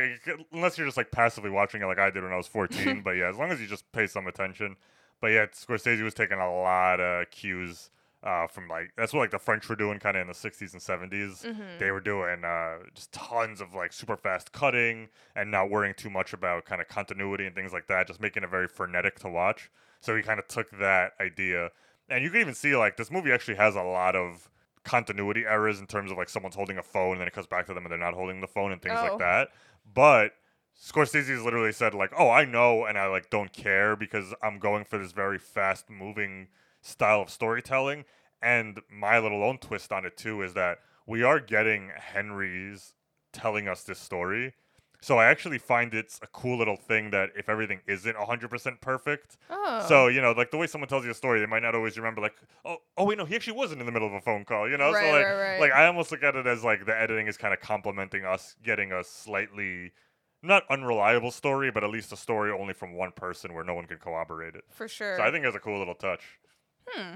unless 0.52 0.78
you're 0.78 0.86
just 0.86 0.96
like 0.96 1.10
passively 1.10 1.50
watching 1.50 1.82
it 1.82 1.86
like 1.86 1.98
I 1.98 2.10
did 2.10 2.22
when 2.22 2.32
I 2.32 2.36
was 2.36 2.46
14. 2.46 3.02
but 3.04 3.12
yeah, 3.12 3.28
as 3.28 3.36
long 3.36 3.50
as 3.50 3.60
you 3.60 3.66
just 3.66 3.90
pay 3.92 4.06
some 4.06 4.26
attention. 4.26 4.76
But 5.20 5.28
yeah, 5.28 5.46
Scorsese 5.46 6.02
was 6.02 6.14
taking 6.14 6.38
a 6.38 6.50
lot 6.52 7.00
of 7.00 7.30
cues 7.30 7.90
uh, 8.22 8.46
from 8.46 8.68
like 8.68 8.90
that's 8.96 9.12
what 9.12 9.20
like 9.20 9.30
the 9.30 9.38
French 9.38 9.68
were 9.68 9.76
doing 9.76 9.98
kind 9.98 10.16
of 10.16 10.20
in 10.22 10.26
the 10.26 10.32
60s 10.34 10.72
and 10.72 10.82
70s. 11.10 11.78
They 11.78 11.90
were 11.90 12.00
doing 12.00 12.44
uh, 12.44 12.78
just 12.94 13.12
tons 13.12 13.60
of 13.60 13.74
like 13.74 13.92
super 13.92 14.16
fast 14.16 14.52
cutting 14.52 15.08
and 15.34 15.50
not 15.50 15.70
worrying 15.70 15.94
too 15.96 16.10
much 16.10 16.32
about 16.32 16.64
kind 16.64 16.80
of 16.80 16.88
continuity 16.88 17.46
and 17.46 17.54
things 17.54 17.72
like 17.72 17.86
that, 17.88 18.06
just 18.06 18.20
making 18.20 18.42
it 18.42 18.50
very 18.50 18.68
frenetic 18.68 19.18
to 19.20 19.28
watch. 19.28 19.70
So 20.00 20.16
he 20.16 20.22
kind 20.22 20.38
of 20.38 20.48
took 20.48 20.70
that 20.78 21.12
idea, 21.20 21.70
and 22.08 22.22
you 22.24 22.30
can 22.30 22.40
even 22.40 22.54
see 22.54 22.74
like 22.76 22.96
this 22.96 23.10
movie 23.10 23.32
actually 23.32 23.56
has 23.56 23.74
a 23.76 23.82
lot 23.82 24.16
of 24.16 24.48
continuity 24.84 25.44
errors 25.46 25.78
in 25.78 25.86
terms 25.86 26.10
of 26.10 26.16
like 26.16 26.28
someone's 26.30 26.54
holding 26.56 26.78
a 26.78 26.82
phone 26.82 27.12
and 27.12 27.20
then 27.20 27.28
it 27.28 27.34
comes 27.34 27.46
back 27.46 27.66
to 27.66 27.74
them 27.74 27.84
and 27.84 27.92
they're 27.92 27.98
not 27.98 28.14
holding 28.14 28.40
the 28.40 28.46
phone 28.46 28.72
and 28.72 28.80
things 28.80 28.98
Oh. 28.98 29.08
like 29.10 29.18
that. 29.18 29.48
But 29.92 30.32
Scorsese's 30.80 31.42
literally 31.44 31.72
said 31.72 31.94
like, 31.94 32.10
"Oh, 32.16 32.30
I 32.30 32.44
know, 32.44 32.84
and 32.86 32.96
I 32.98 33.06
like 33.06 33.28
don't 33.30 33.52
care 33.52 33.96
because 33.96 34.34
I'm 34.42 34.58
going 34.58 34.84
for 34.84 34.98
this 34.98 35.12
very 35.12 35.38
fast 35.38 35.90
moving 35.90 36.48
style 36.80 37.20
of 37.22 37.30
storytelling." 37.30 38.04
And 38.42 38.80
my 38.90 39.18
little 39.18 39.44
own 39.44 39.58
twist 39.58 39.92
on 39.92 40.06
it 40.06 40.16
too 40.16 40.40
is 40.42 40.54
that 40.54 40.78
we 41.06 41.22
are 41.22 41.38
getting 41.40 41.90
Henry's 41.94 42.94
telling 43.32 43.68
us 43.68 43.82
this 43.82 43.98
story. 43.98 44.54
So 45.02 45.16
I 45.18 45.26
actually 45.26 45.56
find 45.58 45.94
it's 45.94 46.18
a 46.22 46.26
cool 46.26 46.58
little 46.58 46.76
thing 46.76 47.10
that 47.10 47.30
if 47.34 47.48
everything 47.48 47.80
isn't 47.86 48.16
100% 48.18 48.80
perfect, 48.82 49.38
Oh. 49.48 49.84
so 49.86 50.08
you 50.08 50.20
know, 50.20 50.32
like 50.32 50.50
the 50.50 50.56
way 50.58 50.66
someone 50.66 50.88
tells 50.88 51.04
you 51.04 51.10
a 51.10 51.14
story, 51.14 51.40
they 51.40 51.46
might 51.46 51.62
not 51.62 51.74
always 51.74 51.96
remember. 51.98 52.20
Like, 52.22 52.36
oh, 52.64 52.78
oh 52.98 53.04
wait, 53.04 53.16
no, 53.18 53.24
he 53.26 53.34
actually 53.34 53.56
wasn't 53.56 53.80
in 53.80 53.86
the 53.86 53.92
middle 53.92 54.08
of 54.08 54.14
a 54.14 54.20
phone 54.20 54.44
call. 54.46 54.68
You 54.68 54.76
know, 54.78 54.92
Right, 54.92 55.04
so 55.06 55.12
like, 55.12 55.24
right, 55.26 55.50
right. 55.52 55.60
like 55.60 55.72
I 55.72 55.86
almost 55.86 56.10
look 56.10 56.22
at 56.22 56.36
it 56.36 56.46
as 56.46 56.64
like 56.64 56.84
the 56.86 56.98
editing 56.98 57.26
is 57.28 57.36
kind 57.36 57.52
of 57.54 57.60
complementing 57.60 58.24
us 58.24 58.56
getting 58.62 58.92
a 58.92 59.02
slightly 59.04 59.92
not 60.42 60.62
unreliable 60.70 61.30
story, 61.30 61.70
but 61.70 61.84
at 61.84 61.90
least 61.90 62.12
a 62.12 62.16
story 62.16 62.50
only 62.52 62.74
from 62.74 62.94
one 62.94 63.12
person 63.12 63.54
where 63.54 63.64
no 63.64 63.74
one 63.74 63.86
can 63.86 63.98
corroborate 63.98 64.54
it. 64.54 64.64
For 64.70 64.88
sure. 64.88 65.16
So 65.16 65.22
I 65.22 65.30
think 65.30 65.44
it's 65.44 65.56
a 65.56 65.60
cool 65.60 65.78
little 65.78 65.94
touch. 65.94 66.22
Hmm. 66.88 67.14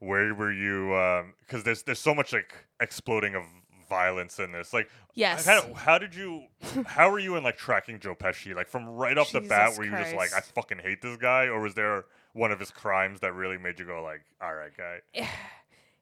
Where 0.00 0.34
were 0.34 0.52
you? 0.52 1.24
Because 1.46 1.64
there's 1.64 1.82
there's 1.84 1.98
so 2.00 2.14
much 2.14 2.32
like 2.32 2.52
exploding 2.80 3.34
of 3.34 3.44
violence 3.88 4.38
in 4.38 4.52
this. 4.52 4.72
Like, 4.72 4.90
Yes. 5.14 5.46
How, 5.46 5.72
how 5.74 5.98
did 5.98 6.14
you? 6.14 6.46
how 6.86 7.10
were 7.10 7.20
you 7.20 7.36
in 7.36 7.44
like 7.44 7.56
tracking 7.56 8.00
Joe 8.00 8.14
Pesci? 8.14 8.54
Like 8.54 8.68
from 8.68 8.88
right 8.88 9.16
off 9.16 9.30
the 9.30 9.40
bat, 9.40 9.68
Jesus 9.68 9.78
were 9.78 9.84
you 9.84 9.92
just 9.92 10.14
like, 10.14 10.32
I 10.34 10.40
fucking 10.40 10.78
hate 10.78 11.00
this 11.02 11.16
guy, 11.16 11.44
or 11.44 11.60
was 11.60 11.74
there 11.74 12.06
one 12.32 12.50
of 12.50 12.58
his 12.58 12.70
crimes 12.72 13.20
that 13.20 13.32
really 13.34 13.58
made 13.58 13.78
you 13.78 13.86
go 13.86 14.02
like, 14.02 14.22
all 14.42 14.54
right, 14.54 14.72
guy? 14.76 15.28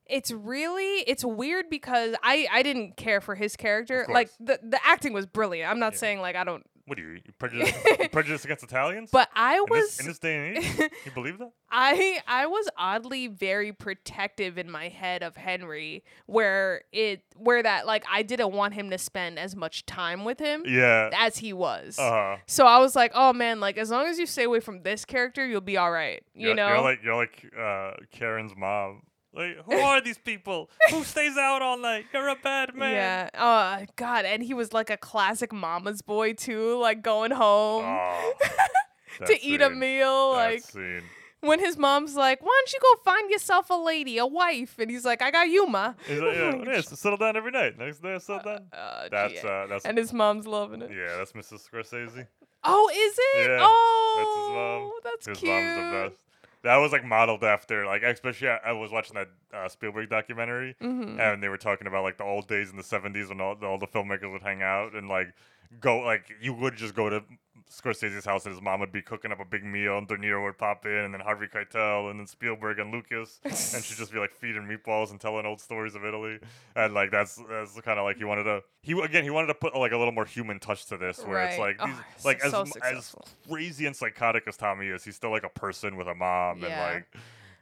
It's 0.07 0.31
really 0.33 1.01
it's 1.07 1.25
weird 1.25 1.71
because 1.71 2.15
I 2.23 2.47
I 2.51 2.63
didn't 2.63 2.97
care 2.97 3.21
for 3.21 3.35
his 3.35 3.57
character. 3.57 4.07
Like 4.09 4.31
the 4.41 4.59
the 4.63 4.79
acting 4.85 5.13
was 5.13 5.27
brilliant. 5.27 5.71
I'm 5.71 5.79
not 5.79 5.93
Yeah. 5.95 5.99
saying 5.99 6.21
like 6.21 6.37
I 6.37 6.45
don't 6.45 6.65
What 6.87 6.99
do 6.99 7.03
you, 7.05 7.21
prejudice, 7.39 7.73
prejudice 8.13 8.45
against 8.45 8.65
Italians? 8.65 9.11
but 9.13 9.29
I 9.35 9.57
in 9.59 9.65
was 9.71 9.97
this, 9.97 10.01
in 10.01 10.07
this 10.07 10.19
day 10.19 10.37
and 10.49 10.59
age, 10.59 10.91
you 11.05 11.13
believe 11.15 11.39
that? 11.39 11.53
I 11.71 12.21
I 12.27 12.47
was 12.47 12.69
oddly 12.77 13.29
very 13.29 13.73
protective 13.73 14.59
in 14.59 14.69
my 14.71 14.89
head 14.89 15.23
of 15.23 15.37
Henry 15.37 16.03
where 16.27 16.83
it 16.93 17.23
where 17.37 17.63
that 17.63 17.87
like 17.87 18.05
I 18.11 18.23
didn't 18.23 18.53
want 18.53 18.75
him 18.75 18.91
to 18.91 18.99
spend 18.99 19.39
as 19.39 19.55
much 19.55 19.87
time 19.87 20.25
with 20.25 20.41
him 20.41 20.65
Yeah. 20.67 21.11
as 21.17 21.39
he 21.39 21.53
was. 21.53 21.99
Uh 21.99 22.11
huh. 22.11 22.37
So 22.47 22.67
I 22.67 22.79
was 22.81 22.97
like, 22.97 23.13
"Oh 23.15 23.33
man, 23.33 23.61
like 23.61 23.79
as 23.79 23.91
long 23.91 24.07
as 24.07 24.19
you 24.19 24.27
stay 24.27 24.43
away 24.45 24.59
from 24.61 24.83
this 24.83 25.05
character, 25.05 25.47
you'll 25.47 25.61
be 25.61 25.77
all 25.77 25.93
right." 25.93 26.23
You 26.35 26.49
you're, 26.49 26.57
know? 26.57 26.69
you're 26.69 26.83
like 26.83 27.03
you're 27.05 27.15
like 27.17 27.47
uh, 27.59 27.93
Karen's 28.11 28.53
mom. 28.57 29.03
Like, 29.35 29.65
who 29.65 29.73
are 29.79 30.01
these 30.03 30.19
people? 30.19 30.69
Who 30.91 31.05
stays 31.15 31.37
out 31.39 31.63
all 31.63 31.79
night? 31.79 32.05
You're 32.13 32.29
a 32.29 32.37
bad 32.37 32.75
man. 32.75 32.93
Yeah. 32.95 33.31
Oh 33.35 33.87
God, 33.97 34.25
and 34.27 34.43
he 34.43 34.53
was 34.55 34.73
like 34.73 34.91
a 34.91 34.97
classic 34.99 35.53
mama's 35.53 36.03
boy 36.03 36.35
too, 36.35 36.79
like 36.79 37.03
going 37.03 37.31
home 37.31 37.85
Oh, 37.87 38.33
to 39.27 39.45
eat 39.45 39.61
a 39.63 39.69
scene. 39.69 39.79
meal. 39.79 40.33
That 40.35 40.53
Like 40.53 40.63
scene. 40.63 41.03
when 41.41 41.61
his 41.61 41.79
mom's 41.79 42.15
like, 42.15 42.43
"Why 42.43 42.49
don't 42.61 42.73
you 42.75 42.79
go 42.81 43.03
find 43.11 43.31
yourself 43.31 43.71
a 43.71 43.75
lady, 43.75 44.19
a 44.19 44.27
wife?" 44.27 44.79
and 44.79 44.91
he's 44.91 45.05
like, 45.07 45.23
"I 45.23 45.31
got 45.31 45.49
you, 45.49 45.67
ma." 45.67 45.95
He's 46.07 46.21
like, 46.21 46.35
yeah, 46.35 46.55
it 46.63 46.69
is. 46.69 46.87
Settle 46.89 47.17
down 47.17 47.35
every 47.37 47.53
night. 47.53 47.79
Next 47.79 48.03
day, 48.03 48.19
settle 48.19 48.43
down. 48.43 48.67
Uh, 48.73 49.09
That's 49.11 49.35
yeah. 49.43 49.49
uh, 49.51 49.67
that's 49.67 49.85
and 49.87 49.97
his 49.97 50.13
mom's 50.13 50.47
loving 50.47 50.83
it. 50.83 50.91
yeah, 50.91 51.17
that's 51.17 51.33
Mrs. 51.33 51.69
Scorsese. 51.71 52.27
Oh, 52.65 52.89
is 52.95 53.15
it? 53.19 53.49
Yeah, 53.51 53.59
oh, 53.63 54.15
that's 54.19 54.37
his 54.37 54.55
mom. 54.55 54.93
that's 55.05 55.27
His 55.27 55.39
cute. 55.39 55.51
mom's 55.53 55.77
the 55.77 56.09
best. 56.11 56.19
That 56.63 56.77
was 56.77 56.93
like 56.93 57.05
modeled 57.05 57.43
after 57.45 57.85
like 57.87 58.03
especially 58.03 58.49
I, 58.49 58.73
was 58.73 58.93
watching 58.93 59.15
that 59.15 59.29
uh, 59.53 59.69
Spielberg 59.69 60.11
documentary 60.11 60.77
Mm-hmm. 60.81 61.21
and 61.21 61.43
they 61.43 61.49
were 61.49 61.59
talking 61.59 61.87
about 61.87 62.05
like 62.05 62.19
the 62.19 62.25
old 62.25 62.47
days 62.49 62.71
in 62.71 62.77
the 62.77 62.83
seventies 62.83 63.29
when 63.29 63.41
all, 63.41 63.57
all 63.63 63.79
the 63.79 63.87
filmmakers 63.87 64.31
would 64.31 64.43
hang 64.43 64.63
out 64.63 64.95
and 64.95 65.09
like 65.09 65.33
go 65.81 65.99
like 66.01 66.31
you 66.41 66.53
would 66.53 66.77
just 66.77 66.95
go 66.95 67.09
to 67.09 67.23
Scorsese's 67.73 68.25
house 68.27 68.45
and 68.45 68.55
his 68.55 68.63
mom 68.63 68.81
would 68.81 68.93
be 68.93 69.01
cooking 69.01 69.33
up 69.33 69.41
a 69.41 69.45
big 69.45 69.65
meal 69.65 69.97
and 69.99 70.07
De 70.07 70.17
Niro 70.17 70.45
would 70.45 70.59
pop 70.59 70.85
in 70.85 70.93
and 70.93 71.15
then 71.15 71.21
Harvey 71.21 71.47
Keitel 71.47 72.11
and 72.11 72.21
then 72.21 72.27
Spielberg 72.27 72.79
and 72.79 72.93
Lucas. 72.93 73.41
And 73.45 73.83
she'd 73.83 73.97
just 73.97 74.13
be 74.13 74.19
like 74.19 74.33
feeding 74.35 74.63
meatballs 74.63 75.11
and 75.11 75.19
telling 75.21 75.47
old 75.47 75.61
stories 75.61 75.95
of 75.95 76.05
Italy. 76.05 76.39
And 76.77 76.93
like 76.93 77.11
that's 77.11 77.41
that's 77.49 77.81
kind 77.81 77.99
of 77.99 78.05
like 78.05 78.19
he 78.19 78.25
wanted 78.25 78.45
to 78.45 78.63
he 78.83 78.93
again 79.01 79.25
he 79.25 79.31
wanted 79.31 79.47
to 79.49 79.55
put 79.55 79.75
like 79.75 79.93
a 79.93 79.97
little 79.97 80.13
more 80.13 80.27
human 80.27 80.59
touch 80.61 80.85
to 80.87 80.97
this 80.99 81.25
where 81.25 81.43
it's 81.43 81.59
like 81.59 81.79
these, 81.79 81.95
Oh, 81.97 82.05
like 82.25 82.45
as 82.45 82.51
so 82.53 82.63
as 82.63 82.73
successful. 82.73 83.27
crazy 83.49 83.87
and 83.87 83.97
psychotic 83.97 84.45
as 84.47 84.57
Tommy 84.57 84.89
is 84.89 85.05
he's 85.05 85.17
still 85.17 85.31
like 85.31 85.45
a 85.45 85.49
person 85.49 85.97
with 85.97 86.09
a 86.09 86.15
mom 86.15 86.59
Yeah. 86.61 86.67
and 86.69 86.95
like 86.95 87.07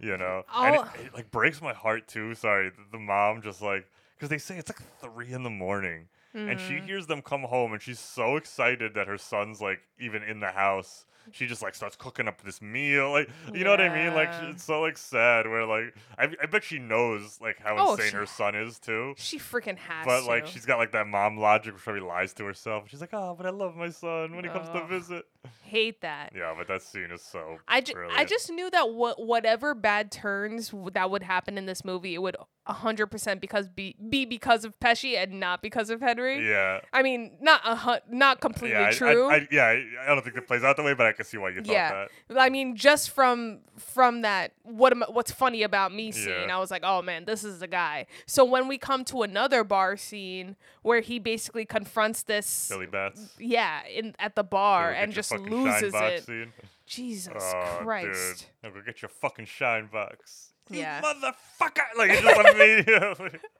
you 0.00 0.16
know? 0.16 0.42
And 0.54 0.74
it, 0.76 0.82
it 1.06 1.14
like 1.14 1.30
breaks 1.30 1.60
my 1.62 1.72
heart 1.74 2.08
too 2.08 2.34
sorry 2.34 2.70
the, 2.70 2.82
the 2.92 2.98
mom 2.98 3.42
just 3.42 3.62
like 3.62 3.86
because 4.16 4.28
they 4.28 4.38
say 4.38 4.56
it's 4.58 4.70
like 4.70 4.80
three 5.00 5.32
in 5.32 5.42
the 5.44 5.50
morning 5.50 6.08
and 6.32 6.58
Mm-hmm. 6.58 6.68
she 6.68 6.80
hears 6.86 7.06
them 7.06 7.22
come 7.22 7.42
home 7.42 7.72
and 7.72 7.82
she's 7.82 7.98
so 7.98 8.36
excited 8.36 8.94
that 8.94 9.06
her 9.08 9.18
son's 9.18 9.60
like 9.60 9.80
even 9.98 10.22
in 10.22 10.40
the 10.40 10.52
house 10.52 11.04
she 11.32 11.46
just 11.46 11.62
like 11.62 11.74
starts 11.74 11.96
cooking 11.96 12.26
up 12.28 12.42
this 12.42 12.60
meal 12.62 13.10
like 13.12 13.28
you 13.54 13.64
know 13.64 13.70
what 13.70 13.80
i 13.80 13.88
mean 14.04 14.14
like 14.14 14.32
she- 14.34 14.46
it's 14.46 14.64
so 14.64 14.80
like 14.80 14.96
sad 14.98 15.46
where 15.46 15.64
like 15.66 15.94
I, 16.18 16.28
I 16.42 16.46
bet 16.46 16.64
she 16.64 16.78
knows 16.78 17.38
like 17.40 17.58
how 17.60 17.76
Oh, 17.78 17.92
insane 17.94 18.10
she- 18.10 18.16
her 18.16 18.26
son 18.26 18.54
is 18.54 18.78
too 18.78 19.14
She 19.16 19.38
freaking 19.38 19.76
has 19.78 20.04
but 20.06 20.24
like 20.24 20.46
to. 20.46 20.50
she's 20.50 20.66
got 20.66 20.78
like 20.78 20.92
that 20.92 21.06
mom 21.06 21.36
logic 21.38 21.74
where 21.86 21.96
she 21.96 22.02
lies 22.02 22.32
to 22.34 22.44
herself 22.44 22.84
she's 22.88 23.00
like 23.00 23.10
oh 23.12 23.34
but 23.36 23.46
i 23.46 23.50
love 23.50 23.76
my 23.76 23.90
son 23.90 24.34
when 24.34 24.44
he 24.44 24.50
comes 24.50 24.68
to 24.70 24.86
visit 24.86 25.24
hate 25.62 26.00
that. 26.02 26.32
yeah 26.34 26.52
but 26.56 26.66
that 26.68 26.82
scene 26.82 27.10
is 27.12 27.22
so 27.22 27.58
I, 27.68 27.80
ju- 27.80 27.94
I 28.12 28.24
just 28.24 28.50
knew 28.50 28.68
that 28.70 28.90
what 28.92 29.24
whatever 29.24 29.74
bad 29.74 30.10
turns 30.10 30.74
that 30.92 31.10
would 31.10 31.22
happen 31.22 31.56
in 31.56 31.66
this 31.66 31.84
movie, 31.84 32.14
it 32.14 32.22
would 32.22 32.36
hundred 32.66 33.06
percent 33.08 33.40
because 33.40 33.66
be 33.68 33.96
be 34.10 34.24
because 34.24 34.64
of 34.64 34.78
Pesci 34.78 35.16
and 35.16 35.40
not 35.40 35.60
because 35.62 35.90
of 35.90 36.00
Henry. 36.00 36.46
yeah 36.48 36.80
I 36.92 37.02
mean, 37.02 37.32
not 37.40 37.60
a 37.64 37.74
hun- 37.74 38.00
not 38.08 38.40
completely 38.40 38.78
yeah, 38.78 38.86
I- 38.86 38.88
I- 38.88 38.92
true. 38.92 39.30
I, 39.30 39.48
yeah, 39.50 39.64
I, 39.64 39.84
I 40.02 40.06
don't 40.08 40.22
think 40.22 40.36
it 40.36 40.46
plays 40.46 40.62
out 40.62 40.76
that 40.76 40.84
way, 40.84 40.94
but 40.94 41.06
I 41.06 41.09
can 41.12 41.24
see 41.24 41.38
why 41.38 41.50
you 41.50 41.60
thought 41.62 41.72
yeah, 41.72 42.06
that. 42.28 42.38
I 42.38 42.48
mean, 42.50 42.76
just 42.76 43.10
from 43.10 43.60
from 43.76 44.22
that, 44.22 44.52
what 44.62 44.92
am, 44.92 45.02
what's 45.08 45.32
funny 45.32 45.62
about 45.62 45.92
me 45.94 46.12
scene, 46.12 46.28
Yeah. 46.48 46.56
I 46.56 46.58
was 46.58 46.70
like, 46.70 46.82
oh 46.84 47.02
man, 47.02 47.24
this 47.24 47.44
is 47.44 47.58
the 47.60 47.66
guy. 47.66 48.06
So 48.26 48.44
when 48.44 48.68
we 48.68 48.78
come 48.78 49.04
to 49.06 49.22
another 49.22 49.64
bar 49.64 49.96
scene 49.96 50.56
where 50.82 51.00
he 51.00 51.18
basically 51.18 51.64
confronts 51.64 52.22
this, 52.22 52.68
Billy 52.68 52.86
Batts. 52.86 53.34
yeah, 53.38 53.80
in 53.86 54.14
at 54.18 54.34
the 54.36 54.44
bar 54.44 54.90
and 54.92 55.12
just 55.12 55.32
loses 55.36 55.92
it. 55.94 56.24
scene. 56.24 56.52
Jesus 56.86 57.32
Oh, 57.54 57.78
Christ. 57.82 58.46
Dude. 58.62 58.72
Now 58.74 58.78
go 58.80 58.84
get 58.84 59.00
your 59.02 59.08
fucking 59.08 59.46
shine 59.46 59.88
box. 59.92 60.52
You 60.68 60.80
Yeah. 60.80 61.00
motherfucker! 61.00 61.82
Like, 61.96 62.10
it's 62.12 62.22
just 62.22 62.48
immediately. 62.54 63.38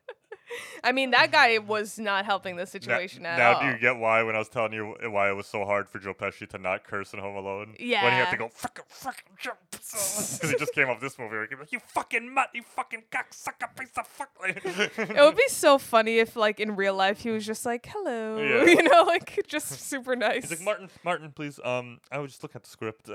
I 0.84 0.92
mean, 0.92 1.11
that 1.11 1.30
guy 1.32 1.59
was 1.59 1.98
not 1.98 2.24
helping 2.24 2.57
the 2.57 2.62
now, 2.62 2.66
situation 2.66 3.26
at 3.26 3.38
now 3.38 3.55
all. 3.55 3.61
do 3.61 3.66
you 3.68 3.78
get 3.78 3.96
why 3.96 4.22
when 4.22 4.34
I 4.34 4.38
was 4.38 4.48
telling 4.48 4.72
you 4.72 4.94
why 5.11 5.30
it 5.30 5.34
was 5.34 5.46
so 5.46 5.64
hard 5.64 5.88
for 5.88 5.98
Joe 5.98 6.14
Pesci 6.14 6.48
to 6.51 6.59
not 6.59 6.84
curse 6.84 7.12
in 7.12 7.18
Home 7.20 7.36
Alone? 7.36 7.74
Yeah. 7.78 8.05
When 8.05 8.12
he 8.12 8.18
had 8.18 8.30
to 8.30 8.36
go, 8.36 8.48
fucking, 8.53 8.84
fucking 8.88 9.36
jump. 9.38 9.59
Because 9.70 10.51
he 10.53 10.57
just 10.57 10.72
came 10.74 10.88
off 10.88 11.01
this 11.01 11.18
movie 11.18 11.32
where 11.36 11.46
he 11.46 11.57
like, 11.57 11.72
you 11.72 11.80
fucking 11.80 12.32
mutt, 12.32 12.48
you 12.55 12.62
fucking 12.62 13.03
cocksucker 13.11 13.76
piece 13.78 13.90
of 13.98 14.07
fuck. 14.07 14.30
It 14.44 15.20
would 15.20 15.36
be 15.36 15.48
so 15.48 15.78
funny 15.78 16.18
if, 16.18 16.36
like, 16.36 16.61
in 16.61 16.76
real 16.76 16.94
life, 16.94 17.20
he 17.20 17.30
was 17.30 17.44
just 17.44 17.66
like, 17.66 17.86
"Hello," 17.92 18.38
Yeah. 18.38 18.64
you 18.64 18.82
know, 18.82 19.03
like 19.03 19.44
just 19.46 19.68
super 19.68 20.16
nice. 20.16 20.48
He's 20.48 20.59
like, 20.59 20.64
Martin, 20.64 20.88
Martin, 21.05 21.32
please. 21.32 21.61
Um, 21.64 21.98
I 22.11 22.18
was 22.18 22.32
just 22.32 22.42
looking 22.42 22.57
at 22.57 22.62
the 22.64 22.70
script. 22.70 23.09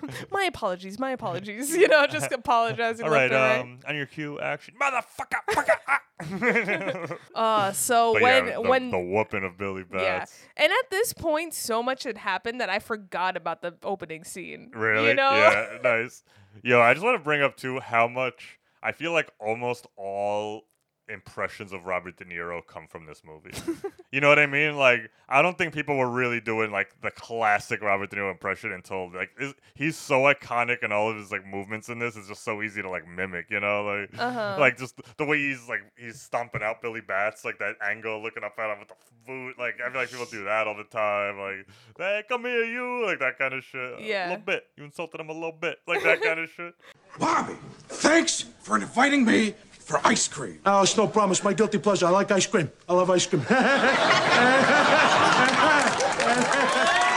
my 0.30 0.44
apologies, 0.44 0.98
my 0.98 1.10
apologies. 1.10 1.74
You 1.76 1.88
know, 1.88 2.06
just 2.06 2.30
apologizing 2.32 3.06
All 3.06 3.12
right, 3.12 3.32
um, 3.32 3.80
on 3.86 3.96
your 3.96 4.06
cue, 4.06 4.38
action, 4.40 4.74
motherfucker, 4.80 5.40
fucker. 5.50 5.76
ah. 5.88 6.00
Uh, 7.34 7.72
so 7.72 8.12
But 8.12 8.22
when 8.22 8.46
yeah, 8.46 8.52
the, 8.54 8.60
when 8.62 8.90
the 8.90 8.98
whooping 8.98 9.42
of 9.44 9.58
Billy 9.58 9.82
Batts. 9.82 10.40
yeah, 10.56 10.64
and 10.64 10.72
at 10.72 10.90
this 10.90 11.12
point, 11.12 11.52
so 11.54 11.82
much 11.82 12.04
had 12.04 12.18
happened 12.18 12.60
that 12.60 12.70
I 12.70 12.78
forgot 12.78 13.36
about 13.36 13.62
the 13.62 13.74
opening 13.82 14.22
scene. 14.22 14.70
Really? 14.72 15.08
You 15.08 15.14
know? 15.14 15.30
Yeah, 15.30 15.78
nice. 15.82 16.22
Yo, 16.62 16.80
I 16.80 16.94
just 16.94 17.04
want 17.04 17.18
to 17.18 17.24
bring 17.24 17.42
up 17.42 17.56
too 17.56 17.80
how 17.80 18.06
much 18.06 18.60
I 18.82 18.92
feel 18.92 19.12
like 19.12 19.30
almost 19.40 19.86
all 19.96 20.64
impressions 21.12 21.72
of 21.72 21.84
Robert 21.84 22.16
De 22.16 22.24
Niro 22.24 22.60
come 22.66 22.86
from 22.88 23.06
this 23.06 23.22
movie. 23.24 23.52
you 24.12 24.20
know 24.20 24.28
what 24.28 24.38
I 24.38 24.46
mean? 24.46 24.76
Like, 24.76 25.10
I 25.28 25.42
don't 25.42 25.56
think 25.58 25.72
people 25.74 25.96
were 25.96 26.10
really 26.10 26.40
doing 26.40 26.70
like 26.72 26.94
the 27.02 27.10
classic 27.10 27.82
Robert 27.82 28.10
De 28.10 28.16
Niro 28.16 28.30
impression 28.30 28.72
until 28.72 29.10
like 29.12 29.30
is- 29.38 29.54
he's 29.74 29.96
so 29.96 30.20
iconic 30.22 30.78
and 30.82 30.92
all 30.92 31.10
of 31.10 31.16
his 31.16 31.30
like 31.30 31.46
movements 31.46 31.88
in 31.88 31.98
this 31.98 32.16
is 32.16 32.28
just 32.28 32.42
so 32.44 32.62
easy 32.62 32.82
to 32.82 32.88
like 32.90 33.06
mimic. 33.08 33.50
You 33.50 33.60
know, 33.60 33.84
like 33.84 34.10
Uh-huh. 34.20 34.56
like 34.58 34.76
just 34.78 35.00
the 35.18 35.24
way 35.24 35.38
he's 35.38 35.68
like 35.68 35.80
he's 35.96 36.20
stomping 36.20 36.62
out 36.62 36.82
Billy 36.82 37.00
Batts, 37.00 37.44
like 37.44 37.58
that 37.58 37.76
angle, 37.82 38.22
looking 38.22 38.44
up 38.44 38.58
at 38.58 38.70
him 38.72 38.78
with 38.80 38.88
the 38.88 38.94
boot. 39.26 39.58
Like 39.58 39.80
I 39.84 39.90
feel 39.90 40.00
like 40.00 40.10
people 40.10 40.26
do 40.26 40.44
that 40.44 40.66
all 40.66 40.76
the 40.76 40.84
time. 40.84 41.38
Like, 41.38 41.66
hey, 41.98 42.22
come 42.28 42.42
here, 42.44 42.64
you, 42.64 43.04
like 43.06 43.18
that 43.20 43.38
kind 43.38 43.54
of 43.54 43.62
shit. 43.64 44.00
Yeah, 44.00 44.26
a 44.26 44.30
little 44.30 44.44
bit. 44.44 44.66
You 44.76 44.84
insulted 44.84 45.20
him 45.20 45.28
a 45.28 45.32
little 45.32 45.52
bit, 45.52 45.78
like 45.86 46.02
that 46.02 46.22
kind 46.22 46.40
of 46.40 46.48
shit. 46.50 46.74
Bobby, 47.18 47.54
thanks 47.88 48.42
for 48.62 48.76
inviting 48.76 49.24
me 49.24 49.54
for 49.82 50.00
ice 50.04 50.28
cream. 50.28 50.58
Oh, 50.64 50.82
it's 50.82 50.96
no 50.96 51.06
problem. 51.06 51.32
It's 51.32 51.44
my 51.44 51.52
guilty 51.52 51.78
pleasure. 51.78 52.06
I 52.06 52.10
like 52.10 52.30
ice 52.30 52.46
cream. 52.46 52.70
I 52.88 52.94
love 52.94 53.10
ice 53.10 53.26
cream. 53.26 53.44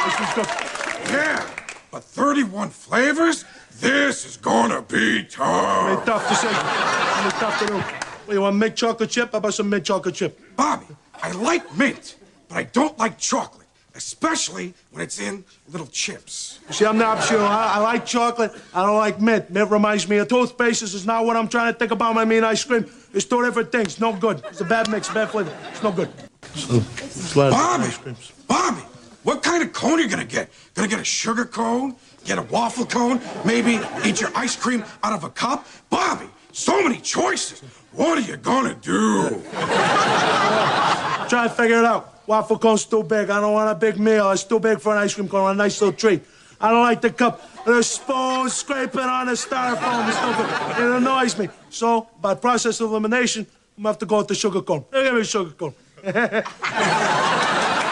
Ice 0.07 0.15
cream's 0.15 0.33
good. 0.35 0.47
Yeah, 1.11 1.47
but 1.91 2.03
31 2.03 2.69
flavors? 2.69 3.43
This 3.79 4.25
is 4.25 4.37
gonna 4.37 4.81
be 4.83 5.23
tough. 5.23 5.85
Very 5.85 5.95
tough. 5.97 6.05
tough 6.05 6.29
decision. 6.29 6.63
Very 6.63 7.31
tough 7.39 7.59
to 7.59 7.65
do. 7.67 7.73
What, 8.25 8.33
you 8.33 8.41
want 8.41 8.55
mint 8.55 8.75
chocolate 8.75 9.09
chip? 9.09 9.31
How 9.31 9.37
about 9.39 9.53
some 9.53 9.69
mint 9.69 9.85
chocolate 9.85 10.15
chip? 10.15 10.39
Bobby, 10.55 10.85
I 11.21 11.31
like 11.31 11.75
mint, 11.77 12.15
but 12.47 12.57
I 12.57 12.63
don't 12.63 12.97
like 12.97 13.17
chocolate, 13.17 13.64
especially 13.95 14.73
when 14.91 15.01
it's 15.01 15.19
in 15.19 15.43
little 15.69 15.87
chips. 15.87 16.59
You 16.67 16.73
see, 16.73 16.85
I'm 16.85 16.97
not 16.97 17.23
sure. 17.23 17.41
I, 17.41 17.75
I 17.75 17.79
like 17.79 18.05
chocolate. 18.05 18.51
I 18.73 18.85
don't 18.85 18.97
like 18.97 19.21
mint. 19.21 19.49
Mint 19.49 19.71
reminds 19.71 20.07
me 20.07 20.17
of 20.17 20.27
toothpaste. 20.27 20.81
This 20.81 20.93
is 20.93 21.05
not 21.05 21.25
what 21.25 21.37
I'm 21.37 21.47
trying 21.47 21.73
to 21.73 21.79
think 21.79 21.91
about. 21.91 22.15
when 22.15 22.21
I 22.21 22.25
mean 22.25 22.43
ice 22.43 22.63
cream. 22.63 22.85
It's 23.13 23.25
two 23.25 23.43
different 23.43 23.71
things. 23.71 23.99
No 23.99 24.13
good. 24.13 24.43
It's 24.49 24.61
a 24.61 24.65
bad 24.65 24.89
mix, 24.89 25.09
bad 25.09 25.29
flavor. 25.29 25.55
It's 25.71 25.81
no 25.81 25.91
good. 25.91 26.09
So, 26.53 26.81
glad 27.33 27.51
Bobby, 27.51 27.83
ice 27.85 27.97
creams. 27.97 28.31
Bobby, 28.47 28.81
what 29.23 29.41
kind 29.41 29.63
of 29.63 29.73
cone 29.73 29.99
are 29.99 30.01
you 30.01 30.09
gonna 30.09 30.25
get? 30.25 30.49
Gonna 30.73 30.87
get 30.87 30.99
a 30.99 31.05
sugar 31.05 31.45
cone? 31.45 31.95
Get 32.25 32.37
a 32.37 32.43
waffle 32.43 32.85
cone? 32.85 33.21
Maybe 33.45 33.79
eat 34.05 34.19
your 34.19 34.31
ice 34.35 34.55
cream 34.55 34.83
out 35.03 35.13
of 35.13 35.23
a 35.23 35.29
cup? 35.29 35.65
Bobby, 35.89 36.27
so 36.51 36.83
many 36.83 36.99
choices. 36.99 37.61
What 37.93 38.17
are 38.17 38.21
you 38.21 38.35
gonna 38.37 38.75
do? 38.75 39.41
Try 41.29 41.47
to 41.47 41.49
figure 41.49 41.79
it 41.79 41.85
out. 41.85 42.14
Waffle 42.27 42.57
cone's 42.57 42.85
too 42.85 43.03
big. 43.03 43.29
I 43.29 43.39
don't 43.39 43.53
want 43.53 43.69
a 43.69 43.75
big 43.75 43.99
meal. 43.99 44.31
It's 44.31 44.43
too 44.43 44.59
big 44.59 44.79
for 44.79 44.93
an 44.93 44.99
ice 44.99 45.13
cream 45.13 45.27
cone. 45.27 45.47
I 45.47 45.51
a 45.51 45.55
nice 45.55 45.79
little 45.81 45.95
treat. 45.95 46.23
I 46.59 46.71
don't 46.71 46.81
like 46.81 47.01
the 47.01 47.11
cup. 47.11 47.41
The 47.65 47.81
spoon 47.83 48.49
scraping 48.49 49.01
on 49.01 49.27
the 49.27 49.33
styrofoam. 49.33 50.07
It's 50.07 50.21
no 50.21 50.33
good. 50.37 50.83
It 50.83 50.97
annoys 50.97 51.37
me. 51.37 51.49
So, 51.69 52.07
by 52.21 52.35
process 52.35 52.79
of 52.79 52.89
elimination, 52.89 53.45
I'm 53.77 53.83
gonna 53.83 53.89
have 53.89 53.99
to 53.99 54.05
go 54.05 54.17
with 54.19 54.27
the 54.27 54.35
sugar 54.35 54.61
cone. 54.61 54.85
Give 54.91 55.13
me 55.13 55.21
a 55.21 55.23
sugar 55.23 55.51
cone. 55.51 55.73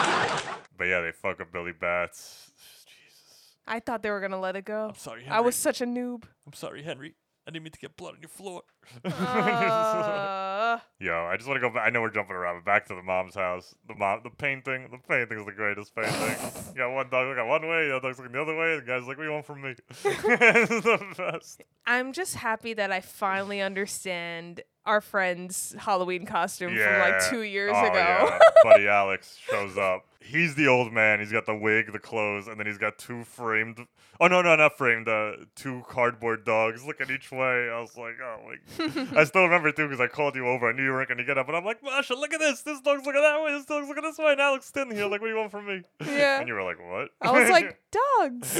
But 0.76 0.88
yeah, 0.88 1.00
they 1.02 1.12
fuck 1.12 1.40
up 1.40 1.52
Billy 1.52 1.72
Batts. 1.72 2.50
Jesus. 2.84 3.54
I 3.66 3.80
thought 3.80 4.02
they 4.02 4.10
were 4.10 4.20
gonna 4.20 4.40
let 4.40 4.56
it 4.56 4.64
go. 4.64 4.88
I'm 4.88 4.96
sorry, 4.96 5.22
Henry. 5.22 5.36
I 5.36 5.40
was 5.40 5.54
such 5.54 5.80
a 5.80 5.86
noob. 5.86 6.24
I'm 6.46 6.52
sorry, 6.52 6.82
Henry. 6.82 7.14
I 7.46 7.50
didn't 7.50 7.64
mean 7.64 7.72
to 7.72 7.78
get 7.78 7.96
blood 7.96 8.14
on 8.14 8.22
your 8.22 8.30
floor. 8.30 8.62
Uh, 9.04 10.78
Yo, 10.98 11.26
I 11.26 11.36
just 11.36 11.46
want 11.46 11.60
to 11.60 11.60
go 11.60 11.74
back. 11.74 11.86
I 11.86 11.90
know 11.90 12.00
we're 12.00 12.10
jumping 12.10 12.34
around, 12.34 12.56
but 12.56 12.64
back 12.64 12.86
to 12.86 12.94
the 12.94 13.02
mom's 13.02 13.34
house. 13.34 13.74
The 13.86 13.94
mom, 13.94 14.20
the 14.24 14.30
painting. 14.30 14.88
The 14.90 14.98
painting 15.06 15.38
is 15.40 15.44
the 15.44 15.52
greatest 15.52 15.94
painting. 15.94 16.36
you 16.72 16.78
got 16.78 16.92
one 16.94 17.10
dog 17.10 17.28
looking 17.28 17.46
one 17.46 17.68
way, 17.68 17.88
the 17.88 17.96
other 17.96 18.08
dog's 18.08 18.18
looking 18.18 18.32
the 18.32 18.40
other 18.40 18.56
way. 18.56 18.76
The 18.76 18.82
guy's 18.86 19.06
like, 19.06 19.18
"What 19.18 19.24
do 19.24 19.24
you 19.24 19.32
want 19.32 19.44
from 19.44 19.60
me?" 19.60 19.74
the 20.02 21.14
best. 21.18 21.62
I'm 21.86 22.14
just 22.14 22.36
happy 22.36 22.72
that 22.74 22.90
I 22.90 23.00
finally 23.00 23.60
understand 23.60 24.62
our 24.86 25.00
friend's 25.00 25.74
Halloween 25.78 26.26
costume 26.26 26.76
from 26.76 26.98
like 27.00 27.24
two 27.30 27.42
years 27.42 27.72
Oh, 27.74 27.84
ago. 27.86 27.94
yeah. 27.94 28.38
Buddy 28.62 28.88
Alex 28.88 29.36
shows 29.48 29.76
up. 29.78 30.06
He's 30.20 30.54
the 30.54 30.68
old 30.68 30.90
man. 30.90 31.20
He's 31.20 31.32
got 31.32 31.44
the 31.44 31.54
wig, 31.54 31.92
the 31.92 31.98
clothes, 31.98 32.48
and 32.48 32.58
then 32.58 32.66
he's 32.66 32.78
got 32.78 32.96
two 32.96 33.24
framed. 33.24 33.78
Oh 34.20 34.26
no, 34.26 34.40
no, 34.40 34.56
not 34.56 34.78
framed. 34.78 35.06
Uh, 35.06 35.32
two 35.54 35.82
cardboard 35.86 36.46
dogs 36.46 36.82
looking 36.86 37.10
each 37.10 37.30
way. 37.30 37.68
I 37.68 37.78
was 37.80 37.94
like, 37.98 38.14
oh 38.22 38.38
my. 38.46 39.18
I 39.20 39.24
still 39.24 39.42
remember 39.42 39.70
too 39.70 39.86
because 39.86 40.00
I 40.00 40.06
called 40.06 40.34
you 40.34 40.46
over. 40.48 40.70
I 40.70 40.72
knew 40.72 40.84
you 40.84 40.92
weren't 40.92 41.10
gonna 41.10 41.24
get 41.24 41.36
up, 41.36 41.48
and 41.48 41.56
I'm 41.56 41.64
like, 41.64 41.82
Masha, 41.82 42.14
look 42.14 42.32
at 42.32 42.40
this. 42.40 42.62
This 42.62 42.80
dog's 42.80 43.04
looking 43.04 43.20
that 43.20 43.42
way. 43.42 43.52
This 43.52 43.66
dog's 43.66 43.86
looking 43.86 44.02
this 44.04 44.16
way. 44.16 44.32
And 44.32 44.40
Alex 44.40 44.64
standing 44.64 44.96
here 44.96 45.06
like, 45.08 45.20
what 45.20 45.26
do 45.26 45.32
you 45.34 45.38
want 45.38 45.50
from 45.50 45.66
me? 45.66 45.82
Yeah. 46.00 46.38
And 46.40 46.48
you 46.48 46.54
were 46.54 46.62
like, 46.62 46.78
what? 46.78 47.10
I 47.20 47.30
was 47.30 47.50
like, 47.50 47.78
dogs. 47.90 48.54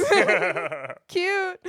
Cute. 1.07 1.59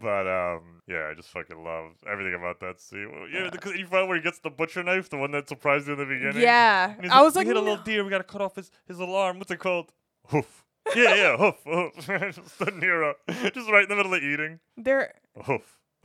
but 0.00 0.26
um, 0.28 0.77
yeah, 0.88 1.08
I 1.10 1.14
just 1.14 1.28
fucking 1.28 1.62
love 1.62 1.92
everything 2.10 2.34
about 2.34 2.60
that 2.60 2.80
scene. 2.80 3.28
Yeah, 3.32 3.50
because 3.50 3.76
you 3.76 3.86
find 3.86 4.08
where 4.08 4.16
he 4.16 4.22
gets 4.22 4.38
the 4.38 4.50
butcher 4.50 4.82
knife, 4.82 5.10
the 5.10 5.18
one 5.18 5.30
that 5.32 5.48
surprised 5.48 5.86
you 5.86 5.92
in 5.92 5.98
the 5.98 6.06
beginning. 6.06 6.42
Yeah. 6.42 6.94
I 7.10 7.22
was 7.22 7.34
"We 7.34 7.40
like, 7.40 7.46
hit 7.46 7.56
a 7.56 7.60
little 7.60 7.76
deer. 7.76 8.02
We 8.04 8.10
gotta 8.10 8.24
cut 8.24 8.40
off 8.40 8.56
his 8.56 8.70
his 8.86 8.98
alarm. 8.98 9.38
What's 9.38 9.50
it 9.50 9.58
called? 9.58 9.92
Hoof. 10.28 10.64
Yeah, 10.96 11.14
yeah, 11.14 11.36
hoof, 11.36 11.56
hoof. 11.64 11.94
just 12.34 12.58
De 12.58 12.64
Niro, 12.66 13.12
just 13.52 13.70
right 13.70 13.82
in 13.82 13.88
the 13.90 13.96
middle 13.96 14.14
of 14.14 14.22
eating. 14.22 14.58
Their 14.76 15.12
Hoof. 15.44 15.78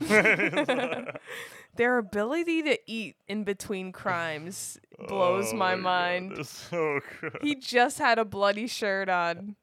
their 1.76 1.98
ability 1.98 2.62
to 2.62 2.78
eat 2.86 3.16
in 3.28 3.44
between 3.44 3.92
crimes 3.92 4.78
blows 5.08 5.52
Oh 5.52 5.56
my 5.56 5.74
God, 5.74 5.82
mind. 5.82 6.46
so 6.46 7.00
good. 7.20 7.38
He 7.42 7.54
just 7.54 7.98
had 7.98 8.18
a 8.18 8.24
bloody 8.24 8.66
shirt 8.66 9.08
on. 9.08 9.56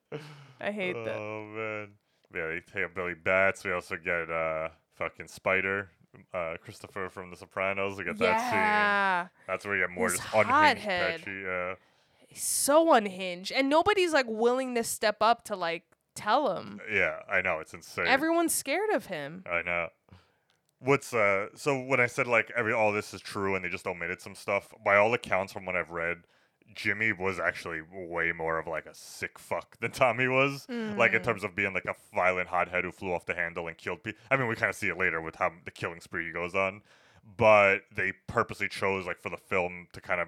I 0.59 0.71
hate 0.71 0.93
that. 0.93 1.15
Oh 1.15 1.43
man. 1.45 1.89
Yeah, 2.33 2.47
they 2.47 2.61
take 2.61 2.95
Billy 2.95 3.13
Batts. 3.13 3.63
We 3.63 3.71
also 3.73 3.97
get 3.97 4.29
uh 4.31 4.69
fucking 5.03 5.27
Spider. 5.27 5.89
Uh, 6.33 6.55
Christopher 6.61 7.09
from 7.09 7.29
The 7.29 7.37
Sopranos. 7.37 7.97
We 7.97 8.03
get 8.03 8.17
that 8.17 8.25
Yeah. 8.37 9.21
scene. 9.23 9.29
That's 9.47 9.65
where 9.65 9.75
you 9.77 9.87
get 9.87 9.91
more 9.95 10.09
just 10.09 10.21
unhinged 10.33 10.83
hothead. 10.83 11.23
Yeah. 11.27 11.75
He's 12.27 12.43
so 12.43 12.93
unhinged, 12.93 13.51
and 13.51 13.69
nobody's 13.69 14.11
like 14.13 14.25
willing 14.27 14.75
to 14.75 14.83
step 14.83 15.17
up 15.21 15.43
to 15.45 15.55
like 15.55 15.83
tell 16.15 16.55
him. 16.57 16.81
Yeah, 16.91 17.19
I 17.29 17.41
know 17.41 17.59
it's 17.59 17.73
insane. 17.73 18.07
Everyone's 18.07 18.53
scared 18.53 18.89
of 18.89 19.05
him. 19.07 19.43
I 19.49 19.61
know. 19.61 19.87
What's 20.79 21.13
uh? 21.13 21.47
So 21.55 21.79
when 21.79 21.99
I 22.01 22.07
said 22.07 22.27
like 22.27 22.51
every 22.55 22.73
all 22.73 22.91
this 22.91 23.13
is 23.13 23.21
true 23.21 23.55
and 23.55 23.63
they 23.63 23.69
just 23.69 23.87
omitted 23.87 24.19
some 24.21 24.35
stuff, 24.35 24.73
by 24.83 24.97
all 24.97 25.13
accounts 25.13 25.53
from 25.53 25.65
what 25.65 25.75
I've 25.77 25.91
read, 25.91 26.23
Jimmy 26.75 27.11
was 27.11 27.39
actually 27.39 27.81
way 27.91 28.31
more 28.31 28.57
of 28.57 28.67
like 28.67 28.85
a 28.85 28.93
sick 28.93 29.37
fuck 29.39 29.77
than 29.81 29.91
Tommy 29.91 30.27
was. 30.27 30.67
Like 30.69 31.13
in 31.13 31.21
Mm. 31.21 31.23
terms 31.23 31.43
of 31.43 31.55
being 31.55 31.73
like 31.73 31.85
a 31.85 31.95
violent 32.13 32.47
hothead 32.49 32.83
who 32.83 32.91
flew 32.91 33.13
off 33.13 33.25
the 33.25 33.35
handle 33.35 33.67
and 33.67 33.77
killed 33.77 34.03
people. 34.03 34.19
I 34.29 34.37
mean, 34.37 34.47
we 34.47 34.55
kind 34.55 34.69
of 34.69 34.75
see 34.75 34.87
it 34.89 34.97
later 34.97 35.21
with 35.21 35.35
how 35.35 35.51
the 35.65 35.71
killing 35.71 35.99
spree 36.01 36.31
goes 36.31 36.55
on, 36.55 36.81
but 37.37 37.79
they 37.95 38.13
purposely 38.27 38.67
chose 38.67 39.05
like 39.05 39.21
for 39.21 39.29
the 39.29 39.37
film 39.37 39.87
to 39.93 40.01
kind 40.01 40.21
of 40.21 40.27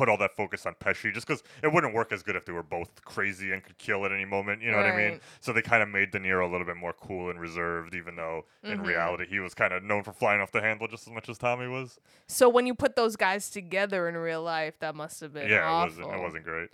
put 0.00 0.08
all 0.08 0.16
that 0.16 0.34
focus 0.34 0.64
on 0.64 0.74
Pesci 0.76 1.12
just 1.12 1.26
because 1.26 1.42
it 1.62 1.70
wouldn't 1.70 1.92
work 1.92 2.10
as 2.10 2.22
good 2.22 2.34
if 2.34 2.46
they 2.46 2.52
were 2.54 2.62
both 2.62 3.04
crazy 3.04 3.52
and 3.52 3.62
could 3.62 3.76
kill 3.76 4.06
at 4.06 4.12
any 4.12 4.24
moment. 4.24 4.62
You 4.62 4.70
know 4.70 4.78
what 4.78 4.86
I 4.86 4.96
mean? 4.96 5.20
So 5.40 5.52
they 5.52 5.60
kind 5.60 5.82
of 5.82 5.90
made 5.90 6.10
De 6.10 6.18
Niro 6.18 6.48
a 6.48 6.50
little 6.50 6.66
bit 6.66 6.76
more 6.78 6.94
cool 6.94 7.28
and 7.28 7.38
reserved, 7.38 7.94
even 7.94 8.16
though 8.16 8.46
in 8.62 8.78
Mhm. 8.78 8.86
reality 8.86 9.26
he 9.28 9.40
was 9.40 9.52
kind 9.52 9.74
of 9.74 9.82
known 9.82 10.02
for 10.02 10.14
flying 10.14 10.40
off 10.40 10.52
the 10.52 10.62
handle 10.62 10.88
just 10.88 11.06
as 11.06 11.12
much 11.12 11.28
as 11.28 11.36
Tommy 11.36 11.68
was. 11.68 12.00
So 12.28 12.48
when 12.48 12.66
you 12.66 12.74
put 12.74 12.96
those 12.96 13.14
guys 13.16 13.50
together 13.50 14.08
in 14.08 14.16
real 14.16 14.42
life, 14.42 14.78
that 14.78 14.94
must 14.94 15.20
have 15.20 15.34
been 15.34 15.50
yeah, 15.50 15.68
it 15.68 15.84
wasn't. 15.84 16.10
It 16.14 16.18
wasn't 16.20 16.44
great. 16.44 16.70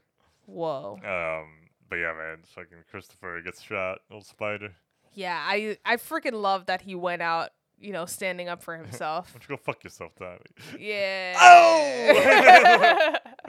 Whoa. 0.47 0.95
Um, 1.03 1.69
but 1.89 1.97
yeah, 1.97 2.13
man, 2.13 2.39
fucking 2.47 2.85
Christopher 2.89 3.41
gets 3.43 3.61
shot, 3.61 3.99
old 4.09 4.25
spider. 4.25 4.73
Yeah, 5.15 5.43
I 5.45 5.79
I 5.85 5.97
freaking 5.97 6.41
love 6.41 6.67
that 6.67 6.83
he 6.83 6.95
went 6.95 7.23
out, 7.23 7.51
you 7.79 7.93
know, 7.93 8.07
standing 8.07 8.49
up 8.49 8.63
for 8.63 8.77
himself. 8.77 9.29
Why 9.35 9.41
don't 9.41 9.49
you 9.49 9.57
go 9.57 9.63
fuck 9.63 9.85
yourself, 9.85 10.13
Tommy? 10.19 10.39
yeah. 10.79 11.37
Oh! 11.41 13.15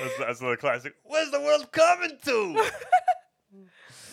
that's, 0.00 0.18
that's 0.18 0.40
another 0.40 0.56
classic. 0.56 0.94
Where's 1.04 1.30
the 1.30 1.40
world 1.40 1.70
coming 1.72 2.16
to? 2.24 2.54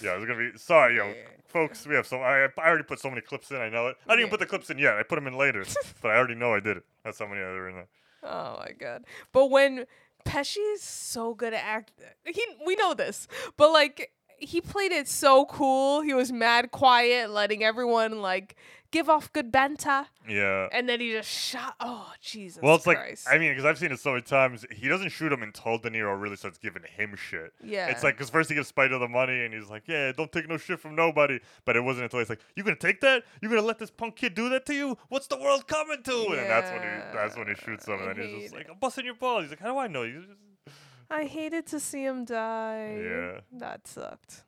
yeah, 0.02 0.16
it's 0.16 0.26
gonna 0.26 0.38
be. 0.38 0.58
Sorry, 0.58 0.98
yo, 0.98 1.14
folks. 1.46 1.86
We 1.86 1.96
have 1.96 2.08
so. 2.08 2.18
I, 2.18 2.46
I 2.46 2.68
already 2.68 2.84
put 2.84 3.00
so 3.00 3.10
many 3.10 3.22
clips 3.22 3.52
in. 3.52 3.58
I 3.58 3.70
know 3.70 3.88
it. 3.88 3.98
I 4.08 4.14
didn't 4.14 4.22
even 4.22 4.32
put 4.32 4.40
the 4.40 4.46
clips 4.46 4.70
in 4.70 4.78
yet. 4.78 4.96
I 4.96 5.04
put 5.04 5.16
them 5.16 5.28
in 5.28 5.38
later, 5.38 5.64
but 6.02 6.12
I 6.12 6.16
already 6.16 6.36
know 6.36 6.54
I 6.54 6.60
did 6.60 6.78
it. 6.78 6.84
That's 7.04 7.20
how 7.20 7.28
many 7.28 7.42
are 7.42 7.70
in 7.70 7.76
there. 7.76 7.88
Oh 8.24 8.58
my 8.60 8.72
god. 8.72 9.06
But 9.32 9.52
when 9.52 9.86
Pesci 10.26 10.58
is 10.74 10.82
so 10.82 11.36
good 11.36 11.54
at 11.54 11.64
act 11.64 11.92
he 12.26 12.44
we 12.66 12.76
know 12.76 12.94
this. 12.94 13.28
But 13.58 13.72
like 13.72 14.12
he 14.38 14.60
played 14.62 14.92
it 14.92 15.08
so 15.08 15.46
cool. 15.46 16.02
He 16.02 16.14
was 16.14 16.32
mad 16.32 16.72
quiet, 16.72 17.30
letting 17.30 17.64
everyone 17.64 18.22
like 18.22 18.56
give 18.92 19.10
off 19.10 19.32
good 19.34 19.52
banter. 19.52 20.06
Yeah. 20.28 20.68
And 20.72 20.88
then 20.88 21.00
he 21.00 21.12
just 21.12 21.30
shot 21.30 21.76
oh 21.80 22.12
Jesus 22.22 22.62
Well, 22.62 22.76
it's 22.76 22.84
Christ. 22.86 23.26
like 23.26 23.36
I 23.36 23.38
mean, 23.38 23.52
because 23.52 23.66
I've 23.66 23.78
seen 23.78 23.92
it 23.92 24.00
so 24.00 24.12
many 24.12 24.22
times. 24.22 24.66
He 24.72 24.88
doesn't 24.88 25.10
shoot 25.10 25.32
him 25.32 25.44
until 25.44 25.78
De 25.78 25.90
Niro 25.90 26.20
really 26.20 26.36
starts 26.36 26.58
giving 26.58 26.84
him 26.84 27.16
shit. 27.16 27.54
Yeah. 27.64 27.88
it's 27.88 28.04
like 28.04 28.16
because 28.16 28.30
first 28.30 28.50
he 28.50 28.56
gives 28.56 28.68
Spider 28.68 28.98
the 28.98 29.08
money, 29.08 29.46
and 29.46 29.54
he's 29.54 29.70
like, 29.70 29.84
"Yeah, 29.88 30.12
don't 30.12 30.32
take 30.32 30.48
no 30.48 30.58
shit 30.58 30.80
from 30.80 30.96
nobody." 30.96 31.40
But 31.66 31.76
it 31.76 31.82
wasn't 31.82 32.06
until 32.06 32.20
he's 32.20 32.30
like, 32.30 32.42
"You 32.56 32.64
gonna 32.64 32.76
take 32.76 33.02
that? 33.02 33.24
You 33.42 33.50
gonna 33.50 33.62
let 33.62 33.80
this 33.80 33.92
punk 33.92 34.16
kid 34.16 34.34
do 34.36 34.50
that 34.50 34.66
to 34.68 34.74
you? 34.74 34.98
What's 35.10 35.28
the 35.28 35.38
world 35.38 35.68
coming 35.68 36.04
to?" 36.04 36.28
And 36.30 36.50
that's 36.50 36.72
when 36.72 36.82
he 36.82 37.14
that's 37.14 37.38
when 37.38 37.48
he 37.48 37.56
shoots 37.56 37.88
him, 37.88 38.00
I 38.02 38.12
and 38.12 38.20
he's 38.20 38.32
just 38.44 38.54
hate 38.54 38.54
like, 38.54 38.70
"I'm 38.70 38.80
busting 38.80 39.06
your 39.06 39.16
balls." 39.16 39.44
He's 39.44 39.52
like, 39.52 39.60
"How 39.60 39.72
do 39.74 39.78
I 39.78 39.88
know?" 39.88 40.04
You 40.04 40.22
just... 40.22 40.78
I 41.10 41.26
hated 41.26 41.68
to 41.68 41.80
see 41.80 42.04
him 42.04 42.26
die. 42.26 43.00
Yeah. 43.04 43.40
That 43.54 43.88
sucked. 43.88 44.44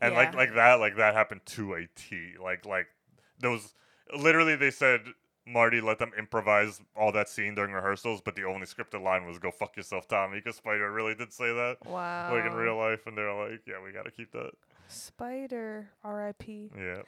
And 0.00 0.14
like 0.14 0.34
like 0.34 0.54
that 0.54 0.74
like 0.74 0.96
that 0.96 1.14
happened 1.14 1.40
to 1.46 1.74
a 1.74 1.86
T. 1.96 2.34
Like 2.42 2.66
like 2.66 2.88
those 3.44 3.74
literally 4.16 4.56
they 4.56 4.70
said. 4.70 5.00
Marty 5.46 5.78
let 5.82 5.98
them 5.98 6.10
improvise 6.18 6.80
all 6.96 7.12
that 7.12 7.28
scene 7.28 7.54
during 7.54 7.72
rehearsals, 7.72 8.22
but 8.24 8.34
the 8.34 8.44
only 8.44 8.66
scripted 8.66 9.02
line 9.02 9.26
was 9.26 9.38
"Go 9.38 9.50
fuck 9.50 9.76
yourself, 9.76 10.08
Tommy," 10.08 10.38
because 10.38 10.56
Spider 10.56 10.90
really 10.90 11.14
did 11.14 11.34
say 11.34 11.52
that. 11.52 11.76
Wow. 11.84 12.34
Like 12.34 12.46
in 12.46 12.54
real 12.54 12.78
life, 12.78 13.06
and 13.06 13.14
they're 13.14 13.30
like, 13.30 13.60
"Yeah, 13.66 13.74
we 13.84 13.92
got 13.92 14.06
to 14.06 14.10
keep 14.10 14.32
that." 14.32 14.52
Spider 14.88 15.90
R.I.P. 16.02 16.70
Yeah. 16.74 17.02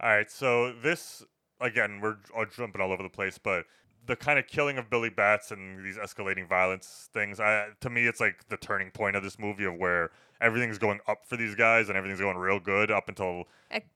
All 0.00 0.08
right. 0.08 0.30
So 0.30 0.72
this 0.72 1.22
again, 1.60 2.00
we're 2.00 2.16
jumping 2.56 2.80
all 2.80 2.92
over 2.92 3.02
the 3.02 3.10
place, 3.10 3.36
but 3.36 3.66
the 4.06 4.16
kind 4.16 4.38
of 4.38 4.46
killing 4.46 4.78
of 4.78 4.90
Billy 4.90 5.10
Batts 5.10 5.50
and 5.50 5.84
these 5.84 5.96
escalating 5.96 6.48
violence 6.48 7.08
things, 7.12 7.38
I, 7.40 7.68
to 7.80 7.90
me, 7.90 8.06
it's 8.06 8.20
like 8.20 8.48
the 8.48 8.56
turning 8.56 8.90
point 8.90 9.16
of 9.16 9.22
this 9.22 9.38
movie 9.38 9.64
of 9.64 9.76
where 9.76 10.10
everything's 10.40 10.78
going 10.78 10.98
up 11.06 11.24
for 11.24 11.36
these 11.36 11.54
guys 11.54 11.88
and 11.88 11.96
everything's 11.96 12.20
going 12.20 12.36
real 12.36 12.58
good 12.58 12.90
up 12.90 13.08
until, 13.08 13.44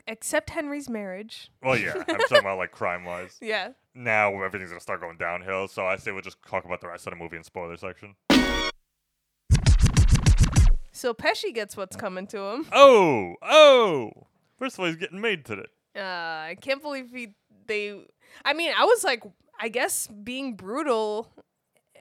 except 0.07 0.51
Henry's 0.51 0.89
marriage. 0.89 1.51
well, 1.63 1.77
yeah, 1.77 1.95
I'm 1.97 2.19
talking 2.21 2.39
about 2.39 2.59
like 2.59 2.71
crime 2.71 3.05
wise. 3.05 3.37
Yeah. 3.43 3.71
Now 3.95 4.43
everything's 4.43 4.71
gonna 4.71 4.81
start 4.81 5.01
going 5.01 5.17
downhill. 5.17 5.69
So 5.69 5.87
I 5.87 5.97
say 5.97 6.13
we'll 6.13 6.21
just 6.23 6.37
talk 6.47 6.65
about 6.67 6.81
the 6.83 6.89
rest 6.89 7.07
of 7.07 7.13
the 7.13 7.17
movie 7.17 7.37
in 7.39 7.43
spoiler 7.43 7.77
section. 7.79 8.15
So 10.93 11.13
Pesci 11.13 11.55
gets 11.55 11.77
what's 11.77 11.97
coming 11.97 12.27
to 12.29 12.39
him. 12.39 12.67
Oh, 12.73 13.35
oh! 13.43 14.11
First 14.59 14.77
of 14.77 14.81
all, 14.81 14.87
he's 14.87 14.97
getting 14.97 15.21
made 15.21 15.45
today. 15.45 15.67
Uh, 15.95 16.01
I 16.01 16.57
can't 16.61 16.81
believe 16.81 17.11
he 17.11 17.35
they. 17.67 18.03
I 18.45 18.53
mean, 18.55 18.73
I 18.77 18.85
was 18.85 19.05
like, 19.05 19.23
I 19.61 19.69
guess 19.69 20.07
being 20.07 20.55
brutal, 20.55 21.29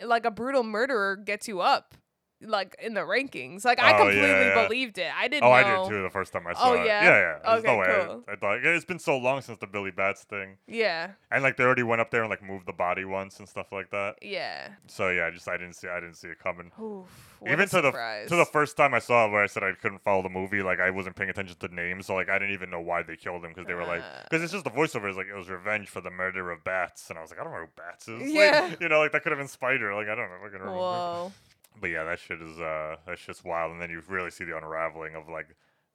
like 0.04 0.26
a 0.26 0.32
brutal 0.32 0.64
murderer, 0.64 1.16
gets 1.16 1.48
you 1.48 1.62
up, 1.62 1.96
like 2.42 2.76
in 2.82 2.94
the 2.94 3.02
rankings. 3.02 3.64
Like 3.66 3.80
I 3.80 3.94
Oh, 3.94 3.98
completely 3.98 4.22
yeah, 4.28 4.56
yeah. 4.56 4.68
believed 4.68 4.98
it. 4.98 5.12
I 5.16 5.28
didn't. 5.28 5.44
Oh, 5.44 5.48
know. 5.48 5.54
I 5.54 5.64
did 5.84 5.90
too 5.90 6.02
the 6.04 6.10
first 6.10 6.34
time 6.34 6.46
I 6.48 6.54
saw 6.54 6.72
Oh, 6.72 6.74
it. 6.74 6.86
yeah? 6.86 7.04
yeah, 7.04 7.10
yeah. 7.10 7.38
There's 7.54 7.64
no 7.64 7.70
Okay, 7.72 7.80
way. 7.92 7.96
I- 8.02 8.06
cool. 8.06 8.24
I, 8.28 8.36
thought 8.36 8.66
it's 8.66 8.86
been 8.86 9.00
so 9.00 9.18
long 9.18 9.42
since 9.42 9.58
the 9.60 9.68
Billy 9.68 9.92
Batts 9.92 10.24
thing, 10.24 10.58
Yeah, 10.68 11.12
and 11.32 11.44
like 11.44 11.58
they 11.58 11.64
already 11.64 11.84
went 11.84 12.02
up 12.02 12.12
there 12.12 12.22
and 12.22 12.30
like 12.30 12.44
moved 12.44 12.66
the 12.68 12.74
body 12.74 13.06
once 13.06 13.40
and 13.40 13.48
stuff 13.48 13.72
like 13.72 13.90
that. 13.92 14.16
yeah. 14.22 14.70
So 14.88 15.10
yeah, 15.10 15.28
I 15.28 15.32
just 15.32 15.48
I 15.48 15.58
didn't 15.58 15.76
see 15.76 15.88
I 15.88 16.00
didn't 16.00 16.16
see 16.16 16.28
it 16.28 16.40
coming. 16.40 16.72
Oof, 16.82 17.08
Even 17.48 17.68
to 17.70 17.82
the 17.82 17.92
to 18.28 18.36
the 18.36 18.46
first 18.46 18.76
time 18.78 18.94
I 18.94 19.00
saw 19.00 19.26
it, 19.28 19.32
where 19.32 19.42
I 19.44 19.48
said 19.48 19.64
I 19.64 19.72
couldn't 19.74 20.04
follow 20.04 20.22
the 20.22 20.30
movie, 20.30 20.62
like 20.62 20.80
I 20.80 20.90
wasn't 20.90 21.16
paying 21.16 21.30
attention 21.30 21.56
to 21.58 21.74
names, 21.74 22.06
so 22.08 22.16
like 22.16 22.30
I 22.30 22.38
didn't 22.38 22.54
even 22.54 22.70
know 22.70 22.82
why 22.82 23.02
they 23.04 23.16
killed 23.16 23.44
him 23.46 23.52
because 23.52 23.66
they 23.66 23.74
were 23.74 23.86
like, 23.86 24.02
Uh. 24.02 24.24
because 24.30 24.44
it's 24.44 24.52
just 24.52 24.66
the 24.66 24.72
voiceover 24.72 25.10
is 25.10 25.16
like 25.18 25.28
it 25.28 25.36
was 25.36 25.50
revenge 25.50 25.88
for 25.90 26.02
the 26.02 26.12
murder 26.12 26.52
of 26.52 26.64
Batts, 26.64 27.10
and 27.10 27.18
I 27.18 27.22
was 27.22 27.32
like, 27.32 27.40
I 27.40 27.44
don't 27.44 27.54
know 27.54 27.60
who 27.60 27.68
Batts 27.78 28.08
is. 28.08 28.22
Like, 28.26 28.34
Yeah. 28.34 28.76
you 28.82 28.90
know, 28.90 29.00
like 29.00 29.14
that 29.14 29.24
could 29.24 29.32
have 29.32 29.40
been 29.40 29.48
Spider. 29.48 29.94
Like 29.96 30.08
I 30.10 30.16
don't 30.16 30.30
know. 30.30 30.36
I 30.46 30.50
can 30.50 30.60
remember. 30.60 30.74
Whoa. 30.78 31.32
But 31.80 31.88
yeah, 31.90 32.04
that 32.06 32.20
shit 32.20 32.42
is 32.42 32.60
uh 32.60 32.96
that 33.06 33.18
shit's 33.20 33.44
wild, 33.44 33.72
and 33.72 33.82
then 33.82 33.90
you 33.90 34.02
really 34.08 34.32
see 34.32 34.44
the 34.46 34.58
unraveling 34.58 35.16
of 35.16 35.28
like 35.30 35.48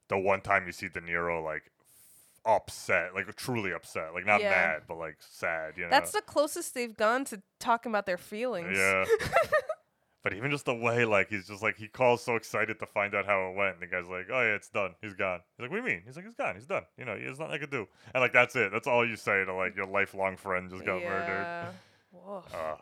the 0.09 0.17
one 0.17 0.41
time 0.41 0.65
you 0.65 0.71
see 0.71 0.87
De 0.89 1.01
Niro 1.01 1.43
like 1.43 1.63
upset, 2.45 3.13
like 3.13 3.33
truly 3.35 3.71
upset, 3.71 4.13
like 4.13 4.25
not 4.25 4.41
Yeah. 4.41 4.49
mad, 4.49 4.81
but 4.87 4.97
like 4.97 5.17
sad. 5.19 5.73
You 5.77 5.83
know. 5.83 5.89
That's 5.89 6.11
the 6.11 6.21
closest 6.21 6.73
they've 6.73 6.95
gone 6.95 7.25
to 7.25 7.41
talking 7.59 7.91
about 7.91 8.05
their 8.05 8.17
feelings. 8.17 8.75
yeah. 8.77 9.05
but 10.23 10.33
even 10.33 10.51
just 10.51 10.65
the 10.65 10.73
way, 10.75 11.05
like 11.05 11.29
he's 11.29 11.47
just 11.47 11.61
like 11.63 11.77
he 11.77 11.87
calls 11.87 12.23
so 12.23 12.35
excited 12.35 12.79
to 12.79 12.85
find 12.85 13.13
out 13.15 13.25
how 13.25 13.49
it 13.51 13.55
went. 13.55 13.73
And 13.75 13.81
the 13.81 13.87
guy's 13.87 14.07
like, 14.07 14.27
"Oh 14.31 14.41
yeah, 14.41 14.55
it's 14.55 14.69
done. 14.69 14.95
He's 15.01 15.13
gone." 15.13 15.39
He's 15.57 15.63
like, 15.63 15.71
"What 15.71 15.77
do 15.77 15.83
you 15.83 15.95
mean?" 15.95 16.03
He's 16.05 16.15
like, 16.15 16.25
"He's 16.25 16.35
gone. 16.35 16.55
He's 16.55 16.67
done. 16.67 16.83
You 16.97 17.05
know, 17.05 17.17
there's 17.17 17.39
nothing 17.39 17.55
I 17.55 17.57
could 17.59 17.71
do." 17.71 17.87
And 18.13 18.21
like 18.21 18.33
that's 18.33 18.55
it. 18.55 18.71
That's 18.71 18.87
all 18.87 19.07
you 19.07 19.15
say 19.15 19.45
to 19.45 19.53
like 19.53 19.75
your 19.75 19.87
lifelong 19.87 20.37
friend 20.37 20.69
just 20.69 20.85
got 20.85 21.01
murdered. 21.01 21.27
Yeah. 21.27 21.69
Woof. 22.11 22.53
Uh, 22.53 22.75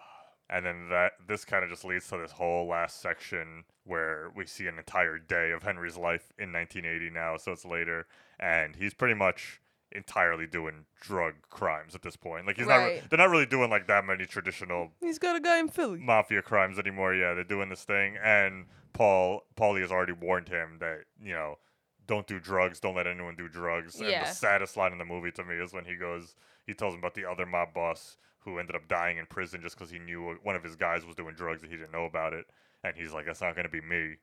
and 0.50 0.66
then 0.66 0.90
that 0.90 1.14
this 1.28 1.46
kind 1.46 1.64
of 1.64 1.70
just 1.70 1.86
leads 1.86 2.08
to 2.10 2.18
this 2.18 2.32
whole 2.32 2.68
last 2.68 3.02
section 3.02 3.64
where 3.86 4.30
we 4.36 4.46
see 4.46 4.68
an 4.68 4.78
entire 4.78 5.18
day 5.18 5.52
of 5.52 5.64
Henry's 5.64 5.98
life 5.98 6.32
in 6.38 6.52
1980 6.52 7.10
now, 7.12 7.38
so 7.38 7.52
it's 7.52 7.66
later, 7.66 8.08
and 8.40 8.76
he's 8.76 8.94
pretty 8.94 9.14
much 9.16 9.62
entirely 9.92 10.46
doing 10.46 10.86
drug 11.02 11.34
crimes 11.50 11.96
at 11.96 12.04
this 12.04 12.16
point. 12.16 12.46
Like 12.46 12.58
he's 12.58 12.68
Right. 12.68 13.02
not. 13.02 13.10
They're 13.10 13.18
not 13.18 13.30
really 13.32 13.48
doing 13.48 13.70
like 13.72 13.88
that 13.88 14.06
many 14.06 14.26
traditional 14.28 14.92
He's 15.02 15.18
got 15.18 15.36
a 15.36 15.40
guy 15.40 15.58
in 15.60 15.68
Philly. 15.68 16.00
mafia 16.00 16.42
crimes 16.44 16.78
anymore. 16.78 17.16
Yeah, 17.16 17.34
they're 17.34 17.44
doing 17.44 17.70
this 17.70 17.84
thing, 17.86 18.16
and 18.24 18.68
Paul 18.94 19.46
Paulie 19.56 19.82
has 19.82 19.92
already 19.92 20.12
warned 20.14 20.50
him 20.50 20.78
that 20.80 21.06
you 21.22 21.34
know, 21.34 21.58
don't 22.06 22.28
do 22.28 22.40
drugs, 22.40 22.80
don't 22.80 22.96
let 22.96 23.08
anyone 23.08 23.36
do 23.36 23.48
drugs. 23.48 23.96
And 24.00 24.10
Yeah. 24.10 24.26
the 24.26 24.32
saddest 24.32 24.78
line 24.78 24.92
in 24.92 24.98
the 25.00 25.06
movie 25.06 25.32
to 25.32 25.44
me 25.44 25.56
is 25.56 25.74
when 25.74 25.86
he 25.86 25.96
goes, 25.96 26.36
he 26.68 26.74
tells 26.76 26.94
him 26.94 27.00
about 27.00 27.16
the 27.16 27.26
other 27.26 27.46
mob 27.48 27.74
boss 27.74 28.18
who 28.46 28.58
ended 28.60 28.76
up 28.76 28.88
dying 28.88 29.18
in 29.18 29.26
prison 29.26 29.62
just 29.62 29.78
because 29.78 29.92
he 29.92 30.00
knew 30.00 30.38
one 30.44 30.56
of 30.56 30.64
his 30.64 30.76
guys 30.76 31.06
was 31.06 31.16
doing 31.16 31.36
drugs 31.36 31.62
and 31.64 31.72
he 31.72 31.78
didn't 31.78 31.92
know 31.92 32.06
about 32.06 32.34
it, 32.34 32.46
and 32.84 32.96
he's 32.96 33.12
like, 33.14 33.26
that's 33.26 33.42
not 33.42 33.56
gonna 33.56 33.70
be 33.70 33.82
me. 33.82 34.16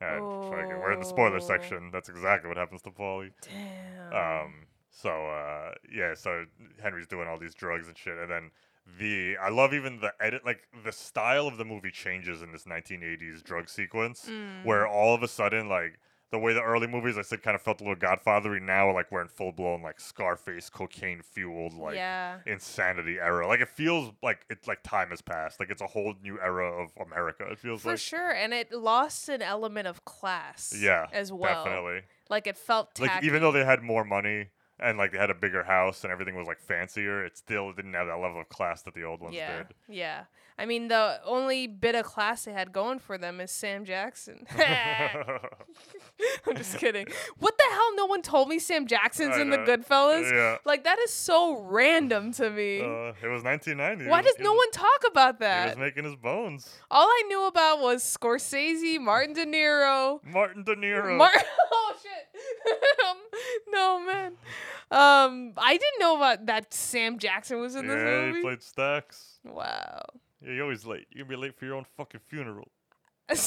And 0.00 0.20
fucking, 0.50 0.78
we're 0.80 0.92
in 0.92 1.00
the 1.00 1.04
spoiler 1.04 1.36
Oh. 1.36 1.40
section. 1.40 1.90
That's 1.92 2.08
exactly 2.08 2.48
what 2.48 2.56
happens 2.56 2.82
to 2.82 2.90
Paulie. 2.90 3.32
Damn. 3.42 4.12
Um. 4.46 4.54
So 4.90 5.10
uh, 5.10 5.72
yeah. 5.92 6.14
So 6.14 6.44
Henry's 6.82 7.06
doing 7.08 7.26
all 7.28 7.38
these 7.38 7.54
drugs 7.54 7.88
and 7.88 7.98
shit, 7.98 8.16
and 8.16 8.30
then 8.30 8.50
the 8.98 9.36
I 9.38 9.48
love 9.50 9.74
even 9.74 10.00
the 10.00 10.12
edit. 10.20 10.46
Like 10.46 10.60
the 10.84 10.92
style 10.92 11.46
of 11.48 11.58
the 11.58 11.64
movie 11.64 11.90
changes 11.90 12.42
in 12.42 12.52
this 12.52 12.64
1980s 12.64 13.42
drug 13.42 13.68
sequence, 13.68 14.30
where 14.62 14.84
Mm. 14.84 14.90
all 14.90 15.14
of 15.14 15.22
a 15.22 15.28
sudden 15.28 15.68
like. 15.68 15.98
The 16.30 16.38
way 16.38 16.52
the 16.52 16.62
early 16.62 16.86
movies 16.86 17.16
I 17.16 17.22
said 17.22 17.42
kind 17.42 17.54
of 17.54 17.62
felt 17.62 17.80
a 17.80 17.84
little 17.84 17.96
Godfathery. 17.96 18.60
Now, 18.60 18.92
like 18.92 19.10
we're 19.10 19.22
in 19.22 19.28
full 19.28 19.50
blown 19.52 19.82
like 19.82 19.98
Scarface, 19.98 20.68
cocaine 20.68 21.22
fueled 21.22 21.72
like 21.72 21.94
yeah. 21.96 22.38
insanity 22.46 23.18
era. 23.18 23.46
Like 23.46 23.60
it 23.60 23.68
feels 23.68 24.12
like 24.22 24.40
it's 24.50 24.68
like 24.68 24.82
time 24.82 25.08
has 25.08 25.22
passed. 25.22 25.58
Like 25.58 25.70
it's 25.70 25.80
a 25.80 25.86
whole 25.86 26.14
new 26.22 26.38
era 26.38 26.82
of 26.82 26.90
America. 27.00 27.46
It 27.50 27.58
feels 27.58 27.82
For 27.82 27.92
like 27.92 27.98
sure, 27.98 28.30
and 28.30 28.52
it 28.52 28.72
lost 28.72 29.28
an 29.30 29.40
element 29.40 29.86
of 29.88 30.04
class. 30.04 30.74
yeah, 30.78 31.06
as 31.12 31.32
well. 31.32 31.64
definitely. 31.64 32.02
Like 32.28 32.46
it 32.46 32.58
felt 32.58 32.94
tacky. 32.94 33.08
like 33.08 33.24
even 33.24 33.40
though 33.40 33.52
they 33.52 33.64
had 33.64 33.82
more 33.82 34.04
money 34.04 34.48
and 34.80 34.98
like 34.98 35.12
they 35.12 35.18
had 35.18 35.30
a 35.30 35.34
bigger 35.34 35.64
house 35.64 36.04
and 36.04 36.12
everything 36.12 36.36
was 36.36 36.46
like 36.46 36.60
fancier, 36.60 37.24
it 37.24 37.36
still 37.36 37.72
didn't 37.72 37.94
have 37.94 38.06
that 38.06 38.18
level 38.18 38.40
of 38.40 38.48
class 38.48 38.82
that 38.82 38.94
the 38.94 39.04
old 39.04 39.20
ones 39.20 39.34
yeah, 39.34 39.58
did. 39.58 39.66
yeah. 39.88 40.24
I 40.60 40.66
mean, 40.66 40.88
the 40.88 41.20
only 41.24 41.68
bit 41.68 41.94
of 41.94 42.04
class 42.04 42.44
they 42.44 42.52
had 42.52 42.72
going 42.72 42.98
for 42.98 43.16
them 43.16 43.40
is 43.40 43.52
Sam 43.52 43.84
Jackson. 43.84 44.44
I'm 44.58 46.56
just 46.56 46.78
kidding. 46.78 47.06
What 47.38 47.56
the 47.56 47.64
hell? 47.70 47.94
No 47.94 48.06
one 48.06 48.22
told 48.22 48.48
me 48.48 48.58
Sam 48.58 48.88
Jackson's 48.88 49.36
I 49.36 49.40
in 49.40 49.50
the 49.50 49.58
know. 49.58 49.64
Goodfellas. 49.64 50.28
Yeah. 50.32 50.56
Like 50.64 50.82
that 50.82 50.98
is 50.98 51.12
so 51.12 51.60
random 51.60 52.32
to 52.32 52.50
me. 52.50 52.80
Uh, 52.80 53.12
it 53.22 53.28
was 53.28 53.44
1990. 53.44 54.08
Why 54.10 54.20
does 54.20 54.34
no 54.40 54.52
one 54.52 54.70
talk 54.72 55.04
about 55.08 55.38
that? 55.38 55.62
He 55.62 55.68
was 55.70 55.78
making 55.78 56.04
his 56.04 56.16
bones. 56.16 56.68
All 56.90 57.06
I 57.06 57.22
knew 57.28 57.46
about 57.46 57.80
was 57.80 58.02
Scorsese, 58.02 59.00
Martin 59.00 59.34
De 59.34 59.46
Niro. 59.46 60.18
Martin 60.24 60.64
De 60.64 60.74
Niro. 60.74 61.16
Mar- 61.16 61.30
oh 61.72 61.87
no 63.70 64.00
man. 64.04 64.32
Um, 64.90 65.52
I 65.56 65.72
didn't 65.72 66.00
know 66.00 66.16
about 66.16 66.46
that. 66.46 66.72
Sam 66.72 67.18
Jackson 67.18 67.60
was 67.60 67.74
in 67.76 67.86
this 67.86 67.96
yeah, 67.96 68.20
movie. 68.26 68.36
he 68.38 68.42
played 68.42 68.62
Stacks. 68.62 69.38
wow. 69.44 70.02
Yeah, 70.42 70.52
you're 70.52 70.62
always 70.64 70.86
late. 70.86 71.06
You're 71.10 71.24
gonna 71.24 71.36
be 71.36 71.42
late 71.42 71.58
for 71.58 71.64
your 71.66 71.74
own 71.74 71.84
fucking 71.96 72.20
funeral. 72.26 72.68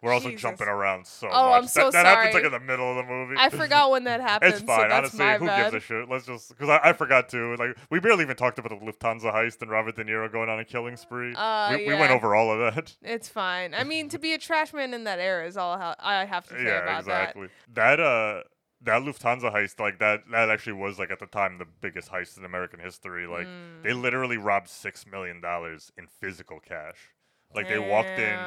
We're 0.00 0.12
also 0.12 0.28
Jesus. 0.28 0.42
jumping 0.42 0.68
around 0.68 1.06
so 1.08 1.28
Oh, 1.30 1.50
much. 1.50 1.62
I'm 1.62 1.66
so 1.68 1.90
that, 1.90 2.04
that 2.04 2.06
happens 2.06 2.34
like 2.34 2.44
in 2.44 2.52
the 2.52 2.60
middle 2.60 2.88
of 2.88 2.96
the 2.96 3.02
movie. 3.02 3.34
I 3.36 3.48
forgot 3.48 3.90
when 3.90 4.04
that 4.04 4.20
happened. 4.30 4.54
It's 4.54 4.62
fine, 4.62 4.82
so 4.82 4.88
that's 4.88 5.14
honestly. 5.18 5.38
Who 5.40 5.46
bad. 5.46 5.72
gives 5.72 5.84
a 5.84 5.86
shit? 5.86 6.08
Let's 6.08 6.24
just 6.26 6.50
because 6.50 6.68
I, 6.68 6.90
I 6.90 6.92
forgot 6.92 7.28
to. 7.30 7.56
Like, 7.56 7.76
we 7.90 7.98
barely 7.98 8.22
even 8.22 8.36
talked 8.36 8.60
about 8.60 8.68
the 8.78 8.84
Lufthansa 8.86 9.34
heist 9.34 9.60
and 9.60 9.70
Robert 9.72 9.96
De 9.96 10.04
Niro 10.04 10.30
going 10.30 10.48
on 10.48 10.60
a 10.60 10.64
killing 10.64 10.96
spree. 10.96 11.34
Uh, 11.36 11.74
we, 11.76 11.88
we 11.88 11.94
went 11.94 12.12
over 12.12 12.36
all 12.36 12.52
of 12.52 12.74
that. 12.74 12.96
It's 13.02 13.28
fine. 13.28 13.74
I 13.74 13.82
mean, 13.82 14.08
to 14.10 14.18
be 14.20 14.34
a 14.34 14.38
trash 14.38 14.72
man 14.72 14.94
in 14.94 15.02
that 15.04 15.18
era 15.18 15.44
is 15.46 15.56
all 15.56 15.76
I 15.98 16.24
have 16.26 16.46
to 16.48 16.54
say 16.54 16.64
yeah, 16.64 16.82
about 16.82 17.00
exactly. 17.00 17.48
That. 17.74 17.98
uh, 17.98 18.42
that 18.82 19.02
Lufthansa 19.02 19.52
heist, 19.52 19.80
like 19.80 19.98
that, 19.98 20.20
that 20.30 20.50
actually 20.50 20.74
was 20.74 20.98
like 20.98 21.10
at 21.10 21.18
the 21.18 21.26
time 21.26 21.58
the 21.58 21.66
biggest 21.80 22.10
heist 22.10 22.38
in 22.38 22.44
American 22.44 22.80
history. 22.80 23.26
Like 23.26 23.48
they 23.82 23.90
Mm. 23.90 24.02
literally 24.02 24.36
robbed 24.36 24.68
six 24.68 25.06
million 25.06 25.40
dollars 25.40 25.90
in 25.96 26.06
physical 26.06 26.60
cash. 26.60 27.10
Like 27.54 27.68
they 27.68 27.78
walked 27.78 28.18
in, 28.18 28.38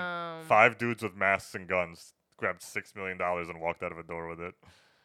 five 0.48 0.78
dudes 0.78 1.04
with 1.04 1.16
masks 1.16 1.56
and 1.56 1.68
guns, 1.68 2.14
grabbed 2.38 2.62
six 2.62 2.96
million 2.96 3.18
dollars 3.18 3.50
and 3.50 3.60
walked 3.60 3.84
out 3.84 3.92
of 3.92 3.98
a 3.98 4.04
door 4.04 4.28
with 4.28 4.40
it. 4.40 4.56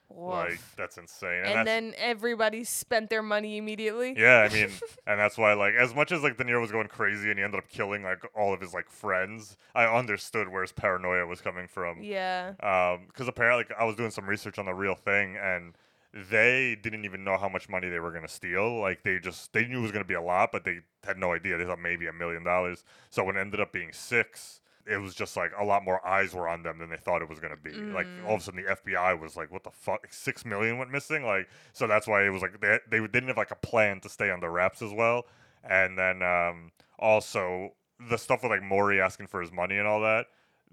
That. 0.09 0.15
Like 0.17 0.61
that's 0.77 0.99
insane. 0.99 1.43
And, 1.45 1.55
that's, 1.57 1.67
then 1.67 1.95
everybody 1.97 2.65
spent 2.65 3.11
their 3.11 3.23
money 3.23 3.57
immediately. 3.57 4.15
Yeah, 4.17 4.49
I 4.51 4.55
mean, 4.55 4.71
and 5.07 5.19
that's 5.19 5.37
why, 5.37 5.55
like, 5.55 5.75
as 5.75 5.95
much 5.95 6.13
as 6.13 6.23
like 6.23 6.37
De 6.37 6.45
Niro 6.45 6.61
was 6.61 6.73
going 6.73 6.89
crazy 6.89 7.31
and 7.31 7.39
he 7.39 7.45
ended 7.45 7.59
up 7.59 7.69
killing 7.69 8.03
like 8.03 8.23
all 8.35 8.55
of 8.55 8.61
his 8.61 8.75
like 8.75 8.91
friends, 8.91 9.57
I 9.75 9.85
understood 9.87 10.49
where 10.49 10.63
his 10.63 10.73
paranoia 10.73 11.27
was 11.27 11.41
coming 11.41 11.69
from. 11.69 12.03
Yeah. 12.03 12.53
Um, 12.63 13.07
because 13.09 13.29
apparently, 13.29 13.65
like, 13.69 13.79
I 13.79 13.85
was 13.85 13.97
doing 13.97 14.11
some 14.11 14.27
research 14.27 14.59
on 14.59 14.67
the 14.67 14.75
real 14.75 14.95
thing, 14.95 15.37
and 15.37 15.75
they 16.13 16.77
didn't 16.83 17.05
even 17.05 17.25
know 17.25 17.37
how 17.37 17.49
much 17.49 17.69
money 17.69 17.89
they 17.89 18.01
were 18.01 18.13
gonna 18.13 18.29
steal. 18.29 18.81
Like, 18.81 19.03
they 19.03 19.19
just 19.19 19.53
they 19.53 19.67
knew 19.67 19.79
it 19.81 19.83
was 19.83 19.93
gonna 19.93 20.05
be 20.05 20.15
a 20.15 20.23
lot, 20.23 20.51
but 20.53 20.65
they 20.65 20.81
had 21.05 21.19
no 21.19 21.33
idea. 21.33 21.59
They 21.59 21.65
thought 21.65 21.81
maybe 21.81 22.07
a 22.07 22.13
million 22.13 22.45
dollars. 22.45 22.85
So 23.11 23.25
when 23.25 23.37
it 23.37 23.41
ended 23.41 23.61
up 23.61 23.73
being 23.73 23.93
six. 23.93 24.61
It 24.87 24.99
was 24.99 25.15
just 25.15 25.37
like 25.37 25.53
a 25.59 25.65
lot 25.65 25.85
more 25.85 26.05
eyes 26.07 26.35
were 26.35 26.49
on 26.49 26.63
them 26.63 26.79
than 26.79 26.91
they 26.91 26.97
thought 26.97 27.23
it 27.23 27.29
was 27.29 27.41
gonna 27.41 27.57
be. 27.57 27.73
Like 27.73 28.07
all 28.27 28.35
of 28.35 28.41
a 28.41 28.45
sudden, 28.45 28.63
the 28.63 28.71
FBI 28.71 29.19
was 29.19 29.37
like, 29.37 29.51
"What 29.51 29.65
the 29.65 29.71
fuck? 29.71 30.07
Six 30.11 30.45
million 30.45 30.79
went 30.79 30.91
missing!" 30.91 31.25
Like, 31.25 31.49
so 31.73 31.87
that's 31.87 32.07
why 32.07 32.25
it 32.25 32.31
was 32.31 32.43
like 32.43 32.61
they 32.61 32.79
they 32.89 33.01
didn't 33.01 33.29
have 33.29 33.37
like 33.37 33.51
a 33.51 33.57
plan 33.57 34.01
to 34.01 34.09
stay 34.09 34.31
under 34.31 34.51
wraps 34.51 34.83
as 34.83 34.93
well. 34.93 35.27
And 35.65 35.99
then 35.99 36.23
um, 36.23 36.71
also 36.99 37.73
the 38.09 38.17
stuff 38.17 38.43
with 38.43 38.51
like 38.51 38.63
Maury 38.63 39.01
asking 39.01 39.27
for 39.27 39.41
his 39.41 39.53
money 39.53 39.77
and 39.79 39.87
all 39.87 40.01
that. 40.03 40.27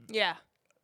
Yeah. 0.08 0.36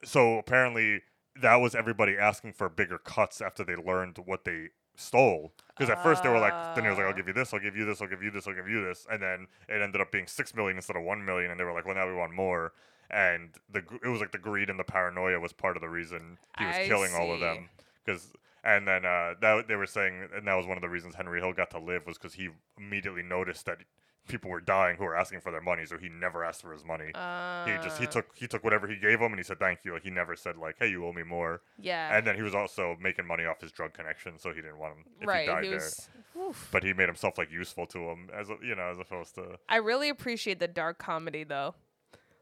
So 0.03 0.37
apparently 0.37 1.01
that 1.41 1.55
was 1.57 1.75
everybody 1.75 2.17
asking 2.17 2.53
for 2.53 2.69
bigger 2.69 2.97
cuts 2.97 3.41
after 3.41 3.63
they 3.63 3.75
learned 3.75 4.17
what 4.25 4.45
they 4.45 4.69
stole. 4.95 5.53
Because 5.69 5.89
at 5.89 6.03
first 6.03 6.23
they 6.23 6.29
were 6.29 6.39
like, 6.39 6.75
De 6.75 6.81
Niro's 6.81 6.97
like, 6.97 7.07
I'll 7.07 7.13
give 7.13 7.27
you 7.27 7.33
this, 7.33 7.53
I'll 7.53 7.59
give 7.59 7.75
you 7.75 7.85
this, 7.85 8.01
I'll 8.01 8.07
give 8.07 8.21
you 8.21 8.31
this, 8.31 8.47
I'll 8.47 8.53
give 8.53 8.67
you 8.67 8.83
this, 8.83 9.07
and 9.09 9.21
then 9.21 9.47
it 9.69 9.81
ended 9.81 10.01
up 10.01 10.11
being 10.11 10.27
six 10.27 10.53
million 10.53 10.75
instead 10.77 10.97
of 10.97 11.03
one 11.03 11.23
million, 11.23 11.51
and 11.51 11.59
they 11.59 11.63
were 11.63 11.73
like, 11.73 11.85
well 11.85 11.95
now 11.95 12.07
we 12.07 12.13
want 12.13 12.33
more. 12.33 12.73
And 13.09 13.49
the 13.71 13.83
it 14.03 14.07
was 14.07 14.19
like 14.21 14.31
the 14.31 14.37
greed 14.37 14.69
and 14.69 14.79
the 14.79 14.83
paranoia 14.83 15.39
was 15.39 15.53
part 15.53 15.75
of 15.75 15.81
the 15.81 15.89
reason 15.89 16.37
he 16.57 16.65
was 16.65 16.75
I 16.75 16.87
killing 16.87 17.13
all 17.13 17.33
of 17.33 17.39
them. 17.39 17.69
Because 18.05 18.31
and 18.63 18.87
then 18.87 19.05
uh, 19.05 19.33
that 19.41 19.67
they 19.67 19.75
were 19.75 19.85
saying, 19.87 20.27
and 20.35 20.47
that 20.47 20.55
was 20.55 20.67
one 20.67 20.77
of 20.77 20.81
the 20.81 20.89
reasons 20.89 21.15
Henry 21.15 21.39
Hill 21.39 21.53
got 21.53 21.71
to 21.71 21.79
live 21.79 22.05
was 22.05 22.17
because 22.17 22.33
he 22.33 22.49
immediately 22.77 23.23
noticed 23.23 23.65
that 23.65 23.79
people 24.27 24.51
were 24.51 24.61
dying 24.61 24.95
who 24.97 25.03
were 25.03 25.15
asking 25.15 25.41
for 25.41 25.51
their 25.51 25.61
money, 25.61 25.85
so 25.85 25.97
he 25.97 26.07
never 26.07 26.43
asked 26.45 26.61
for 26.61 26.71
his 26.71 26.85
money. 26.85 27.07
he 27.07 27.11
just 27.83 27.97
he 27.97 28.05
Uh, 28.05 28.11
took 28.11 28.27
he 28.35 28.47
took 28.47 28.63
whatever 28.63 28.87
he 28.87 28.95
gave 28.95 29.19
him 29.19 29.31
and 29.31 29.37
he 29.39 29.43
said 29.43 29.59
thank 29.59 29.79
you. 29.83 29.93
Like 29.93 30.03
he 30.03 30.11
never 30.11 30.35
said 30.35 30.55
like, 30.57 30.75
hey, 30.77 30.87
you 30.87 31.05
owe 31.05 31.11
me 31.13 31.23
more. 31.23 31.61
Yeah. 31.79 32.15
And 32.15 32.27
then 32.27 32.35
he 32.35 32.41
was 32.41 32.53
also 32.53 32.95
making 33.01 33.25
money 33.25 33.45
off 33.45 33.59
his 33.59 33.71
drug 33.71 33.93
connection, 33.93 34.37
so 34.37 34.49
he 34.49 34.61
didn't 34.61 34.77
want 34.77 34.97
him 34.97 35.05
if 35.21 35.27
right. 35.27 35.41
he 35.41 35.47
died 35.47 35.63
he 35.63 35.69
there. 35.71 35.89
oof. 36.37 36.69
But 36.71 36.83
he 36.83 36.93
made 36.93 37.07
himself 37.07 37.37
like 37.37 37.51
useful 37.51 37.85
to 37.87 37.99
him 38.09 38.29
as 38.33 38.49
a, 38.49 38.57
you 38.63 38.75
know 38.75 38.89
as 38.91 38.99
opposed 38.99 39.35
to 39.35 39.57
I 39.67 39.77
really 39.77 40.09
appreciate 40.09 40.59
the 40.59 40.67
dark 40.67 40.99
comedy 40.99 41.43
though. 41.43 41.75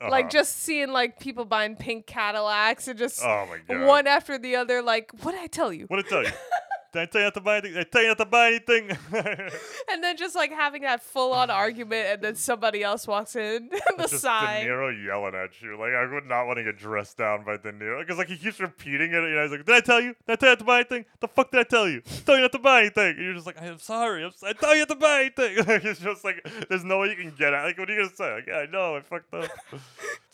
Uh 0.01 0.09
Like 0.09 0.29
just 0.29 0.57
seeing 0.57 0.89
like 0.91 1.19
people 1.19 1.45
buying 1.45 1.75
pink 1.75 2.05
Cadillacs 2.05 2.87
and 2.87 2.97
just 2.97 3.21
oh 3.23 3.47
my 3.49 3.59
god 3.67 3.85
one 3.87 4.07
after 4.07 4.37
the 4.37 4.55
other. 4.55 4.81
Like, 4.81 5.11
what 5.21 5.31
did 5.31 5.41
I 5.41 5.47
tell 5.47 5.73
you? 5.73 5.85
What 5.87 5.97
did 5.97 6.05
I 6.07 6.09
tell 6.09 6.23
you? 6.23 6.31
Did 6.93 7.01
I 7.01 7.05
tell 7.05 7.21
you 7.21 7.25
not 7.27 7.33
to 7.35 7.41
buy 7.41 7.57
anything? 7.57 7.73
Did 7.73 7.79
I 7.79 7.83
tell 7.89 8.01
you 8.01 8.07
not 8.09 8.17
to 8.19 8.25
buy 8.25 8.47
anything? 8.47 8.97
And 9.89 10.03
then 10.03 10.17
just 10.17 10.35
like 10.35 10.51
having 10.51 10.81
that 10.83 11.01
full 11.01 11.31
on 11.33 11.49
argument, 11.49 12.07
and 12.07 12.21
then 12.21 12.35
somebody 12.35 12.83
else 12.83 13.07
walks 13.07 13.35
in 13.35 13.69
the 13.97 14.07
just 14.09 14.19
side. 14.21 14.63
De 14.65 14.69
Niro 14.69 15.05
yelling 15.05 15.33
at 15.35 15.61
you. 15.61 15.77
Like 15.79 15.91
I 15.93 16.05
would 16.11 16.25
not 16.25 16.45
want 16.45 16.57
to 16.57 16.63
get 16.63 16.77
dressed 16.77 17.17
down 17.17 17.43
by 17.45 17.57
De 17.57 17.71
Niro 17.71 17.99
because 18.01 18.17
like 18.17 18.27
he 18.27 18.37
keeps 18.37 18.59
repeating 18.59 19.11
it. 19.11 19.13
You 19.13 19.35
know, 19.35 19.43
he's 19.43 19.51
like, 19.51 19.65
"Did 19.65 19.75
I 19.75 19.79
tell 19.79 20.01
you? 20.01 20.15
Did 20.27 20.33
I 20.33 20.35
tell 20.35 20.49
you 20.49 20.51
not 20.51 20.59
to 20.59 20.65
buy 20.65 20.75
anything? 20.79 21.05
The 21.19 21.27
fuck 21.27 21.51
did 21.51 21.59
I 21.61 21.63
tell 21.63 21.87
you? 21.87 22.01
I 22.05 22.19
tell 22.25 22.35
you 22.35 22.41
not 22.41 22.51
to 22.51 22.59
buy 22.59 22.81
anything." 22.81 23.15
And 23.15 23.23
you're 23.25 23.33
just 23.33 23.45
like, 23.47 23.61
"I'm 23.61 23.79
sorry. 23.79 24.23
I'm, 24.23 24.29
s- 24.29 24.43
I 24.43 24.53
tell 24.53 24.73
you 24.73 24.79
not 24.81 24.89
to 24.89 24.95
buy 24.95 25.19
anything." 25.21 25.57
Like, 25.67 25.83
it's 25.85 25.99
just 25.99 26.23
like 26.23 26.47
there's 26.69 26.83
no 26.83 26.99
way 26.99 27.09
you 27.09 27.15
can 27.15 27.33
get 27.37 27.53
at. 27.53 27.63
Like 27.63 27.77
what 27.77 27.89
are 27.89 27.93
you 27.93 28.01
gonna 28.03 28.15
say? 28.15 28.33
Like, 28.33 28.47
yeah, 28.47 28.57
I 28.59 28.65
know. 28.67 28.95
I 28.97 29.01
fucked 29.01 29.33
up. 29.33 29.49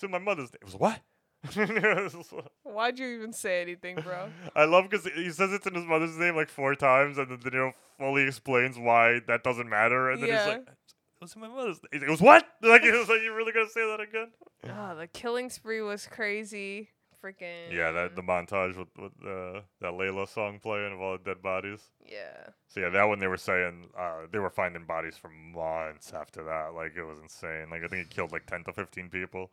in 0.02 0.12
my 0.12 0.20
mother's. 0.20 0.50
Day. 0.50 0.58
It 0.62 0.66
was 0.66 0.76
what? 0.76 1.00
Why'd 2.64 3.00
you 3.00 3.08
even 3.08 3.34
say 3.34 3.62
anything, 3.62 3.98
bro? 4.02 4.30
I 4.56 4.66
love 4.66 4.90
because 4.90 5.06
he 5.06 5.30
says 5.30 5.52
it's 5.52 5.68
in 5.68 5.76
his 5.76 5.86
mother's 5.86 6.18
name 6.18 6.36
like 6.36 6.50
four 6.50 6.76
times, 6.76 7.18
and 7.18 7.30
then 7.30 7.40
De 7.40 7.52
Niro 7.52 7.74
fully 8.00 8.24
explains 8.24 8.78
why 8.78 9.20
that 9.28 9.44
doesn't 9.44 9.70
matter, 9.70 10.10
and 10.12 10.22
then 10.22 10.30
Yeah. 10.30 10.38
he's 10.40 10.48
like, 10.48 10.68
"It 10.68 10.76
was 11.22 11.36
in 11.36 11.42
my 11.42 11.48
mother's 11.50 11.80
name." 11.92 12.02
Like, 12.02 12.08
It 12.08 12.12
was 12.12 12.22
what? 12.22 12.46
Like, 12.62 12.84
he 12.84 12.92
was 12.92 13.10
like, 13.10 13.22
"You 13.22 13.34
really 13.36 13.52
gonna 13.52 13.70
say 13.70 13.86
that 13.88 14.00
again?" 14.00 14.32
oh, 14.70 14.96
the 14.96 15.08
killing 15.08 15.50
spree 15.50 15.82
was 15.82 16.08
crazy. 16.08 16.90
Freaking. 17.22 17.72
Yeah, 17.72 17.92
that 17.92 18.18
the 18.18 18.22
montage 18.22 18.76
with, 18.78 18.90
with 18.98 19.14
uh, 19.26 19.62
that 19.80 19.94
Layla 19.94 20.28
song 20.28 20.60
playing 20.60 20.92
of 20.94 21.00
all 21.00 21.18
the 21.18 21.24
dead 21.24 21.42
bodies. 21.42 21.80
Yeah. 22.06 22.48
So 22.68 22.82
yeah, 22.82 22.90
that 22.90 23.06
one 23.06 23.20
they 23.20 23.28
were 23.28 23.38
saying 23.38 23.88
uh, 23.98 24.28
they 24.30 24.40
were 24.40 24.50
finding 24.50 24.84
bodies 24.86 25.16
for 25.18 25.30
months 25.30 26.12
after 26.12 26.44
that. 26.44 26.74
Like 26.76 26.98
it 26.98 27.04
was 27.04 27.20
insane. 27.22 27.70
Like 27.72 27.82
I 27.84 27.88
think 27.88 28.08
he 28.10 28.14
killed 28.14 28.34
like 28.34 28.46
ten 28.46 28.66
to 28.66 28.74
fifteen 28.74 29.10
people. 29.10 29.52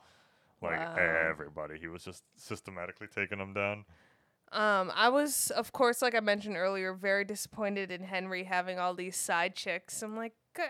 Like 0.63 0.79
Wow. 0.79 0.97
everybody, 0.97 1.79
he 1.79 1.89
was 1.89 2.05
just 2.05 2.23
systematically 2.37 3.07
taking 3.07 3.39
them 3.39 3.55
down. 3.55 3.85
Um, 4.53 4.91
I 4.95 5.09
was, 5.09 5.51
of 5.53 5.73
course, 5.73 6.03
like 6.03 6.15
I 6.15 6.21
mentioned 6.21 6.57
earlier, 6.57 6.93
very 6.93 7.25
disappointed 7.25 7.91
in 7.91 8.03
Henry 8.03 8.45
having 8.45 8.79
all 8.79 8.95
these 8.95 9.17
side 9.17 9.55
chicks. 9.55 10.03
I'm 10.03 10.17
like, 10.17 10.33
"Gu- 10.55 10.63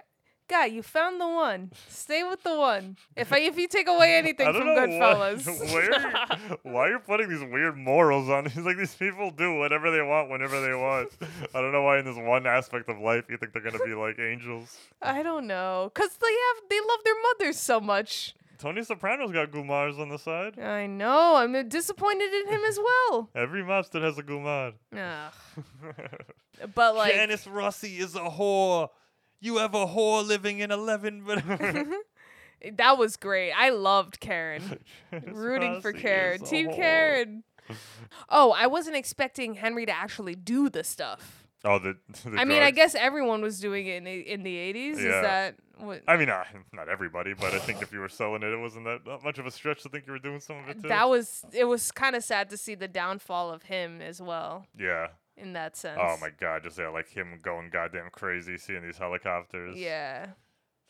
guy, 0.49 0.67
you 0.67 0.83
found 0.83 1.19
the 1.21 1.27
one. 1.27 1.71
Stay 1.89 2.23
with 2.23 2.43
the 2.43 2.55
one. 2.57 2.99
If 3.17 3.33
I, 3.33 3.39
if 3.41 3.57
you 3.57 3.67
take 3.69 3.89
away 3.89 4.15
anything 4.19 4.53
from 4.53 4.67
Goodfellas, 4.67 5.47
Why, 5.73 5.73
where, 5.75 6.55
why 6.63 6.81
are 6.89 6.91
you 6.91 6.99
putting 6.99 7.31
these 7.31 7.41
weird 7.51 7.77
morals 7.79 8.29
on? 8.29 8.45
He's 8.51 8.65
like 8.65 8.77
these 8.77 8.95
people 8.95 9.31
do 9.31 9.55
whatever 9.59 9.91
they 9.91 10.03
want 10.03 10.29
whenever 10.29 10.61
they 10.61 10.75
want. 10.75 11.09
I 11.55 11.61
don't 11.63 11.73
know 11.73 11.83
why 11.83 12.01
in 12.01 12.05
this 12.05 12.17
one 12.19 12.47
aspect 12.47 12.89
of 12.91 12.99
life 12.99 13.25
you 13.31 13.39
think 13.39 13.55
they're 13.55 13.63
gonna 13.63 13.83
be 13.85 13.95
like 13.95 14.19
angels. 14.19 14.77
I 15.01 15.23
don't 15.23 15.47
know, 15.47 15.91
cause 15.95 16.11
they 16.21 16.27
have 16.27 16.69
they 16.69 16.81
love 16.81 16.99
their 17.03 17.15
mothers 17.23 17.59
so 17.59 17.81
much. 17.81 18.35
Tony 18.61 18.83
Soprano's 18.85 19.33
got 19.33 19.51
Gumars 19.51 19.99
on 19.99 20.11
the 20.11 20.19
side. 20.19 20.59
I 20.59 20.87
know. 20.87 21.37
I'm 21.37 21.69
disappointed 21.69 22.31
in 22.33 22.49
him 22.49 22.61
as 22.69 22.79
well. 23.11 23.31
Every 23.35 23.63
mobster 23.63 24.03
has 24.03 24.19
a 24.19 24.23
Gumar. 24.23 24.75
Ugh. 24.97 25.65
But 26.75 26.95
like, 26.95 27.15
Janice 27.15 27.47
Rossi 27.47 27.97
is 27.97 28.15
a 28.15 28.19
whore. 28.21 28.89
You 29.41 29.57
have 29.57 29.75
a 29.75 29.87
whore 29.87 30.27
living 30.27 30.59
in 30.59 30.71
eleven. 30.71 31.25
that 32.77 32.99
was 32.99 33.17
great. 33.17 33.53
I 33.53 33.71
loved 33.71 34.21
Karen. 34.21 34.79
Rooting 35.11 35.81
for 35.81 35.93
Rossi 35.93 36.03
Karen. 36.03 36.45
Team 36.45 36.69
whore. 36.69 36.77
Karen. 36.77 37.45
Oh, 38.29 38.51
I 38.53 38.67
wasn't 38.67 38.97
expecting 38.97 39.55
Henry 39.55 39.87
to 39.87 39.93
actually 39.93 40.35
do 40.35 40.69
the 40.69 40.85
stuff. 40.85 41.47
oh, 41.65 41.79
the. 41.79 41.97
the 42.27 42.37
I 42.37 42.45
mean, 42.45 42.63
I 42.63 42.73
guess 42.73 42.95
everyone 42.95 43.41
was 43.41 43.59
doing 43.59 43.87
it 43.87 43.97
in 43.97 44.05
the, 44.05 44.21
in 44.21 44.43
the 44.43 44.57
80s. 44.57 44.99
Is 44.99 45.05
that 45.05 45.55
what? 45.83 46.03
I 46.07 46.17
mean, 46.17 46.29
uh, 46.29 46.45
not 46.73 46.89
everybody, 46.89 47.35
but 47.35 47.55
I 47.55 47.59
think 47.59 47.83
if 47.83 47.93
you 47.93 48.01
were 48.01 48.09
selling 48.09 48.43
it, 48.43 48.53
it 48.53 48.59
wasn't 48.59 48.85
that 48.85 49.07
not 49.07 49.25
much 49.25 49.39
of 49.39 49.47
a 49.47 49.51
stretch 49.51 49.83
to 49.83 49.89
think 49.89 50.07
you 50.07 50.13
were 50.13 50.19
doing 50.19 50.41
some 50.41 50.59
of 50.59 50.69
it 50.69 50.83
too. 50.83 50.89
That 50.89 51.09
was 51.09 51.45
it 51.53 51.65
was 51.65 51.93
kind 51.93 52.17
of 52.17 52.25
sad 52.25 52.51
to 52.51 52.57
see 52.57 52.75
the 52.75 52.89
downfall 52.89 53.51
of 53.51 53.65
him 53.65 54.01
as 54.01 54.21
well 54.21 54.67
yeah. 54.79 55.09
in 55.37 55.53
that 55.55 55.77
sense. 55.77 55.99
Oh 56.01 56.17
my 56.21 56.31
god, 56.39 56.63
just 56.63 56.79
yeah, 56.79 56.89
like 56.89 57.09
him 57.09 57.39
going 57.43 57.71
goddamn 57.71 58.11
crazy, 58.13 58.59
seeing 58.59 58.83
these 58.83 58.99
helicopters. 58.99 59.77
Yeah. 59.77 60.29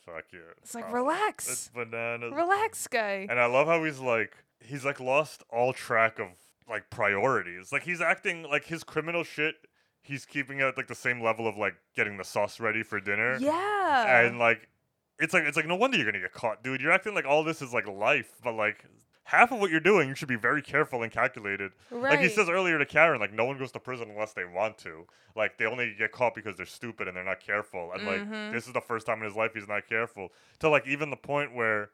Fuck 0.05 0.25
you. 0.33 0.41
It's 0.63 0.73
like 0.73 0.85
Oh, 0.89 0.93
relax. 0.93 1.49
It's 1.49 1.67
bananas. 1.69 2.33
Relax, 2.33 2.87
guy. 2.87 3.27
And 3.29 3.39
I 3.39 3.45
love 3.45 3.67
how 3.67 3.83
he's 3.83 3.99
like 3.99 4.35
he's 4.59 4.85
like 4.85 4.99
lost 4.99 5.43
all 5.49 5.73
track 5.73 6.19
of 6.19 6.27
like 6.69 6.89
priorities. 6.89 7.71
Like 7.71 7.83
he's 7.83 8.01
acting 8.01 8.43
like 8.43 8.65
his 8.65 8.83
criminal 8.83 9.23
shit. 9.23 9.55
He's 10.01 10.25
keeping 10.25 10.59
it 10.59 10.63
at 10.63 10.77
like 10.77 10.87
the 10.87 10.95
same 10.95 11.21
level 11.21 11.47
of 11.47 11.57
like 11.57 11.75
getting 11.95 12.17
the 12.17 12.23
sauce 12.23 12.59
ready 12.59 12.81
for 12.81 12.99
dinner. 12.99 13.37
Yeah. 13.39 14.25
And 14.25 14.39
like, 14.39 14.67
it's 15.21 15.33
like 15.33 15.43
it's 15.43 15.55
like 15.57 15.67
no 15.67 15.75
wonder 15.75 15.97
you're 15.97 16.05
gonna 16.05 16.19
get 16.23 16.33
caught, 16.33 16.63
dude. 16.63 16.81
You're 16.81 16.91
acting 16.91 17.13
like 17.15 17.25
all 17.25 17.43
this 17.43 17.61
is 17.61 17.73
like 17.73 17.87
life, 17.87 18.33
but 18.43 18.53
like 18.55 18.85
half 19.25 19.51
of 19.51 19.59
what 19.59 19.71
you're 19.71 19.79
doing, 19.79 20.09
you 20.09 20.15
should 20.15 20.27
be 20.27 20.35
very 20.35 20.61
careful 20.61 21.03
and 21.03 21.11
calculated. 21.11 21.71
Like 21.91 22.19
he 22.19 22.27
says 22.27 22.49
earlier 22.49 22.77
to 22.79 22.85
Karen, 22.85 23.19
like 23.21 23.31
no 23.31 23.45
one 23.45 23.57
goes 23.57 23.71
to 23.73 23.79
prison 23.79 24.09
unless 24.09 24.33
they 24.33 24.43
want 24.45 24.77
to. 24.79 25.05
Like 25.35 25.57
they 25.57 25.65
only 25.65 25.95
get 25.97 26.11
caught 26.11 26.35
because 26.35 26.57
they're 26.57 26.65
stupid 26.65 27.07
and 27.07 27.15
they're 27.15 27.23
not 27.23 27.39
careful. 27.39 27.91
And 27.93 28.05
like 28.05 28.21
Mhm. 28.21 28.51
this 28.51 28.67
is 28.67 28.73
the 28.73 28.81
first 28.81 29.05
time 29.05 29.19
in 29.19 29.25
his 29.25 29.35
life 29.35 29.51
he's 29.53 29.67
not 29.67 29.87
careful. 29.87 30.33
To 30.59 30.69
like 30.69 30.85
even 30.87 31.09
the 31.11 31.15
point 31.17 31.53
where 31.53 31.91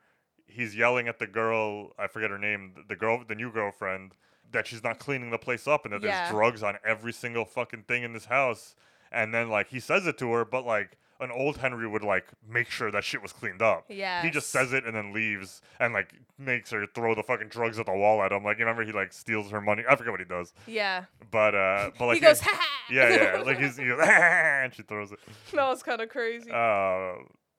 he's 0.48 0.76
yelling 0.76 1.08
at 1.08 1.20
the 1.20 1.28
girl, 1.28 1.92
I 2.00 2.08
forget 2.08 2.32
her 2.32 2.38
name, 2.40 2.86
the 2.88 2.96
girl, 2.96 3.24
the 3.28 3.36
new 3.36 3.52
girlfriend, 3.52 4.16
that 4.52 4.66
she's 4.66 4.82
not 4.84 4.98
cleaning 4.98 5.30
the 5.30 5.38
place 5.38 5.68
up 5.68 5.84
and 5.86 5.94
that 5.94 6.02
Yeah. 6.02 6.20
there's 6.20 6.30
drugs 6.32 6.64
on 6.64 6.78
every 6.86 7.12
single 7.14 7.44
fucking 7.46 7.84
thing 7.84 8.04
in 8.04 8.14
this 8.14 8.26
house. 8.26 8.74
And 9.12 9.34
then 9.34 9.50
like 9.50 9.68
he 9.68 9.80
says 9.82 10.08
it 10.08 10.18
to 10.20 10.32
her, 10.32 10.46
but 10.46 10.66
like 10.66 10.98
an 11.20 11.32
old 11.32 11.58
Henry 11.58 11.88
would 11.88 12.04
like 12.04 12.26
make 12.48 12.70
sure 12.70 12.92
that 12.92 13.04
shit 13.04 13.22
was 13.22 13.34
cleaned 13.34 13.62
up. 13.62 13.86
Yeah. 13.90 14.22
He 14.22 14.30
just 14.30 14.50
says 14.50 14.74
it 14.74 14.86
and 14.86 14.96
then 14.96 15.14
leaves 15.14 15.62
and 15.80 15.94
like 15.94 16.14
makes 16.38 16.70
her 16.72 16.86
throw 16.94 17.16
the 17.16 17.24
fucking 17.24 17.48
drugs 17.50 17.80
at 17.80 17.86
the 17.88 17.94
wall 17.94 18.22
at 18.24 18.32
him. 18.32 18.44
Like 18.44 18.60
you 18.60 18.66
remember 18.66 18.84
he 18.86 18.92
like 18.92 19.14
steals 19.14 19.50
her 19.52 19.62
money. 19.62 19.84
I 19.90 19.96
forget 19.96 20.12
what 20.12 20.20
he 20.20 20.26
does. 20.26 20.54
yeah. 20.68 21.06
But 21.32 21.56
uh 21.56 21.92
but 22.00 22.06
like 22.08 22.16
he 22.16 22.22
goes, 22.22 22.40
yeah- 22.42 22.48
ha. 22.52 22.68
Yeah, 22.92 23.10
yeah. 23.10 23.42
Like 23.46 23.60
he's 23.60 23.78
he 23.78 23.86
goes, 23.86 24.00
and 24.02 24.74
she 24.74 24.84
throws 24.84 25.12
it. 25.12 25.20
that 25.54 25.68
was 25.68 25.84
kind 25.84 26.02
of 26.02 26.10
crazy. 26.10 26.52
Uh 26.52 27.14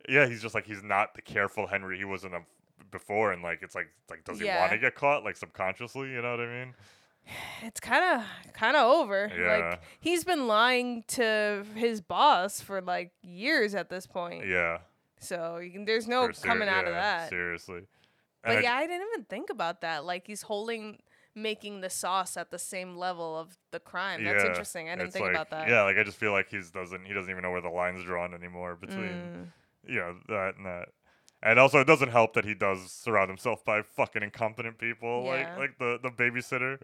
yeah, 0.09 0.27
he's 0.27 0.41
just 0.41 0.55
like 0.55 0.67
he's 0.67 0.83
not 0.83 1.15
the 1.15 1.23
careful 1.23 1.67
Henry 1.67 1.99
he 1.99 2.05
was 2.05 2.25
in 2.25 2.33
a, 2.35 2.41
before 2.91 3.33
and 3.33 3.43
like 3.43 3.61
it's 3.63 3.75
like 3.75 3.89
like 4.09 4.25
does 4.25 4.39
he 4.41 4.47
want 4.47 4.73
to 4.73 4.79
get 4.79 4.95
caught 4.95 5.25
like 5.25 5.37
subconsciously, 5.37 6.09
you 6.11 6.23
know 6.23 6.31
what 6.31 6.41
I 6.41 6.47
mean? 6.47 6.75
It's 7.63 7.81
kind 7.81 8.21
of 8.21 8.53
kind 8.55 8.77
of 8.77 8.85
over. 8.91 9.31
Yeah. 9.37 9.69
Like 9.71 9.81
he's 10.01 10.25
been 10.25 10.47
lying 10.47 11.05
to 11.09 11.65
his 11.75 12.01
boss 12.01 12.61
for 12.61 12.81
like 12.81 13.13
years 13.23 13.75
at 13.75 13.89
this 13.91 14.07
point. 14.07 14.47
Yeah. 14.47 14.79
So 15.21 15.61
can, 15.73 15.85
there's 15.85 16.07
no 16.09 16.31
ser- 16.33 16.47
coming 16.47 16.69
out 16.69 16.87
of 16.87 16.95
that. 16.95 17.29
Seriously. 17.29 17.83
But 18.43 18.51
And 18.51 18.59
I- 18.59 18.63
yeah, 18.63 18.75
I 18.75 18.87
didn't 18.87 19.07
even 19.13 19.25
think 19.25 19.51
about 19.51 19.81
that. 19.81 20.05
Like 20.05 20.27
he's 20.27 20.43
holding 20.43 20.99
making 21.35 21.81
the 21.83 21.91
sauce 21.91 22.37
at 22.37 22.51
the 22.51 22.59
same 22.59 22.97
level 22.97 23.39
of 23.39 23.57
the 23.71 23.79
crime. 23.81 24.25
That's 24.25 24.43
yeah, 24.43 24.49
interesting. 24.51 24.89
I 24.89 24.97
didn't 24.97 25.13
think 25.13 25.25
like- 25.27 25.35
about 25.35 25.51
that. 25.51 25.69
Yeah, 25.69 25.83
like 25.83 25.97
I 25.97 26.03
just 26.05 26.19
feel 26.19 26.33
like 26.33 26.49
he's 26.51 26.71
doesn't 26.71 27.05
he 27.05 27.13
doesn't 27.13 27.31
even 27.31 27.43
know 27.43 27.51
where 27.51 27.61
the 27.61 27.69
line's 27.69 28.05
drawn 28.05 28.35
anymore 28.35 28.77
between 28.77 28.99
Mm. 29.09 29.47
you 29.87 29.97
know 30.01 30.17
that 30.29 30.55
and 30.57 30.67
that. 30.67 30.89
And 31.41 31.61
also, 31.61 31.79
it 31.81 31.87
doesn't 31.87 32.09
help 32.09 32.35
that 32.35 32.45
he 32.45 32.53
does 32.55 32.91
surround 32.91 33.31
himself 33.31 33.65
by 33.65 33.83
fucking 33.83 34.25
incompetent 34.25 34.77
people, 34.79 35.23
Yeah. 35.25 35.31
like 35.31 35.59
like 35.59 35.79
the 35.79 35.99
the 36.03 36.11
babysitter. 36.11 36.81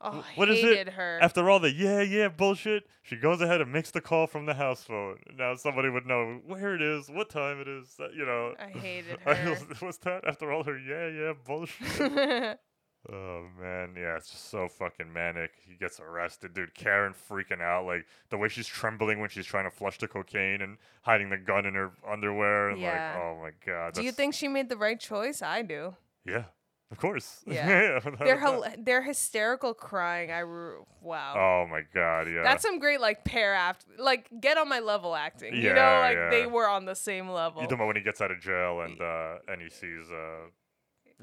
Oh, 0.00 0.22
Wh- 0.34 0.38
what 0.38 0.50
is 0.50 0.62
it? 0.62 0.90
her. 0.90 1.18
After 1.22 1.48
all 1.48 1.58
the 1.58 1.72
yeah 1.72 2.02
yeah 2.02 2.28
bullshit, 2.28 2.84
she 3.02 3.16
goes 3.16 3.40
ahead 3.40 3.60
and 3.62 3.72
makes 3.72 3.90
the 3.90 4.00
call 4.02 4.26
from 4.26 4.44
the 4.46 4.54
house 4.54 4.82
phone. 4.84 5.18
Now 5.36 5.54
somebody 5.54 5.88
would 5.88 6.04
know 6.06 6.40
where 6.46 6.74
it 6.74 6.82
is, 6.82 7.08
what 7.08 7.30
time 7.30 7.60
it 7.60 7.68
is. 7.68 7.94
that- 7.98 8.14
You 8.14 8.26
know. 8.26 8.54
I 8.58 8.68
hated 8.68 9.18
her. 9.24 9.50
was- 9.50 9.64
What's 9.80 9.98
that? 9.98 10.26
After 10.26 10.52
all 10.52 10.64
her 10.64 10.78
yeah 10.78 11.08
yeah 11.08 11.32
bullshit. 11.46 12.58
Oh 13.08 13.46
man, 13.60 13.94
yeah, 13.96 14.16
it's 14.16 14.32
just 14.32 14.50
so 14.50 14.66
fucking 14.66 15.12
manic. 15.12 15.52
He 15.64 15.76
gets 15.76 16.00
arrested, 16.00 16.54
dude. 16.54 16.74
Karen 16.74 17.14
freaking 17.30 17.60
out, 17.62 17.86
like 17.86 18.04
the 18.30 18.36
way 18.36 18.48
she's 18.48 18.66
trembling 18.66 19.20
when 19.20 19.28
she's 19.30 19.46
trying 19.46 19.62
to 19.62 19.70
flush 19.70 19.98
the 19.98 20.08
cocaine 20.08 20.60
and 20.60 20.76
hiding 21.02 21.30
the 21.30 21.36
gun 21.36 21.66
in 21.66 21.74
her 21.74 21.92
underwear, 22.04 22.70
and 22.70 22.80
Yeah. 22.80 23.12
like, 23.14 23.22
oh 23.22 23.38
my 23.40 23.50
god. 23.64 23.94
do 23.94 24.02
you 24.02 24.10
think 24.10 24.34
she 24.34 24.48
made 24.48 24.68
the 24.68 24.76
right 24.76 24.98
choice? 24.98 25.40
I 25.40 25.62
do. 25.62 25.94
Yeah, 26.24 26.44
of 26.90 26.98
course. 26.98 27.42
Yeah. 27.46 27.98
they're 28.20 28.74
they're 28.78 29.02
hysterical 29.02 29.74
crying. 29.74 30.30
I 30.30 30.40
re- 30.40 30.78
wow. 31.02 31.34
Oh 31.64 31.70
my 31.70 31.82
god, 31.94 32.28
yeah. 32.28 32.42
That's 32.42 32.62
some 32.62 32.78
great 32.78 33.00
like 33.00 33.24
pair 33.24 33.54
act 33.54 33.84
like 33.98 34.28
get 34.40 34.56
on 34.58 34.68
my 34.68 34.80
level 34.80 35.14
acting. 35.16 35.54
you 35.54 35.62
know, 35.70 35.74
Yeah, 35.74 35.98
like 36.00 36.30
they 36.30 36.46
were 36.46 36.68
on 36.68 36.84
the 36.84 36.94
same 36.94 37.28
level. 37.28 37.60
You 37.62 37.66
talking 37.66 37.78
about 37.78 37.86
when 37.88 37.96
he 37.96 38.02
gets 38.02 38.20
out 38.20 38.30
of 38.30 38.40
jail 38.40 38.80
and 38.82 39.00
uh 39.00 39.36
and 39.48 39.60
he 39.60 39.68
sees 39.70 40.10
uh 40.10 40.46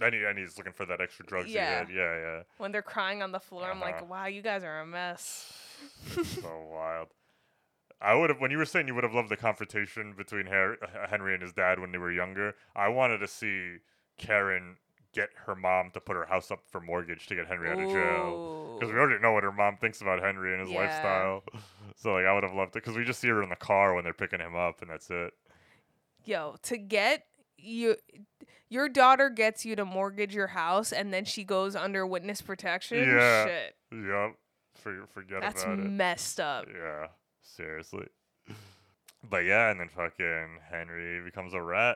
and, 0.02 0.14
he, 0.16 0.24
and 0.24 0.40
he's 0.40 0.58
looking 0.58 0.74
for 0.74 0.86
that 0.88 1.00
extra 1.02 1.24
drugs 1.26 1.50
Yeah. 1.52 1.70
he 1.70 1.76
had. 1.76 1.90
Yeah, 1.96 2.20
yeah. 2.20 2.42
when 2.58 2.72
they're 2.72 2.82
crying 2.82 3.22
on 3.22 3.32
the 3.32 3.40
floor, 3.40 3.66
I'm 3.70 3.78
Uh-huh. 3.82 3.86
like, 3.92 4.10
wow, 4.10 4.26
you 4.26 4.42
guys 4.42 4.64
are 4.64 4.80
a 4.82 4.86
mess. 4.88 5.54
so 6.08 6.68
wild. 6.72 7.10
I 8.02 8.16
would 8.16 8.30
have 8.32 8.40
when 8.42 8.52
you 8.52 8.58
were 8.58 8.66
saying 8.66 8.88
you 8.88 8.96
would 8.96 9.04
have 9.06 9.14
loved 9.14 9.30
the 9.30 9.38
confrontation 9.38 10.14
between 10.18 10.48
Har- 10.48 10.78
uh, 10.84 11.08
Henry 11.10 11.34
and 11.36 11.42
his 11.44 11.54
dad 11.54 11.80
when 11.80 11.92
they 11.92 11.98
were 12.00 12.12
younger. 12.12 12.56
I 12.76 12.88
wanted 12.90 13.20
to 13.20 13.28
see 13.28 13.78
Karen 14.18 14.78
get 15.14 15.30
her 15.46 15.56
mom 15.56 15.92
to 15.94 16.00
put 16.00 16.16
her 16.16 16.26
house 16.26 16.50
up 16.52 16.62
for 16.70 16.82
mortgage 16.82 17.28
to 17.28 17.36
get 17.36 17.48
Henry 17.48 17.70
out 17.70 17.80
of 17.80 17.90
jail 17.90 18.76
because 18.80 18.92
we 18.94 19.00
already 19.00 19.22
know 19.22 19.32
what 19.32 19.44
her 19.44 19.52
mom 19.52 19.78
thinks 19.78 20.02
about 20.02 20.22
Henry 20.22 20.52
and 20.54 20.62
his 20.62 20.70
Yeah. 20.72 20.80
lifestyle. 20.80 21.44
So 21.96 22.14
like 22.14 22.26
I 22.26 22.34
would 22.34 22.44
have 22.44 22.54
loved 22.54 22.72
it 22.76 22.84
because 22.84 22.98
we 22.98 23.06
just 23.06 23.20
see 23.22 23.30
her 23.30 23.42
in 23.44 23.50
the 23.50 23.56
car 23.56 23.94
when 23.94 24.04
they're 24.04 24.14
picking 24.14 24.40
him 24.42 24.56
up 24.56 24.82
and 24.82 24.90
that's 24.92 25.10
it. 25.10 25.32
Yo, 26.26 26.56
to 26.64 26.78
get 26.78 27.26
you, 27.58 27.96
your 28.68 28.90
daughter 28.90 29.30
gets 29.30 29.64
you 29.64 29.76
to 29.78 29.86
mortgage 29.86 30.34
your 30.36 30.48
house, 30.48 30.92
and 30.92 31.14
then 31.14 31.24
she 31.24 31.44
goes 31.46 31.76
under 31.78 32.06
witness 32.06 32.42
protection. 32.42 32.98
Yeah. 33.08 33.46
Shit, 33.46 33.76
Yep. 33.94 34.36
For, 34.76 35.06
forget 35.14 35.42
that's 35.42 35.64
about 35.64 35.80
it. 35.80 35.84
That's 35.84 35.92
messed 35.92 36.40
up. 36.42 36.66
Yeah, 36.74 37.08
seriously. 37.42 38.08
But 39.30 39.46
yeah, 39.46 39.70
and 39.72 39.80
then 39.80 39.88
fucking 39.88 40.60
Henry 40.70 41.22
becomes 41.24 41.54
a 41.54 41.62
rat. 41.62 41.96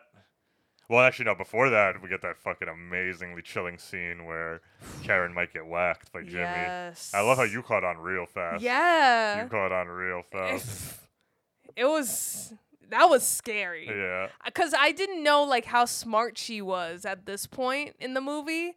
Well, 0.89 1.01
actually, 1.01 1.25
no. 1.25 1.35
Before 1.35 1.69
that, 1.69 2.01
we 2.01 2.07
get 2.07 2.21
that 2.21 2.37
fucking 2.37 2.67
amazingly 2.69 3.41
chilling 3.41 3.77
scene 3.77 4.25
where 4.25 4.61
Karen 5.03 5.33
might 5.33 5.53
get 5.53 5.65
whacked 5.65 6.13
by 6.13 6.21
Jimmy. 6.21 6.43
Yes. 6.43 7.11
I 7.13 7.21
love 7.21 7.37
how 7.37 7.43
you 7.43 7.61
caught 7.61 7.83
on 7.83 7.97
real 7.97 8.25
fast. 8.25 8.63
Yeah. 8.63 9.43
You 9.43 9.49
caught 9.49 9.71
on 9.73 9.87
real 9.87 10.21
fast. 10.31 10.95
It 11.75 11.85
was 11.85 12.53
that 12.89 13.09
was 13.09 13.27
scary. 13.27 13.87
yeah. 13.87 14.27
because 14.45 14.73
I 14.77 14.91
didn't 14.93 15.23
know 15.23 15.43
like 15.43 15.65
how 15.65 15.85
smart 15.85 16.37
she 16.37 16.61
was 16.61 17.05
at 17.05 17.25
this 17.25 17.45
point 17.45 17.95
in 17.99 18.13
the 18.13 18.21
movie. 18.21 18.75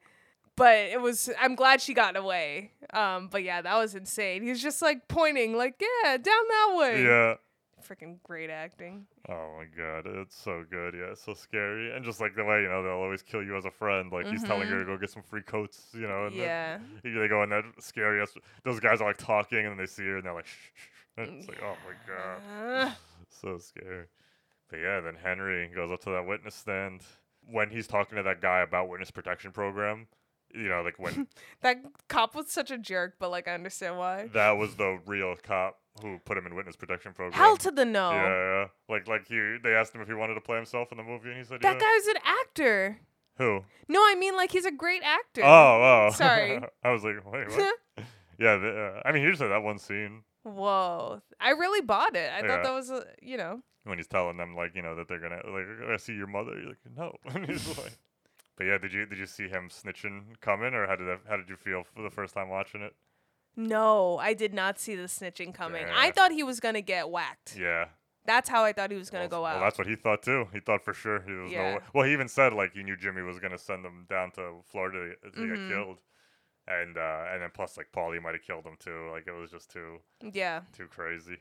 But 0.57 0.75
it 0.91 1.01
was. 1.01 1.31
I'm 1.41 1.55
glad 1.55 1.81
she 1.81 1.95
got 1.95 2.17
away. 2.17 2.73
Um. 2.93 3.29
But 3.31 3.45
yeah, 3.45 3.63
that 3.63 3.77
was 3.77 3.95
insane. 3.95 4.43
He's 4.43 4.61
just 4.61 4.83
like 4.83 5.09
pointing, 5.09 5.57
like 5.57 5.81
yeah, 6.03 6.17
down 6.19 6.25
that 6.49 6.75
way. 6.77 7.05
Yeah. 7.05 7.35
Freaking 7.89 8.19
great 8.23 8.51
acting. 8.51 9.07
Oh 9.29 9.59
my 9.59 9.65
god, 9.77 10.07
it's 10.07 10.37
so 10.41 10.65
good. 10.71 10.95
Yeah, 10.95 11.13
it's 11.13 11.25
so 11.25 11.35
scary. 11.35 11.95
And 11.95 12.05
just 12.05 12.21
like 12.21 12.35
the 12.35 12.45
way, 12.45 12.63
you 12.63 12.69
know, 12.69 12.83
they'll 12.83 12.93
always 12.93 13.23
kill 13.23 13.43
you 13.43 13.57
as 13.57 13.65
a 13.65 13.71
friend. 13.71 14.13
Like 14.13 14.27
he's 14.27 14.43
telling 14.43 14.63
mm-hmm. 14.65 14.73
her 14.73 14.79
to 14.81 14.85
go 14.85 14.99
get 14.99 15.11
some 15.11 15.23
free 15.23 15.43
coats, 15.43 15.89
you 15.93 16.07
know. 16.07 16.27
And 16.27 16.35
Yeah. 16.35 16.79
he- 17.03 17.11
they 17.11 17.29
go 17.29 17.43
in 17.43 17.51
that 17.51 17.65
scary. 17.81 18.25
Those 18.65 18.81
guys 18.81 19.01
are 19.01 19.09
like 19.09 19.19
talking 19.19 19.59
and 19.59 19.71
then 19.71 19.77
they 19.79 19.87
see 19.87 20.05
her 20.05 20.17
and 20.17 20.27
they're 20.27 20.35
like, 20.35 20.47
shh, 20.47 20.71
shh. 20.75 20.89
It's 21.19 21.49
like, 21.49 21.63
oh 21.63 21.77
my 21.87 21.95
god. 22.07 22.97
So 23.29 23.59
scary. 23.59 24.07
But 24.71 24.79
yeah, 24.81 25.01
then 25.01 25.15
Henry 25.15 25.69
goes 25.75 25.91
up 25.91 26.01
to 26.03 26.11
that 26.11 26.27
witness 26.27 26.55
stand 26.55 27.03
when 27.49 27.71
he's 27.71 27.87
talking 27.87 28.17
to 28.17 28.23
that 28.23 28.41
guy 28.41 28.61
about 28.61 28.89
witness 28.89 29.11
protection 29.11 29.53
program. 29.53 30.07
You 30.55 30.69
know, 30.69 30.83
like 30.83 30.99
when 30.99 31.29
that 31.61 31.79
cop 32.09 32.35
was 32.35 32.51
such 32.51 32.71
a 32.71 32.79
jerk, 32.79 33.15
but 33.21 33.31
like 33.31 33.47
I 33.47 33.53
understand 33.55 33.99
why. 33.99 34.29
that 34.33 34.53
was 34.53 34.75
the 34.75 34.99
real 35.07 35.37
cop. 35.37 35.79
Who 36.03 36.19
put 36.25 36.39
him 36.39 36.47
in 36.47 36.55
witness 36.55 36.77
protection 36.77 37.13
program. 37.13 37.39
Hell 37.39 37.57
to 37.59 37.71
the 37.71 37.85
no. 37.85 38.11
Yeah, 38.13 38.25
yeah. 38.29 38.67
Like 38.89 39.09
like 39.09 39.27
he 39.29 39.57
they 39.63 39.75
asked 39.75 39.95
him 39.95 40.01
if 40.01 40.09
he 40.09 40.15
wanted 40.15 40.35
to 40.35 40.41
play 40.41 40.57
himself 40.57 40.91
in 40.93 40.99
the 40.99 41.05
movie 41.05 41.29
and 41.31 41.39
he 41.39 41.45
said 41.45 41.61
That 41.63 41.75
yeah. 41.75 41.81
guy's 41.81 42.07
an 42.09 42.17
actor. 42.25 42.99
Who? 43.37 43.65
No, 43.89 44.01
I 44.01 44.15
mean 44.17 44.37
like 44.37 44.51
he's 44.53 44.65
a 44.67 44.73
great 44.73 45.03
actor. 45.03 45.43
Oh, 45.45 46.07
oh. 46.09 46.11
Sorry. 46.15 46.61
I 46.85 46.91
was 46.91 47.03
like, 47.05 47.17
wait, 47.31 47.49
what? 47.51 47.75
yeah, 48.39 48.57
the, 48.57 48.93
uh, 48.97 49.09
I 49.09 49.13
mean, 49.13 49.25
he 49.25 49.31
just 49.31 49.43
had 49.43 49.51
that 49.51 49.63
one 49.63 49.79
scene 49.79 50.23
Whoa. 50.43 51.21
I 51.39 51.51
really 51.51 51.83
bought 51.83 52.17
it. 52.17 52.31
I 52.33 52.41
Yeah. 52.41 52.49
thought 52.49 52.65
that 52.65 52.73
was 52.73 52.91
a, 52.91 53.05
you 53.21 53.37
know. 53.37 53.63
when 53.85 53.99
he's 53.99 54.07
telling 54.07 54.37
them 54.39 54.55
like, 54.55 54.75
you 54.75 54.83
know, 54.83 54.95
that 54.97 55.09
they're 55.09 55.21
gonna 55.21 55.41
like, 55.51 55.67
I 55.91 55.97
see 55.97 56.15
your 56.15 56.27
mother. 56.27 56.53
You're 56.59 56.69
like, 56.69 56.79
no. 56.97 57.15
and 57.35 57.47
he's 57.47 57.67
like, 57.79 57.99
but 58.57 58.65
yeah, 58.65 58.79
did 58.79 58.93
you 58.93 59.07
did 59.07 59.19
you 59.19 59.27
see 59.27 59.49
him 59.49 59.69
snitching 59.71 60.39
coming, 60.41 60.75
or 60.75 60.87
how 60.87 60.97
did 60.97 61.09
that, 61.09 61.21
how 61.29 61.37
did 61.37 61.49
you 61.49 61.57
feel 61.57 61.83
for 61.95 62.03
the 62.03 62.11
first 62.11 62.35
time 62.35 62.49
watching 62.49 62.83
it? 62.83 62.95
No, 63.69 64.19
I 64.19 64.35
did 64.35 64.55
not 64.55 64.79
see 64.79 64.95
the 64.95 65.05
snitching 65.05 65.53
coming. 65.55 65.87
I 65.93 66.11
thought 66.11 66.33
he 66.33 66.43
was 66.43 66.61
going 66.61 66.75
to 66.75 66.83
get 66.83 67.11
whacked. 67.11 67.57
Yeah. 67.59 67.87
That's 68.27 68.49
how 68.49 68.65
I 68.65 68.73
thought 68.73 68.91
he 68.91 68.97
was 68.97 69.11
going 69.11 69.25
to 69.25 69.29
go 69.31 69.43
Well, 69.43 69.57
out. 69.57 69.61
that's 69.61 69.79
what 69.79 69.87
he 69.87 69.97
thought 69.97 70.23
too. 70.23 70.47
He 70.53 70.61
thought 70.61 70.85
for 70.85 70.93
sure 70.95 71.21
he 71.23 71.33
was 71.33 71.51
no. 71.53 71.57
Yeah. 71.59 71.75
way- 71.77 71.81
Well, 71.95 72.07
he 72.07 72.13
even 72.13 72.29
said 72.29 72.53
like 72.53 72.75
he 72.75 72.83
knew 72.83 72.97
Jimmy 72.97 73.23
was 73.23 73.39
gonna 73.39 73.59
send 73.59 73.85
him 73.85 74.07
down 74.09 74.31
to 74.33 74.61
Florida 74.71 75.15
to 75.23 75.31
Mhm. 75.31 75.49
get 75.69 75.75
killed, 75.75 75.99
and 76.69 76.97
uh, 76.99 77.25
and 77.33 77.43
then 77.43 77.51
plus 77.53 77.77
like 77.77 77.91
Paulie 77.93 78.21
might 78.23 78.35
have 78.35 78.43
killed 78.43 78.67
him 78.67 78.77
too. 78.79 79.09
Like 79.11 79.27
it 79.27 79.33
was 79.33 79.51
just 79.51 79.71
too 79.71 80.01
yeah. 80.21 80.61
too 80.73 80.87
crazy. 80.87 81.39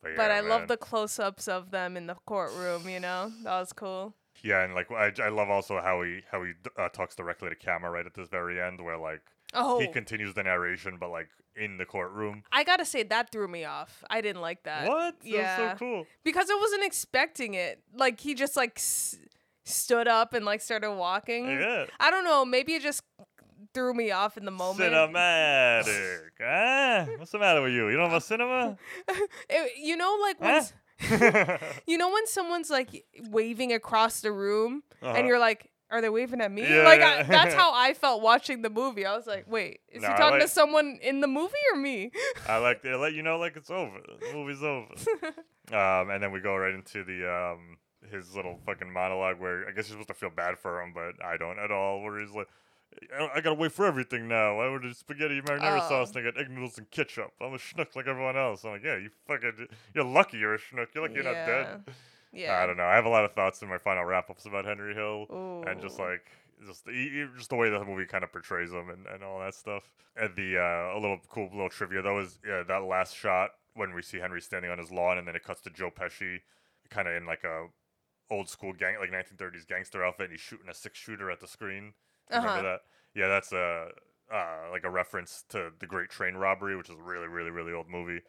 But, 0.00 0.16
But 0.16 0.30
yeah, 0.30 0.36
I 0.36 0.40
love 0.40 0.68
the 0.68 0.78
close-ups 0.78 1.46
of 1.48 1.70
them 1.72 1.94
in 1.96 2.06
the 2.06 2.14
courtroom, 2.24 2.88
you 2.88 3.00
know? 3.00 3.30
That 3.42 3.58
was 3.60 3.74
cool. 3.74 4.14
Yeah, 4.42 4.62
and 4.64 4.74
like 4.74 4.90
I, 4.90 5.12
I 5.22 5.28
love 5.28 5.50
also 5.50 5.80
how 5.80 6.00
he 6.02 6.22
how 6.30 6.42
he 6.44 6.52
uh, 6.78 6.88
talks 6.88 7.14
directly 7.16 7.50
to 7.50 7.56
camera 7.56 7.90
right 7.90 8.06
at 8.06 8.14
this 8.14 8.28
very 8.30 8.58
end, 8.60 8.80
where 8.80 8.96
like 8.96 9.20
Oh. 9.54 9.80
he 9.80 9.88
continues 9.88 10.34
the 10.34 10.42
narration, 10.42 10.96
but 10.98 11.10
like 11.10 11.28
in 11.56 11.76
the 11.78 11.84
courtroom. 11.84 12.44
I 12.52 12.62
got 12.64 12.76
to 12.78 12.84
say 12.84 13.02
that 13.04 13.32
threw 13.32 13.48
me 13.48 13.64
off. 13.64 14.04
I 14.08 14.20
didn't 14.20 14.42
like 14.42 14.62
that. 14.64 14.86
What? 14.88 15.16
That 15.20 15.58
was 15.60 15.72
so 15.72 15.76
cool. 15.78 16.06
Because 16.24 16.48
I 16.50 16.54
wasn't 16.60 16.84
expecting 16.84 17.54
it. 17.54 17.82
Like 17.94 18.20
he 18.20 18.34
just 18.34 18.56
like 18.56 18.74
s- 18.76 19.18
stood 19.64 20.06
up 20.08 20.32
and 20.34 20.44
like 20.44 20.60
started 20.60 20.92
walking. 20.92 21.46
Yeah. 21.46 21.86
I 21.98 22.10
don't 22.10 22.24
know, 22.24 22.44
maybe 22.44 22.74
it 22.74 22.82
just 22.82 23.02
threw 23.74 23.92
me 23.94 24.10
off 24.10 24.36
in 24.36 24.44
the 24.44 24.50
moment. 24.50 24.92
Cinematic. 24.92 26.20
ah, 26.42 27.06
what's 27.18 27.30
the 27.32 27.38
matter 27.38 27.62
with 27.62 27.72
you? 27.72 27.88
You 27.88 27.96
don't 27.96 28.10
have 28.10 28.18
a 28.22 28.24
cinema? 28.24 28.76
It- 29.48 29.72
you 29.78 29.96
know 29.96 30.18
like 30.22 30.40
when 30.40 30.62
Huh? 31.00 31.58
you 31.86 31.96
know 31.96 32.10
when 32.12 32.26
someone's 32.26 32.68
like 32.68 33.04
waving 33.30 33.72
across 33.72 34.20
the 34.20 34.30
room 34.30 34.82
Uh-huh. 35.02 35.14
and 35.16 35.26
you're 35.26 35.38
like 35.38 35.69
are 35.90 36.00
they 36.00 36.08
waving 36.08 36.40
at 36.40 36.50
me? 36.52 36.62
Yeah, 36.62 36.82
like 36.84 37.00
yeah. 37.00 37.18
I, 37.20 37.22
that's 37.24 37.54
how 37.54 37.72
I 37.74 37.94
felt 37.94 38.22
watching 38.22 38.62
the 38.62 38.70
movie. 38.70 39.04
I 39.06 39.16
was 39.16 39.26
like, 39.26 39.46
"Wait, 39.48 39.80
is 39.90 40.02
Nah, 40.02 40.12
he 40.12 40.16
talking 40.18 40.40
to 40.40 40.48
someone 40.48 40.98
in 41.02 41.20
the 41.20 41.26
movie 41.26 41.54
or 41.72 41.78
me?" 41.78 42.10
I 42.48 42.58
like 42.58 42.82
to 42.82 42.96
let 42.98 43.14
you 43.14 43.22
know 43.22 43.38
like 43.38 43.56
it's 43.56 43.70
over. 43.70 43.98
The 44.20 44.32
movie's 44.34 44.62
over. 44.62 44.92
um, 45.72 46.10
and 46.10 46.22
then 46.22 46.32
we 46.32 46.40
go 46.40 46.56
right 46.56 46.74
into 46.74 47.04
the 47.04 47.30
um 47.30 47.78
his 48.10 48.34
little 48.34 48.58
fucking 48.66 48.92
monologue 48.92 49.38
where 49.40 49.68
I 49.68 49.72
guess 49.72 49.88
you're 49.88 49.94
supposed 50.00 50.08
to 50.08 50.14
feel 50.14 50.30
bad 50.30 50.58
for 50.58 50.80
him, 50.82 50.92
but 50.94 51.24
I 51.24 51.36
don't 51.36 51.58
at 51.58 51.70
all. 51.70 52.02
Where 52.02 52.20
he's 52.20 52.32
like. 52.32 52.48
I 53.16 53.28
I 53.36 53.40
gotta 53.40 53.54
wait 53.54 53.70
for 53.70 53.86
everything 53.86 54.26
now. 54.26 54.58
I 54.58 54.66
ordered 54.66 54.96
spaghetti 54.96 55.40
marinara 55.42 55.80
Oh. 55.80 55.88
sauce 55.88 56.10
and 56.10 56.18
I 56.26 56.30
got 56.32 56.40
egg 56.40 56.50
noodles 56.50 56.76
and 56.76 56.90
ketchup. 56.90 57.30
I'm 57.40 57.54
a 57.54 57.56
schnook 57.56 57.94
like 57.94 58.08
everyone 58.08 58.36
else. 58.36 58.64
I'm 58.64 58.72
like, 58.72 58.82
yeah, 58.82 58.96
you 58.96 59.10
fucking, 59.28 59.68
you're 59.94 60.02
lucky 60.02 60.38
you're 60.38 60.54
a 60.54 60.58
schnook. 60.58 60.88
You're 60.92 61.04
lucky 61.04 61.14
you're 61.14 61.22
not 61.22 61.46
dead. 61.46 61.84
Yeah. 62.32 62.60
I 62.62 62.66
don't 62.66 62.76
know. 62.76 62.84
I 62.84 62.94
have 62.94 63.06
a 63.06 63.10
lot 63.10 63.24
of 63.24 63.32
thoughts 63.32 63.62
in 63.62 63.68
my 63.68 63.78
final 63.78 64.04
wrap 64.04 64.30
ups 64.30 64.46
about 64.46 64.64
Henry 64.64 64.94
Hill 64.94 65.26
and 65.66 65.80
just 65.80 65.98
like 65.98 66.30
just 66.66 66.84
the, 66.84 67.28
just 67.36 67.50
the 67.50 67.56
way 67.56 67.70
the 67.70 67.84
movie 67.84 68.06
kind 68.06 68.22
of 68.22 68.32
portrays 68.32 68.70
him 68.70 68.90
and, 68.90 69.06
and 69.06 69.24
all 69.24 69.40
that 69.40 69.54
stuff. 69.54 69.90
And 70.16 70.34
the 70.36 70.58
uh, 70.58 70.98
a 70.98 71.00
little 71.00 71.18
cool 71.28 71.48
little 71.52 71.68
trivia 71.68 72.02
though 72.02 72.20
is 72.20 72.38
yeah, 72.46 72.62
that 72.66 72.84
last 72.84 73.16
shot 73.16 73.50
when 73.74 73.94
we 73.94 74.02
see 74.02 74.18
Henry 74.18 74.40
standing 74.40 74.70
on 74.70 74.78
his 74.78 74.90
lawn 74.90 75.18
and 75.18 75.26
then 75.26 75.36
it 75.36 75.44
cuts 75.44 75.60
to 75.62 75.70
Joe 75.70 75.90
Pesci, 75.90 76.40
kind 76.90 77.08
of 77.08 77.14
in 77.14 77.26
like 77.26 77.44
a 77.44 77.66
old 78.30 78.48
school 78.48 78.72
gang 78.72 78.96
like 79.00 79.10
1930s 79.10 79.66
gangster 79.66 80.04
outfit. 80.04 80.24
And 80.24 80.32
he's 80.32 80.40
shooting 80.40 80.68
a 80.68 80.74
six 80.74 80.98
shooter 80.98 81.30
at 81.30 81.40
the 81.40 81.48
screen. 81.48 81.94
Uh-huh. 82.30 82.46
Remember 82.46 82.70
that? 82.70 82.80
Yeah, 83.14 83.28
that's 83.28 83.52
a 83.52 83.88
uh, 84.32 84.70
like 84.70 84.84
a 84.84 84.90
reference 84.90 85.44
to 85.48 85.72
the 85.80 85.86
Great 85.86 86.10
Train 86.10 86.34
Robbery, 86.34 86.76
which 86.76 86.88
is 86.88 86.96
a 86.96 87.02
really 87.02 87.26
really 87.26 87.50
really 87.50 87.72
old 87.72 87.88
movie 87.88 88.20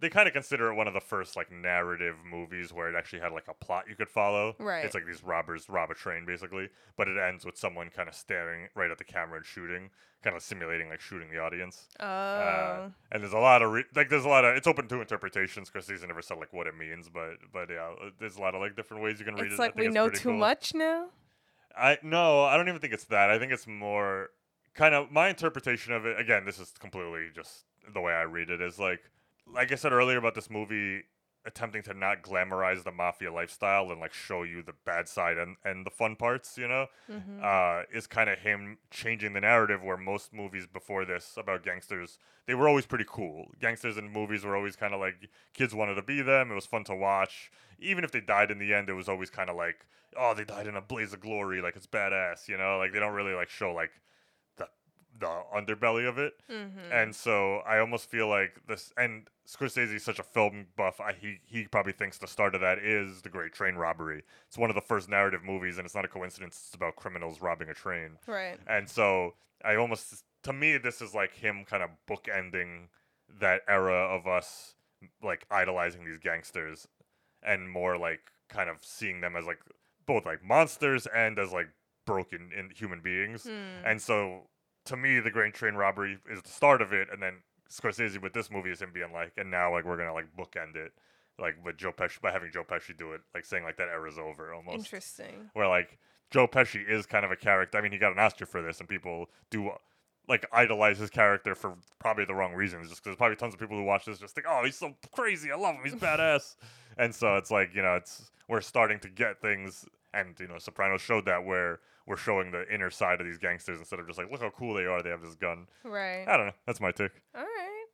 they 0.00 0.08
kind 0.08 0.28
of 0.28 0.34
consider 0.34 0.70
it 0.70 0.74
one 0.74 0.86
of 0.86 0.94
the 0.94 1.00
first 1.00 1.36
like 1.36 1.50
narrative 1.50 2.16
movies 2.28 2.72
where 2.72 2.88
it 2.88 2.96
actually 2.96 3.20
had 3.20 3.32
like 3.32 3.48
a 3.48 3.54
plot 3.54 3.84
you 3.88 3.96
could 3.96 4.08
follow. 4.08 4.54
Right. 4.58 4.84
It's 4.84 4.94
like 4.94 5.06
these 5.06 5.22
robbers 5.24 5.68
rob 5.68 5.90
a 5.90 5.94
train 5.94 6.24
basically, 6.26 6.68
but 6.96 7.08
it 7.08 7.16
ends 7.18 7.44
with 7.44 7.56
someone 7.56 7.90
kind 7.90 8.08
of 8.08 8.14
staring 8.14 8.68
right 8.74 8.90
at 8.90 8.98
the 8.98 9.04
camera 9.04 9.38
and 9.38 9.46
shooting, 9.46 9.90
kind 10.22 10.36
of 10.36 10.42
simulating 10.42 10.88
like 10.88 11.00
shooting 11.00 11.30
the 11.30 11.38
audience. 11.38 11.88
Oh. 12.00 12.06
Uh, 12.06 12.88
and 13.12 13.22
there's 13.22 13.32
a 13.32 13.38
lot 13.38 13.62
of 13.62 13.72
re- 13.72 13.84
like 13.94 14.08
there's 14.08 14.24
a 14.24 14.28
lot 14.28 14.44
of 14.44 14.56
it's 14.56 14.66
open 14.66 14.88
to 14.88 15.00
interpretations. 15.00 15.70
Scorsese 15.70 16.06
never 16.06 16.22
said 16.22 16.38
like 16.38 16.52
what 16.52 16.66
it 16.66 16.76
means, 16.76 17.08
but 17.08 17.34
but 17.52 17.70
yeah, 17.70 17.90
uh, 18.00 18.10
there's 18.20 18.36
a 18.36 18.40
lot 18.40 18.54
of 18.54 18.60
like 18.60 18.76
different 18.76 19.02
ways 19.02 19.18
you 19.18 19.24
can 19.24 19.34
read 19.34 19.46
it. 19.46 19.50
it's 19.52 19.58
like 19.58 19.76
we 19.76 19.88
know 19.88 20.08
too 20.08 20.30
cool. 20.30 20.38
much 20.38 20.74
now. 20.74 21.08
I 21.76 21.98
no, 22.02 22.44
I 22.44 22.56
don't 22.56 22.68
even 22.68 22.80
think 22.80 22.92
it's 22.92 23.04
that. 23.06 23.30
I 23.30 23.38
think 23.38 23.52
it's 23.52 23.66
more 23.66 24.30
kind 24.74 24.94
of 24.94 25.10
my 25.10 25.28
interpretation 25.28 25.92
of 25.92 26.06
it. 26.06 26.18
Again, 26.18 26.44
this 26.44 26.58
is 26.58 26.72
completely 26.78 27.28
just 27.34 27.64
the 27.92 28.00
way 28.00 28.12
I 28.12 28.22
read 28.22 28.50
it. 28.50 28.60
Is 28.60 28.78
like, 28.78 29.00
like 29.52 29.72
I 29.72 29.74
said 29.76 29.92
earlier 29.92 30.18
about 30.18 30.34
this 30.34 30.50
movie 30.50 31.02
attempting 31.46 31.82
to 31.82 31.94
not 31.94 32.22
glamorize 32.22 32.82
the 32.84 32.92
mafia 32.92 33.32
lifestyle 33.32 33.90
and 33.90 34.00
like 34.00 34.12
show 34.12 34.42
you 34.42 34.62
the 34.62 34.74
bad 34.84 35.08
side 35.08 35.38
and, 35.38 35.56
and 35.64 35.86
the 35.86 35.90
fun 35.90 36.14
parts, 36.14 36.58
you 36.58 36.68
know, 36.68 36.86
Mhm. 37.10 37.42
uh, 37.42 37.84
is 37.90 38.06
kind 38.06 38.28
of 38.28 38.40
him 38.40 38.76
changing 38.90 39.32
the 39.32 39.40
narrative 39.40 39.82
where 39.82 39.96
most 39.96 40.34
movies 40.34 40.66
before 40.66 41.04
this 41.06 41.36
about 41.38 41.62
gangsters, 41.62 42.18
they 42.46 42.54
were 42.54 42.68
always 42.68 42.84
pretty 42.84 43.06
cool. 43.08 43.46
Gangsters 43.60 43.96
in 43.96 44.10
movies 44.10 44.44
were 44.44 44.56
always 44.56 44.76
kind 44.76 44.92
of 44.92 45.00
like 45.00 45.28
kids 45.54 45.74
wanted 45.74 45.94
to 45.94 46.02
be 46.02 46.20
them. 46.20 46.50
It 46.50 46.54
was 46.54 46.66
fun 46.66 46.84
to 46.84 46.94
watch. 46.94 47.50
Even 47.78 48.04
if 48.04 48.10
they 48.10 48.20
died 48.20 48.50
in 48.50 48.58
the 48.58 48.74
end, 48.74 48.90
it 48.90 48.94
was 48.94 49.08
always 49.08 49.30
kind 49.30 49.48
of 49.48 49.56
like, 49.56 49.86
oh, 50.16 50.34
they 50.34 50.44
died 50.44 50.66
in 50.66 50.76
a 50.76 50.82
blaze 50.82 51.12
of 51.14 51.20
glory. 51.20 51.62
Like 51.62 51.76
it's 51.76 51.86
badass, 51.86 52.48
you 52.48 52.58
know, 52.58 52.76
like 52.78 52.92
they 52.92 52.98
don't 53.00 53.14
really 53.14 53.34
like 53.34 53.48
show 53.48 53.72
like 53.72 53.92
the 55.18 55.42
underbelly 55.54 56.08
of 56.08 56.18
it. 56.18 56.34
Mhm. 56.48 56.90
And 56.92 57.14
so 57.14 57.58
I 57.58 57.78
almost 57.78 58.10
feel 58.10 58.28
like 58.28 58.66
this, 58.66 58.92
and 58.96 59.28
Scorsese 59.46 59.94
is 59.94 60.04
such 60.04 60.18
a 60.18 60.22
film 60.22 60.66
buff. 60.76 61.00
I, 61.00 61.12
he 61.12 61.40
he 61.44 61.66
probably 61.66 61.92
thinks 61.92 62.18
the 62.18 62.26
start 62.26 62.54
of 62.54 62.60
that 62.60 62.78
is 62.78 63.22
the 63.22 63.28
Great 63.28 63.52
Train 63.52 63.76
Robbery. 63.76 64.24
It's 64.46 64.58
one 64.58 64.70
of 64.70 64.76
the 64.76 64.82
first 64.82 65.08
narrative 65.08 65.42
movies, 65.42 65.78
and 65.78 65.84
it's 65.84 65.94
not 65.94 66.04
a 66.04 66.08
coincidence. 66.08 66.56
It's 66.66 66.74
about 66.74 66.96
criminals 66.96 67.40
robbing 67.40 67.68
a 67.68 67.74
train. 67.74 68.18
Right. 68.26 68.58
And 68.66 68.88
so 68.88 69.34
I 69.64 69.74
almost, 69.76 70.22
to 70.44 70.52
me, 70.52 70.76
this 70.78 71.00
is 71.00 71.14
like 71.14 71.34
him 71.34 71.64
kind 71.64 71.82
of 71.82 71.90
bookending 72.06 72.88
that 73.40 73.62
era 73.68 74.06
of 74.14 74.26
us 74.26 74.74
like 75.22 75.46
idolizing 75.50 76.04
these 76.04 76.18
gangsters, 76.18 76.86
and 77.42 77.70
more 77.70 77.96
like 77.96 78.30
kind 78.48 78.70
of 78.70 78.84
seeing 78.84 79.20
them 79.20 79.36
as 79.36 79.46
like 79.46 79.60
both 80.06 80.24
like 80.26 80.42
monsters 80.42 81.06
and 81.06 81.38
as 81.38 81.52
like 81.52 81.68
broken 82.06 82.50
in 82.56 82.70
human 82.70 83.00
beings. 83.00 83.44
Hmm. 83.44 83.84
And 83.84 84.00
so 84.00 84.48
to 84.88 84.96
me, 84.96 85.20
the 85.20 85.30
Great 85.30 85.54
Train 85.54 85.74
Robbery 85.74 86.18
is 86.30 86.42
the 86.42 86.48
start 86.48 86.82
of 86.82 86.92
it, 86.92 87.08
and 87.12 87.22
then 87.22 87.34
Scorsese 87.70 88.20
with 88.20 88.32
this 88.32 88.50
movie 88.50 88.70
is 88.70 88.80
him 88.80 88.90
being 88.92 89.12
like, 89.12 89.32
and 89.36 89.50
now 89.50 89.72
like 89.72 89.84
we're 89.84 89.96
gonna 89.96 90.14
like 90.14 90.26
bookend 90.36 90.76
it, 90.76 90.92
like 91.38 91.54
with 91.64 91.76
Joe 91.76 91.92
Pesci 91.92 92.20
by 92.20 92.32
having 92.32 92.50
Joe 92.50 92.64
Pesci 92.64 92.96
do 92.96 93.12
it, 93.12 93.20
like 93.34 93.44
saying 93.44 93.64
like 93.64 93.76
that 93.76 93.88
era's 93.88 94.18
over 94.18 94.52
almost. 94.54 94.78
Interesting. 94.78 95.50
Where 95.52 95.68
like 95.68 95.98
Joe 96.30 96.48
Pesci 96.48 96.86
is 96.88 97.06
kind 97.06 97.24
of 97.24 97.30
a 97.30 97.36
character. 97.36 97.78
I 97.78 97.82
mean, 97.82 97.92
he 97.92 97.98
got 97.98 98.12
an 98.12 98.18
Oscar 98.18 98.46
for 98.46 98.62
this, 98.62 98.80
and 98.80 98.88
people 98.88 99.28
do 99.50 99.70
like 100.28 100.46
idolize 100.52 100.98
his 100.98 101.10
character 101.10 101.54
for 101.54 101.74
probably 101.98 102.24
the 102.24 102.34
wrong 102.34 102.54
reasons. 102.54 102.88
Just 102.88 103.04
because 103.04 103.16
probably 103.16 103.36
tons 103.36 103.54
of 103.54 103.60
people 103.60 103.76
who 103.76 103.84
watch 103.84 104.06
this 104.06 104.18
just 104.18 104.34
think, 104.34 104.46
oh, 104.48 104.62
he's 104.64 104.76
so 104.76 104.94
crazy. 105.12 105.52
I 105.52 105.56
love 105.56 105.76
him. 105.76 105.82
He's 105.84 105.94
badass. 106.00 106.56
and 106.96 107.14
so 107.14 107.36
it's 107.36 107.50
like 107.50 107.74
you 107.74 107.82
know, 107.82 107.96
it's 107.96 108.30
we're 108.48 108.62
starting 108.62 108.98
to 109.00 109.10
get 109.10 109.42
things, 109.42 109.84
and 110.14 110.34
you 110.40 110.48
know, 110.48 110.58
Sopranos 110.58 111.02
showed 111.02 111.26
that 111.26 111.44
where 111.44 111.80
we're 112.08 112.16
showing 112.16 112.50
the 112.50 112.64
inner 112.72 112.90
side 112.90 113.20
of 113.20 113.26
these 113.26 113.38
gangsters 113.38 113.78
instead 113.78 114.00
of 114.00 114.06
just 114.06 114.18
like, 114.18 114.30
look 114.32 114.40
how 114.40 114.50
cool 114.50 114.74
they 114.74 114.86
are. 114.86 115.02
They 115.02 115.10
have 115.10 115.20
this 115.22 115.34
gun. 115.36 115.66
Right. 115.84 116.24
I 116.26 116.36
don't 116.36 116.46
know. 116.46 116.52
That's 116.66 116.80
my 116.80 116.90
take. 116.90 117.12
All 117.36 117.42
right. 117.42 117.84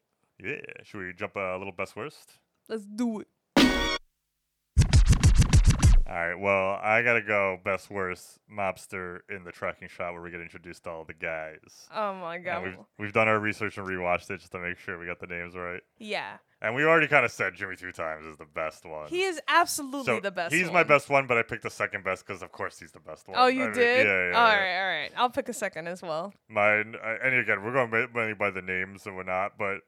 Yeah. 0.42 0.60
Should 0.84 0.98
we 1.00 1.12
jump 1.12 1.36
uh, 1.36 1.40
a 1.40 1.58
little 1.58 1.72
best 1.72 1.96
worst? 1.96 2.38
Let's 2.68 2.86
do 2.86 3.20
it. 3.20 3.28
All 6.06 6.14
right. 6.28 6.34
Well, 6.38 6.78
I 6.82 7.02
gotta 7.02 7.22
go 7.22 7.58
best 7.64 7.90
worst 7.90 8.38
mobster 8.50 9.20
in 9.30 9.42
the 9.42 9.50
tracking 9.50 9.88
shot 9.88 10.12
where 10.12 10.20
we 10.22 10.30
get 10.30 10.40
introduced 10.40 10.84
to 10.84 10.90
all 10.90 11.04
the 11.04 11.14
guys. 11.14 11.88
Oh 11.92 12.14
my 12.14 12.36
And 12.36 12.44
god. 12.44 12.62
we've 12.62 12.76
we've 12.98 13.12
done 13.12 13.26
our 13.26 13.38
research 13.40 13.78
and 13.78 13.86
rewatched 13.86 14.30
it 14.30 14.38
just 14.40 14.52
to 14.52 14.58
make 14.60 14.78
sure 14.78 14.98
we 14.98 15.06
got 15.06 15.18
the 15.18 15.26
names 15.26 15.56
right. 15.56 15.80
Yeah. 15.98 16.36
And 16.64 16.74
we 16.74 16.82
already 16.84 17.08
kind 17.08 17.26
of 17.26 17.30
said 17.30 17.54
Jimmy 17.54 17.76
Two 17.76 17.92
Times 17.92 18.24
is 18.24 18.38
the 18.38 18.46
best 18.46 18.86
one. 18.86 19.06
He 19.08 19.22
is 19.22 19.38
absolutely 19.48 20.06
so 20.06 20.20
the 20.20 20.30
best. 20.30 20.54
He's 20.54 20.64
one. 20.64 20.72
my 20.72 20.82
best 20.82 21.10
one, 21.10 21.26
but 21.26 21.36
I 21.36 21.42
picked 21.42 21.62
the 21.62 21.70
second 21.70 22.04
best 22.04 22.26
because 22.26 22.40
of 22.40 22.52
course 22.52 22.78
he's 22.78 22.90
the 22.90 23.00
best 23.00 23.28
one. 23.28 23.36
Oh, 23.38 23.44
I 23.44 23.48
you 23.50 23.64
mean, 23.64 23.72
did? 23.74 24.06
Yeah, 24.06 24.30
yeah. 24.30 24.38
All 24.38 24.48
yeah. 24.48 24.58
right, 24.58 24.80
all 24.80 25.00
right. 25.02 25.12
I'll 25.14 25.28
pick 25.28 25.50
a 25.50 25.52
second 25.52 25.88
as 25.88 26.00
well. 26.00 26.32
Mine, 26.48 26.94
uh, 27.04 27.16
and 27.22 27.34
again, 27.34 27.62
we're 27.62 27.74
going 27.74 27.90
ma- 27.90 28.06
mainly 28.18 28.32
by 28.32 28.48
the 28.48 28.62
names 28.62 29.04
and 29.04 29.14
whatnot, 29.14 29.58
but 29.58 29.80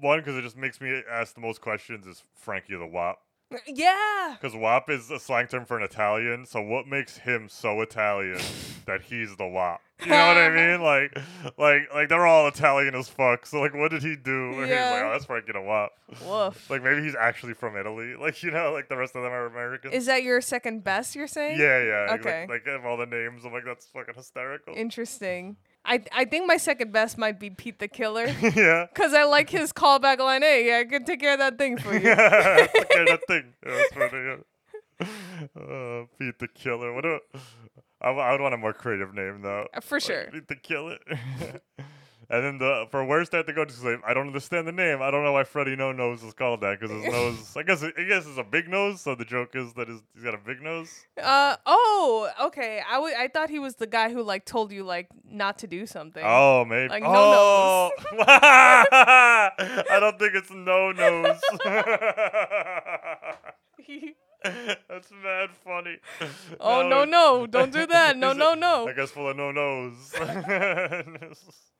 one 0.00 0.20
because 0.20 0.34
it 0.36 0.42
just 0.42 0.56
makes 0.56 0.80
me 0.80 1.02
ask 1.10 1.34
the 1.34 1.42
most 1.42 1.60
questions 1.60 2.06
is 2.06 2.22
Frankie 2.34 2.74
the 2.74 2.86
Wop. 2.86 3.18
Yeah. 3.66 4.34
Because 4.40 4.56
Wop 4.56 4.90
is 4.90 5.10
a 5.10 5.18
slang 5.20 5.46
term 5.46 5.64
for 5.64 5.76
an 5.78 5.84
Italian. 5.84 6.44
So 6.46 6.60
what 6.60 6.86
makes 6.86 7.18
him 7.18 7.48
so 7.48 7.80
Italian 7.82 8.40
that 8.86 9.02
he's 9.02 9.36
the 9.36 9.46
Wop? 9.46 9.80
You 10.00 10.10
know 10.10 10.26
what 10.26 10.36
I 10.36 10.50
mean? 10.50 10.82
Like, 10.82 11.16
like, 11.56 11.82
like 11.94 12.08
they're 12.08 12.26
all 12.26 12.48
Italian 12.48 12.94
as 12.96 13.08
fuck. 13.08 13.46
So 13.46 13.60
like, 13.60 13.72
what 13.74 13.90
did 13.92 14.02
he 14.02 14.16
do? 14.16 14.46
And 14.46 14.54
he's 14.54 14.60
like, 14.62 14.68
Yeah. 14.70 15.04
oh, 15.06 15.12
that's 15.12 15.24
Frankie 15.24 15.52
the 15.52 15.60
Wop. 15.60 15.92
Woof. 16.26 16.68
Like 16.68 16.82
maybe 16.82 17.02
he's 17.02 17.14
actually 17.14 17.54
from 17.54 17.76
Italy. 17.76 18.14
Like 18.20 18.42
you 18.42 18.50
know, 18.50 18.72
like 18.72 18.88
the 18.88 18.96
rest 18.96 19.14
of 19.14 19.22
them 19.22 19.32
are 19.32 19.46
American. 19.46 19.92
Is 19.92 20.06
that 20.06 20.22
your 20.24 20.40
second 20.40 20.82
best? 20.82 21.14
You're 21.14 21.26
saying? 21.28 21.60
yeah, 21.60 21.82
yeah. 21.82 22.06
like- 22.10 22.20
Okay. 22.20 22.46
Like, 22.48 22.66
of 22.66 22.84
all 22.84 22.96
the 22.96 23.06
names, 23.06 23.44
I'm 23.44 23.52
like, 23.52 23.64
that's 23.64 23.86
fucking 23.86 24.14
hysterical. 24.14 24.74
Interesting. 24.76 25.56
I 25.84 26.02
I 26.12 26.24
think 26.24 26.46
my 26.46 26.56
second 26.56 26.92
best 26.92 27.18
might 27.18 27.38
be 27.38 27.50
Pete 27.50 27.78
the 27.78 27.88
Killer. 27.88 28.26
yeah. 28.56 28.86
Cause 28.94 29.12
I 29.14 29.24
like 29.24 29.50
his 29.50 29.72
callback 29.72 30.18
line. 30.18 30.42
Hey, 30.42 30.66
yeah, 30.68 30.78
I 30.78 30.84
can 30.84 31.04
take 31.04 31.20
care 31.20 31.34
of 31.34 31.38
that 31.40 31.58
thing 31.58 31.76
for 31.78 31.92
you. 31.92 32.00
Take 32.00 32.88
care 32.88 33.02
of 33.02 33.08
that 33.08 33.20
thing. 33.28 33.52
Yeah, 33.66 33.72
that's 33.92 33.92
funny. 34.10 34.24
Yeah. 34.24 35.06
Uh, 35.60 36.04
Pete 36.18 36.38
the 36.38 36.48
Killer. 36.48 36.92
What 36.94 37.04
a, 37.04 37.18
I, 38.00 38.10
I 38.10 38.32
would 38.32 38.40
want 38.40 38.54
a 38.54 38.58
more 38.58 38.72
creative 38.72 39.12
name 39.14 39.42
though. 39.42 39.66
Uh, 39.74 39.80
for 39.80 39.96
Like, 39.96 40.02
sure. 40.02 40.24
Pete 40.32 40.48
the 40.48 40.56
Killer. 40.56 40.98
And 42.30 42.44
then 42.44 42.58
the 42.58 42.86
for 42.90 43.04
worst 43.04 43.32
have 43.32 43.46
to 43.46 43.52
go 43.52 43.64
to 43.64 43.72
sleep. 43.72 44.00
I 44.06 44.14
don't 44.14 44.26
understand 44.26 44.66
the 44.66 44.72
name. 44.72 45.02
I 45.02 45.10
don't 45.10 45.24
know 45.24 45.32
why 45.32 45.44
Freddie 45.44 45.76
No 45.76 45.92
Nose 45.92 46.22
is 46.22 46.34
called 46.34 46.60
that 46.62 46.80
because 46.80 46.94
his 46.94 47.12
nose. 47.12 47.56
I 47.56 47.62
guess 47.62 47.82
I 47.82 47.90
guess 48.04 48.26
it's 48.26 48.38
a 48.38 48.44
big 48.44 48.68
nose. 48.68 49.00
So 49.00 49.14
the 49.14 49.24
joke 49.24 49.50
is 49.54 49.72
that 49.74 49.88
he's 49.88 50.00
got 50.22 50.34
a 50.34 50.38
big 50.38 50.62
nose. 50.62 51.06
Uh 51.22 51.56
oh, 51.66 52.30
okay. 52.42 52.82
I 52.88 52.94
w- 52.94 53.14
I 53.16 53.28
thought 53.28 53.50
he 53.50 53.58
was 53.58 53.76
the 53.76 53.86
guy 53.86 54.12
who 54.12 54.22
like 54.22 54.44
told 54.44 54.72
you 54.72 54.84
like 54.84 55.08
not 55.28 55.58
to 55.58 55.66
do 55.66 55.86
something. 55.86 56.22
Oh, 56.24 56.64
maybe. 56.64 56.88
Like 56.88 57.02
no 57.02 57.10
oh, 57.10 57.90
I 58.26 59.98
don't 60.00 60.18
think 60.18 60.34
it's 60.34 60.50
no 60.50 60.92
nose. 60.92 61.40
That's 64.44 65.10
mad 65.22 65.50
funny. 65.64 65.96
Oh 66.60 66.86
no 66.86 67.04
no! 67.04 67.46
Don't 67.46 67.72
do 67.72 67.86
that! 67.86 68.18
No 68.18 68.32
no 68.34 68.52
no! 68.54 68.86
I 68.88 68.92
guess 68.92 69.10
full 69.10 69.30
of 69.30 69.36
no 69.36 69.50
nose. 69.52 70.12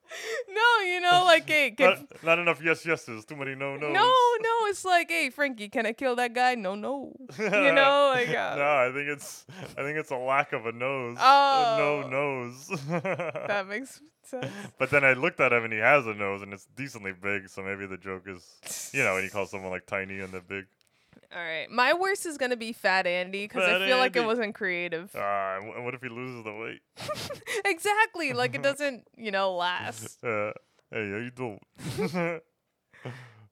No, 0.48 0.84
you 0.84 1.00
know 1.00 1.22
like 1.24 1.48
hey, 1.48 1.70
can, 1.76 1.90
not, 1.90 2.24
not 2.24 2.38
enough 2.38 2.62
yes 2.62 2.84
yeses. 2.86 3.24
Too 3.24 3.36
many 3.36 3.54
no 3.54 3.76
no 3.76 3.90
No, 3.90 4.12
no. 4.40 4.66
It's 4.66 4.84
like 4.84 5.10
hey 5.10 5.30
Frankie, 5.30 5.68
can 5.68 5.86
I 5.86 5.92
kill 5.92 6.16
that 6.16 6.34
guy? 6.34 6.54
No 6.54 6.74
no. 6.74 7.12
You 7.38 7.72
know 7.72 8.12
like 8.14 8.28
uh, 8.28 8.56
no, 8.56 8.88
I 8.88 8.90
think 8.94 9.08
it's 9.08 9.44
I 9.76 9.82
think 9.82 9.98
it's 9.98 10.10
a 10.10 10.16
lack 10.16 10.52
of 10.52 10.66
a 10.66 10.72
nose. 10.72 11.16
Oh. 11.20 11.74
A 11.76 11.78
no 11.78 12.08
nose. 12.08 12.68
that 13.48 13.66
makes 13.68 14.00
sense. 14.22 14.46
But 14.78 14.90
then 14.90 15.04
I 15.04 15.14
looked 15.14 15.40
at 15.40 15.52
him 15.52 15.64
and 15.64 15.72
he 15.72 15.78
has 15.80 16.06
a 16.06 16.14
nose 16.14 16.42
and 16.42 16.52
it's 16.52 16.66
decently 16.76 17.12
big, 17.12 17.48
so 17.48 17.62
maybe 17.62 17.86
the 17.86 17.96
joke 17.98 18.24
is, 18.26 18.90
you 18.92 19.02
know, 19.02 19.14
when 19.14 19.24
you 19.24 19.30
call 19.30 19.46
someone 19.46 19.70
like 19.70 19.86
tiny 19.86 20.20
and 20.20 20.32
they're 20.32 20.40
big. 20.40 20.66
All 21.34 21.38
right, 21.42 21.70
my 21.70 21.92
worst 21.94 22.26
is 22.26 22.38
gonna 22.38 22.56
be 22.56 22.72
Fat 22.72 23.06
Andy 23.06 23.44
because 23.44 23.64
I 23.64 23.84
feel 23.86 23.98
like 23.98 24.14
it 24.16 24.24
wasn't 24.24 24.54
creative. 24.54 25.10
Ah, 25.16 25.58
and 25.58 25.84
what 25.84 25.94
if 25.94 26.00
he 26.02 26.08
loses 26.08 26.44
the 26.44 26.52
weight? 26.54 26.80
exactly, 27.64 28.32
like 28.32 28.54
it 28.54 28.62
doesn't 28.70 29.06
you 29.16 29.30
know 29.30 29.54
last. 29.54 30.18
Uh, 30.24 30.52
hey, 30.90 31.10
how 31.10 31.16
you 31.16 31.30
doing? 31.30 31.60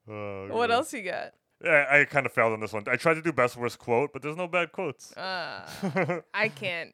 Oh, 0.08 0.48
What 0.50 0.70
else 0.70 0.92
you 0.92 1.02
got? 1.02 1.32
Yeah, 1.64 1.86
I 1.90 2.04
kind 2.04 2.26
of 2.26 2.32
failed 2.32 2.52
on 2.52 2.60
this 2.60 2.72
one. 2.72 2.82
I 2.90 2.96
tried 2.96 3.14
to 3.14 3.22
do 3.22 3.32
best 3.32 3.56
worst 3.56 3.78
quote, 3.78 4.12
but 4.12 4.20
there's 4.22 4.36
no 4.36 4.48
bad 4.48 4.72
quotes. 4.72 5.16
Uh, 5.16 6.20
I 6.34 6.48
can't 6.48 6.92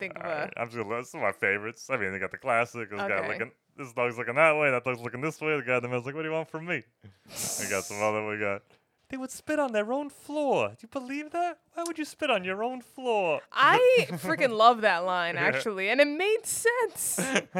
think 0.00 0.18
of 0.18 0.24
a. 0.24 0.28
Alright, 0.28 0.52
I'm 0.56 0.66
just 0.66 0.76
gonna 0.76 0.96
list 0.96 1.12
some 1.12 1.20
of 1.20 1.26
my 1.26 1.32
favorites. 1.32 1.88
I 1.90 1.96
mean, 1.96 2.12
they 2.12 2.18
got 2.18 2.32
the 2.32 2.38
classic. 2.38 2.90
This 2.90 2.98
guy 2.98 3.04
Okay. 3.18 3.28
looking, 3.28 3.52
this 3.76 3.92
dog's 3.92 4.18
looking 4.18 4.34
that 4.34 4.56
way. 4.58 4.70
That 4.70 4.82
dog's 4.84 5.00
looking 5.00 5.20
this 5.20 5.40
way. 5.40 5.56
The 5.56 5.62
guy 5.62 5.76
in 5.76 5.82
the 5.82 5.88
middle's 5.88 6.06
like, 6.06 6.14
"What 6.16 6.22
do 6.22 6.28
you 6.28 6.34
want 6.34 6.48
from 6.50 6.66
me?" 6.66 6.82
I 7.28 7.70
got 7.70 7.84
some 7.84 8.02
other. 8.02 8.26
We 8.26 8.38
got. 8.38 8.62
They 9.10 9.16
would 9.16 9.32
spit 9.32 9.58
on 9.58 9.72
their 9.72 9.92
own 9.92 10.08
floor. 10.08 10.68
Do 10.68 10.76
you 10.82 10.88
believe 10.88 11.32
that? 11.32 11.58
Why 11.74 11.82
would 11.84 11.98
you 11.98 12.04
spit 12.04 12.30
on 12.30 12.44
your 12.44 12.62
own 12.62 12.80
floor? 12.80 13.40
I 13.52 14.06
freaking 14.12 14.56
love 14.56 14.82
that 14.82 15.04
line 15.04 15.36
actually, 15.36 15.88
and 15.88 16.00
it 16.00 16.06
made 16.06 16.46
sense. 16.46 17.18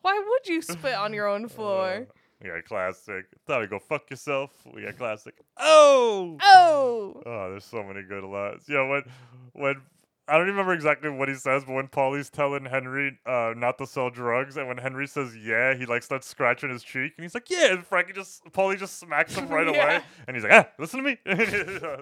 Why 0.00 0.22
would 0.26 0.48
you 0.48 0.62
spit 0.62 0.94
on 0.94 1.12
your 1.12 1.28
own 1.28 1.48
floor? 1.48 2.06
Uh, 2.08 2.12
we 2.42 2.48
got 2.48 2.64
classic. 2.64 3.26
Thought 3.46 3.60
we 3.60 3.66
go 3.66 3.78
fuck 3.78 4.08
yourself. 4.10 4.50
We 4.72 4.82
got 4.82 4.96
classic. 4.96 5.34
Oh. 5.58 6.38
Oh. 6.42 7.22
Oh, 7.26 7.50
there's 7.50 7.64
so 7.66 7.82
many 7.82 8.02
good 8.02 8.24
lines. 8.24 8.64
Yeah, 8.66 8.88
when 8.88 9.02
when 9.52 9.74
I 10.28 10.38
don't 10.38 10.46
remember 10.46 10.72
exactly 10.72 11.10
what 11.10 11.28
he 11.28 11.34
says, 11.34 11.64
but 11.64 11.72
when 11.74 11.88
Paulie's 11.88 12.30
telling 12.30 12.64
Henry 12.64 13.18
uh, 13.26 13.54
not 13.56 13.76
to 13.78 13.86
sell 13.86 14.08
drugs, 14.08 14.56
and 14.56 14.68
when 14.68 14.78
Henry 14.78 15.06
says 15.06 15.36
yeah, 15.36 15.74
he 15.74 15.84
like 15.84 16.02
starts 16.02 16.26
scratching 16.28 16.70
his 16.70 16.82
cheek, 16.82 17.12
and 17.16 17.24
he's 17.24 17.34
like 17.34 17.50
yeah, 17.50 17.72
and 17.72 17.84
Frankie 17.86 18.12
just 18.12 18.44
Paulie 18.52 18.78
just 18.78 18.98
smacks 19.00 19.34
him 19.34 19.48
right 19.48 19.66
Yeah. 19.74 19.84
away, 19.84 20.00
and 20.26 20.36
he's 20.36 20.44
like 20.44 20.52
ah, 20.52 20.68
listen 20.78 21.02
to 21.02 21.10
me. 21.10 21.18
I 21.26 21.98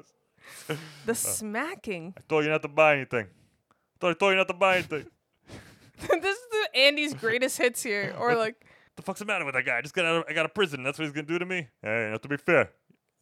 The 1.06 1.14
smacking. 1.14 2.14
I 2.16 2.20
told 2.28 2.44
you 2.44 2.50
not 2.50 2.62
to 2.62 2.68
buy 2.68 2.96
anything. 2.96 3.26
I 4.02 4.12
told 4.14 4.30
you 4.32 4.36
not 4.36 4.48
to 4.48 4.54
buy 4.54 4.76
anything. 4.76 5.06
this 6.00 6.36
is 6.36 6.46
the 6.50 6.68
Andy's 6.78 7.14
greatest 7.14 7.58
hits 7.58 7.82
here, 7.82 8.14
or 8.18 8.34
like 8.34 8.66
the 8.96 9.02
fuck's 9.02 9.20
the 9.20 9.26
matter 9.26 9.44
with 9.44 9.54
that 9.54 9.64
guy? 9.64 9.78
I 9.78 9.82
just 9.82 9.94
got 9.94 10.04
out 10.04 10.16
of, 10.16 10.24
I 10.28 10.32
got 10.32 10.40
out 10.40 10.46
of 10.46 10.54
prison. 10.54 10.82
That's 10.82 10.98
what 10.98 11.04
he's 11.06 11.12
gonna 11.12 11.26
do 11.26 11.38
to 11.38 11.46
me. 11.46 11.68
Hey, 11.82 12.06
you 12.06 12.12
have 12.12 12.20
to 12.22 12.28
be 12.28 12.36
fair. 12.36 12.70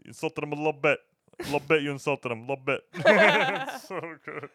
You 0.05 0.09
insulted 0.09 0.43
him 0.45 0.53
a 0.53 0.57
little 0.57 0.73
bit. 0.73 0.99
A 1.41 1.45
little 1.45 1.61
bit. 1.61 1.83
You 1.83 1.91
insulted 1.93 2.33
him 2.33 2.39
a 2.39 2.41
little 2.43 2.65
bit. 2.65 2.81
so 3.87 4.01
good. 4.25 4.49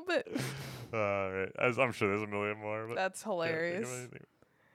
Little 0.00 0.22
bit. 0.32 0.40
All 0.94 1.30
right. 1.32 1.52
As 1.58 1.78
I'm 1.78 1.92
sure 1.92 2.08
there's 2.08 2.22
a 2.22 2.26
million 2.26 2.58
more. 2.58 2.86
But 2.88 2.96
That's 2.96 3.22
can't 3.22 3.32
think 3.38 3.42
of 3.44 3.48
hilarious. 3.48 3.88
Anything, 3.88 4.26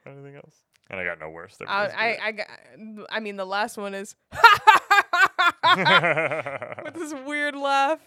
anything 0.05 0.35
else? 0.35 0.55
And 0.89 0.99
I 0.99 1.03
got 1.03 1.19
no 1.19 1.29
worse. 1.29 1.57
I, 1.67 1.85
Everything's 1.85 2.21
I, 2.21 2.27
I, 2.27 2.31
got, 2.31 2.47
I 3.09 3.19
mean, 3.19 3.35
the 3.37 3.45
last 3.45 3.75
one 3.77 3.93
is 3.95 4.15
with 6.85 6.93
this 6.93 7.13
weird 7.25 7.55
laugh. 7.55 7.99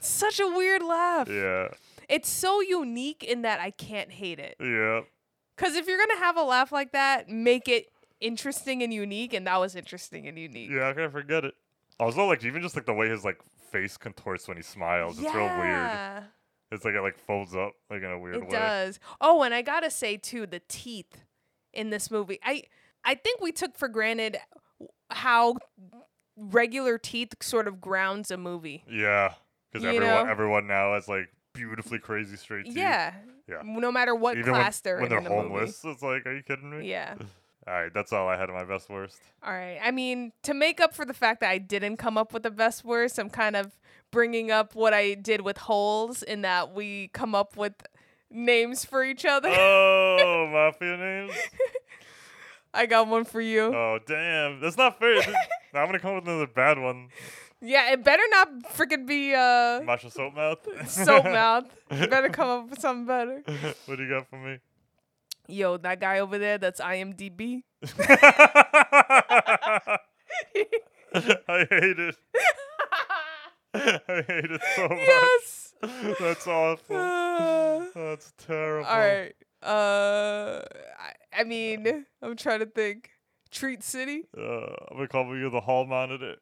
Such 0.00 0.40
a 0.40 0.46
weird 0.46 0.82
laugh. 0.82 1.28
yeah. 1.28 1.68
It's 2.08 2.28
so 2.28 2.60
unique 2.60 3.24
in 3.24 3.42
that 3.42 3.60
I 3.60 3.70
can't 3.70 4.10
hate 4.10 4.38
it. 4.38 4.56
Yeah. 4.60 5.00
Because 5.56 5.76
if 5.76 5.86
you're 5.86 5.98
gonna 5.98 6.18
have 6.18 6.36
a 6.36 6.42
laugh 6.42 6.70
like 6.72 6.92
that, 6.92 7.28
make 7.30 7.68
it 7.68 7.86
interesting 8.20 8.82
and 8.82 8.92
unique, 8.92 9.32
and 9.32 9.46
that 9.46 9.58
was 9.58 9.74
interesting 9.74 10.26
and 10.28 10.38
unique. 10.38 10.70
Yeah. 10.70 10.88
I 10.88 10.92
can't 10.92 11.12
forget 11.12 11.44
it. 11.44 11.54
Also, 11.98 12.26
like 12.26 12.44
even 12.44 12.60
just 12.62 12.76
like 12.76 12.84
the 12.86 12.92
way 12.92 13.08
his 13.08 13.24
like 13.24 13.38
face 13.70 13.96
contorts 13.96 14.48
when 14.48 14.56
he 14.58 14.62
smiles, 14.62 15.18
Yeah. 15.18 15.28
it's 15.28 15.34
real 15.36 15.58
weird. 15.58 16.24
It's 16.72 16.84
like 16.86 16.94
it 16.94 17.02
like 17.02 17.18
folds 17.18 17.54
up 17.54 17.74
like 17.90 18.02
in 18.02 18.10
a 18.10 18.18
weird 18.18 18.36
It 18.36 18.40
way. 18.42 18.48
It 18.48 18.52
does. 18.52 18.98
Oh, 19.20 19.42
and 19.42 19.54
I 19.54 19.62
gotta 19.62 19.90
say 19.90 20.16
too, 20.16 20.46
the 20.46 20.62
teeth 20.68 21.24
in 21.72 21.90
this 21.90 22.10
movie. 22.10 22.40
I 22.42 22.62
I 23.04 23.14
think 23.14 23.40
we 23.40 23.52
took 23.52 23.76
for 23.76 23.88
granted 23.88 24.38
how 25.10 25.56
regular 26.36 26.96
teeth 26.96 27.34
sort 27.42 27.68
of 27.68 27.80
grounds 27.80 28.30
a 28.30 28.36
movie. 28.38 28.84
Yeah. 28.90 29.34
Because 29.70 29.84
everyone 29.84 30.08
know? 30.08 30.30
everyone 30.30 30.66
now 30.66 30.94
has 30.94 31.08
like 31.08 31.28
beautifully 31.52 31.98
crazy 31.98 32.36
straight 32.36 32.64
teeth. 32.64 32.76
Yeah. 32.76 33.12
Yeah. 33.48 33.60
No 33.64 33.92
matter 33.92 34.14
what 34.14 34.38
Even 34.38 34.54
class 34.54 34.80
when, 34.82 34.82
they're 34.84 34.96
when 34.96 35.04
in 35.04 35.08
they're 35.10 35.18
in 35.18 35.24
the 35.24 35.30
movie. 35.30 35.48
homeless, 35.48 35.80
it's 35.84 36.02
like, 36.02 36.26
are 36.26 36.34
you 36.34 36.42
kidding 36.42 36.70
me? 36.70 36.88
Yeah. 36.88 37.14
All 37.66 37.74
right, 37.74 37.94
that's 37.94 38.12
all 38.12 38.28
I 38.28 38.36
had 38.36 38.48
in 38.48 38.54
my 38.56 38.64
best 38.64 38.90
worst. 38.90 39.18
All 39.42 39.52
right. 39.52 39.78
I 39.80 39.92
mean, 39.92 40.32
to 40.42 40.52
make 40.52 40.80
up 40.80 40.94
for 40.94 41.04
the 41.04 41.14
fact 41.14 41.40
that 41.40 41.50
I 41.50 41.58
didn't 41.58 41.96
come 41.96 42.18
up 42.18 42.32
with 42.32 42.42
the 42.42 42.50
best 42.50 42.84
worst, 42.84 43.18
I'm 43.18 43.30
kind 43.30 43.54
of 43.54 43.70
bringing 44.10 44.50
up 44.50 44.74
what 44.74 44.92
I 44.92 45.14
did 45.14 45.42
with 45.42 45.58
holes 45.58 46.22
in 46.24 46.42
that 46.42 46.74
we 46.74 47.08
come 47.12 47.34
up 47.36 47.56
with 47.56 47.74
names 48.30 48.84
for 48.84 49.04
each 49.04 49.24
other. 49.24 49.48
Oh, 49.48 50.48
mafia 50.52 50.96
names. 50.96 51.32
I 52.74 52.86
got 52.86 53.06
one 53.06 53.24
for 53.24 53.40
you. 53.40 53.72
Oh, 53.74 53.98
damn, 54.06 54.60
that's 54.60 54.76
not 54.76 54.98
fair. 54.98 55.16
This- 55.16 55.26
I'm 55.74 55.86
gonna 55.86 55.98
come 56.00 56.16
up 56.16 56.24
with 56.24 56.28
another 56.32 56.46
bad 56.48 56.78
one. 56.78 57.08
Yeah, 57.60 57.92
it 57.92 58.02
better 58.02 58.22
not 58.30 58.48
freaking 58.74 59.06
be 59.06 59.34
uh 59.34 59.82
Masha 59.84 60.10
soap 60.10 60.34
mouth. 60.34 60.58
soap 60.90 61.24
mouth. 61.24 61.64
You 61.92 62.08
better 62.08 62.28
come 62.28 62.48
up 62.48 62.70
with 62.70 62.80
something 62.80 63.06
better. 63.06 63.42
what 63.86 63.96
do 63.96 64.02
you 64.02 64.08
got 64.10 64.28
for 64.28 64.36
me? 64.36 64.58
Yo, 65.52 65.76
that 65.76 66.00
guy 66.00 66.18
over 66.20 66.38
there, 66.38 66.56
that's 66.56 66.80
IMDb. 66.80 67.62
I 67.84 67.88
hate 71.68 71.98
it. 71.98 72.16
I 73.74 74.00
hate 74.26 74.50
it 74.50 74.62
so 74.76 74.82
much. 74.88 74.98
Yes. 74.98 75.74
That's 76.18 76.46
awful. 76.46 76.96
Uh, 76.96 77.84
That's 77.94 78.32
terrible. 78.38 78.88
all 78.88 78.98
right. 78.98 79.34
Uh, 79.62 80.62
I, 80.98 81.12
I 81.40 81.44
mean, 81.44 82.06
I'm 82.22 82.36
trying 82.36 82.60
to 82.60 82.66
think. 82.66 83.10
Treat 83.50 83.82
City. 83.82 84.24
Uh, 84.34 84.40
I'm 84.90 84.96
gonna 84.96 85.08
call 85.08 85.36
you 85.36 85.50
the 85.50 85.60
hall 85.60 85.84
monitor. 85.84 86.36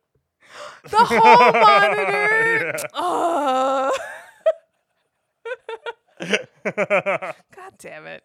The 0.88 0.96
hall 0.96 1.52
monitor. 1.52 2.76
Yeah. 2.76 2.82
Uh, 2.94 3.90
God 7.56 7.72
damn 7.78 8.06
it. 8.06 8.22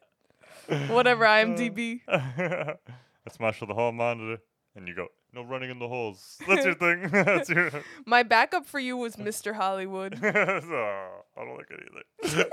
Whatever, 0.88 1.26
IMDb. 1.38 2.02
That's 2.08 3.40
Marshall 3.40 3.68
the 3.68 3.74
hall 3.74 3.92
monitor. 3.92 4.42
And 4.76 4.88
you 4.88 4.94
go, 4.96 5.08
no 5.34 5.42
running 5.44 5.70
in 5.70 5.80
the 5.80 5.88
holes. 5.88 6.38
That's 6.48 6.66
your 6.66 6.76
thing. 6.76 7.08
That's 7.12 7.50
your. 7.50 7.72
My 8.06 8.24
backup 8.24 8.66
for 8.66 8.80
you 8.80 8.98
was 8.98 9.16
Mr. 9.16 9.54
Hollywood. 9.56 10.20
oh, 10.22 10.28
I 10.28 11.46
don't 11.46 11.56
like 11.58 11.72
it 11.72 11.80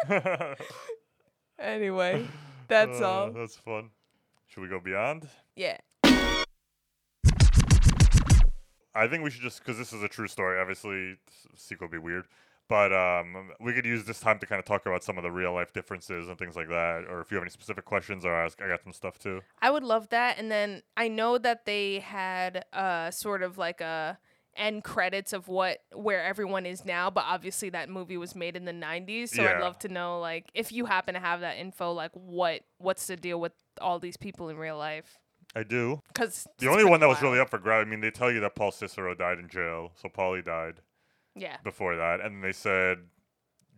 either. 0.09 0.57
Anyway, 1.59 2.27
that's 2.69 3.01
Uh, 3.01 3.05
all. 3.09 3.31
That's 3.33 3.57
fun. 3.57 3.91
Should 4.49 4.63
we 4.63 4.69
go 4.69 4.79
beyond? 4.81 5.29
Yeah. 5.57 5.79
I 8.95 9.07
think 9.09 9.25
we 9.25 9.31
should 9.31 9.43
just 9.43 9.61
because 9.61 9.79
this 9.79 9.93
is 9.93 10.03
a 10.03 10.09
true 10.09 10.29
story. 10.29 10.61
Obviously, 10.61 11.13
s- 11.29 11.47
sequel 11.57 11.87
would 11.87 11.93
be 11.93 11.99
weird, 11.99 12.27
but 12.73 12.91
um, 12.91 13.51
we 13.61 13.75
could 13.75 13.85
use 13.85 14.07
this 14.07 14.19
time 14.19 14.39
to 14.39 14.47
kind 14.47 14.59
of 14.59 14.65
talk 14.65 14.87
about 14.87 15.05
some 15.05 15.19
of 15.19 15.23
the 15.23 15.31
real 15.31 15.53
life 15.53 15.75
differences 15.75 16.31
and 16.31 16.39
things 16.39 16.57
like 16.57 16.71
that. 16.71 17.05
Or 17.07 17.21
if 17.21 17.31
you 17.31 17.35
have 17.35 17.43
any 17.45 17.51
specific 17.51 17.85
questions, 17.85 18.25
or 18.25 18.35
ask, 18.35 18.63
I 18.63 18.69
got 18.69 18.83
some 18.83 18.95
stuff 18.95 19.19
too. 19.19 19.43
I 19.61 19.71
would 19.71 19.83
love 19.85 20.09
that. 20.09 20.39
And 20.39 20.51
then 20.51 20.83
I 20.97 21.09
know 21.09 21.37
that 21.37 21.67
they 21.67 21.99
had 21.99 22.65
uh 22.73 23.11
sort 23.11 23.43
of 23.43 23.59
like 23.59 23.83
a 23.83 24.17
end 24.57 24.85
credits 24.85 25.35
of 25.35 25.49
what 25.49 25.81
where 25.95 26.25
everyone 26.25 26.65
is 26.65 26.87
now, 26.87 27.11
but 27.11 27.25
obviously 27.29 27.69
that 27.69 27.91
movie 27.91 28.17
was 28.17 28.35
made 28.35 28.57
in 28.57 28.65
the 28.65 28.73
90s, 28.73 29.29
so 29.29 29.43
Yeah. 29.43 29.51
I'd 29.51 29.61
love 29.61 29.79
to 29.81 29.89
know 29.89 30.19
like 30.19 30.47
if 30.55 30.73
you 30.73 30.87
happen 30.87 31.13
to 31.13 31.21
have 31.21 31.41
that 31.41 31.59
info 31.59 31.93
like 31.93 32.13
what 32.15 32.63
what's 32.79 33.07
the 33.07 33.19
deal 33.19 33.39
with 33.39 33.53
all 33.83 33.99
these 33.99 34.17
people 34.17 34.49
in 34.49 34.57
real 34.57 34.79
life? 34.79 35.19
I 35.55 35.63
do. 35.63 36.01
Because 36.09 36.47
the 36.57 36.71
only 36.71 36.87
one 36.87 37.01
that 37.01 37.09
was 37.11 37.21
really 37.21 37.39
up 37.39 37.51
for 37.51 37.59
grab. 37.59 37.87
I 37.87 37.91
mean, 37.91 38.01
they 38.01 38.11
tell 38.11 38.33
you 38.33 38.41
that 38.41 38.55
Paul 38.55 38.73
Cicero 38.73 39.15
died 39.15 39.39
in 39.39 39.51
jail, 39.51 39.93
so 39.95 40.09
Paulie 40.09 40.43
died 40.43 40.81
Yeah. 41.35 41.57
before 41.65 41.97
that, 41.97 42.21
and 42.21 42.43
they 42.45 42.53
said 42.53 42.99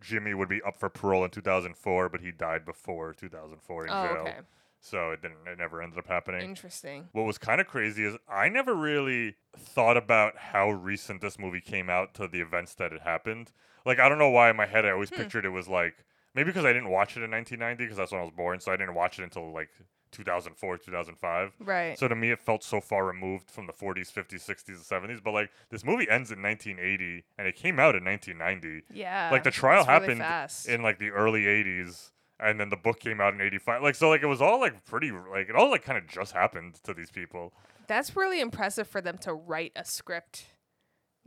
Jimmy 0.01 0.33
would 0.33 0.49
be 0.49 0.61
up 0.61 0.77
for 0.77 0.89
parole 0.89 1.23
in 1.23 1.31
2004, 1.31 2.09
but 2.09 2.21
he 2.21 2.31
died 2.31 2.65
before 2.65 3.13
2004 3.13 3.87
in 3.87 3.93
Oh, 3.93 4.01
jail. 4.01 4.21
okay. 4.27 4.39
So 4.81 5.11
it 5.11 5.21
didn't. 5.21 5.47
It 5.47 5.57
never 5.57 5.81
ended 5.81 5.97
up 5.97 6.05
happening. 6.07 6.41
Interesting. 6.41 7.07
What 7.11 7.23
was 7.23 7.39
kind 7.39 7.59
of 7.59 7.65
crazy 7.65 8.03
is 8.05 8.15
I 8.29 8.49
never 8.49 8.75
really 8.75 9.35
thought 9.57 9.97
about 9.97 10.37
how 10.37 10.69
recent 10.69 11.21
this 11.21 11.39
movie 11.39 11.61
came 11.61 11.89
out 11.89 12.13
to 12.15 12.27
the 12.27 12.39
events 12.41 12.75
that 12.75 12.93
it 12.93 13.01
happened. 13.01 13.51
Like 13.83 13.99
I 13.99 14.07
don't 14.09 14.19
know 14.19 14.29
why 14.29 14.49
in 14.51 14.55
my 14.55 14.67
head 14.67 14.85
I 14.85 14.91
always 14.91 15.09
Hmm. 15.09 15.15
pictured 15.15 15.45
it 15.45 15.49
was 15.49 15.67
like 15.67 15.95
maybe 16.35 16.47
because 16.51 16.65
I 16.65 16.73
didn't 16.73 16.89
watch 16.89 17.17
it 17.17 17.23
in 17.23 17.31
1990 17.31 17.83
because 17.85 17.97
that's 17.97 18.11
when 18.11 18.21
I 18.21 18.25
was 18.25 18.33
born, 18.35 18.59
so 18.59 18.71
I 18.71 18.75
didn't 18.77 18.93
watch 18.93 19.17
it 19.17 19.23
until 19.23 19.51
like 19.51 19.69
2004, 20.15 20.77
2005. 20.77 21.53
Right. 21.59 21.97
So 21.99 22.07
to 22.07 22.15
me, 22.15 22.31
it 22.31 22.39
felt 22.39 22.63
so 22.63 22.81
far 22.81 23.05
removed 23.05 23.49
from 23.49 23.67
the 23.67 23.73
40s, 23.73 24.11
50s, 24.11 24.45
60s, 24.45 24.67
and 24.67 25.09
70s. 25.09 25.23
But 25.23 25.31
like 25.33 25.51
this 25.69 25.83
movie 25.83 26.09
ends 26.09 26.31
in 26.31 26.41
1980, 26.41 27.23
and 27.37 27.47
it 27.47 27.55
came 27.55 27.79
out 27.79 27.95
in 27.95 28.03
1990. 28.03 28.85
Yeah, 28.93 29.29
Like 29.31 29.43
the 29.43 29.51
trial 29.51 29.81
it's 29.81 29.87
really 29.89 30.19
happened 30.19 30.73
in 30.73 30.81
like 30.81 30.99
the 30.99 31.09
early 31.09 31.43
80s, 31.43 32.11
and 32.39 32.59
then 32.59 32.69
the 32.69 32.77
book 32.77 32.99
came 32.99 33.19
out 33.21 33.33
in 33.33 33.41
85. 33.41 33.81
Like 33.83 33.95
so, 33.95 34.09
like 34.09 34.23
it 34.23 34.27
was 34.27 34.41
all 34.41 34.59
like 34.59 34.85
pretty 34.85 35.11
like 35.11 35.49
it 35.49 35.55
all 35.55 35.69
like 35.69 35.83
kind 35.83 35.97
of 35.97 36.07
just 36.07 36.31
happened 36.33 36.75
to 36.83 36.93
these 36.93 37.11
people. 37.11 37.53
That's 37.87 38.15
really 38.15 38.39
impressive 38.41 38.87
for 38.87 38.99
them 39.01 39.17
to 39.19 39.33
write 39.33 39.71
a 39.75 39.85
script. 39.85 40.45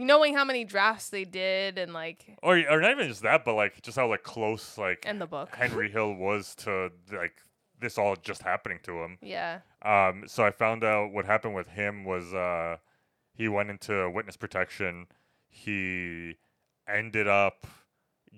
Knowing 0.00 0.36
how 0.36 0.44
many 0.44 0.62
drafts 0.64 1.08
they 1.08 1.24
did 1.24 1.76
and 1.76 1.92
like 1.92 2.36
Or, 2.42 2.56
or 2.70 2.80
not 2.80 2.92
even 2.92 3.08
just 3.08 3.22
that, 3.22 3.44
but 3.44 3.54
like 3.54 3.82
just 3.82 3.96
how 3.96 4.08
like 4.08 4.22
close 4.22 4.78
like 4.78 5.02
And 5.04 5.20
the 5.20 5.26
book. 5.26 5.54
Henry 5.54 5.90
Hill 5.90 6.14
was 6.14 6.54
to 6.56 6.90
like 7.12 7.34
this 7.80 7.98
all 7.98 8.16
just 8.16 8.42
happening 8.42 8.78
to 8.84 9.02
him. 9.02 9.18
Yeah. 9.22 9.60
Um. 9.82 10.24
So 10.26 10.44
I 10.44 10.50
found 10.50 10.84
out 10.84 11.12
what 11.12 11.24
happened 11.24 11.54
with 11.54 11.68
him 11.68 12.04
was 12.04 12.34
uh, 12.34 12.78
he 13.32 13.48
went 13.48 13.70
into 13.70 14.10
witness 14.10 14.36
protection. 14.36 15.06
He 15.48 16.36
ended 16.88 17.28
up 17.28 17.66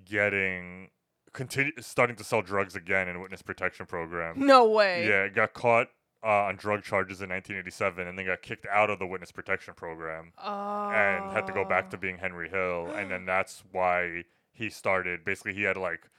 getting 0.05 0.91
continue 1.33 1.73
starting 1.81 2.17
to 2.17 2.25
sell 2.25 2.43
drugs 2.43 2.75
again 2.75 3.09
in 3.09 3.21
witness 3.21 3.43
protection 3.43 3.87
program. 3.87 4.35
No 4.47 4.69
way. 4.69 5.09
Yeah, 5.09 5.29
got 5.29 5.55
caught 5.55 5.89
uh, 6.23 6.45
on 6.45 6.57
drug 6.57 6.83
charges 6.83 7.23
in 7.23 7.31
1987, 7.31 8.07
and 8.07 8.19
then 8.19 8.27
got 8.27 8.43
kicked 8.43 8.67
out 8.67 8.91
of 8.91 8.99
the 8.99 9.07
witness 9.07 9.33
protection 9.33 9.75
program 9.75 10.33
oh. 10.43 10.91
and 10.91 11.33
had 11.33 11.47
to 11.47 11.53
go 11.53 11.65
back 11.65 11.91
to 11.91 11.97
being 11.97 12.19
Henry 12.19 12.49
Hill. 12.49 12.93
And 13.01 13.11
then 13.11 13.25
that's 13.25 13.62
why 13.73 14.25
he 14.53 14.69
started. 14.69 15.25
Basically, 15.25 15.55
he 15.55 15.62
had 15.62 15.77
like 15.77 16.11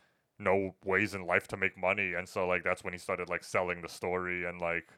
no 0.42 0.76
ways 0.84 1.14
in 1.14 1.26
life 1.26 1.48
to 1.50 1.58
make 1.58 1.78
money, 1.78 2.14
and 2.14 2.28
so 2.28 2.48
like 2.48 2.64
that's 2.64 2.84
when 2.84 2.94
he 2.94 3.00
started 3.00 3.30
like 3.30 3.44
selling 3.44 3.82
the 3.82 3.90
story 3.90 4.46
and 4.46 4.60
like, 4.60 4.90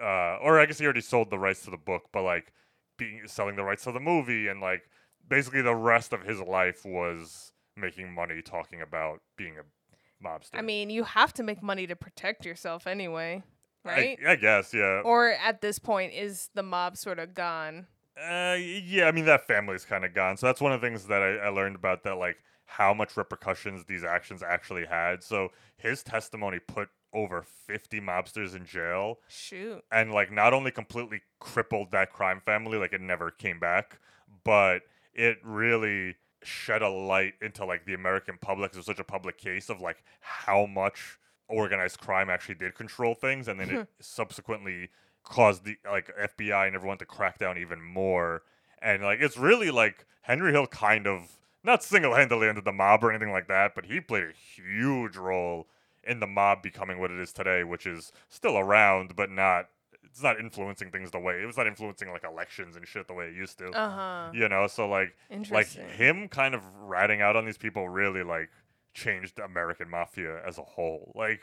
uh, 0.00 0.36
or 0.42 0.60
I 0.60 0.66
guess 0.66 0.78
he 0.78 0.84
already 0.84 1.00
sold 1.00 1.30
the 1.30 1.38
rights 1.38 1.62
to 1.64 1.70
the 1.70 1.76
book, 1.76 2.04
but 2.12 2.22
like 2.22 2.52
being 2.96 3.22
selling 3.26 3.56
the 3.56 3.62
rights 3.64 3.84
to 3.84 3.92
the 3.92 4.00
movie 4.00 4.48
and 4.48 4.60
like 4.60 4.88
basically 5.28 5.62
the 5.62 5.74
rest 5.74 6.12
of 6.12 6.22
his 6.22 6.40
life 6.40 6.84
was 6.84 7.52
making 7.76 8.12
money 8.12 8.42
talking 8.42 8.82
about 8.82 9.20
being 9.36 9.54
a 9.58 10.24
mobster. 10.26 10.50
I 10.54 10.62
mean, 10.62 10.90
you 10.90 11.04
have 11.04 11.32
to 11.34 11.42
make 11.42 11.62
money 11.62 11.86
to 11.86 11.94
protect 11.94 12.44
yourself 12.44 12.86
anyway, 12.86 13.42
I- 13.84 13.88
right? 13.88 14.18
I, 14.26 14.36
guess, 14.36 14.74
yeah. 14.74 15.02
Or 15.04 15.30
at 15.30 15.60
this 15.60 15.78
point, 15.78 16.12
is 16.12 16.50
the 16.54 16.62
mob 16.62 16.96
sort 16.96 17.18
of 17.18 17.34
gone? 17.34 17.86
Uh, 18.16 18.56
yeah, 18.58 19.04
I 19.06 19.12
mean 19.12 19.26
that 19.26 19.46
family's 19.46 19.84
kind 19.84 20.04
of 20.04 20.12
gone. 20.12 20.36
So 20.36 20.46
that's 20.46 20.60
one 20.60 20.72
of 20.72 20.80
the 20.80 20.86
things 20.88 21.04
that 21.06 21.22
I, 21.22 21.36
I 21.36 21.48
learned 21.50 21.76
about 21.76 22.02
that, 22.02 22.16
like 22.16 22.36
how 22.68 22.92
much 22.92 23.16
repercussions 23.16 23.84
these 23.86 24.04
actions 24.04 24.42
actually 24.42 24.84
had. 24.84 25.22
So 25.22 25.48
his 25.78 26.02
testimony 26.02 26.58
put 26.58 26.90
over 27.14 27.42
50 27.42 27.98
mobsters 28.02 28.54
in 28.54 28.66
jail, 28.66 29.18
Shoot. 29.26 29.82
and 29.90 30.12
like 30.12 30.30
not 30.30 30.52
only 30.52 30.70
completely 30.70 31.22
crippled 31.40 31.90
that 31.92 32.12
crime 32.12 32.42
family, 32.44 32.76
like 32.76 32.92
it 32.92 33.00
never 33.00 33.30
came 33.30 33.58
back, 33.58 34.00
but 34.44 34.82
it 35.14 35.38
really 35.42 36.16
shed 36.42 36.82
a 36.82 36.88
light 36.90 37.34
into 37.40 37.64
like 37.64 37.86
the 37.86 37.94
American 37.94 38.36
public. 38.38 38.72
It 38.72 38.76
was 38.76 38.86
such 38.86 39.00
a 39.00 39.04
public 39.04 39.38
case 39.38 39.70
of 39.70 39.80
like 39.80 40.04
how 40.20 40.66
much 40.66 41.18
organized 41.48 41.98
crime 41.98 42.28
actually 42.28 42.56
did 42.56 42.74
control 42.74 43.14
things, 43.14 43.48
and 43.48 43.58
then 43.58 43.70
it 43.70 43.76
hmm. 43.76 43.82
subsequently 43.98 44.90
caused 45.24 45.64
the 45.64 45.78
like 45.90 46.10
FBI 46.16 46.66
and 46.66 46.76
everyone 46.76 46.98
to 46.98 47.06
crack 47.06 47.38
down 47.38 47.56
even 47.56 47.80
more. 47.80 48.42
And 48.82 49.02
like 49.02 49.20
it's 49.22 49.38
really 49.38 49.70
like 49.70 50.04
Henry 50.20 50.52
Hill 50.52 50.66
kind 50.66 51.06
of 51.06 51.37
not 51.68 51.84
single-handedly 51.84 52.48
ended 52.48 52.64
the 52.64 52.72
mob 52.72 53.04
or 53.04 53.10
anything 53.10 53.30
like 53.30 53.46
that, 53.46 53.74
but 53.74 53.84
he 53.86 54.00
played 54.00 54.24
a 54.24 54.32
huge 54.32 55.16
role 55.16 55.68
in 56.02 56.18
the 56.18 56.26
mob 56.26 56.62
becoming 56.62 56.98
what 56.98 57.10
it 57.10 57.20
is 57.20 57.32
today, 57.32 57.62
which 57.62 57.86
is 57.86 58.12
still 58.28 58.58
around, 58.58 59.14
but 59.14 59.30
not. 59.30 59.68
It's 60.04 60.22
not 60.22 60.40
influencing 60.40 60.90
things 60.90 61.10
the 61.10 61.18
way 61.20 61.42
it 61.42 61.46
was 61.46 61.56
not 61.56 61.66
influencing 61.66 62.10
like 62.10 62.24
elections 62.24 62.74
and 62.74 62.88
shit 62.88 63.06
the 63.06 63.14
way 63.14 63.26
it 63.26 63.34
used 63.34 63.58
to. 63.58 63.70
Uh-huh. 63.70 64.30
You 64.32 64.48
know, 64.48 64.66
so 64.66 64.88
like 64.88 65.14
like 65.50 65.68
him 65.68 66.28
kind 66.28 66.54
of 66.54 66.62
ratting 66.80 67.20
out 67.20 67.36
on 67.36 67.44
these 67.44 67.58
people 67.58 67.88
really 67.88 68.24
like 68.24 68.48
changed 68.94 69.38
American 69.38 69.88
mafia 69.88 70.44
as 70.44 70.58
a 70.58 70.62
whole. 70.62 71.12
Like 71.14 71.42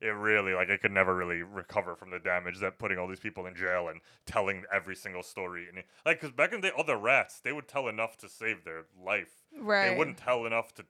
it 0.00 0.08
really 0.08 0.52
like 0.52 0.68
it 0.68 0.80
could 0.80 0.92
never 0.92 1.14
really 1.14 1.42
recover 1.42 1.94
from 1.94 2.10
the 2.10 2.18
damage 2.18 2.60
that 2.60 2.78
putting 2.78 2.98
all 2.98 3.08
these 3.08 3.20
people 3.20 3.46
in 3.46 3.54
jail 3.54 3.88
and 3.88 4.00
telling 4.26 4.64
every 4.72 4.96
single 4.96 5.22
story 5.22 5.66
and 5.68 5.82
like 6.04 6.20
because 6.20 6.34
back 6.34 6.52
in 6.52 6.60
the 6.60 6.68
day, 6.68 6.74
other 6.78 6.96
rats 6.96 7.40
they 7.40 7.52
would 7.52 7.68
tell 7.68 7.88
enough 7.88 8.16
to 8.18 8.28
save 8.28 8.64
their 8.64 8.84
life. 9.02 9.44
Right 9.58 9.90
they 9.90 9.96
wouldn't 9.96 10.18
tell 10.18 10.46
enough 10.46 10.74
to 10.74 10.84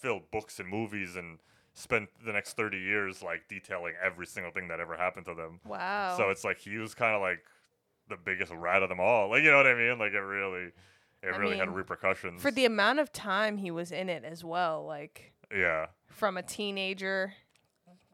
fill 0.00 0.22
books 0.30 0.58
and 0.58 0.68
movies 0.68 1.16
and 1.16 1.38
spend 1.74 2.08
the 2.24 2.32
next 2.32 2.54
30 2.54 2.78
years 2.78 3.22
like 3.22 3.48
detailing 3.48 3.94
every 4.02 4.26
single 4.26 4.52
thing 4.52 4.68
that 4.68 4.80
ever 4.80 4.96
happened 4.96 5.26
to 5.26 5.34
them. 5.34 5.60
Wow. 5.66 6.16
So 6.16 6.30
it's 6.30 6.44
like 6.44 6.58
he 6.58 6.78
was 6.78 6.94
kind 6.94 7.14
of 7.14 7.20
like 7.20 7.44
the 8.08 8.16
biggest 8.16 8.52
rat 8.52 8.82
of 8.82 8.88
them 8.88 9.00
all. 9.00 9.30
Like 9.30 9.42
you 9.42 9.50
know 9.50 9.58
what 9.58 9.66
I 9.66 9.74
mean? 9.74 9.98
Like 9.98 10.12
it 10.12 10.20
really 10.20 10.72
it 11.22 11.34
I 11.34 11.36
really 11.36 11.58
had 11.58 11.74
repercussions. 11.74 12.40
For 12.40 12.50
the 12.50 12.64
amount 12.64 13.00
of 13.00 13.12
time 13.12 13.58
he 13.58 13.70
was 13.70 13.92
in 13.92 14.08
it 14.08 14.24
as 14.24 14.44
well, 14.44 14.84
like 14.86 15.32
yeah. 15.52 15.86
from 16.06 16.36
a 16.36 16.42
teenager 16.42 17.34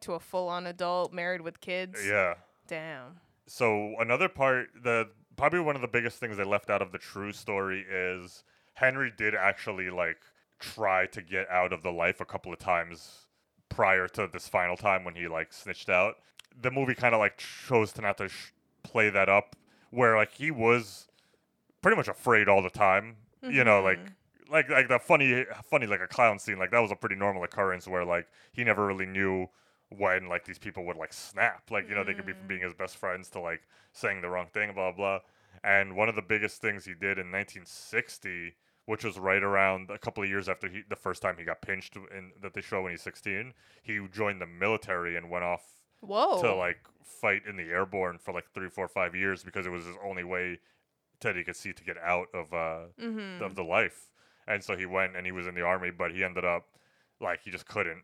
to 0.03 0.13
a 0.15 0.21
full-on 0.21 0.67
adult, 0.67 1.13
married 1.13 1.41
with 1.41 1.61
kids. 1.61 2.01
Yeah. 2.07 2.35
Damn. 2.69 3.21
So 3.47 3.95
another 3.99 4.29
part, 4.29 4.69
the 4.83 5.09
probably 5.37 5.61
one 5.61 5.75
of 5.77 5.83
the 5.83 5.89
biggest 5.89 6.19
things 6.19 6.37
they 6.37 6.45
left 6.45 6.71
out 6.71 6.83
of 6.83 6.93
the 6.93 6.99
true 6.99 7.33
story 7.33 7.85
is 7.91 8.45
Henry 8.75 9.13
did 9.17 9.35
actually 9.35 9.91
like 9.91 10.19
try 10.59 11.07
to 11.07 11.23
get 11.23 11.49
out 11.51 11.73
of 11.73 11.83
the 11.83 11.91
life 11.91 12.21
a 12.21 12.25
couple 12.25 12.53
of 12.53 12.59
times 12.59 13.27
prior 13.69 14.07
to 14.07 14.29
this 14.33 14.49
final 14.49 14.77
time 14.77 15.05
when 15.05 15.15
he 15.15 15.27
like 15.27 15.53
snitched 15.53 15.89
out. 15.89 16.17
The 16.61 16.71
movie 16.71 16.95
kind 16.95 17.15
of 17.15 17.19
like 17.19 17.39
chose 17.39 17.93
to 17.95 18.03
not 18.03 18.19
to 18.19 18.29
sh- 18.29 18.53
play 18.83 19.11
that 19.11 19.29
up, 19.29 19.57
where 19.91 20.17
like 20.17 20.33
he 20.33 20.51
was 20.51 21.09
pretty 21.81 21.97
much 21.97 22.09
afraid 22.09 22.49
all 22.49 22.63
the 22.63 22.71
time. 22.71 23.17
You 23.43 23.65
know, 23.65 23.83
mm-hmm. 23.83 24.03
like 24.51 24.69
like 24.69 24.71
like 24.71 24.89
the 24.89 24.99
funny 24.99 25.45
funny 25.69 25.87
like 25.87 26.01
a 26.01 26.07
clown 26.07 26.39
scene 26.39 26.59
like 26.59 26.71
that 26.71 26.79
was 26.79 26.93
a 26.93 26.97
pretty 26.97 27.17
normal 27.17 27.43
occurrence 27.43 27.89
where 27.89 28.05
like 28.05 28.29
he 28.53 28.63
never 28.63 28.87
really 28.87 29.07
knew 29.07 29.49
when 29.99 30.29
like 30.29 30.45
these 30.45 30.59
people 30.59 30.85
would 30.87 30.97
like 30.97 31.13
snap. 31.13 31.71
Like 31.71 31.89
you 31.89 31.95
know 31.95 32.05
they 32.05 32.15
could 32.15 32.27
be 32.27 32.33
from 32.33 32.47
being 32.47 32.63
his 32.63 32.75
best 32.75 32.97
friends 32.97 33.29
to 33.31 33.41
like 33.41 33.63
saying 33.93 34.21
the 34.23 34.29
wrong 34.29 34.47
thing 34.53 34.73
blah 34.75 34.93
blah 34.93 35.21
and 35.65 35.95
one 35.95 36.09
of 36.09 36.15
the 36.17 36.23
biggest 36.23 36.61
things 36.63 36.85
he 36.87 36.95
did 36.95 37.19
in 37.19 37.31
1960 37.31 38.55
which 38.87 39.05
was 39.05 39.17
right 39.19 39.43
around 39.43 39.91
a 39.91 39.99
couple 39.99 40.23
of 40.23 40.29
years 40.29 40.49
after 40.49 40.69
he 40.69 40.83
the 40.89 40.97
first 40.97 41.23
time 41.23 41.37
he 41.39 41.45
got 41.45 41.61
pinched 41.63 41.95
in 41.97 42.33
that 42.41 42.53
they 42.55 42.61
show 42.61 42.83
when 42.83 42.91
he's 42.91 43.03
16 43.03 43.53
he 43.83 44.01
joined 44.13 44.41
the 44.41 44.47
military 44.47 45.17
and 45.17 45.31
went 45.31 45.45
off 45.45 45.65
Whoa. 46.01 46.41
to 46.43 46.55
like 46.55 46.79
fight 47.05 47.43
in 47.49 47.57
the 47.57 47.65
airborne 47.65 48.19
for 48.19 48.33
like 48.35 48.47
three 48.55 48.69
four 48.69 48.89
five 48.89 49.15
years 49.15 49.45
because 49.45 49.67
it 49.67 49.71
was 49.71 49.85
his 49.85 49.97
only 50.05 50.25
way 50.25 50.59
teddy 51.21 51.45
could 51.45 51.57
see 51.57 51.73
to 51.73 51.85
get 51.85 51.97
out 51.99 52.29
of 52.35 52.53
uh 52.53 52.87
Mhm. 53.01 53.41
of 53.41 53.55
the 53.55 53.63
life. 53.63 54.11
And 54.49 54.65
so 54.65 54.77
he 54.77 54.87
went 54.87 55.15
and 55.17 55.25
he 55.25 55.33
was 55.33 55.47
in 55.47 55.55
the 55.55 55.63
army 55.63 55.91
but 55.91 56.11
he 56.13 56.25
ended 56.25 56.45
up 56.45 56.65
like 57.21 57.43
he 57.45 57.51
just 57.53 57.67
couldn't 57.69 58.03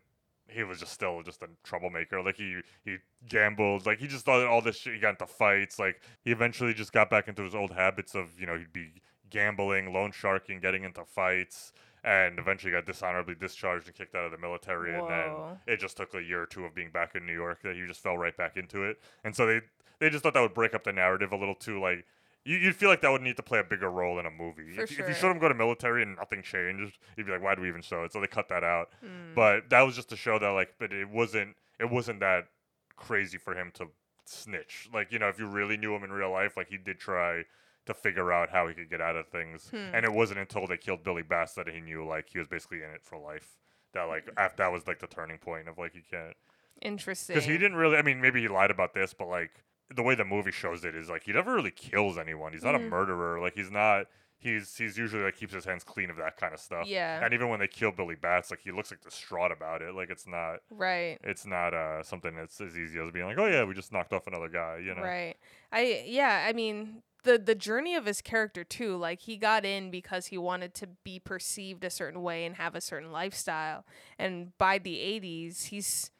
he 0.51 0.63
was 0.63 0.79
just 0.79 0.93
still 0.93 1.21
just 1.23 1.41
a 1.41 1.47
troublemaker. 1.63 2.21
Like 2.21 2.37
he 2.37 2.61
he 2.83 2.97
gambled. 3.27 3.85
Like 3.85 3.99
he 3.99 4.07
just 4.07 4.25
thought 4.25 4.45
all 4.45 4.61
this 4.61 4.77
shit 4.77 4.93
he 4.93 4.99
got 4.99 5.11
into 5.11 5.27
fights. 5.27 5.79
Like 5.79 6.01
he 6.23 6.31
eventually 6.31 6.73
just 6.73 6.91
got 6.91 7.09
back 7.09 7.27
into 7.27 7.43
his 7.43 7.55
old 7.55 7.71
habits 7.71 8.15
of 8.15 8.39
you 8.39 8.45
know 8.45 8.57
he'd 8.57 8.73
be 8.73 9.01
gambling 9.29 9.93
loan 9.93 10.11
sharking 10.11 10.59
getting 10.59 10.83
into 10.83 11.05
fights 11.05 11.71
and 12.03 12.39
eventually 12.39 12.71
got 12.71 12.85
dishonorably 12.85 13.35
discharged 13.35 13.85
and 13.87 13.95
kicked 13.95 14.15
out 14.15 14.25
of 14.25 14.31
the 14.31 14.37
military. 14.37 14.97
And 14.97 15.07
then 15.09 15.31
it 15.67 15.79
just 15.79 15.97
took 15.97 16.13
a 16.13 16.21
year 16.21 16.41
or 16.41 16.45
two 16.45 16.65
of 16.65 16.73
being 16.73 16.91
back 16.91 17.15
in 17.15 17.25
New 17.25 17.33
York 17.33 17.61
that 17.63 17.75
he 17.75 17.85
just 17.85 18.01
fell 18.01 18.17
right 18.17 18.35
back 18.35 18.57
into 18.57 18.83
it. 18.83 18.97
And 19.23 19.35
so 19.35 19.45
they 19.45 19.61
they 19.99 20.09
just 20.09 20.23
thought 20.23 20.33
that 20.33 20.41
would 20.41 20.53
break 20.53 20.73
up 20.73 20.83
the 20.83 20.93
narrative 20.93 21.31
a 21.31 21.35
little 21.35 21.55
too. 21.55 21.79
Like 21.79 22.05
You, 22.49 22.57
you'd 22.57 22.75
feel 22.75 22.89
like 22.89 23.01
that 23.01 23.11
would 23.11 23.21
need 23.21 23.37
to 23.37 23.43
play 23.43 23.59
a 23.59 23.63
bigger 23.63 23.91
role 23.91 24.17
in 24.17 24.25
a 24.25 24.31
movie. 24.31 24.71
For 24.73 24.81
if, 24.81 24.99
if 24.99 25.07
you 25.07 25.13
showed 25.13 25.29
him 25.29 25.37
go 25.37 25.49
to 25.49 25.53
military 25.53 26.01
and 26.01 26.15
nothing 26.15 26.41
changed, 26.41 26.97
you'd 27.15 27.27
be 27.27 27.31
like, 27.31 27.43
why 27.43 27.53
do 27.53 27.61
we 27.61 27.67
even 27.67 27.83
show 27.83 28.03
it? 28.05 28.11
So 28.11 28.19
they 28.19 28.25
cut 28.25 28.49
that 28.49 28.63
out. 28.63 28.89
Hmm. 29.01 29.35
But 29.35 29.69
that 29.69 29.81
was 29.81 29.95
just 29.95 30.09
to 30.09 30.15
show 30.15 30.39
that 30.39 30.49
like, 30.49 30.73
but 30.79 30.91
it 30.91 31.07
wasn't 31.07 31.57
it 31.79 31.91
wasn't 31.91 32.21
that 32.21 32.47
crazy 32.95 33.37
for 33.37 33.53
him 33.53 33.69
to 33.75 33.89
snitch. 34.25 34.89
Like 34.91 35.11
you 35.11 35.19
know, 35.19 35.27
if 35.29 35.37
you 35.37 35.45
really 35.45 35.77
knew 35.77 35.93
him 35.93 36.03
in 36.03 36.11
real 36.11 36.31
life, 36.31 36.57
like 36.57 36.69
he 36.69 36.77
did 36.79 36.97
try 36.97 37.43
to 37.85 37.93
figure 37.93 38.33
out 38.33 38.49
how 38.49 38.67
he 38.67 38.73
could 38.73 38.89
get 38.89 38.99
out 38.99 39.15
of 39.15 39.27
things. 39.27 39.69
Hmm. 39.69 39.93
And 39.93 40.03
it 40.03 40.11
wasn't 40.11 40.39
until 40.39 40.65
they 40.65 40.77
killed 40.77 41.03
Billy 41.03 41.21
Batts 41.21 41.53
that 41.53 41.69
he 41.69 41.79
knew 41.79 42.03
like 42.03 42.29
he 42.31 42.39
was 42.39 42.47
basically 42.47 42.79
in 42.79 42.89
it 42.89 43.03
for 43.03 43.19
life. 43.19 43.59
That 43.93 44.05
like 44.05 44.27
after 44.37 44.63
that 44.63 44.71
was 44.71 44.87
like 44.87 44.97
the 44.97 45.07
turning 45.07 45.37
point 45.37 45.69
of 45.69 45.77
like 45.77 45.93
you 45.93 46.01
can't 46.09 46.35
Interesting. 46.81 47.35
because 47.35 47.47
he 47.47 47.59
didn't 47.59 47.77
really. 47.77 47.97
I 47.97 48.01
mean, 48.01 48.19
maybe 48.19 48.41
he 48.41 48.47
lied 48.47 48.71
about 48.71 48.95
this, 48.95 49.13
but 49.13 49.27
like 49.27 49.51
the 49.93 50.03
way 50.03 50.15
the 50.15 50.25
movie 50.25 50.51
shows 50.51 50.83
it 50.85 50.95
is 50.95 51.09
like 51.09 51.23
he 51.23 51.33
never 51.33 51.53
really 51.53 51.71
kills 51.71 52.17
anyone. 52.17 52.53
He's 52.53 52.63
not 52.63 52.75
Mhm. 52.75 52.87
a 52.87 52.89
murderer. 52.89 53.39
Like 53.39 53.55
he's 53.55 53.71
not. 53.71 54.05
He's 54.41 54.77
he's 54.77 54.97
usually 54.97 55.23
like 55.23 55.35
keeps 55.35 55.53
his 55.53 55.65
hands 55.65 55.83
clean 55.83 56.09
of 56.09 56.15
that 56.17 56.37
kind 56.37 56.53
of 56.53 56.61
stuff. 56.61 56.87
Yeah. 56.87 57.21
And 57.23 57.33
even 57.33 57.49
when 57.49 57.59
they 57.59 57.67
kill 57.67 57.91
Billy 57.91 58.15
Batts, 58.15 58.49
like 58.51 58.61
he 58.61 58.71
looks 58.71 58.89
like 58.89 59.01
distraught 59.01 59.51
about 59.51 59.81
it. 59.81 59.93
Like 59.93 60.09
it's 60.09 60.25
not. 60.25 60.59
Right. 60.69 61.17
It's 61.23 61.45
not 61.45 61.73
uh 61.73 62.03
something 62.03 62.35
that's 62.35 62.61
as 62.61 62.77
easy 62.77 62.99
as 62.99 63.11
being 63.11 63.25
like, 63.25 63.37
oh 63.37 63.47
yeah, 63.47 63.65
we 63.65 63.73
just 63.73 63.91
knocked 63.91 64.13
off 64.13 64.27
another 64.27 64.47
guy. 64.47 64.77
You 64.77 64.95
know. 64.95 65.01
Right. 65.01 65.35
I 65.73 66.03
yeah, 66.05 66.45
I 66.47 66.53
mean 66.53 67.03
the 67.23 67.37
the 67.37 67.53
journey 67.55 67.95
of 67.95 68.05
his 68.05 68.21
character 68.21 68.63
too, 68.63 68.95
like 68.95 69.19
he 69.19 69.35
got 69.35 69.65
in 69.65 69.91
because 69.91 70.27
he 70.27 70.37
wanted 70.37 70.73
to 70.75 70.87
be 71.03 71.19
perceived 71.19 71.83
a 71.83 71.89
certain 71.89 72.21
way 72.21 72.45
and 72.45 72.55
have 72.55 72.75
a 72.75 72.81
certain 72.81 73.11
lifestyle. 73.11 73.85
And 74.17 74.57
by 74.57 74.77
the 74.77 74.95
80s, 74.99 75.65
he's 75.65 76.11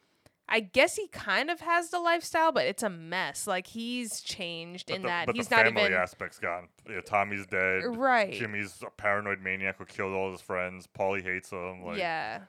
I 0.52 0.60
guess 0.60 0.96
he 0.96 1.06
kind 1.08 1.48
of 1.48 1.60
has 1.60 1.90
the 1.90 2.00
lifestyle, 2.00 2.50
but 2.50 2.66
it's 2.66 2.82
a 2.82 2.90
mess. 2.90 3.46
Like 3.46 3.68
he's 3.68 4.20
changed 4.20 4.88
But 4.88 4.96
in 4.96 5.02
the, 5.02 5.08
that 5.08 5.26
but 5.26 5.36
he's 5.36 5.46
the 5.46 5.56
not 5.56 5.64
family 5.66 5.82
even 5.84 5.94
aspect's 5.94 6.40
gone. 6.40 6.68
Yeah, 6.88 7.00
Tommy's 7.02 7.46
dead. 7.46 7.82
Right. 7.86 8.32
Jimmy's 8.32 8.82
a 8.84 8.90
paranoid 8.90 9.40
maniac 9.40 9.76
who 9.78 9.84
killed 9.84 10.12
all 10.12 10.32
his 10.32 10.40
friends. 10.40 10.88
Paulie 10.88 11.22
hates 11.22 11.50
him. 11.50 11.84
Like, 11.84 11.98
Yeah. 11.98 12.40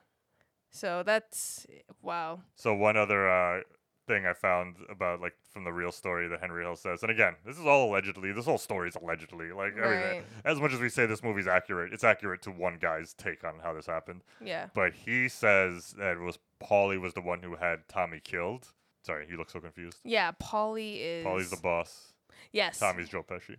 So 0.72 1.04
that's 1.06 1.68
wow. 2.02 2.42
So 2.56 2.74
one 2.74 2.98
other 2.98 3.30
uh, 3.30 3.62
thing 4.12 4.26
I 4.26 4.34
found 4.34 4.76
about 4.90 5.22
like 5.22 5.34
from 5.54 5.64
the 5.64 5.72
real 5.72 5.92
story 5.92 6.28
that 6.28 6.42
Henry 6.42 6.64
Hill 6.64 6.76
says, 6.76 7.02
and 7.02 7.12
again, 7.12 7.36
this 7.46 7.58
is 7.58 7.66
all 7.66 7.90
allegedly. 7.90 8.32
This 8.32 8.46
whole 8.46 8.58
story 8.58 8.90
is 8.90 8.96
allegedly. 8.96 9.52
Like 9.52 9.78
everything. 9.78 10.24
As 10.44 10.60
much 10.60 10.74
as 10.74 10.80
we 10.80 10.90
say 10.90 11.06
this 11.06 11.24
movie's 11.24 11.48
accurate, 11.48 11.94
it's 11.94 12.04
accurate 12.04 12.42
to 12.44 12.52
one 12.52 12.78
guy's 12.80 13.14
take 13.14 13.44
on 13.44 13.56
how 13.64 13.74
this 13.74 13.86
happened. 13.86 14.22
Yeah. 14.44 14.68
But 14.74 14.94
he 14.94 15.30
says 15.30 15.96
that 15.98 16.18
it 16.18 16.20
was 16.20 16.38
Paulie 16.62 17.00
was 17.00 17.14
the 17.14 17.22
one 17.22 17.42
who 17.42 17.56
had 17.56 17.88
Tommy 17.88 18.20
killed. 18.22 18.68
Sorry, 19.04 19.26
you 19.30 19.38
look 19.38 19.50
so 19.50 19.60
confused. 19.60 20.00
Yeah, 20.04 20.32
Paulie 20.34 20.98
is 21.00 21.26
Paulie's 21.26 21.50
the 21.50 21.58
boss. 21.58 22.14
Yes. 22.52 22.80
Tommy's 22.80 23.10
Joe 23.10 23.24
Pesci. 23.24 23.58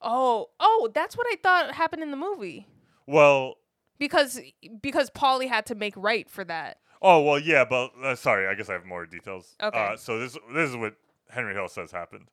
Oh, 0.00 0.48
oh, 0.60 0.90
that's 0.94 1.16
what 1.16 1.26
I 1.30 1.36
thought 1.42 1.74
happened 1.74 2.02
in 2.02 2.10
the 2.10 2.16
movie. 2.16 2.66
Well, 3.06 3.56
Because 3.98 4.40
because 4.80 5.10
Paulie 5.10 5.48
had 5.48 5.66
to 5.66 5.74
make 5.74 5.94
right 5.96 6.28
for 6.28 6.44
that. 6.44 6.78
Oh 7.06 7.20
well, 7.20 7.38
yeah, 7.38 7.66
but 7.66 7.92
uh, 8.02 8.14
sorry, 8.16 8.48
I 8.48 8.54
guess 8.54 8.70
I 8.70 8.72
have 8.72 8.86
more 8.86 9.04
details. 9.04 9.54
Okay. 9.62 9.78
Uh, 9.78 9.96
so 9.96 10.18
this 10.18 10.38
this 10.54 10.70
is 10.70 10.76
what 10.76 10.94
Henry 11.28 11.52
Hill 11.52 11.68
says 11.68 11.92
happened 11.92 12.28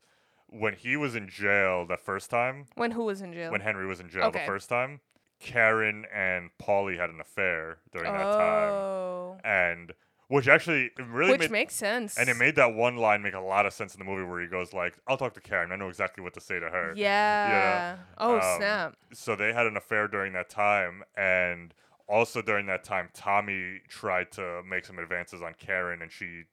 when 0.47 0.73
he 0.73 0.95
was 0.95 1.13
in 1.13 1.27
jail 1.27 1.85
the 1.85 1.97
first 1.97 2.29
time. 2.29 2.65
When 2.75 2.91
who 2.91 3.03
was 3.03 3.21
in 3.21 3.33
jail? 3.33 3.51
When 3.51 3.59
Henry 3.61 3.85
was 3.85 3.99
in 3.99 4.09
jail 4.09 4.23
Okay. 4.27 4.39
the 4.39 4.45
first 4.45 4.69
time, 4.69 5.01
Karen 5.41 6.05
and 6.13 6.51
Paulie 6.57 6.97
had 6.97 7.09
an 7.09 7.19
affair 7.19 7.79
during 7.91 8.13
that 8.13 8.33
Oh. 8.33 9.39
time, 9.43 9.43
and 9.43 9.91
which 10.29 10.47
actually 10.47 10.91
really 10.97 11.31
Which 11.31 11.41
made, 11.41 11.51
makes 11.51 11.75
sense. 11.75 12.17
And 12.17 12.29
it 12.29 12.37
made 12.37 12.55
that 12.55 12.73
one 12.73 12.95
line 12.95 13.21
make 13.21 13.33
a 13.33 13.41
lot 13.41 13.65
of 13.65 13.73
sense 13.73 13.93
in 13.93 13.99
the 13.99 14.05
movie 14.05 14.23
where 14.23 14.39
he 14.39 14.47
goes 14.47 14.71
like, 14.71 14.97
"I'll 15.05 15.17
talk 15.17 15.33
to 15.33 15.41
Karen. 15.41 15.73
I 15.73 15.75
know 15.75 15.89
exactly 15.89 16.23
what 16.23 16.33
to 16.35 16.39
say 16.39 16.61
to 16.61 16.69
her." 16.69 16.95
Know? 16.95 17.01
Yeah. 17.01 17.97
Oh, 18.17 18.35
Um, 18.35 18.41
snap. 18.57 18.95
So 19.11 19.35
they 19.35 19.51
had 19.51 19.67
an 19.67 19.75
affair 19.75 20.07
during 20.07 20.31
that 20.31 20.47
time, 20.49 21.03
and 21.17 21.73
also 22.11 22.41
during 22.41 22.65
that 22.67 22.83
time, 22.83 23.09
Tommy 23.13 23.79
tried 23.87 24.31
to 24.33 24.61
make 24.67 24.85
some 24.85 24.99
advances 24.99 25.41
on 25.41 25.55
Karen, 25.57 26.01
and 26.01 26.11
she 26.11 26.43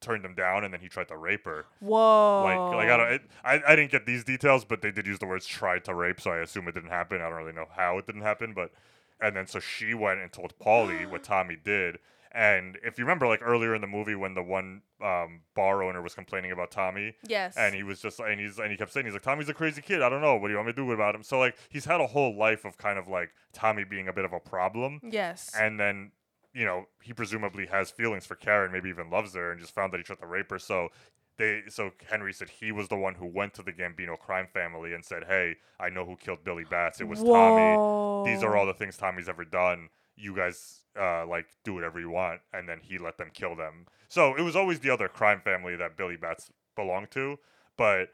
turned 0.00 0.24
him 0.24 0.34
down, 0.34 0.64
and 0.64 0.72
then 0.72 0.80
he 0.80 0.88
tried 0.88 1.08
to 1.08 1.16
rape 1.16 1.44
her. 1.44 1.66
Whoa. 1.80 2.42
Like, 2.44 2.76
like 2.76 2.88
I 2.88 2.96
don't, 2.96 3.12
it, 3.12 3.22
I, 3.44 3.62
I 3.68 3.76
didn't 3.76 3.90
get 3.90 4.06
these 4.06 4.24
details, 4.24 4.64
but 4.64 4.82
they 4.82 4.90
did 4.90 5.06
use 5.06 5.18
the 5.18 5.26
words 5.26 5.46
"tried 5.46 5.84
to 5.84 5.94
rape," 5.94 6.20
so 6.20 6.30
I 6.30 6.38
assume 6.38 6.66
it 6.68 6.72
didn't 6.72 6.90
happen. 6.90 7.20
I 7.20 7.28
don't 7.28 7.34
really 7.34 7.52
know 7.52 7.66
how 7.74 7.98
it 7.98 8.06
didn't 8.06 8.22
happen, 8.22 8.52
but 8.54 8.72
and 9.20 9.36
then 9.36 9.46
so 9.46 9.60
she 9.60 9.94
went 9.94 10.20
and 10.20 10.32
told 10.32 10.58
Paulie 10.58 11.08
what 11.08 11.22
Tommy 11.22 11.56
did. 11.62 11.98
And 12.36 12.76
if 12.84 12.98
you 12.98 13.04
remember, 13.06 13.26
like 13.26 13.40
earlier 13.42 13.74
in 13.74 13.80
the 13.80 13.86
movie, 13.86 14.14
when 14.14 14.34
the 14.34 14.42
one 14.42 14.82
um, 15.02 15.40
bar 15.54 15.82
owner 15.82 16.02
was 16.02 16.14
complaining 16.14 16.52
about 16.52 16.70
Tommy, 16.70 17.14
Yes. 17.26 17.56
and 17.56 17.74
he 17.74 17.82
was 17.82 17.98
just 18.02 18.20
and 18.20 18.38
he's 18.38 18.58
and 18.58 18.70
he 18.70 18.76
kept 18.76 18.92
saying 18.92 19.06
he's 19.06 19.14
like 19.14 19.22
Tommy's 19.22 19.48
a 19.48 19.54
crazy 19.54 19.80
kid. 19.80 20.02
I 20.02 20.10
don't 20.10 20.20
know 20.20 20.34
what 20.36 20.48
do 20.48 20.52
you 20.52 20.56
want 20.58 20.66
me 20.66 20.72
to 20.74 20.76
do 20.76 20.92
about 20.92 21.14
him. 21.14 21.22
So 21.22 21.38
like 21.38 21.56
he's 21.70 21.86
had 21.86 22.00
a 22.00 22.06
whole 22.06 22.36
life 22.36 22.66
of 22.66 22.76
kind 22.76 22.98
of 22.98 23.08
like 23.08 23.30
Tommy 23.54 23.84
being 23.84 24.06
a 24.06 24.12
bit 24.12 24.26
of 24.26 24.34
a 24.34 24.40
problem. 24.40 25.00
Yes. 25.02 25.50
And 25.58 25.80
then 25.80 26.12
you 26.52 26.66
know 26.66 26.88
he 27.02 27.14
presumably 27.14 27.66
has 27.66 27.90
feelings 27.90 28.26
for 28.26 28.34
Karen, 28.34 28.70
maybe 28.70 28.90
even 28.90 29.08
loves 29.10 29.34
her, 29.34 29.50
and 29.50 29.58
just 29.58 29.74
found 29.74 29.92
that 29.94 29.98
he 29.98 30.04
tried 30.04 30.20
to 30.20 30.26
rape 30.26 30.50
her. 30.50 30.58
So 30.58 30.90
they 31.38 31.62
so 31.68 31.90
Henry 32.10 32.32
said 32.34 32.50
he 32.50 32.70
was 32.70 32.88
the 32.88 32.96
one 32.96 33.14
who 33.14 33.26
went 33.26 33.54
to 33.54 33.62
the 33.62 33.72
Gambino 33.72 34.18
crime 34.18 34.48
family 34.52 34.92
and 34.92 35.02
said, 35.04 35.24
"Hey, 35.26 35.56
I 35.80 35.88
know 35.88 36.04
who 36.04 36.16
killed 36.16 36.44
Billy 36.44 36.64
Batts. 36.64 37.00
It 37.00 37.08
was 37.08 37.22
Tommy. 37.22 38.30
These 38.30 38.42
are 38.42 38.56
all 38.56 38.66
the 38.66 38.74
things 38.74 38.96
Tommy's 38.98 39.28
ever 39.28 39.44
done. 39.44 39.88
You 40.16 40.34
guys 40.34 40.80
uh, 40.98 41.26
like 41.26 41.46
do 41.64 41.74
whatever 41.74 41.98
you 42.00 42.10
want." 42.10 42.40
And 42.52 42.68
then 42.68 42.80
he 42.82 42.98
let 42.98 43.18
them 43.18 43.30
kill 43.32 43.54
them. 43.56 43.86
So 44.08 44.34
it 44.36 44.42
was 44.42 44.54
always 44.56 44.80
the 44.80 44.90
other 44.90 45.08
crime 45.08 45.40
family 45.40 45.76
that 45.76 45.96
Billy 45.96 46.16
Batts 46.16 46.50
belonged 46.74 47.10
to, 47.12 47.38
but. 47.76 48.08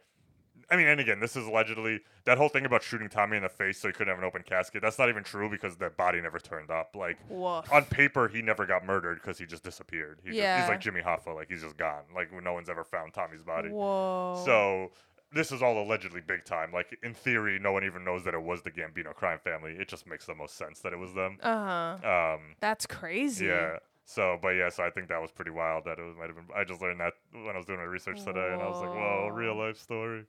I 0.70 0.76
mean, 0.76 0.86
and 0.86 1.00
again, 1.00 1.18
this 1.20 1.34
is 1.36 1.46
allegedly 1.46 2.00
that 2.24 2.38
whole 2.38 2.48
thing 2.48 2.64
about 2.64 2.82
shooting 2.82 3.08
Tommy 3.08 3.36
in 3.36 3.42
the 3.42 3.48
face 3.48 3.78
so 3.78 3.88
he 3.88 3.92
couldn't 3.92 4.08
have 4.10 4.18
an 4.18 4.24
open 4.24 4.42
casket. 4.42 4.80
That's 4.80 4.98
not 4.98 5.08
even 5.10 5.22
true 5.22 5.50
because 5.50 5.76
the 5.76 5.90
body 5.90 6.20
never 6.20 6.38
turned 6.38 6.70
up. 6.70 6.94
Like 6.94 7.18
Woof. 7.28 7.70
on 7.70 7.84
paper, 7.86 8.28
he 8.28 8.40
never 8.42 8.64
got 8.64 8.86
murdered 8.86 9.16
because 9.20 9.38
he 9.38 9.44
just 9.44 9.64
disappeared. 9.64 10.20
He 10.22 10.30
just, 10.30 10.38
Yeah. 10.38 10.60
he's 10.60 10.68
like 10.70 10.80
Jimmy 10.80 11.00
Hoffa, 11.02 11.34
like 11.34 11.48
he's 11.50 11.62
just 11.62 11.76
gone. 11.76 12.02
Like 12.14 12.30
no 12.42 12.52
one's 12.54 12.70
ever 12.70 12.84
found 12.84 13.12
Tommy's 13.12 13.42
body. 13.42 13.68
Whoa. 13.70 14.40
So 14.46 14.92
this 15.34 15.52
is 15.52 15.62
all 15.62 15.82
allegedly 15.82 16.20
big 16.20 16.44
time. 16.44 16.72
Like 16.72 16.96
in 17.02 17.14
theory, 17.14 17.58
no 17.58 17.72
one 17.72 17.84
even 17.84 18.04
knows 18.04 18.24
that 18.24 18.34
it 18.34 18.42
was 18.42 18.62
the 18.62 18.70
Gambino 18.70 19.14
crime 19.14 19.38
family. 19.42 19.72
It 19.72 19.88
just 19.88 20.06
makes 20.06 20.26
the 20.26 20.34
most 20.34 20.56
sense 20.56 20.80
that 20.80 20.92
it 20.92 20.98
was 20.98 21.12
them. 21.14 21.38
Uh 21.42 21.96
huh. 22.02 22.34
Um, 22.34 22.40
That's 22.60 22.86
crazy. 22.86 23.46
yeah. 23.46 23.78
So, 24.04 24.38
but 24.42 24.50
yeah, 24.50 24.68
so 24.68 24.82
I 24.82 24.90
think 24.90 25.08
that 25.08 25.20
was 25.22 25.30
pretty 25.30 25.52
wild. 25.52 25.84
That 25.84 25.98
it 25.98 26.16
might 26.18 26.26
have 26.26 26.34
been. 26.36 26.46
I 26.54 26.64
just 26.64 26.82
learned 26.82 27.00
that 27.00 27.12
when 27.32 27.54
I 27.54 27.56
was 27.56 27.66
doing 27.66 27.78
my 27.78 27.84
research 27.84 28.22
today, 28.24 28.50
and 28.52 28.60
I 28.60 28.68
was 28.68 28.80
like, 28.80 28.90
"Whoa, 28.90 29.28
real 29.32 29.54
life 29.56 29.78
story." 29.78 30.24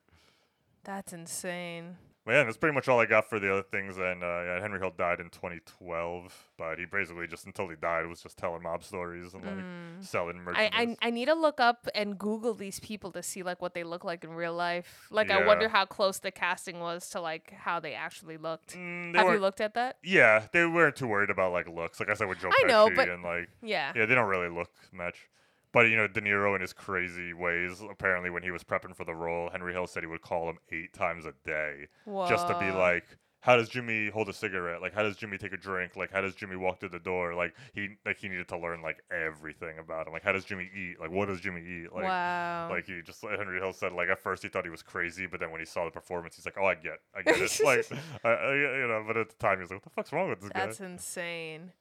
That's 0.84 1.12
insane. 1.12 1.98
But 2.26 2.36
yeah, 2.36 2.44
that's 2.46 2.56
pretty 2.56 2.74
much 2.74 2.88
all 2.88 3.02
I 3.02 3.06
got 3.06 3.30
for 3.30 3.38
the 3.38 3.52
other 3.52 3.64
things. 3.64 3.98
And 3.98 4.24
uh, 4.24 4.44
yeah, 4.46 4.62
Henry 4.62 4.80
Hill 4.80 4.94
died 4.98 5.20
in 5.20 5.30
2012, 5.30 6.48
but 6.58 6.80
he 6.80 6.86
basically 6.86 7.28
just 7.28 7.46
until 7.46 7.68
he 7.68 7.76
died 7.76 8.06
was 8.08 8.22
just 8.22 8.38
telling 8.38 8.64
mob 8.64 8.84
stories 8.84 9.34
and 9.34 9.44
like 9.46 10.06
selling 10.06 10.38
I, 10.38 10.40
merchandise. 10.40 10.98
I 11.02 11.08
I 11.08 11.10
need 11.10 11.26
to 11.26 11.34
look 11.34 11.60
up 11.60 11.88
and 11.94 12.18
Google 12.18 12.54
these 12.54 12.80
people 12.80 13.12
to 13.12 13.22
see 13.24 13.44
like 13.44 13.62
what 13.62 13.74
they 13.74 13.84
look 13.84 14.06
like 14.06 14.24
in 14.24 14.32
real 14.32 14.54
life. 14.54 15.08
Like 15.12 15.30
I 15.32 15.46
wonder 15.46 15.68
how 15.68 15.86
close 15.86 16.20
the 16.20 16.32
casting 16.32 16.80
was 16.80 17.10
to 17.10 17.20
like 17.20 17.52
how 17.52 17.80
they 17.82 17.94
actually 17.94 18.38
looked. 18.38 18.76
Mm, 18.78 19.12
they 19.14 19.20
Have 19.20 19.34
you 19.34 19.40
looked 19.40 19.60
at 19.62 19.74
that? 19.74 19.98
Yeah, 20.02 20.46
they 20.54 20.66
weren't 20.66 20.96
too 20.96 21.08
worried 21.08 21.30
about 21.30 21.52
like 21.52 21.68
looks. 21.68 22.00
Like 22.00 22.10
I 22.10 22.14
said 22.14 22.30
with 22.30 22.40
Joe 22.40 22.50
I 22.50 22.64
Pesci 22.64 22.68
know, 22.68 22.90
but- 22.96 23.10
and 23.10 23.22
like 23.24 23.50
Yeah. 23.62 23.92
yeah, 23.96 24.06
they 24.06 24.16
don't 24.16 24.30
really 24.30 24.50
look 24.50 24.72
much. 24.94 25.28
But 25.74 25.90
you 25.90 25.98
know, 25.98 26.08
De 26.08 26.22
Niro 26.22 26.56
in 26.56 26.62
his 26.62 26.72
crazy 26.72 27.34
ways. 27.34 27.82
Apparently, 27.90 28.30
when 28.30 28.44
he 28.44 28.52
was 28.52 28.64
prepping 28.64 28.96
for 28.96 29.04
the 29.06 29.16
role, 29.16 29.50
Henry 29.50 29.74
Hill 29.74 29.88
said 29.88 30.04
he 30.04 30.08
would 30.08 30.22
call 30.22 30.50
him 30.50 30.60
eight 30.72 30.94
times 30.94 31.26
a 31.26 31.34
day 31.46 31.88
just 32.30 32.48
to 32.48 32.58
be 32.60 32.70
like, 32.72 33.06
"How 33.40 33.56
does 33.58 33.70
Jimmy 33.70 34.10
hold 34.12 34.30
a 34.30 34.34
cigarette? 34.34 34.82
Like, 34.84 34.94
how 34.94 35.02
does 35.02 35.18
Jimmy 35.18 35.40
take 35.40 35.52
a 35.52 35.58
drink? 35.58 35.96
Like, 35.96 36.12
how 36.12 36.22
does 36.22 36.36
Jimmy 36.36 36.56
walk 36.58 36.80
through 36.80 36.90
the 36.90 37.00
door? 37.00 37.34
Like, 37.34 37.56
he 37.74 37.98
like 38.06 38.18
he 38.20 38.30
needed 38.30 38.48
to 38.50 38.58
learn 38.60 38.84
like 38.84 39.02
everything 39.12 39.80
about 39.80 40.06
him. 40.06 40.14
Like, 40.14 40.22
how 40.24 40.32
does 40.32 40.46
Jimmy 40.46 40.70
eat? 40.76 41.00
Like, 41.00 41.10
what 41.10 41.28
does 41.28 41.42
Jimmy 41.42 41.62
eat? 41.62 41.92
Like, 41.92 42.04
Wow. 42.04 42.68
like 42.70 42.86
he 42.86 43.02
just 43.02 43.22
Henry 43.24 43.60
Hill 43.60 43.74
said 43.74 43.94
like 43.94 44.10
at 44.10 44.20
first 44.20 44.44
he 44.44 44.50
thought 44.50 44.66
he 44.66 44.70
was 44.70 44.84
crazy, 44.84 45.26
but 45.26 45.40
then 45.40 45.50
when 45.50 45.60
he 45.60 45.66
saw 45.66 45.86
the 45.86 45.92
performance, 45.92 46.36
he's 46.36 46.46
like, 46.46 46.58
"Oh, 46.60 46.66
I 46.68 46.76
get, 46.76 47.00
I 47.18 47.24
get 47.24 47.38
it." 47.42 47.60
like, 47.66 47.92
I, 48.24 48.30
I, 48.30 48.54
you 48.54 48.88
know, 48.88 49.04
but 49.08 49.18
at 49.18 49.30
the 49.30 49.36
time 49.38 49.58
he 49.58 49.62
was 49.62 49.72
like, 49.72 49.78
"What 49.78 49.84
the 49.86 49.90
fuck's 49.90 50.14
wrong 50.14 50.30
with 50.30 50.40
this 50.42 50.52
That's 50.54 50.60
guy?" 50.60 50.66
That's 50.68 50.80
insane. 50.80 51.72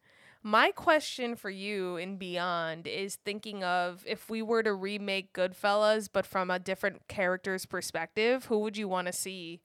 My 0.43 0.73
question 0.73 1.36
for 1.36 1.51
you 1.51 1.97
and 1.97 2.19
beyond 2.19 2.89
is 2.89 3.16
thinking 3.16 3.62
of 3.62 4.05
if 4.06 4.28
we 4.28 4.43
were 4.43 4.62
to 4.64 4.74
remake 4.74 5.32
Goodfellas, 5.32 6.09
but 6.12 6.27
from 6.27 6.51
a 6.51 6.59
different 6.59 7.06
character's 7.06 7.64
perspective, 7.64 8.47
who 8.47 8.59
would 8.59 8.77
you 8.77 8.89
want 8.89 9.06
to 9.06 9.12
see? 9.12 9.60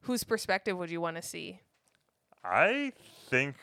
Whose 0.00 0.24
perspective 0.24 0.76
would 0.76 0.90
you 0.90 1.00
want 1.00 1.16
to 1.16 1.22
see? 1.22 1.60
I 2.44 2.92
think 3.28 3.56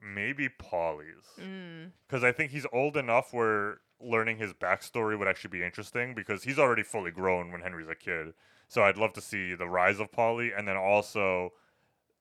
maybe 0.00 0.48
Paulie's. 0.48 1.26
Mm. 1.40 1.90
Because 2.06 2.22
I 2.22 2.30
think 2.30 2.52
he's 2.52 2.66
old 2.72 2.96
enough 2.96 3.32
where 3.32 3.78
learning 4.00 4.38
his 4.38 4.52
backstory 4.52 5.18
would 5.18 5.28
actually 5.28 5.50
be 5.50 5.64
interesting 5.64 6.14
because 6.14 6.44
he's 6.44 6.58
already 6.58 6.82
fully 6.82 7.10
grown 7.10 7.50
when 7.50 7.60
Henry's 7.60 7.88
a 7.88 7.94
kid. 7.94 8.34
So 8.68 8.82
I'd 8.82 8.98
love 8.98 9.12
to 9.14 9.20
see 9.20 9.54
the 9.54 9.68
rise 9.68 9.98
of 9.98 10.12
Paulie. 10.12 10.56
And 10.56 10.66
then 10.66 10.76
also, 10.76 11.52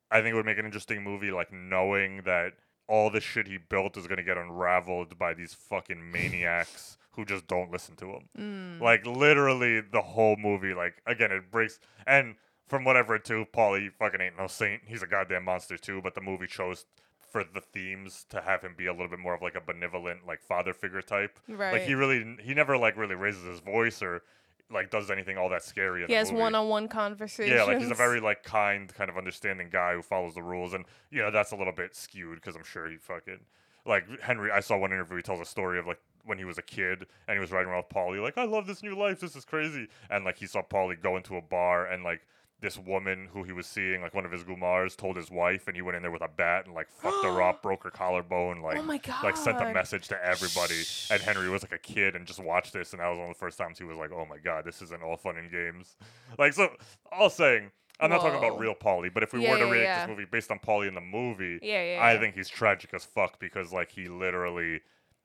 I 0.09 0.21
think 0.21 0.33
it 0.33 0.35
would 0.35 0.45
make 0.45 0.57
an 0.57 0.65
interesting 0.65 1.03
movie, 1.03 1.31
like 1.31 1.51
knowing 1.51 2.21
that 2.25 2.53
all 2.87 3.09
the 3.09 3.21
shit 3.21 3.47
he 3.47 3.57
built 3.57 3.97
is 3.97 4.07
going 4.07 4.17
to 4.17 4.23
get 4.23 4.37
unraveled 4.37 5.17
by 5.17 5.33
these 5.33 5.53
fucking 5.53 6.11
maniacs 6.11 6.97
who 7.11 7.25
just 7.25 7.47
don't 7.47 7.71
listen 7.71 7.95
to 7.95 8.05
him. 8.05 8.29
Mm. 8.37 8.81
Like, 8.81 9.05
literally, 9.05 9.81
the 9.81 10.01
whole 10.01 10.35
movie, 10.35 10.73
like, 10.73 11.01
again, 11.05 11.31
it 11.31 11.51
breaks. 11.51 11.79
And 12.07 12.35
from 12.67 12.83
what 12.83 12.97
I've 12.97 13.09
read 13.09 13.23
too, 13.23 13.45
Paulie 13.53 13.91
fucking 13.91 14.21
ain't 14.21 14.37
no 14.37 14.47
saint. 14.47 14.81
He's 14.85 15.03
a 15.03 15.07
goddamn 15.07 15.45
monster 15.45 15.77
too. 15.77 16.01
But 16.01 16.15
the 16.15 16.21
movie 16.21 16.47
chose 16.47 16.85
for 17.29 17.43
the 17.43 17.61
themes 17.61 18.25
to 18.29 18.41
have 18.41 18.61
him 18.61 18.73
be 18.77 18.85
a 18.85 18.91
little 18.91 19.07
bit 19.07 19.19
more 19.19 19.35
of 19.35 19.41
like 19.41 19.55
a 19.55 19.61
benevolent, 19.61 20.25
like 20.25 20.41
father 20.41 20.73
figure 20.73 21.01
type. 21.01 21.39
Like 21.73 21.83
he 21.83 21.93
really, 21.93 22.37
he 22.41 22.53
never 22.53 22.77
like 22.77 22.97
really 22.97 23.15
raises 23.15 23.43
his 23.43 23.59
voice 23.59 24.01
or 24.01 24.23
like 24.71 24.89
does 24.89 25.11
anything 25.11 25.37
all 25.37 25.49
that 25.49 25.63
scary. 25.63 26.05
He 26.07 26.13
has 26.13 26.31
one-on-one 26.31 26.87
conversations. 26.87 27.55
Yeah, 27.55 27.63
like 27.63 27.79
he's 27.79 27.91
a 27.91 27.95
very 27.95 28.19
like 28.19 28.43
kind, 28.43 28.93
kind 28.93 29.09
of 29.09 29.17
understanding 29.17 29.69
guy 29.71 29.93
who 29.93 30.01
follows 30.01 30.35
the 30.35 30.43
rules, 30.43 30.73
and 30.73 30.85
you 31.11 31.21
know 31.21 31.31
that's 31.31 31.51
a 31.51 31.55
little 31.55 31.73
bit 31.73 31.95
skewed 31.95 32.35
because 32.35 32.55
I'm 32.55 32.63
sure 32.63 32.89
he 32.89 32.97
fucking 32.97 33.39
like 33.85 34.05
Henry. 34.21 34.51
I 34.51 34.59
saw 34.59 34.77
one 34.77 34.91
interview. 34.91 35.17
He 35.17 35.23
tells 35.23 35.39
a 35.39 35.45
story 35.45 35.79
of 35.79 35.87
like 35.87 35.99
when 36.25 36.37
he 36.37 36.45
was 36.45 36.57
a 36.57 36.63
kid 36.63 37.05
and 37.27 37.35
he 37.35 37.39
was 37.39 37.51
riding 37.51 37.69
around 37.69 37.83
with 37.87 37.95
Paulie, 37.95 38.21
like 38.21 38.37
I 38.37 38.45
love 38.45 38.67
this 38.67 38.81
new 38.83 38.97
life. 38.97 39.19
This 39.19 39.35
is 39.35 39.45
crazy, 39.45 39.87
and 40.09 40.25
like 40.25 40.37
he 40.37 40.47
saw 40.47 40.61
Paulie 40.61 41.01
go 41.01 41.17
into 41.17 41.35
a 41.35 41.41
bar 41.41 41.85
and 41.85 42.03
like. 42.03 42.21
This 42.63 42.77
woman 42.77 43.27
who 43.33 43.43
he 43.43 43.51
was 43.51 43.67
seeing, 43.67 44.01
like 44.01 44.13
one 44.13 44.23
of 44.23 44.31
his 44.31 44.45
gumars, 44.45 44.95
told 44.95 45.17
his 45.17 45.29
wife, 45.29 45.67
and 45.67 45.75
he 45.75 45.81
went 45.81 45.97
in 45.97 46.01
there 46.01 46.11
with 46.11 46.21
a 46.21 46.29
bat 46.29 46.65
and 46.65 46.73
like 46.73 46.87
fucked 46.89 47.25
her 47.25 47.41
up, 47.41 47.61
broke 47.61 47.83
her 47.83 47.91
collarbone, 47.91 48.61
like 48.61 48.77
Oh 48.77 48.87
like 49.21 49.35
sent 49.35 49.59
a 49.59 49.73
message 49.73 50.07
to 50.07 50.25
everybody. 50.25 50.81
And 51.11 51.21
Henry 51.21 51.49
was 51.49 51.61
like 51.61 51.73
a 51.73 51.77
kid 51.77 52.15
and 52.15 52.25
just 52.25 52.39
watched 52.41 52.71
this, 52.71 52.93
and 52.93 53.01
that 53.01 53.09
was 53.09 53.19
one 53.19 53.29
of 53.29 53.35
the 53.35 53.39
first 53.39 53.57
times 53.57 53.77
he 53.79 53.83
was 53.83 53.97
like, 53.97 54.11
"Oh 54.13 54.25
my 54.25 54.37
god, 54.37 54.63
this 54.63 54.81
isn't 54.81 55.03
all 55.03 55.17
fun 55.17 55.35
and 55.37 55.51
games." 55.51 55.97
Like 56.39 56.53
so, 56.53 56.69
all 57.11 57.29
saying, 57.29 57.69
I'm 57.99 58.09
not 58.09 58.21
talking 58.21 58.37
about 58.37 58.57
real 58.57 58.73
Paulie, 58.73 59.13
but 59.13 59.23
if 59.23 59.33
we 59.33 59.41
Yeah, 59.41 59.51
were 59.51 59.57
to 59.57 59.65
yeah, 59.65 59.71
react 59.71 59.87
yeah. 59.97 59.99
this 59.99 60.07
movie 60.09 60.25
based 60.31 60.49
on 60.49 60.59
Paulie 60.59 60.87
in 60.87 60.95
the 60.95 61.01
movie, 61.01 61.59
Yeah, 61.61 61.83
yeah, 61.83 61.99
I 62.01 62.17
think 62.17 62.33
he's 62.33 62.47
tragic 62.49 62.93
as 62.93 63.03
fuck 63.03 63.39
because 63.39 63.73
like 63.73 63.91
he 63.91 64.07
literally. 64.07 64.79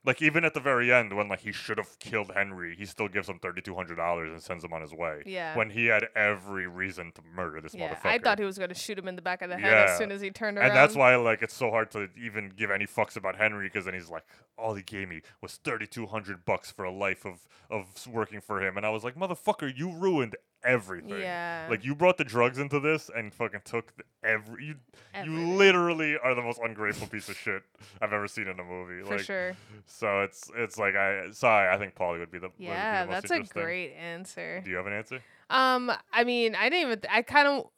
Like 0.09 0.23
even 0.23 0.43
at 0.47 0.55
the 0.55 0.61
very 0.61 0.91
end, 0.91 1.15
when 1.15 1.29
like 1.29 1.41
he 1.41 1.53
should 1.53 1.77
have 1.77 1.99
killed 1.99 2.33
Henry, 2.35 2.75
he 2.75 2.87
still 2.87 3.09
gives 3.09 3.29
him 3.29 3.39
thirty 3.39 3.61
two 3.61 3.75
hundred 3.75 3.97
dollars 3.97 4.33
and 4.33 4.41
sends 4.41 4.65
him 4.65 4.73
on 4.73 4.81
his 4.81 4.95
way. 4.95 5.23
Yeah. 5.27 5.55
When 5.55 5.69
he 5.69 5.85
had 5.85 6.07
every 6.17 6.67
reason 6.67 7.13
to 7.17 7.21
murder 7.37 7.61
this 7.61 7.75
Yeah, 7.75 7.93
motherfucker. 7.93 8.07
I 8.07 8.19
thought 8.19 8.39
he 8.39 8.47
was 8.47 8.57
gonna 8.59 8.73
shoot 8.73 8.99
him 8.99 9.07
in 9.07 9.17
the 9.17 9.23
back 9.23 9.43
of 9.43 9.51
the 9.51 9.59
head 9.59 9.71
Yeah. 9.71 9.93
as 9.93 9.99
soon 9.99 10.11
as 10.11 10.23
he 10.23 10.31
turned 10.31 10.57
around. 10.57 10.69
And 10.69 10.75
that's 10.75 10.95
why 10.95 11.15
like 11.17 11.43
it's 11.43 11.53
so 11.53 11.71
hard 11.71 11.91
to 11.91 12.09
even 12.17 12.53
give 12.57 12.71
any 12.71 12.87
fucks 12.87 13.17
about 13.19 13.37
Henry 13.37 13.67
because 13.67 13.85
then 13.85 13.93
he's 13.93 14.09
like, 14.09 14.25
all 14.57 14.73
he 14.75 14.83
gave 14.83 15.11
me 15.11 15.21
was 15.43 15.57
thirty 15.57 15.87
two 15.87 16.07
hundred 16.07 16.47
bucks 16.47 16.71
for 16.71 16.87
a 16.87 16.91
life 16.91 17.27
of 17.27 17.47
of 17.69 18.07
working 18.07 18.41
for 18.41 18.67
him, 18.67 18.79
and 18.79 18.87
I 18.87 18.89
was 18.89 19.05
like, 19.05 19.15
motherfucker, 19.15 19.71
you 19.77 19.95
ruined 19.95 20.37
everything. 20.65 21.21
Yeah. 21.21 21.67
Like 21.71 21.85
you 21.85 21.95
brought 21.95 22.19
the 22.19 22.25
drugs 22.25 22.59
into 22.59 22.81
this 22.81 23.11
and 23.15 23.33
fucking 23.33 23.63
took 23.65 23.97
the 23.97 24.05
every. 24.23 24.67
You, 24.67 24.75
you 25.25 25.33
literally 25.57 26.17
are 26.23 26.35
the 26.35 26.43
most 26.43 26.61
ungrateful 26.63 27.07
piece 27.07 27.29
of 27.29 27.37
shit 27.37 27.63
I've 28.01 28.13
ever 28.13 28.29
seen 28.29 28.49
in 28.49 28.59
a 28.59 28.65
movie. 28.65 29.03
For 29.05 29.17
like, 29.17 29.25
sure. 29.25 29.57
So 29.87 30.21
it's 30.21 30.51
it's 30.57 30.79
like 30.79 30.95
I 30.95 31.31
sorry, 31.33 31.75
I 31.75 31.79
think 31.79 31.95
Paulie 31.95 32.19
would 32.19 32.31
be 32.31 32.39
the 32.39 32.49
would 32.49 32.59
be 32.59 32.65
the 32.65 32.71
Yeah, 32.71 33.07
that's 33.07 33.31
a 33.31 33.41
great 33.41 33.95
answer. 33.95 34.61
Do 34.65 34.71
you 34.71 34.77
have 34.77 34.87
an 34.87 34.93
answer? 34.93 35.21
Um, 35.51 35.91
I 36.13 36.25
mean, 36.25 36.55
I 36.55 36.69
didn't 36.69 36.87
even. 36.87 37.01
I 37.11 37.23
kind 37.23 37.49
of 37.49 37.71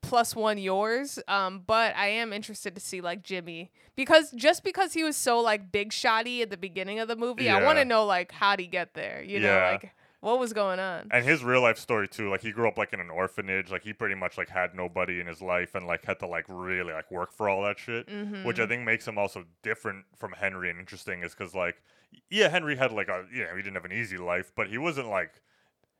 plus 0.00 0.34
one 0.34 0.58
yours. 0.58 1.18
Um, 1.28 1.62
but 1.66 1.94
I 1.96 2.08
am 2.08 2.32
interested 2.32 2.74
to 2.74 2.80
see 2.80 3.00
like 3.00 3.22
Jimmy 3.22 3.70
because 3.94 4.30
just 4.32 4.64
because 4.64 4.92
he 4.92 5.04
was 5.04 5.16
so 5.16 5.40
like 5.40 5.72
big 5.72 5.90
shotty 5.90 6.42
at 6.42 6.50
the 6.50 6.56
beginning 6.56 6.98
of 6.98 7.08
the 7.08 7.16
movie, 7.16 7.48
I 7.48 7.62
want 7.64 7.78
to 7.78 7.84
know 7.84 8.04
like 8.04 8.32
how'd 8.32 8.60
he 8.60 8.66
get 8.66 8.94
there? 8.94 9.22
You 9.22 9.40
know, 9.40 9.58
like 9.72 9.92
what 10.20 10.38
was 10.38 10.52
going 10.52 10.78
on? 10.80 11.08
and 11.10 11.24
his 11.24 11.44
real 11.44 11.60
life 11.62 11.78
story 11.78 12.08
too 12.08 12.30
like 12.30 12.40
he 12.40 12.50
grew 12.52 12.66
up 12.68 12.76
like 12.78 12.92
in 12.92 13.00
an 13.00 13.10
orphanage 13.10 13.70
like 13.70 13.82
he 13.82 13.92
pretty 13.92 14.14
much 14.14 14.36
like 14.38 14.48
had 14.48 14.74
nobody 14.74 15.20
in 15.20 15.26
his 15.26 15.40
life 15.42 15.74
and 15.74 15.86
like 15.86 16.04
had 16.04 16.18
to 16.18 16.26
like 16.26 16.44
really 16.48 16.92
like 16.92 17.10
work 17.10 17.32
for 17.32 17.48
all 17.48 17.62
that 17.62 17.78
shit 17.78 18.08
which 18.44 18.58
i 18.58 18.64
Mhm. 18.64 18.68
think 18.68 18.84
makes 18.84 19.06
him 19.06 19.18
also 19.18 19.44
different 19.62 20.04
from 20.16 20.32
henry 20.32 20.70
and 20.70 20.78
interesting 20.80 21.22
is 21.22 21.34
because 21.34 21.54
like 21.54 21.82
yeah 22.30 22.48
henry 22.48 22.76
had 22.76 22.92
like 22.92 23.08
a 23.08 23.24
you 23.32 23.44
know 23.44 23.50
he 23.56 23.62
didn't 23.62 23.74
have 23.74 23.84
an 23.84 23.92
easy 23.92 24.16
life 24.18 24.50
but 24.56 24.68
he 24.68 24.78
wasn't 24.78 25.08
like 25.08 25.40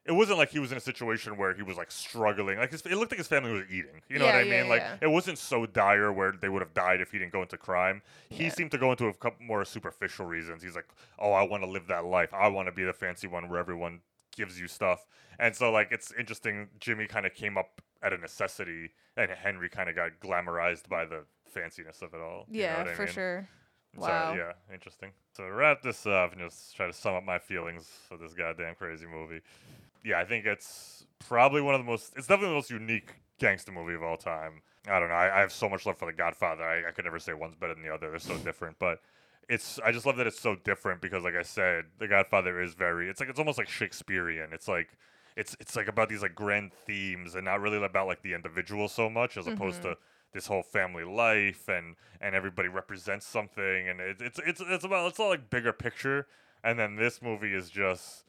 it 0.07 0.13
wasn't 0.13 0.39
like 0.39 0.51
he 0.51 0.59
was 0.59 0.71
in 0.73 0.79
a 0.79 0.81
situation 0.81 1.37
where 1.37 1.53
he 1.55 1.63
was 1.63 1.77
like 1.77 1.91
struggling. 1.91 2.59
Like 2.59 2.71
his, 2.71 2.81
it 2.87 2.95
looked 2.97 3.13
like 3.13 3.19
his 3.19 3.27
family 3.27 3.53
was 3.53 3.65
eating. 3.71 4.03
You 4.09 4.19
know 4.19 4.27
what 4.27 4.35
I 4.37 4.43
yeah, 4.43 4.61
mean? 4.63 4.69
Like 4.69 4.81
yeah. 4.83 4.97
it 5.01 5.11
wasn't 5.11 5.39
so 5.39 5.67
dire 5.67 6.13
where 6.13 6.33
they 6.33 6.49
would 6.49 6.63
have 6.63 6.75
died 6.75 7.01
if 7.01 7.11
he 7.13 7.19
didn't 7.19 7.33
go 7.33 7.43
into 7.43 7.57
crime. 7.57 8.03
He 8.29 8.45
Yeah. 8.45 8.51
seemed 8.51 8.71
to 8.73 8.79
go 8.79 8.91
into 8.93 9.07
a 9.07 9.15
couple 9.15 9.45
more 9.45 9.65
superficial 9.65 10.27
reasons. 10.27 10.63
He's 10.63 10.77
like, 10.77 10.87
"Oh, 11.19 11.33
I 11.33 11.43
want 11.43 11.63
to 11.65 11.69
live 11.69 11.87
that 11.89 12.05
life. 12.05 12.33
I 12.33 12.49
want 12.49 12.69
to 12.69 12.73
be 12.73 12.85
the 12.85 12.93
fancy 12.93 13.27
one 13.27 13.49
where 13.49 13.59
everyone 13.59 14.01
gives 14.37 14.61
you 14.61 14.69
stuff." 14.69 15.07
And 15.39 15.55
so 15.57 15.71
like 15.71 15.89
it's 15.91 16.13
interesting. 16.13 16.69
Jimmy 16.79 17.07
kind 17.07 17.27
of 17.27 17.35
came 17.35 17.59
up 17.59 17.81
at 18.03 18.13
a 18.13 18.19
necessity, 18.19 18.93
and 19.17 19.31
Henry 19.31 19.69
kind 19.69 19.89
of 19.89 19.97
got 19.97 20.21
glamorized 20.21 20.89
by 20.89 21.05
the 21.05 21.25
fanciness 21.55 22.03
of 22.03 22.15
it 22.15 22.21
all. 22.21 22.47
You 22.53 22.69
know 22.71 22.85
yeah, 22.85 22.85
I 22.87 22.95
for 22.95 23.03
mean? 23.07 23.13
sure. 23.13 23.49
So, 23.99 24.03
Wow. 24.03 24.35
yeah, 24.35 24.53
interesting. 24.73 25.13
So 25.33 25.45
to 25.45 25.53
wrap 25.53 25.81
this 25.83 26.07
up 26.07 26.33
and 26.33 26.41
just 26.43 26.77
try 26.77 26.87
to 26.87 26.93
sum 26.93 27.15
up 27.15 27.25
my 27.25 27.39
feelings 27.39 27.89
for 28.09 28.19
this 28.19 28.35
goddamn 28.35 28.75
crazy 28.75 29.07
movie. 29.07 29.41
Yeah, 30.07 30.21
I 30.21 30.25
think 30.25 30.47
it's 30.47 31.05
probably 31.19 31.61
one 31.61 31.75
of 31.75 31.81
the 31.81 31.91
most. 31.91 32.13
It's 32.17 32.27
definitely 32.29 32.51
the 32.51 32.55
most 32.55 32.71
unique 32.71 33.15
gangster 33.39 33.73
movie 33.73 33.95
of 33.95 34.03
all 34.03 34.17
time. 34.17 34.63
I 34.89 35.01
don't 35.01 35.09
know. 35.09 35.15
I, 35.17 35.39
I 35.39 35.41
have 35.41 35.53
so 35.53 35.69
much 35.69 35.85
love 35.85 35.99
for 35.99 36.07
The 36.07 36.13
Godfather. 36.17 36.63
I, 36.63 36.89
I 36.89 36.93
could 36.93 37.05
never 37.05 37.19
say 37.19 37.35
one's 37.35 37.57
better 37.57 37.75
than 37.75 37.83
the 37.83 37.93
other. 37.93 38.11
They're 38.11 38.19
so 38.19 38.39
different, 38.39 38.79
but. 38.79 39.01
It's 39.49 39.79
I 39.85 39.93
just 39.93 40.05
love 40.07 40.17
that 40.17 40.27
it's 40.27 40.41
so 40.41 40.57
different 40.57 41.01
because 41.01 41.23
like 41.23 41.37
I 41.37 41.45
said, 41.45 41.85
The 42.01 42.09
Godfather 42.09 42.61
is 42.61 42.75
very 42.75 43.09
it's 43.09 43.21
like 43.21 43.29
it's 43.29 43.39
almost 43.39 43.59
like 43.59 43.69
Shakespearean. 43.69 44.49
It's 44.53 44.67
like 44.67 44.89
it's 45.37 45.57
it's 45.61 45.77
like 45.77 45.87
about 45.87 46.09
these 46.09 46.21
like 46.21 46.35
grand 46.35 46.73
themes 46.85 47.37
and 47.37 47.45
not 47.45 47.61
really 47.61 47.81
about 47.81 48.09
like 48.09 48.23
the 48.23 48.35
individual 48.35 48.89
so 48.89 49.09
much 49.09 49.37
as 49.37 49.47
opposed 49.47 49.79
Mhm. 49.79 49.83
to 49.93 49.99
this 50.33 50.49
whole 50.49 50.65
family 50.65 51.05
life 51.05 51.69
and 51.69 51.95
and 52.21 52.35
everybody 52.35 52.67
represents 52.67 53.25
something 53.25 53.89
and 53.89 54.01
it, 54.01 54.17
it's 54.21 54.41
it's 54.45 54.61
it's 54.67 54.85
about 54.85 55.07
it's 55.07 55.21
all 55.21 55.29
like 55.29 55.49
bigger 55.49 55.73
picture 55.73 56.27
and 56.65 56.77
then 56.77 56.97
this 56.97 57.23
movie 57.23 57.55
is 57.55 57.71
just 57.71 58.25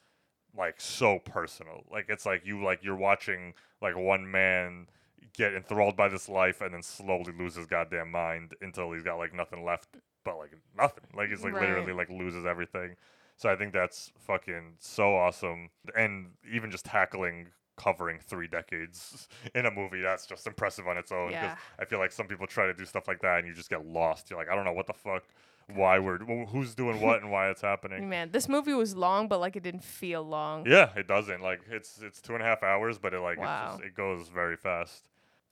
like 0.57 0.81
so 0.81 1.19
personal. 1.19 1.83
Like 1.91 2.05
it's 2.09 2.25
like 2.25 2.45
you 2.45 2.63
like 2.63 2.83
you're 2.83 2.95
watching 2.95 3.53
like 3.81 3.95
one 3.95 4.29
man 4.29 4.87
get 5.33 5.53
enthralled 5.53 5.95
by 5.95 6.07
this 6.09 6.27
life 6.27 6.61
and 6.61 6.73
then 6.73 6.81
slowly 6.81 7.31
lose 7.37 7.55
his 7.55 7.67
goddamn 7.67 8.11
mind 8.11 8.53
until 8.61 8.91
he's 8.91 9.03
got 9.03 9.17
like 9.17 9.33
nothing 9.33 9.63
left 9.63 9.89
but 10.23 10.37
like 10.37 10.51
nothing. 10.75 11.03
Like 11.15 11.29
he's 11.29 11.43
like 11.43 11.53
literally 11.53 11.93
like 11.93 12.09
loses 12.09 12.45
everything. 12.45 12.95
So 13.37 13.49
i 13.49 13.55
think 13.55 13.71
that's 13.71 14.11
fucking 14.17 14.73
so 14.79 15.15
awesome. 15.15 15.69
And 15.95 16.31
even 16.51 16.71
just 16.71 16.85
tackling 16.85 17.47
covering 17.77 18.17
three 18.19 18.47
decades 18.47 19.27
in 19.55 19.67
a 19.67 19.71
movie 19.71 20.01
that's 20.01 20.25
just 20.25 20.47
impressive 20.47 20.87
on 20.87 20.97
its 20.97 21.11
own 21.11 21.27
'cause 21.27 21.33
Yeah. 21.43 21.55
I 21.79 21.85
feel 21.85 21.99
like 21.99 22.11
some 22.11 22.27
people 22.27 22.47
try 22.47 22.65
to 22.65 22.73
do 22.73 22.83
stuff 22.85 23.07
like 23.07 23.21
that 23.21 23.37
and 23.39 23.47
you 23.47 23.53
just 23.53 23.69
get 23.69 23.85
lost. 23.85 24.29
You're 24.31 24.39
like, 24.39 24.49
I 24.49 24.55
don't 24.55 24.65
know 24.65 24.73
what 24.73 24.87
the 24.87 24.93
fuck, 24.93 25.23
why 25.73 25.99
we're, 25.99 26.17
who's 26.45 26.73
doing 26.75 27.01
what 27.01 27.21
and 27.21 27.31
why 27.31 27.49
it's 27.49 27.61
happening. 27.61 28.07
Man, 28.15 28.31
this 28.31 28.47
movie 28.47 28.73
was 28.73 28.95
long, 28.95 29.27
but 29.27 29.39
like 29.39 29.55
it 29.55 29.63
didn't 29.63 29.83
feel 29.83 30.23
long. 30.23 30.65
Yeah, 30.65 30.89
it 30.95 31.07
doesn't. 31.07 31.41
Like 31.41 31.61
it's 31.69 31.99
it's 32.01 32.21
two 32.21 32.33
and 32.33 32.41
a 32.41 32.45
half 32.45 32.63
hours, 32.63 32.97
but 32.97 33.13
it 33.13 33.19
like 33.19 33.37
Wow. 33.39 33.67
it, 33.67 33.71
just, 33.77 33.83
it 33.87 33.95
goes 33.95 34.27
very 34.29 34.55
fast. 34.55 35.03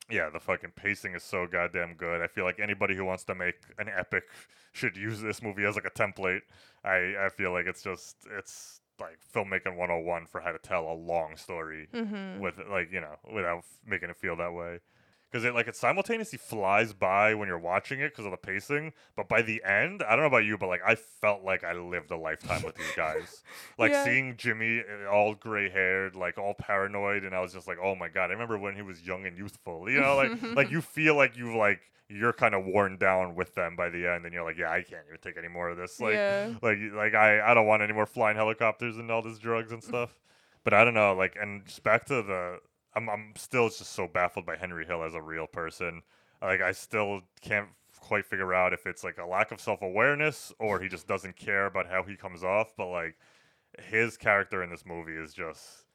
Yeah, 0.09 0.29
the 0.29 0.39
fucking 0.39 0.71
pacing 0.75 1.15
is 1.15 1.23
so 1.23 1.47
goddamn 1.47 1.95
good. 1.95 2.21
I 2.21 2.27
feel 2.27 2.45
like 2.45 2.59
anybody 2.59 2.95
who 2.95 3.03
wants 3.03 3.23
to 3.25 3.35
make 3.35 3.55
an 3.79 3.89
epic 3.89 4.23
should 4.71 4.95
use 4.95 5.19
this 5.21 5.41
movie 5.41 5.65
as 5.65 5.75
like 5.75 5.85
a 5.85 5.89
template. 5.91 6.41
I 6.83 7.15
I 7.25 7.29
feel 7.35 7.51
like 7.51 7.65
it's 7.65 7.83
just 7.83 8.17
it's 8.37 8.79
like 8.99 9.17
filmmaking 9.33 9.75
101 9.75 10.25
for 10.27 10.39
how 10.39 10.53
to 10.53 10.59
tell 10.59 10.89
a 10.89 10.93
long 10.93 11.35
story 11.35 11.89
Mhm. 11.93 12.39
with 12.39 12.55
like 12.69 12.91
you 12.93 13.01
know 13.01 13.15
without 13.33 13.57
f- 13.57 13.65
making 13.85 14.09
it 14.09 14.15
feel 14.15 14.37
that 14.37 14.53
way 14.53 14.79
because 15.35 15.43
it 15.43 15.53
like 15.53 15.67
it 15.67 15.75
simultaneously 15.75 16.37
flies 16.37 16.93
by 16.93 17.33
when 17.35 17.45
you're 17.49 17.59
watching 17.59 17.99
it 17.99 18.09
because 18.13 18.23
of 18.23 18.31
the 18.31 18.37
pacing 18.37 18.93
but 19.17 19.27
by 19.27 19.41
the 19.41 19.61
end 19.65 20.01
i 20.03 20.11
don't 20.11 20.19
know 20.21 20.27
about 20.27 20.45
you 20.45 20.57
but 20.57 20.67
like 20.67 20.79
i 20.87 20.95
felt 20.95 21.43
like 21.43 21.61
i 21.65 21.73
lived 21.73 22.09
a 22.11 22.15
lifetime 22.15 22.61
with 22.63 22.73
these 22.75 22.91
guys 22.95 23.43
like 23.77 23.91
Yeah. 23.91 24.05
seeing 24.05 24.37
jimmy 24.37 24.81
uh, 24.81 25.09
all 25.11 25.35
gray 25.35 25.69
haired 25.69 26.15
like 26.15 26.37
all 26.37 26.53
paranoid 26.53 27.23
and 27.25 27.35
i 27.35 27.41
was 27.41 27.51
just 27.51 27.67
like 27.67 27.77
oh 27.83 27.95
my 27.95 28.07
god 28.07 28.29
i 28.29 28.33
remember 28.33 28.57
when 28.57 28.75
he 28.75 28.81
was 28.81 29.05
young 29.05 29.25
and 29.25 29.37
youthful 29.37 29.89
you 29.89 29.99
know 29.99 30.15
like 30.15 30.41
like 30.55 30.71
you 30.71 30.79
feel 30.81 31.15
like 31.15 31.35
you've 31.35 31.53
like 31.55 31.81
you're 32.07 32.31
kind 32.33 32.53
of 32.55 32.65
worn 32.65 32.95
down 32.97 33.35
with 33.35 33.55
them 33.55 33.75
by 33.75 33.89
the 33.89 34.07
end 34.09 34.23
and 34.23 34.33
you're 34.33 34.45
like 34.45 34.57
yeah 34.57 34.71
i 34.71 34.81
can't 34.81 35.03
even 35.09 35.19
take 35.21 35.35
any 35.37 35.49
more 35.49 35.67
of 35.69 35.75
this 35.77 35.99
like 35.99 36.13
Yeah. 36.13 36.53
like 36.61 36.77
like 36.93 37.13
I 37.13 37.41
I 37.41 37.53
don't 37.53 37.65
want 37.67 37.81
any 37.81 37.93
more 37.93 38.05
flying 38.05 38.37
helicopters 38.37 38.95
and 38.97 39.11
all 39.11 39.21
this 39.21 39.37
drugs 39.39 39.71
and 39.73 39.83
stuff. 39.83 40.15
But 40.63 40.73
I 40.73 40.83
don't 40.83 40.95
know, 40.95 41.13
like, 41.13 41.35
and 41.39 41.63
just 41.63 41.83
back 41.83 42.05
to 42.07 42.23
the, 42.23 42.57
I'm 42.95 43.09
I'm 43.09 43.33
still 43.35 43.69
just 43.69 43.91
so 43.93 44.07
baffled 44.07 44.45
by 44.45 44.55
Henry 44.57 44.85
Hill 44.85 45.03
as 45.03 45.13
a 45.15 45.21
real 45.21 45.47
person. 45.47 46.01
Like, 46.41 46.61
I 46.61 46.71
still 46.73 47.21
can't 47.41 47.69
quite 47.99 48.25
figure 48.25 48.53
out 48.53 48.71
if 48.73 48.85
it's 48.85 49.03
like 49.03 49.17
a 49.17 49.25
lack 49.25 49.51
of 49.51 49.59
self 49.59 49.81
awareness 49.81 50.53
or 50.59 50.79
he 50.79 50.87
just 50.87 51.07
doesn't 51.07 51.35
care 51.35 51.65
about 51.65 51.87
how 51.89 52.03
he 52.03 52.15
comes 52.15 52.43
off. 52.43 52.73
But 52.77 52.89
like, 52.89 53.15
his 53.89 54.17
character 54.17 54.63
in 54.63 54.69
this 54.69 54.85
movie 54.85 55.15
is 55.15 55.33
just 55.33 55.85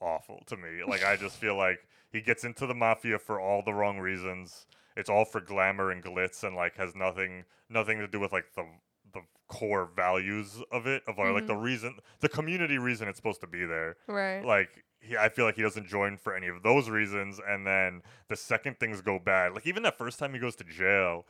awful 0.00 0.42
to 0.46 0.56
me. 0.56 0.82
Like, 0.86 1.04
I 1.04 1.16
just 1.16 1.36
feel 1.36 1.56
like 1.56 1.78
he 2.12 2.20
gets 2.20 2.44
into 2.44 2.66
the 2.66 2.74
mafia 2.74 3.18
for 3.18 3.40
all 3.40 3.62
the 3.64 3.74
wrong 3.74 3.98
reasons. 3.98 4.66
It's 4.96 5.10
all 5.10 5.24
for 5.24 5.40
glamour 5.40 5.90
and 5.90 6.02
glitz, 6.02 6.42
and 6.44 6.56
like 6.56 6.76
has 6.76 6.94
nothing 6.94 7.44
nothing 7.68 7.98
to 7.98 8.06
do 8.08 8.20
with 8.20 8.32
like 8.32 8.46
the 8.54 8.64
the 9.12 9.20
core 9.48 9.88
values 9.94 10.62
of 10.72 10.86
it 10.86 11.02
of 11.06 11.18
uh, 11.18 11.32
like 11.32 11.46
the 11.46 11.54
reason 11.54 11.96
the 12.20 12.28
community 12.28 12.78
reason 12.78 13.06
it's 13.08 13.16
supposed 13.16 13.40
to 13.40 13.46
be 13.46 13.64
there 13.64 13.96
Right. 14.08 14.44
like 14.44 14.84
he, 15.06 15.16
i 15.16 15.28
feel 15.28 15.44
like 15.44 15.56
he 15.56 15.62
doesn't 15.62 15.86
join 15.86 16.16
for 16.16 16.34
any 16.34 16.48
of 16.48 16.62
those 16.62 16.88
reasons 16.90 17.40
and 17.48 17.66
then 17.66 18.02
the 18.28 18.36
second 18.36 18.78
things 18.78 19.00
go 19.00 19.18
bad 19.18 19.52
like 19.52 19.66
even 19.66 19.82
that 19.82 19.96
first 19.96 20.18
time 20.18 20.32
he 20.32 20.38
goes 20.38 20.56
to 20.56 20.64
jail 20.64 21.24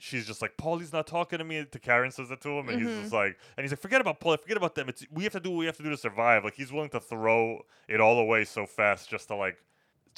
she's 0.00 0.26
just 0.26 0.40
like 0.40 0.56
paulie's 0.56 0.92
not 0.92 1.06
talking 1.06 1.38
to 1.38 1.44
me 1.44 1.64
to 1.64 1.78
karen 1.78 2.10
says 2.10 2.28
that 2.28 2.40
to 2.40 2.50
him 2.50 2.68
and 2.68 2.80
he's 2.80 2.88
Mhm. 2.90 3.00
just 3.02 3.12
like 3.12 3.36
and 3.56 3.64
he's 3.64 3.72
like 3.72 3.80
forget 3.80 4.00
about 4.00 4.20
paulie 4.20 4.38
forget 4.40 4.56
about 4.56 4.74
them 4.74 4.88
it's 4.88 5.04
we 5.10 5.24
have 5.24 5.32
to 5.32 5.40
do 5.40 5.50
what 5.50 5.58
we 5.58 5.66
have 5.66 5.76
to 5.76 5.82
do 5.82 5.90
to 5.90 5.96
survive 5.96 6.44
like 6.44 6.54
he's 6.54 6.72
willing 6.72 6.90
to 6.90 7.00
throw 7.00 7.60
it 7.88 8.00
all 8.00 8.18
away 8.18 8.44
so 8.44 8.64
fast 8.66 9.08
just 9.10 9.28
to 9.28 9.34
like 9.34 9.56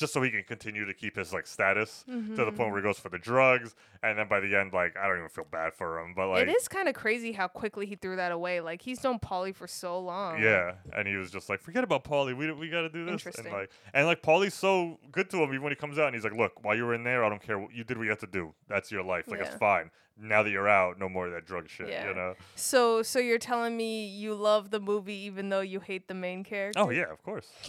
just 0.01 0.15
so 0.15 0.23
he 0.23 0.31
can 0.31 0.43
continue 0.43 0.87
to 0.87 0.95
keep 0.95 1.17
his 1.17 1.33
like 1.33 1.47
status 1.47 2.05
to 2.09 2.45
the 2.45 2.47
point 2.47 2.59
where 2.59 2.69
he 2.69 2.73
mm-hmm. 2.79 2.87
goes 2.87 2.99
for 2.99 3.11
the 3.11 3.19
drugs, 3.19 3.75
and 4.03 4.19
then 4.19 4.27
by 4.27 4.41
the 4.41 4.57
end, 4.57 4.73
like 4.73 4.97
I 4.97 5.07
don't 5.07 5.19
even 5.19 5.29
feel 5.29 5.47
bad 5.51 5.75
for 5.75 6.01
him, 6.01 6.15
but 6.17 6.29
like 6.29 6.49
it 6.49 6.57
is 6.57 6.67
kind 6.67 6.89
of 6.89 6.95
crazy 6.95 7.33
how 7.33 7.47
quickly 7.47 7.87
he 7.87 7.95
threw 7.95 8.17
that 8.17 8.33
away. 8.33 8.61
Like 8.61 8.81
he's 8.81 9.05
known 9.05 9.19
Paulie 9.19 9.55
for 9.55 9.67
so 9.67 10.01
long. 10.01 10.43
Yeah, 10.43 10.73
and 10.97 11.07
he 11.07 11.17
was 11.17 11.31
just 11.31 11.49
like, 11.51 11.61
"Forget 11.61 11.85
about 11.85 12.03
Paulie. 12.03 12.37
We 12.37 12.51
we 12.53 12.71
got 12.71 12.83
to 12.83 12.89
do 12.89 13.05
this." 13.05 13.13
Interesting. 13.13 13.47
And 13.47 13.55
like, 13.55 13.71
and 13.93 14.07
like 14.07 14.23
Paulie's 14.23 14.55
so 14.55 14.99
good 15.13 15.29
to 15.31 15.37
him 15.37 15.51
even 15.51 15.63
when 15.63 15.73
he 15.73 15.77
comes 15.77 15.99
out, 15.99 16.07
and 16.07 16.15
he's 16.15 16.25
like, 16.25 16.35
"Look, 16.35 16.65
while 16.65 16.75
you 16.75 16.87
were 16.87 16.95
in 16.95 17.05
there, 17.05 17.23
I 17.23 17.29
don't 17.29 17.43
care. 17.43 17.59
what 17.59 17.75
You 17.75 17.85
did 17.85 17.99
what 17.99 18.05
you 18.05 18.11
had 18.11 18.21
to 18.21 18.27
do. 18.27 18.55
That's 18.69 18.91
your 18.91 19.05
life. 19.05 19.29
Like 19.29 19.41
it's 19.41 19.55
fine. 19.57 19.91
Now 20.23 20.43
that 20.43 20.51
you're 20.51 20.69
out, 20.69 20.99
no 20.99 21.09
more 21.09 21.27
of 21.27 21.33
that 21.33 21.47
drug 21.47 21.69
shit. 21.69 21.89
Yeah. 21.89 22.09
You 22.09 22.15
know." 22.15 22.35
So 22.57 23.03
so 23.03 23.19
you're 23.19 23.39
telling 23.39 23.77
me 23.77 24.07
you 24.07 24.35
love 24.35 24.71
the 24.71 24.81
movie 24.81 25.15
even 25.27 25.51
though 25.51 25.61
you 25.61 25.81
hate 25.81 26.09
the 26.09 26.15
main 26.15 26.43
character? 26.43 26.81
Oh 26.81 26.89
yeah, 26.89 27.11
of 27.13 27.23
course. 27.23 27.49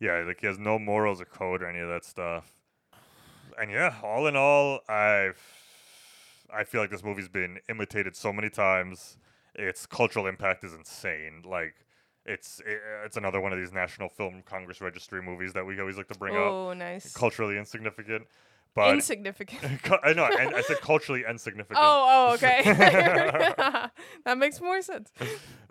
Yeah. 0.00 0.22
Like 0.26 0.40
he 0.40 0.46
has 0.46 0.58
no 0.58 0.78
morals 0.78 1.20
or 1.20 1.24
code 1.24 1.62
or 1.62 1.68
any 1.68 1.80
of 1.80 1.88
that 1.88 2.04
stuff. 2.04 2.50
And 3.60 3.70
yeah, 3.70 3.94
all 4.02 4.26
in 4.26 4.36
all, 4.36 4.80
I 4.88 5.30
I 6.54 6.64
feel 6.64 6.80
like 6.80 6.90
this 6.90 7.04
movie's 7.04 7.28
been 7.28 7.58
imitated 7.68 8.16
so 8.16 8.32
many 8.32 8.50
times. 8.50 9.18
Its 9.54 9.86
cultural 9.86 10.26
impact 10.26 10.64
is 10.64 10.72
insane. 10.74 11.42
Like 11.44 11.74
it's 12.24 12.60
it's 13.04 13.16
another 13.16 13.40
one 13.40 13.52
of 13.52 13.58
these 13.58 13.72
National 13.72 14.08
Film 14.08 14.42
Congress 14.44 14.80
Registry 14.80 15.22
movies 15.22 15.54
that 15.54 15.64
we 15.66 15.80
always 15.80 15.96
like 15.96 16.08
to 16.08 16.18
bring 16.18 16.36
up. 16.36 16.42
Oh, 16.42 16.72
nice. 16.74 17.12
Culturally 17.12 17.58
insignificant, 17.58 18.26
but 18.74 18.94
Insignificant. 18.94 19.80
I 20.04 20.12
know, 20.12 20.28
and 20.38 20.54
I 20.54 20.60
said 20.60 20.80
culturally 20.80 21.24
insignificant. 21.28 21.80
Oh, 21.80 22.28
oh, 22.30 22.34
okay. 22.34 22.62
that 24.24 24.38
makes 24.38 24.60
more 24.60 24.80
sense. 24.82 25.10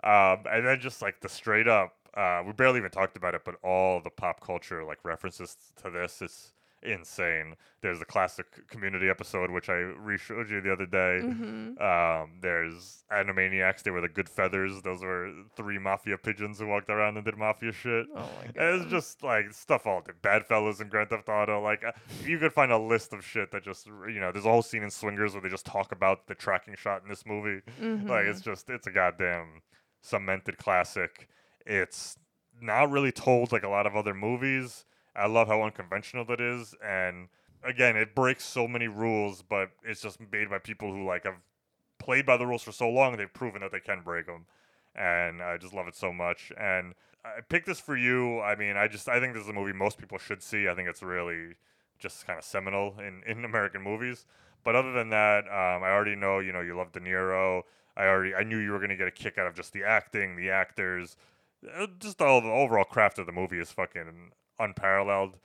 um, 0.04 0.44
and 0.50 0.66
then 0.66 0.80
just 0.80 1.00
like 1.00 1.20
the 1.20 1.28
straight 1.28 1.68
up, 1.68 1.94
uh, 2.14 2.42
we 2.46 2.52
barely 2.52 2.78
even 2.78 2.90
talked 2.90 3.16
about 3.16 3.34
it, 3.34 3.42
but 3.44 3.56
all 3.62 4.00
the 4.00 4.10
pop 4.10 4.40
culture 4.40 4.84
like 4.84 4.98
references 5.04 5.56
to 5.82 5.90
this 5.90 6.20
is 6.22 6.52
insane. 6.80 7.56
There's 7.80 7.98
the 7.98 8.04
classic 8.04 8.46
Community 8.68 9.08
episode, 9.08 9.50
which 9.50 9.68
I 9.68 9.74
re-showed 9.74 10.48
you 10.48 10.60
the 10.60 10.72
other 10.72 10.86
day. 10.86 11.18
Mhm. 11.24 11.80
Um, 11.82 12.38
there's 12.40 13.02
Animaniacs. 13.10 13.82
They 13.82 13.90
were 13.90 14.00
the 14.00 14.08
Good 14.08 14.28
Feathers. 14.28 14.80
Those 14.82 15.02
were 15.02 15.32
three 15.56 15.78
mafia 15.78 16.16
pigeons 16.18 16.60
who 16.60 16.68
walked 16.68 16.88
around 16.88 17.16
and 17.16 17.24
did 17.24 17.36
mafia 17.36 17.72
shit. 17.72 18.06
Oh 18.14 18.20
my 18.20 18.44
And 18.64 18.80
It's 18.82 18.90
just 18.90 19.24
like 19.24 19.52
stuff 19.52 19.86
all 19.88 20.02
the 20.02 20.12
Bad 20.12 20.46
Fellas 20.46 20.78
and 20.78 20.88
Grand 20.88 21.10
Theft 21.10 21.28
Auto. 21.28 21.60
Like 21.60 21.82
uh, 21.84 21.90
you 22.24 22.38
could 22.38 22.52
find 22.52 22.70
a 22.70 22.78
list 22.78 23.12
of 23.12 23.24
shit 23.24 23.50
that 23.50 23.64
just 23.64 23.86
you 23.86 24.20
know. 24.20 24.30
There's 24.30 24.46
a 24.46 24.50
whole 24.50 24.62
scene 24.62 24.84
in 24.84 24.90
Swingers 24.90 25.32
where 25.32 25.42
they 25.42 25.48
just 25.48 25.66
talk 25.66 25.90
about 25.90 26.28
the 26.28 26.34
tracking 26.36 26.76
shot 26.76 27.02
in 27.02 27.08
this 27.08 27.26
movie. 27.26 27.60
Like 27.80 28.26
it's 28.26 28.40
just 28.40 28.70
it's 28.70 28.86
a 28.86 28.92
goddamn 28.92 29.62
cemented 30.00 30.58
classic. 30.58 31.28
It's 31.68 32.16
not 32.60 32.90
really 32.90 33.12
told 33.12 33.52
like 33.52 33.62
a 33.62 33.68
lot 33.68 33.86
of 33.86 33.94
other 33.94 34.14
movies. 34.14 34.84
I 35.14 35.26
love 35.26 35.48
how 35.48 35.62
unconventional 35.62 36.24
that 36.26 36.40
is, 36.40 36.74
and 36.84 37.28
again, 37.62 37.96
it 37.96 38.14
breaks 38.14 38.44
so 38.44 38.66
many 38.66 38.88
rules, 38.88 39.42
but 39.42 39.70
it's 39.84 40.00
just 40.00 40.18
made 40.32 40.48
by 40.48 40.58
people 40.58 40.92
who 40.92 41.04
like 41.04 41.24
have 41.24 41.40
played 41.98 42.24
by 42.24 42.36
the 42.36 42.46
rules 42.46 42.62
for 42.62 42.72
so 42.72 42.88
long. 42.88 43.16
They've 43.16 43.32
proven 43.32 43.60
that 43.62 43.72
they 43.72 43.80
can 43.80 44.00
break 44.02 44.26
them, 44.26 44.46
and 44.94 45.42
I 45.42 45.56
just 45.58 45.74
love 45.74 45.88
it 45.88 45.96
so 45.96 46.12
much. 46.12 46.52
And 46.58 46.94
I 47.24 47.40
picked 47.48 47.66
this 47.66 47.80
for 47.80 47.96
you. 47.96 48.40
I 48.40 48.54
mean, 48.54 48.76
I 48.76 48.88
just 48.88 49.08
I 49.08 49.20
think 49.20 49.34
this 49.34 49.42
is 49.42 49.48
a 49.48 49.52
movie 49.52 49.72
most 49.72 49.98
people 49.98 50.18
should 50.18 50.42
see. 50.42 50.68
I 50.68 50.74
think 50.74 50.88
it's 50.88 51.02
really 51.02 51.54
just 51.98 52.26
kind 52.26 52.38
of 52.38 52.44
seminal 52.44 52.94
in, 52.98 53.22
in 53.26 53.44
American 53.44 53.82
movies. 53.82 54.24
But 54.64 54.74
other 54.74 54.92
than 54.92 55.10
that, 55.10 55.44
um, 55.46 55.82
I 55.82 55.90
already 55.90 56.16
know 56.16 56.38
you 56.38 56.52
know 56.52 56.60
you 56.60 56.76
love 56.76 56.92
De 56.92 57.00
Niro. 57.00 57.62
I 57.96 58.06
already 58.06 58.34
I 58.34 58.44
knew 58.44 58.58
you 58.58 58.72
were 58.72 58.78
gonna 58.78 58.96
get 58.96 59.08
a 59.08 59.12
kick 59.12 59.38
out 59.38 59.46
of 59.46 59.54
just 59.54 59.72
the 59.72 59.84
acting, 59.84 60.36
the 60.36 60.50
actors, 60.50 61.16
Uh, 61.66 61.86
just 61.98 62.20
all 62.20 62.40
the 62.40 62.48
overall 62.48 62.84
craft 62.84 63.18
of 63.18 63.26
the 63.26 63.32
movie 63.32 63.58
is 63.58 63.72
fucking 63.72 64.32
unparalleled. 64.58 65.38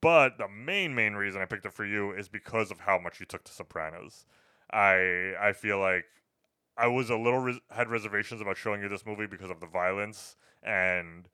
But 0.00 0.38
the 0.38 0.48
main 0.48 0.94
main 0.94 1.14
reason 1.14 1.42
I 1.42 1.44
picked 1.44 1.66
it 1.66 1.72
for 1.74 1.84
you 1.84 2.12
is 2.12 2.28
because 2.28 2.70
of 2.70 2.80
how 2.80 2.98
much 2.98 3.20
you 3.20 3.26
took 3.26 3.44
to 3.44 3.52
Sopranos. 3.52 4.24
I 4.72 5.34
I 5.40 5.52
feel 5.52 5.78
like 5.78 6.06
I 6.76 6.86
was 6.86 7.10
a 7.10 7.16
little 7.16 7.40
res- 7.40 7.60
had 7.70 7.88
reservations 7.90 8.40
about 8.40 8.56
showing 8.56 8.80
you 8.82 8.88
this 8.88 9.06
movie 9.06 9.26
because 9.26 9.50
of 9.50 9.60
the 9.60 9.66
violence 9.66 10.36
and 10.62 11.28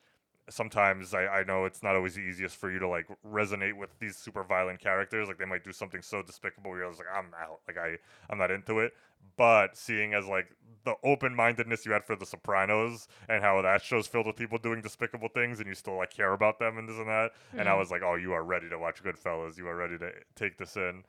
sometimes 0.48 1.12
I, 1.14 1.26
I 1.26 1.44
know 1.44 1.64
it's 1.64 1.82
not 1.82 1.96
always 1.96 2.14
the 2.14 2.20
easiest 2.20 2.56
for 2.56 2.70
you 2.70 2.78
to 2.78 2.88
like 2.88 3.06
resonate 3.26 3.76
with 3.76 3.90
these 3.98 4.16
super 4.16 4.44
violent 4.44 4.80
characters 4.80 5.26
like 5.28 5.38
they 5.38 5.44
might 5.44 5.64
do 5.64 5.72
something 5.72 6.02
so 6.02 6.22
despicable 6.22 6.76
you're 6.76 6.86
just 6.88 6.98
like 7.00 7.08
i'm 7.12 7.32
out. 7.40 7.60
Like 7.66 7.78
i 7.78 7.96
i'm 8.30 8.38
not 8.38 8.50
into 8.50 8.78
it. 8.80 8.92
But 9.36 9.76
seeing 9.76 10.14
as 10.14 10.26
like 10.26 10.48
the 10.84 10.94
open-mindedness 11.02 11.84
you 11.84 11.92
had 11.92 12.04
for 12.04 12.16
the 12.16 12.24
sopranos 12.24 13.08
and 13.28 13.42
how 13.42 13.60
that 13.60 13.82
show's 13.82 14.06
filled 14.06 14.26
with 14.26 14.36
people 14.36 14.56
doing 14.56 14.80
despicable 14.80 15.28
things 15.28 15.58
and 15.58 15.68
you 15.68 15.74
still 15.74 15.96
like 15.96 16.10
care 16.10 16.32
about 16.32 16.58
them 16.58 16.78
and 16.78 16.88
this 16.88 16.96
and 16.96 17.08
that 17.08 17.32
and 17.52 17.68
i 17.68 17.72
Mhm. 17.72 17.78
was 17.78 17.90
like 17.90 18.02
oh 18.02 18.14
you 18.14 18.32
are 18.32 18.44
ready 18.44 18.68
to 18.68 18.78
watch 18.78 19.02
goodfellas. 19.02 19.58
You 19.58 19.66
are 19.68 19.76
ready 19.76 19.98
to 19.98 20.12
take 20.36 20.58
this 20.58 20.76
in. 20.76 21.04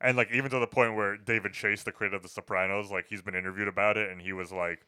And 0.00 0.16
like 0.16 0.30
even 0.32 0.50
to 0.50 0.58
the 0.58 0.66
point 0.66 0.96
where 0.96 1.16
david 1.16 1.52
chase 1.52 1.82
the 1.84 1.92
creator 1.92 2.16
of 2.16 2.22
the 2.22 2.28
sopranos 2.28 2.90
like 2.90 3.06
he's 3.08 3.22
been 3.22 3.34
interviewed 3.36 3.68
about 3.68 3.96
it 3.96 4.10
and 4.10 4.20
he 4.20 4.32
was 4.32 4.50
like 4.50 4.86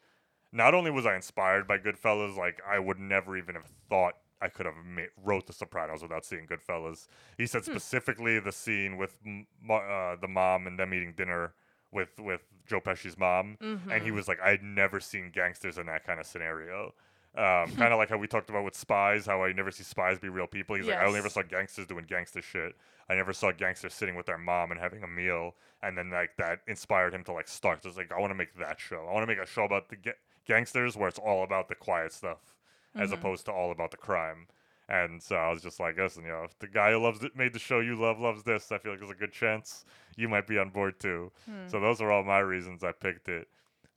not 0.53 0.73
only 0.73 0.91
was 0.91 1.05
I 1.05 1.15
inspired 1.15 1.67
by 1.67 1.77
Goodfellas, 1.79 2.37
like 2.37 2.61
I 2.65 2.79
would 2.79 2.99
never 2.99 3.35
even 3.35 3.55
have 3.55 3.67
thought 3.89 4.13
I 4.41 4.47
could 4.49 4.65
have 4.65 4.75
ma- 4.85 5.01
wrote 5.23 5.47
The 5.47 5.53
Sopranos 5.53 6.01
without 6.01 6.23
seeing 6.25 6.47
Goodfellas. 6.47 7.07
He 7.37 7.45
said 7.47 7.65
Hmm. 7.65 7.71
specifically 7.71 8.39
the 8.39 8.51
scene 8.51 8.97
with 8.97 9.17
m- 9.25 9.47
uh, 9.69 10.15
the 10.17 10.27
mom 10.29 10.67
and 10.67 10.77
them 10.79 10.93
eating 10.93 11.13
dinner 11.13 11.53
with 11.91 12.19
with 12.19 12.41
Joe 12.65 12.79
Pesci's 12.81 13.17
mom, 13.17 13.57
and 13.61 14.03
he 14.03 14.09
Mhm. 14.09 14.15
was 14.15 14.27
like, 14.27 14.39
I'd 14.41 14.63
never 14.63 14.99
seen 14.99 15.29
gangsters 15.31 15.77
in 15.77 15.85
that 15.87 16.05
kind 16.05 16.19
of 16.19 16.25
scenario. 16.25 16.93
Um, 17.35 17.65
kind 17.77 17.91
of 17.93 17.97
like 17.97 18.09
how 18.09 18.17
we 18.17 18.27
talked 18.27 18.49
about 18.49 18.63
with 18.63 18.75
spies, 18.75 19.25
how 19.25 19.43
I 19.43 19.53
never 19.53 19.71
see 19.71 19.83
spies 19.83 20.19
be 20.19 20.29
real 20.29 20.45
people. 20.47 20.75
He's 20.75 20.85
like, 20.87 20.97
I 20.97 21.05
only 21.05 21.19
ever 21.19 21.29
saw 21.29 21.41
gangsters 21.41 21.87
doing 21.87 22.05
gangster 22.05 22.41
shit. 22.41 22.75
I 23.09 23.15
never 23.15 23.33
saw 23.33 23.51
gangsters 23.51 23.93
sitting 23.93 24.15
with 24.15 24.25
their 24.27 24.37
mom 24.37 24.71
and 24.71 24.79
having 24.79 25.03
a 25.03 25.07
meal, 25.07 25.55
and 25.81 25.97
then 25.97 26.09
like 26.11 26.35
that 26.37 26.61
inspired 26.67 27.13
him 27.13 27.23
to 27.25 27.31
like 27.33 27.47
start. 27.47 27.81
Just 27.81 27.97
like 27.97 28.11
I 28.11 28.19
want 28.19 28.31
to 28.31 28.35
make 28.35 28.53
that 28.59 28.79
show. 28.79 29.07
I 29.09 29.13
want 29.13 29.23
to 29.23 29.27
make 29.27 29.43
a 29.43 29.47
show 29.47 29.63
about 29.63 29.89
the 29.89 29.95
ga- 29.97 30.13
gangsters 30.45 30.95
where 30.97 31.07
it's 31.09 31.19
all 31.19 31.43
about 31.43 31.67
the 31.69 31.75
quiet 31.75 32.11
stuff, 32.13 32.55
as 32.95 33.09
Mhm. 33.09 33.13
opposed 33.13 33.45
to 33.45 33.51
all 33.51 33.71
about 33.71 33.91
the 33.91 33.97
crime. 33.97 34.47
And 34.89 35.23
so 35.23 35.35
I 35.37 35.49
was 35.49 35.61
just 35.63 35.79
like, 35.79 35.97
listen, 35.97 36.23
you 36.23 36.29
know, 36.31 36.43
if 36.43 36.59
the 36.59 36.67
guy 36.67 36.91
who 36.91 36.97
loves 36.99 37.23
it, 37.23 37.35
made 37.35 37.53
the 37.53 37.59
show 37.59 37.79
you 37.79 37.95
love 37.95 38.19
loves 38.19 38.43
this, 38.43 38.71
I 38.71 38.77
feel 38.77 38.91
like 38.91 38.99
there's 38.99 39.11
a 39.11 39.15
good 39.15 39.31
chance 39.31 39.85
you 40.17 40.27
might 40.27 40.45
be 40.45 40.57
on 40.59 40.69
board 40.69 40.99
too. 40.99 41.31
Hmm. 41.45 41.67
So 41.67 41.79
those 41.79 42.01
are 42.01 42.11
all 42.11 42.23
my 42.23 42.39
reasons 42.39 42.83
I 42.83 42.91
picked 42.91 43.29
it. 43.29 43.47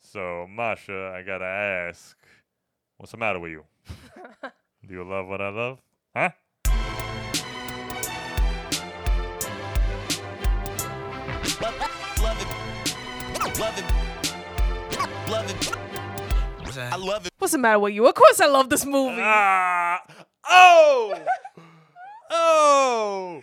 So 0.01 0.47
Masha, 0.49 1.13
I 1.17 1.23
gotta 1.23 1.45
ask, 1.45 2.17
what's 2.99 3.11
the 3.13 3.19
matter 3.19 3.41
with 3.41 3.51
you? 3.51 3.65
Do 4.87 4.95
you 4.95 5.03
love 5.05 5.27
what 5.27 5.41
I 5.41 5.49
love? 5.49 5.81
Huh? 6.15 6.31
Love 12.23 12.41
it. 12.41 13.59
Love 13.59 13.79
it. 13.79 15.31
Love 15.31 15.51
it. 15.51 15.86
I 16.83 16.97
love 16.97 17.27
it. 17.27 17.33
What's 17.39 17.53
the 17.53 17.59
matter 17.59 17.79
with 17.79 17.95
you? 17.95 18.07
Of 18.07 18.15
course 18.15 18.41
I 18.41 18.47
love 18.47 18.71
this 18.71 18.85
movie. 18.85 19.21
Ah! 19.21 20.03
Oh! 20.49 21.15
oh! 22.31 23.43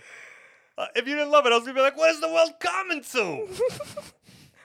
Uh, 0.77 0.87
if 0.95 1.07
you 1.07 1.15
didn't 1.15 1.31
love 1.31 1.45
it, 1.45 1.51
I 1.51 1.55
was 1.55 1.65
gonna 1.65 1.75
be 1.75 1.81
like, 1.81 1.97
"What 1.97 2.09
is 2.11 2.19
the 2.19 2.29
world 2.29 2.53
coming 2.59 3.01
to?" 3.01 3.47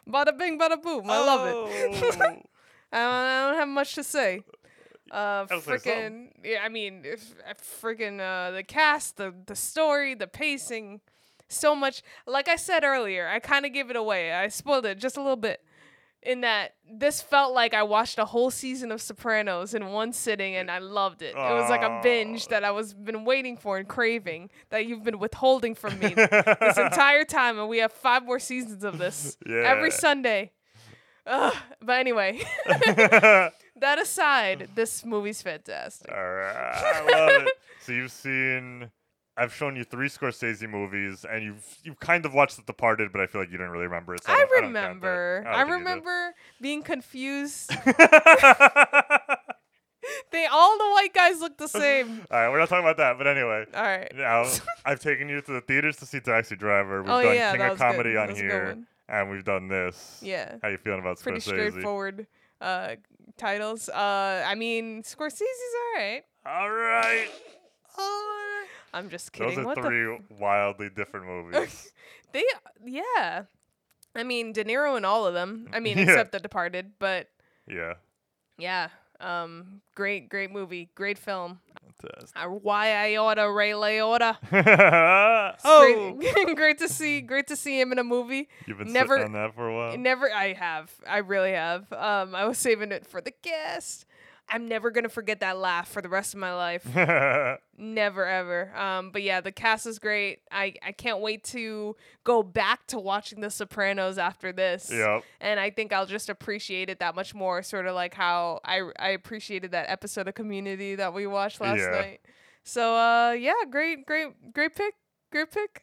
bada 0.10 0.36
bing, 0.36 0.58
bada 0.58 0.80
boom. 0.80 1.08
I 1.08 1.18
love 1.18 1.46
it. 1.46 1.54
Oh. 1.54 2.10
I, 2.20 2.26
don't, 2.26 2.46
I 2.92 3.50
don't 3.50 3.58
have 3.58 3.68
much 3.68 3.94
to 3.96 4.04
say. 4.04 4.42
Uh, 5.10 5.46
I'll 5.50 5.60
freaking, 5.60 6.28
yeah, 6.44 6.60
I 6.62 6.68
mean, 6.68 7.02
if, 7.04 7.34
freaking, 7.82 8.20
uh, 8.20 8.50
the 8.50 8.62
cast, 8.62 9.16
the 9.16 9.34
the 9.46 9.56
story, 9.56 10.14
the 10.14 10.26
pacing, 10.26 11.00
so 11.48 11.74
much. 11.74 12.02
Like 12.26 12.48
I 12.48 12.56
said 12.56 12.84
earlier, 12.84 13.26
I 13.28 13.38
kind 13.38 13.66
of 13.66 13.72
gave 13.72 13.90
it 13.90 13.96
away. 13.96 14.32
I 14.32 14.48
spoiled 14.48 14.86
it 14.86 14.98
just 14.98 15.16
a 15.16 15.20
little 15.20 15.36
bit. 15.36 15.62
In 16.22 16.40
that 16.40 16.74
this 16.92 17.22
felt 17.22 17.54
like 17.54 17.74
I 17.74 17.84
watched 17.84 18.18
a 18.18 18.24
whole 18.24 18.50
season 18.50 18.90
of 18.90 19.00
Sopranos 19.00 19.72
in 19.72 19.86
one 19.92 20.12
sitting, 20.12 20.56
and 20.56 20.68
I 20.70 20.78
loved 20.78 21.22
it. 21.22 21.30
It 21.30 21.36
was 21.36 21.70
like 21.70 21.82
a 21.82 22.00
binge 22.02 22.48
that 22.48 22.64
I 22.64 22.72
was 22.72 22.92
been 22.92 23.24
waiting 23.24 23.56
for 23.56 23.78
and 23.78 23.86
craving 23.86 24.50
that 24.70 24.84
you've 24.86 25.04
been 25.04 25.20
withholding 25.20 25.76
from 25.76 25.98
me 26.00 26.08
this 26.14 26.28
entire 26.76 27.24
time, 27.24 27.58
and 27.58 27.68
we 27.68 27.78
have 27.78 27.92
five 27.92 28.24
more 28.24 28.40
seasons 28.40 28.82
of 28.82 28.98
this 28.98 29.36
Yeah. 29.46 29.58
every 29.64 29.92
Sunday. 29.92 30.50
Ugh. 31.24 31.54
But 31.80 32.00
anyway, 32.00 32.40
that 32.66 33.98
aside, 34.00 34.70
this 34.74 35.04
movie's 35.04 35.40
fantastic. 35.42 36.10
All 36.10 36.16
right, 36.16 36.56
I 36.56 37.00
love 37.02 37.42
it. 37.46 37.52
So 37.82 37.92
you've 37.92 38.10
seen, 38.12 38.90
I've 39.38 39.54
shown 39.54 39.76
you 39.76 39.84
three 39.84 40.08
Scorsese 40.08 40.68
movies, 40.68 41.24
and 41.30 41.44
you've 41.44 41.64
you've 41.84 42.00
kind 42.00 42.26
of 42.26 42.34
watched 42.34 42.56
The 42.56 42.62
Departed, 42.62 43.12
but 43.12 43.20
I 43.20 43.26
feel 43.26 43.40
like 43.40 43.50
you 43.52 43.58
don't 43.58 43.68
really 43.70 43.84
remember 43.84 44.14
it. 44.14 44.24
So 44.24 44.32
I, 44.32 44.34
I 44.34 44.38
don't- 44.38 44.48
don't 44.48 44.60
count 44.62 44.74
that. 44.74 44.80
remember. 45.08 45.44
I, 45.48 45.64
do. 45.64 45.72
remember 45.72 46.34
being 46.60 46.82
confused. 46.82 47.70
they 50.32 50.46
all 50.46 50.78
the 50.78 50.84
white 50.90 51.12
guys 51.14 51.40
look 51.40 51.56
the 51.58 51.68
same. 51.82 52.22
All 52.30 52.38
right, 52.38 52.48
we're 52.50 52.58
not 52.58 52.68
talking 52.68 52.84
about 52.84 52.96
that, 52.98 53.18
but 53.18 53.26
anyway. 53.26 53.64
All 53.74 53.82
right. 53.82 54.10
Now 54.14 54.44
I've 54.84 55.00
taken 55.00 55.28
you 55.28 55.40
to 55.40 55.52
the 55.52 55.60
theaters 55.60 55.96
to 55.98 56.06
see 56.06 56.20
Taxi 56.20 56.56
Driver. 56.56 57.02
We've 57.02 57.10
Oh, 57.10 57.22
done 57.22 57.34
yeah, 57.34 57.52
King 57.52 57.62
of 57.62 57.70
was 57.70 57.78
good. 57.78 57.84
Comedy 57.84 58.16
on 58.16 58.28
was 58.28 58.38
a 58.38 58.42
good 58.42 58.50
here, 58.50 58.78
and 59.08 59.30
we've 59.30 59.44
done 59.44 59.68
this. 59.68 60.18
Yeah. 60.22 60.56
How 60.62 60.68
you 60.68 60.78
feeling 60.78 61.00
about 61.00 61.20
Pretty 61.20 61.38
Scorsese? 61.40 61.48
Pretty 61.54 61.70
straightforward 61.70 62.26
uh, 62.60 62.96
titles. 63.36 63.88
Uh, 63.88 64.44
I 64.46 64.54
mean, 64.54 65.02
Scorsese's 65.02 65.42
all 65.42 66.00
right. 66.02 66.22
All 66.46 66.70
right. 66.70 67.28
I'm 68.94 69.10
just 69.10 69.32
kidding. 69.32 69.56
Those 69.56 69.64
are 69.64 69.66
what 69.66 69.76
the 69.76 69.82
three 69.82 70.18
wildly 70.38 70.88
different 70.90 71.26
movies. 71.26 71.92
They, 72.32 72.44
yeah. 72.84 73.44
I 74.14 74.22
mean, 74.22 74.52
De 74.52 74.62
Niro 74.62 74.98
in 74.98 75.04
all 75.06 75.24
of 75.26 75.32
them. 75.32 75.68
I 75.72 75.80
mean, 75.80 75.96
Yeah. 75.98 76.04
except 76.04 76.32
The 76.32 76.40
Departed, 76.40 76.92
but 76.98 77.28
yeah. 77.66 77.94
yeah. 78.58 78.88
Um, 79.18 79.80
great, 79.94 80.28
great 80.28 80.50
movie, 80.52 80.90
great 80.94 81.16
film. 81.16 81.60
Fantastic. 82.02 82.36
Uh, 82.36 82.48
why 82.48 82.92
I 82.94 83.16
order 83.16 83.50
Ray 83.52 83.70
Liotta. 83.70 84.36
oh, 85.64 86.12
Great, 86.12 86.54
great 86.56 86.78
to 86.78 86.88
see, 86.88 87.22
great 87.22 87.46
to 87.48 87.56
see 87.56 87.80
him 87.80 87.92
in 87.92 87.98
a 87.98 88.04
movie. 88.04 88.48
you've 88.66 88.76
been 88.78 88.92
never, 88.92 89.16
sitting 89.16 89.34
on 89.34 89.42
that 89.42 89.54
for 89.54 89.68
a 89.68 89.74
while. 89.74 89.96
never. 89.96 90.30
I 90.30 90.52
have. 90.52 90.92
I 91.08 91.18
really 91.18 91.52
have. 91.52 91.90
Um, 91.92 92.34
I 92.34 92.44
was 92.44 92.58
saving 92.58 92.92
it 92.92 93.06
for 93.06 93.20
the 93.22 93.32
guest. 93.42 94.04
I'm 94.50 94.66
never 94.68 94.90
gonna 94.90 95.08
forget 95.08 95.40
that 95.40 95.58
laugh 95.58 95.88
for 95.88 96.00
the 96.02 96.08
rest 96.08 96.32
of 96.34 96.40
my 96.40 96.54
life. 96.54 96.84
Never 97.80 98.26
ever. 98.26 98.74
Um, 98.76 99.10
but 99.12 99.22
yeah, 99.22 99.40
the 99.40 99.52
cast 99.52 99.86
is 99.86 99.98
great. 99.98 100.40
I, 100.50 100.74
I 100.82 100.92
can't 100.92 101.20
wait 101.20 101.44
to 101.44 101.94
go 102.24 102.42
back 102.42 102.86
to 102.88 102.98
watching 102.98 103.40
The 103.40 103.50
Sopranos 103.50 104.18
after 104.18 104.50
this. 104.52 104.90
Yep. 104.92 105.22
And 105.40 105.60
I 105.60 105.70
think 105.70 105.92
I'll 105.92 106.06
just 106.06 106.28
appreciate 106.28 106.90
it 106.90 106.98
that 106.98 107.14
much 107.14 107.34
more, 107.34 107.62
sort 107.62 107.86
of 107.86 107.94
like 107.94 108.14
how 108.14 108.60
I 108.64 108.82
I 108.98 109.10
appreciated 109.10 109.70
that 109.72 109.88
episode 109.90 110.26
of 110.28 110.34
Community 110.34 110.94
that 110.96 111.14
we 111.14 111.26
watched 111.26 111.60
last 111.60 111.78
Yeah. 111.78 111.90
night. 111.90 112.20
So 112.64 112.94
uh 112.96 113.32
yeah, 113.32 113.52
great, 113.70 114.06
great, 114.06 114.52
great 114.52 114.74
pick. 114.74 114.94
Great 115.30 115.50
pick. 115.52 115.82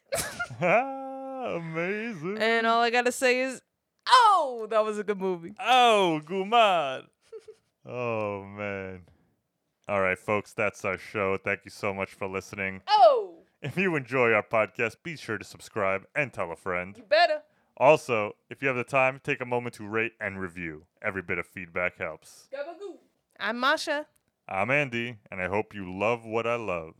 Amazing. 0.60 2.38
and 2.40 2.66
all 2.66 2.80
I 2.82 2.90
gotta 2.90 3.12
say 3.12 3.40
is, 3.40 3.62
oh, 4.08 4.66
that 4.70 4.84
was 4.84 4.98
a 4.98 5.04
good 5.04 5.18
movie. 5.20 5.54
Oh, 5.60 6.20
Gumad. 6.24 7.04
Oh, 7.88 8.44
man. 8.44 9.02
All 9.88 10.00
right, 10.00 10.18
folks, 10.18 10.52
that's 10.52 10.84
our 10.84 10.98
show. 10.98 11.36
Thank 11.36 11.60
you 11.64 11.70
so 11.70 11.94
much 11.94 12.10
for 12.14 12.26
listening. 12.26 12.82
Oh, 12.88 13.34
If 13.62 13.76
you 13.76 13.94
enjoy 13.96 14.32
our 14.32 14.42
podcast, 14.42 14.96
be 15.02 15.16
sure 15.16 15.38
to 15.38 15.44
subscribe 15.44 16.04
and 16.14 16.32
tell 16.32 16.50
a 16.52 16.56
friend. 16.56 16.96
you 16.96 17.04
better. 17.04 17.42
Also, 17.76 18.34
if 18.50 18.62
you 18.62 18.68
have 18.68 18.76
the 18.76 18.84
time, 18.84 19.20
take 19.22 19.40
a 19.40 19.44
moment 19.46 19.74
to 19.76 19.86
rate 19.86 20.12
and 20.20 20.40
review. 20.40 20.84
Every 21.02 21.22
bit 21.22 21.38
of 21.38 21.46
feedback 21.46 21.98
helps. 21.98 22.48
Gabagoo. 22.52 22.96
I'm 23.38 23.60
Masha. 23.60 24.06
I'm 24.48 24.70
Andy, 24.70 25.16
and 25.30 25.40
I 25.42 25.48
hope 25.48 25.74
you 25.74 25.92
love 25.98 26.24
what 26.24 26.46
I 26.46 26.56
love. 26.56 26.94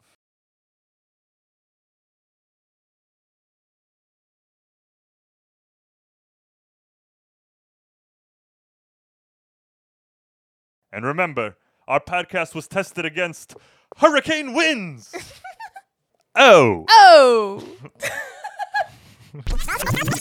And 10.93 11.05
remember, 11.05 11.57
our 11.89 12.01
podcast 12.01 12.55
was 12.55 12.69
tested 12.69 13.05
against 13.05 13.55
hurricane 13.99 14.55
winds. 14.55 15.15
oh. 16.37 16.85
Oh. 16.89 17.63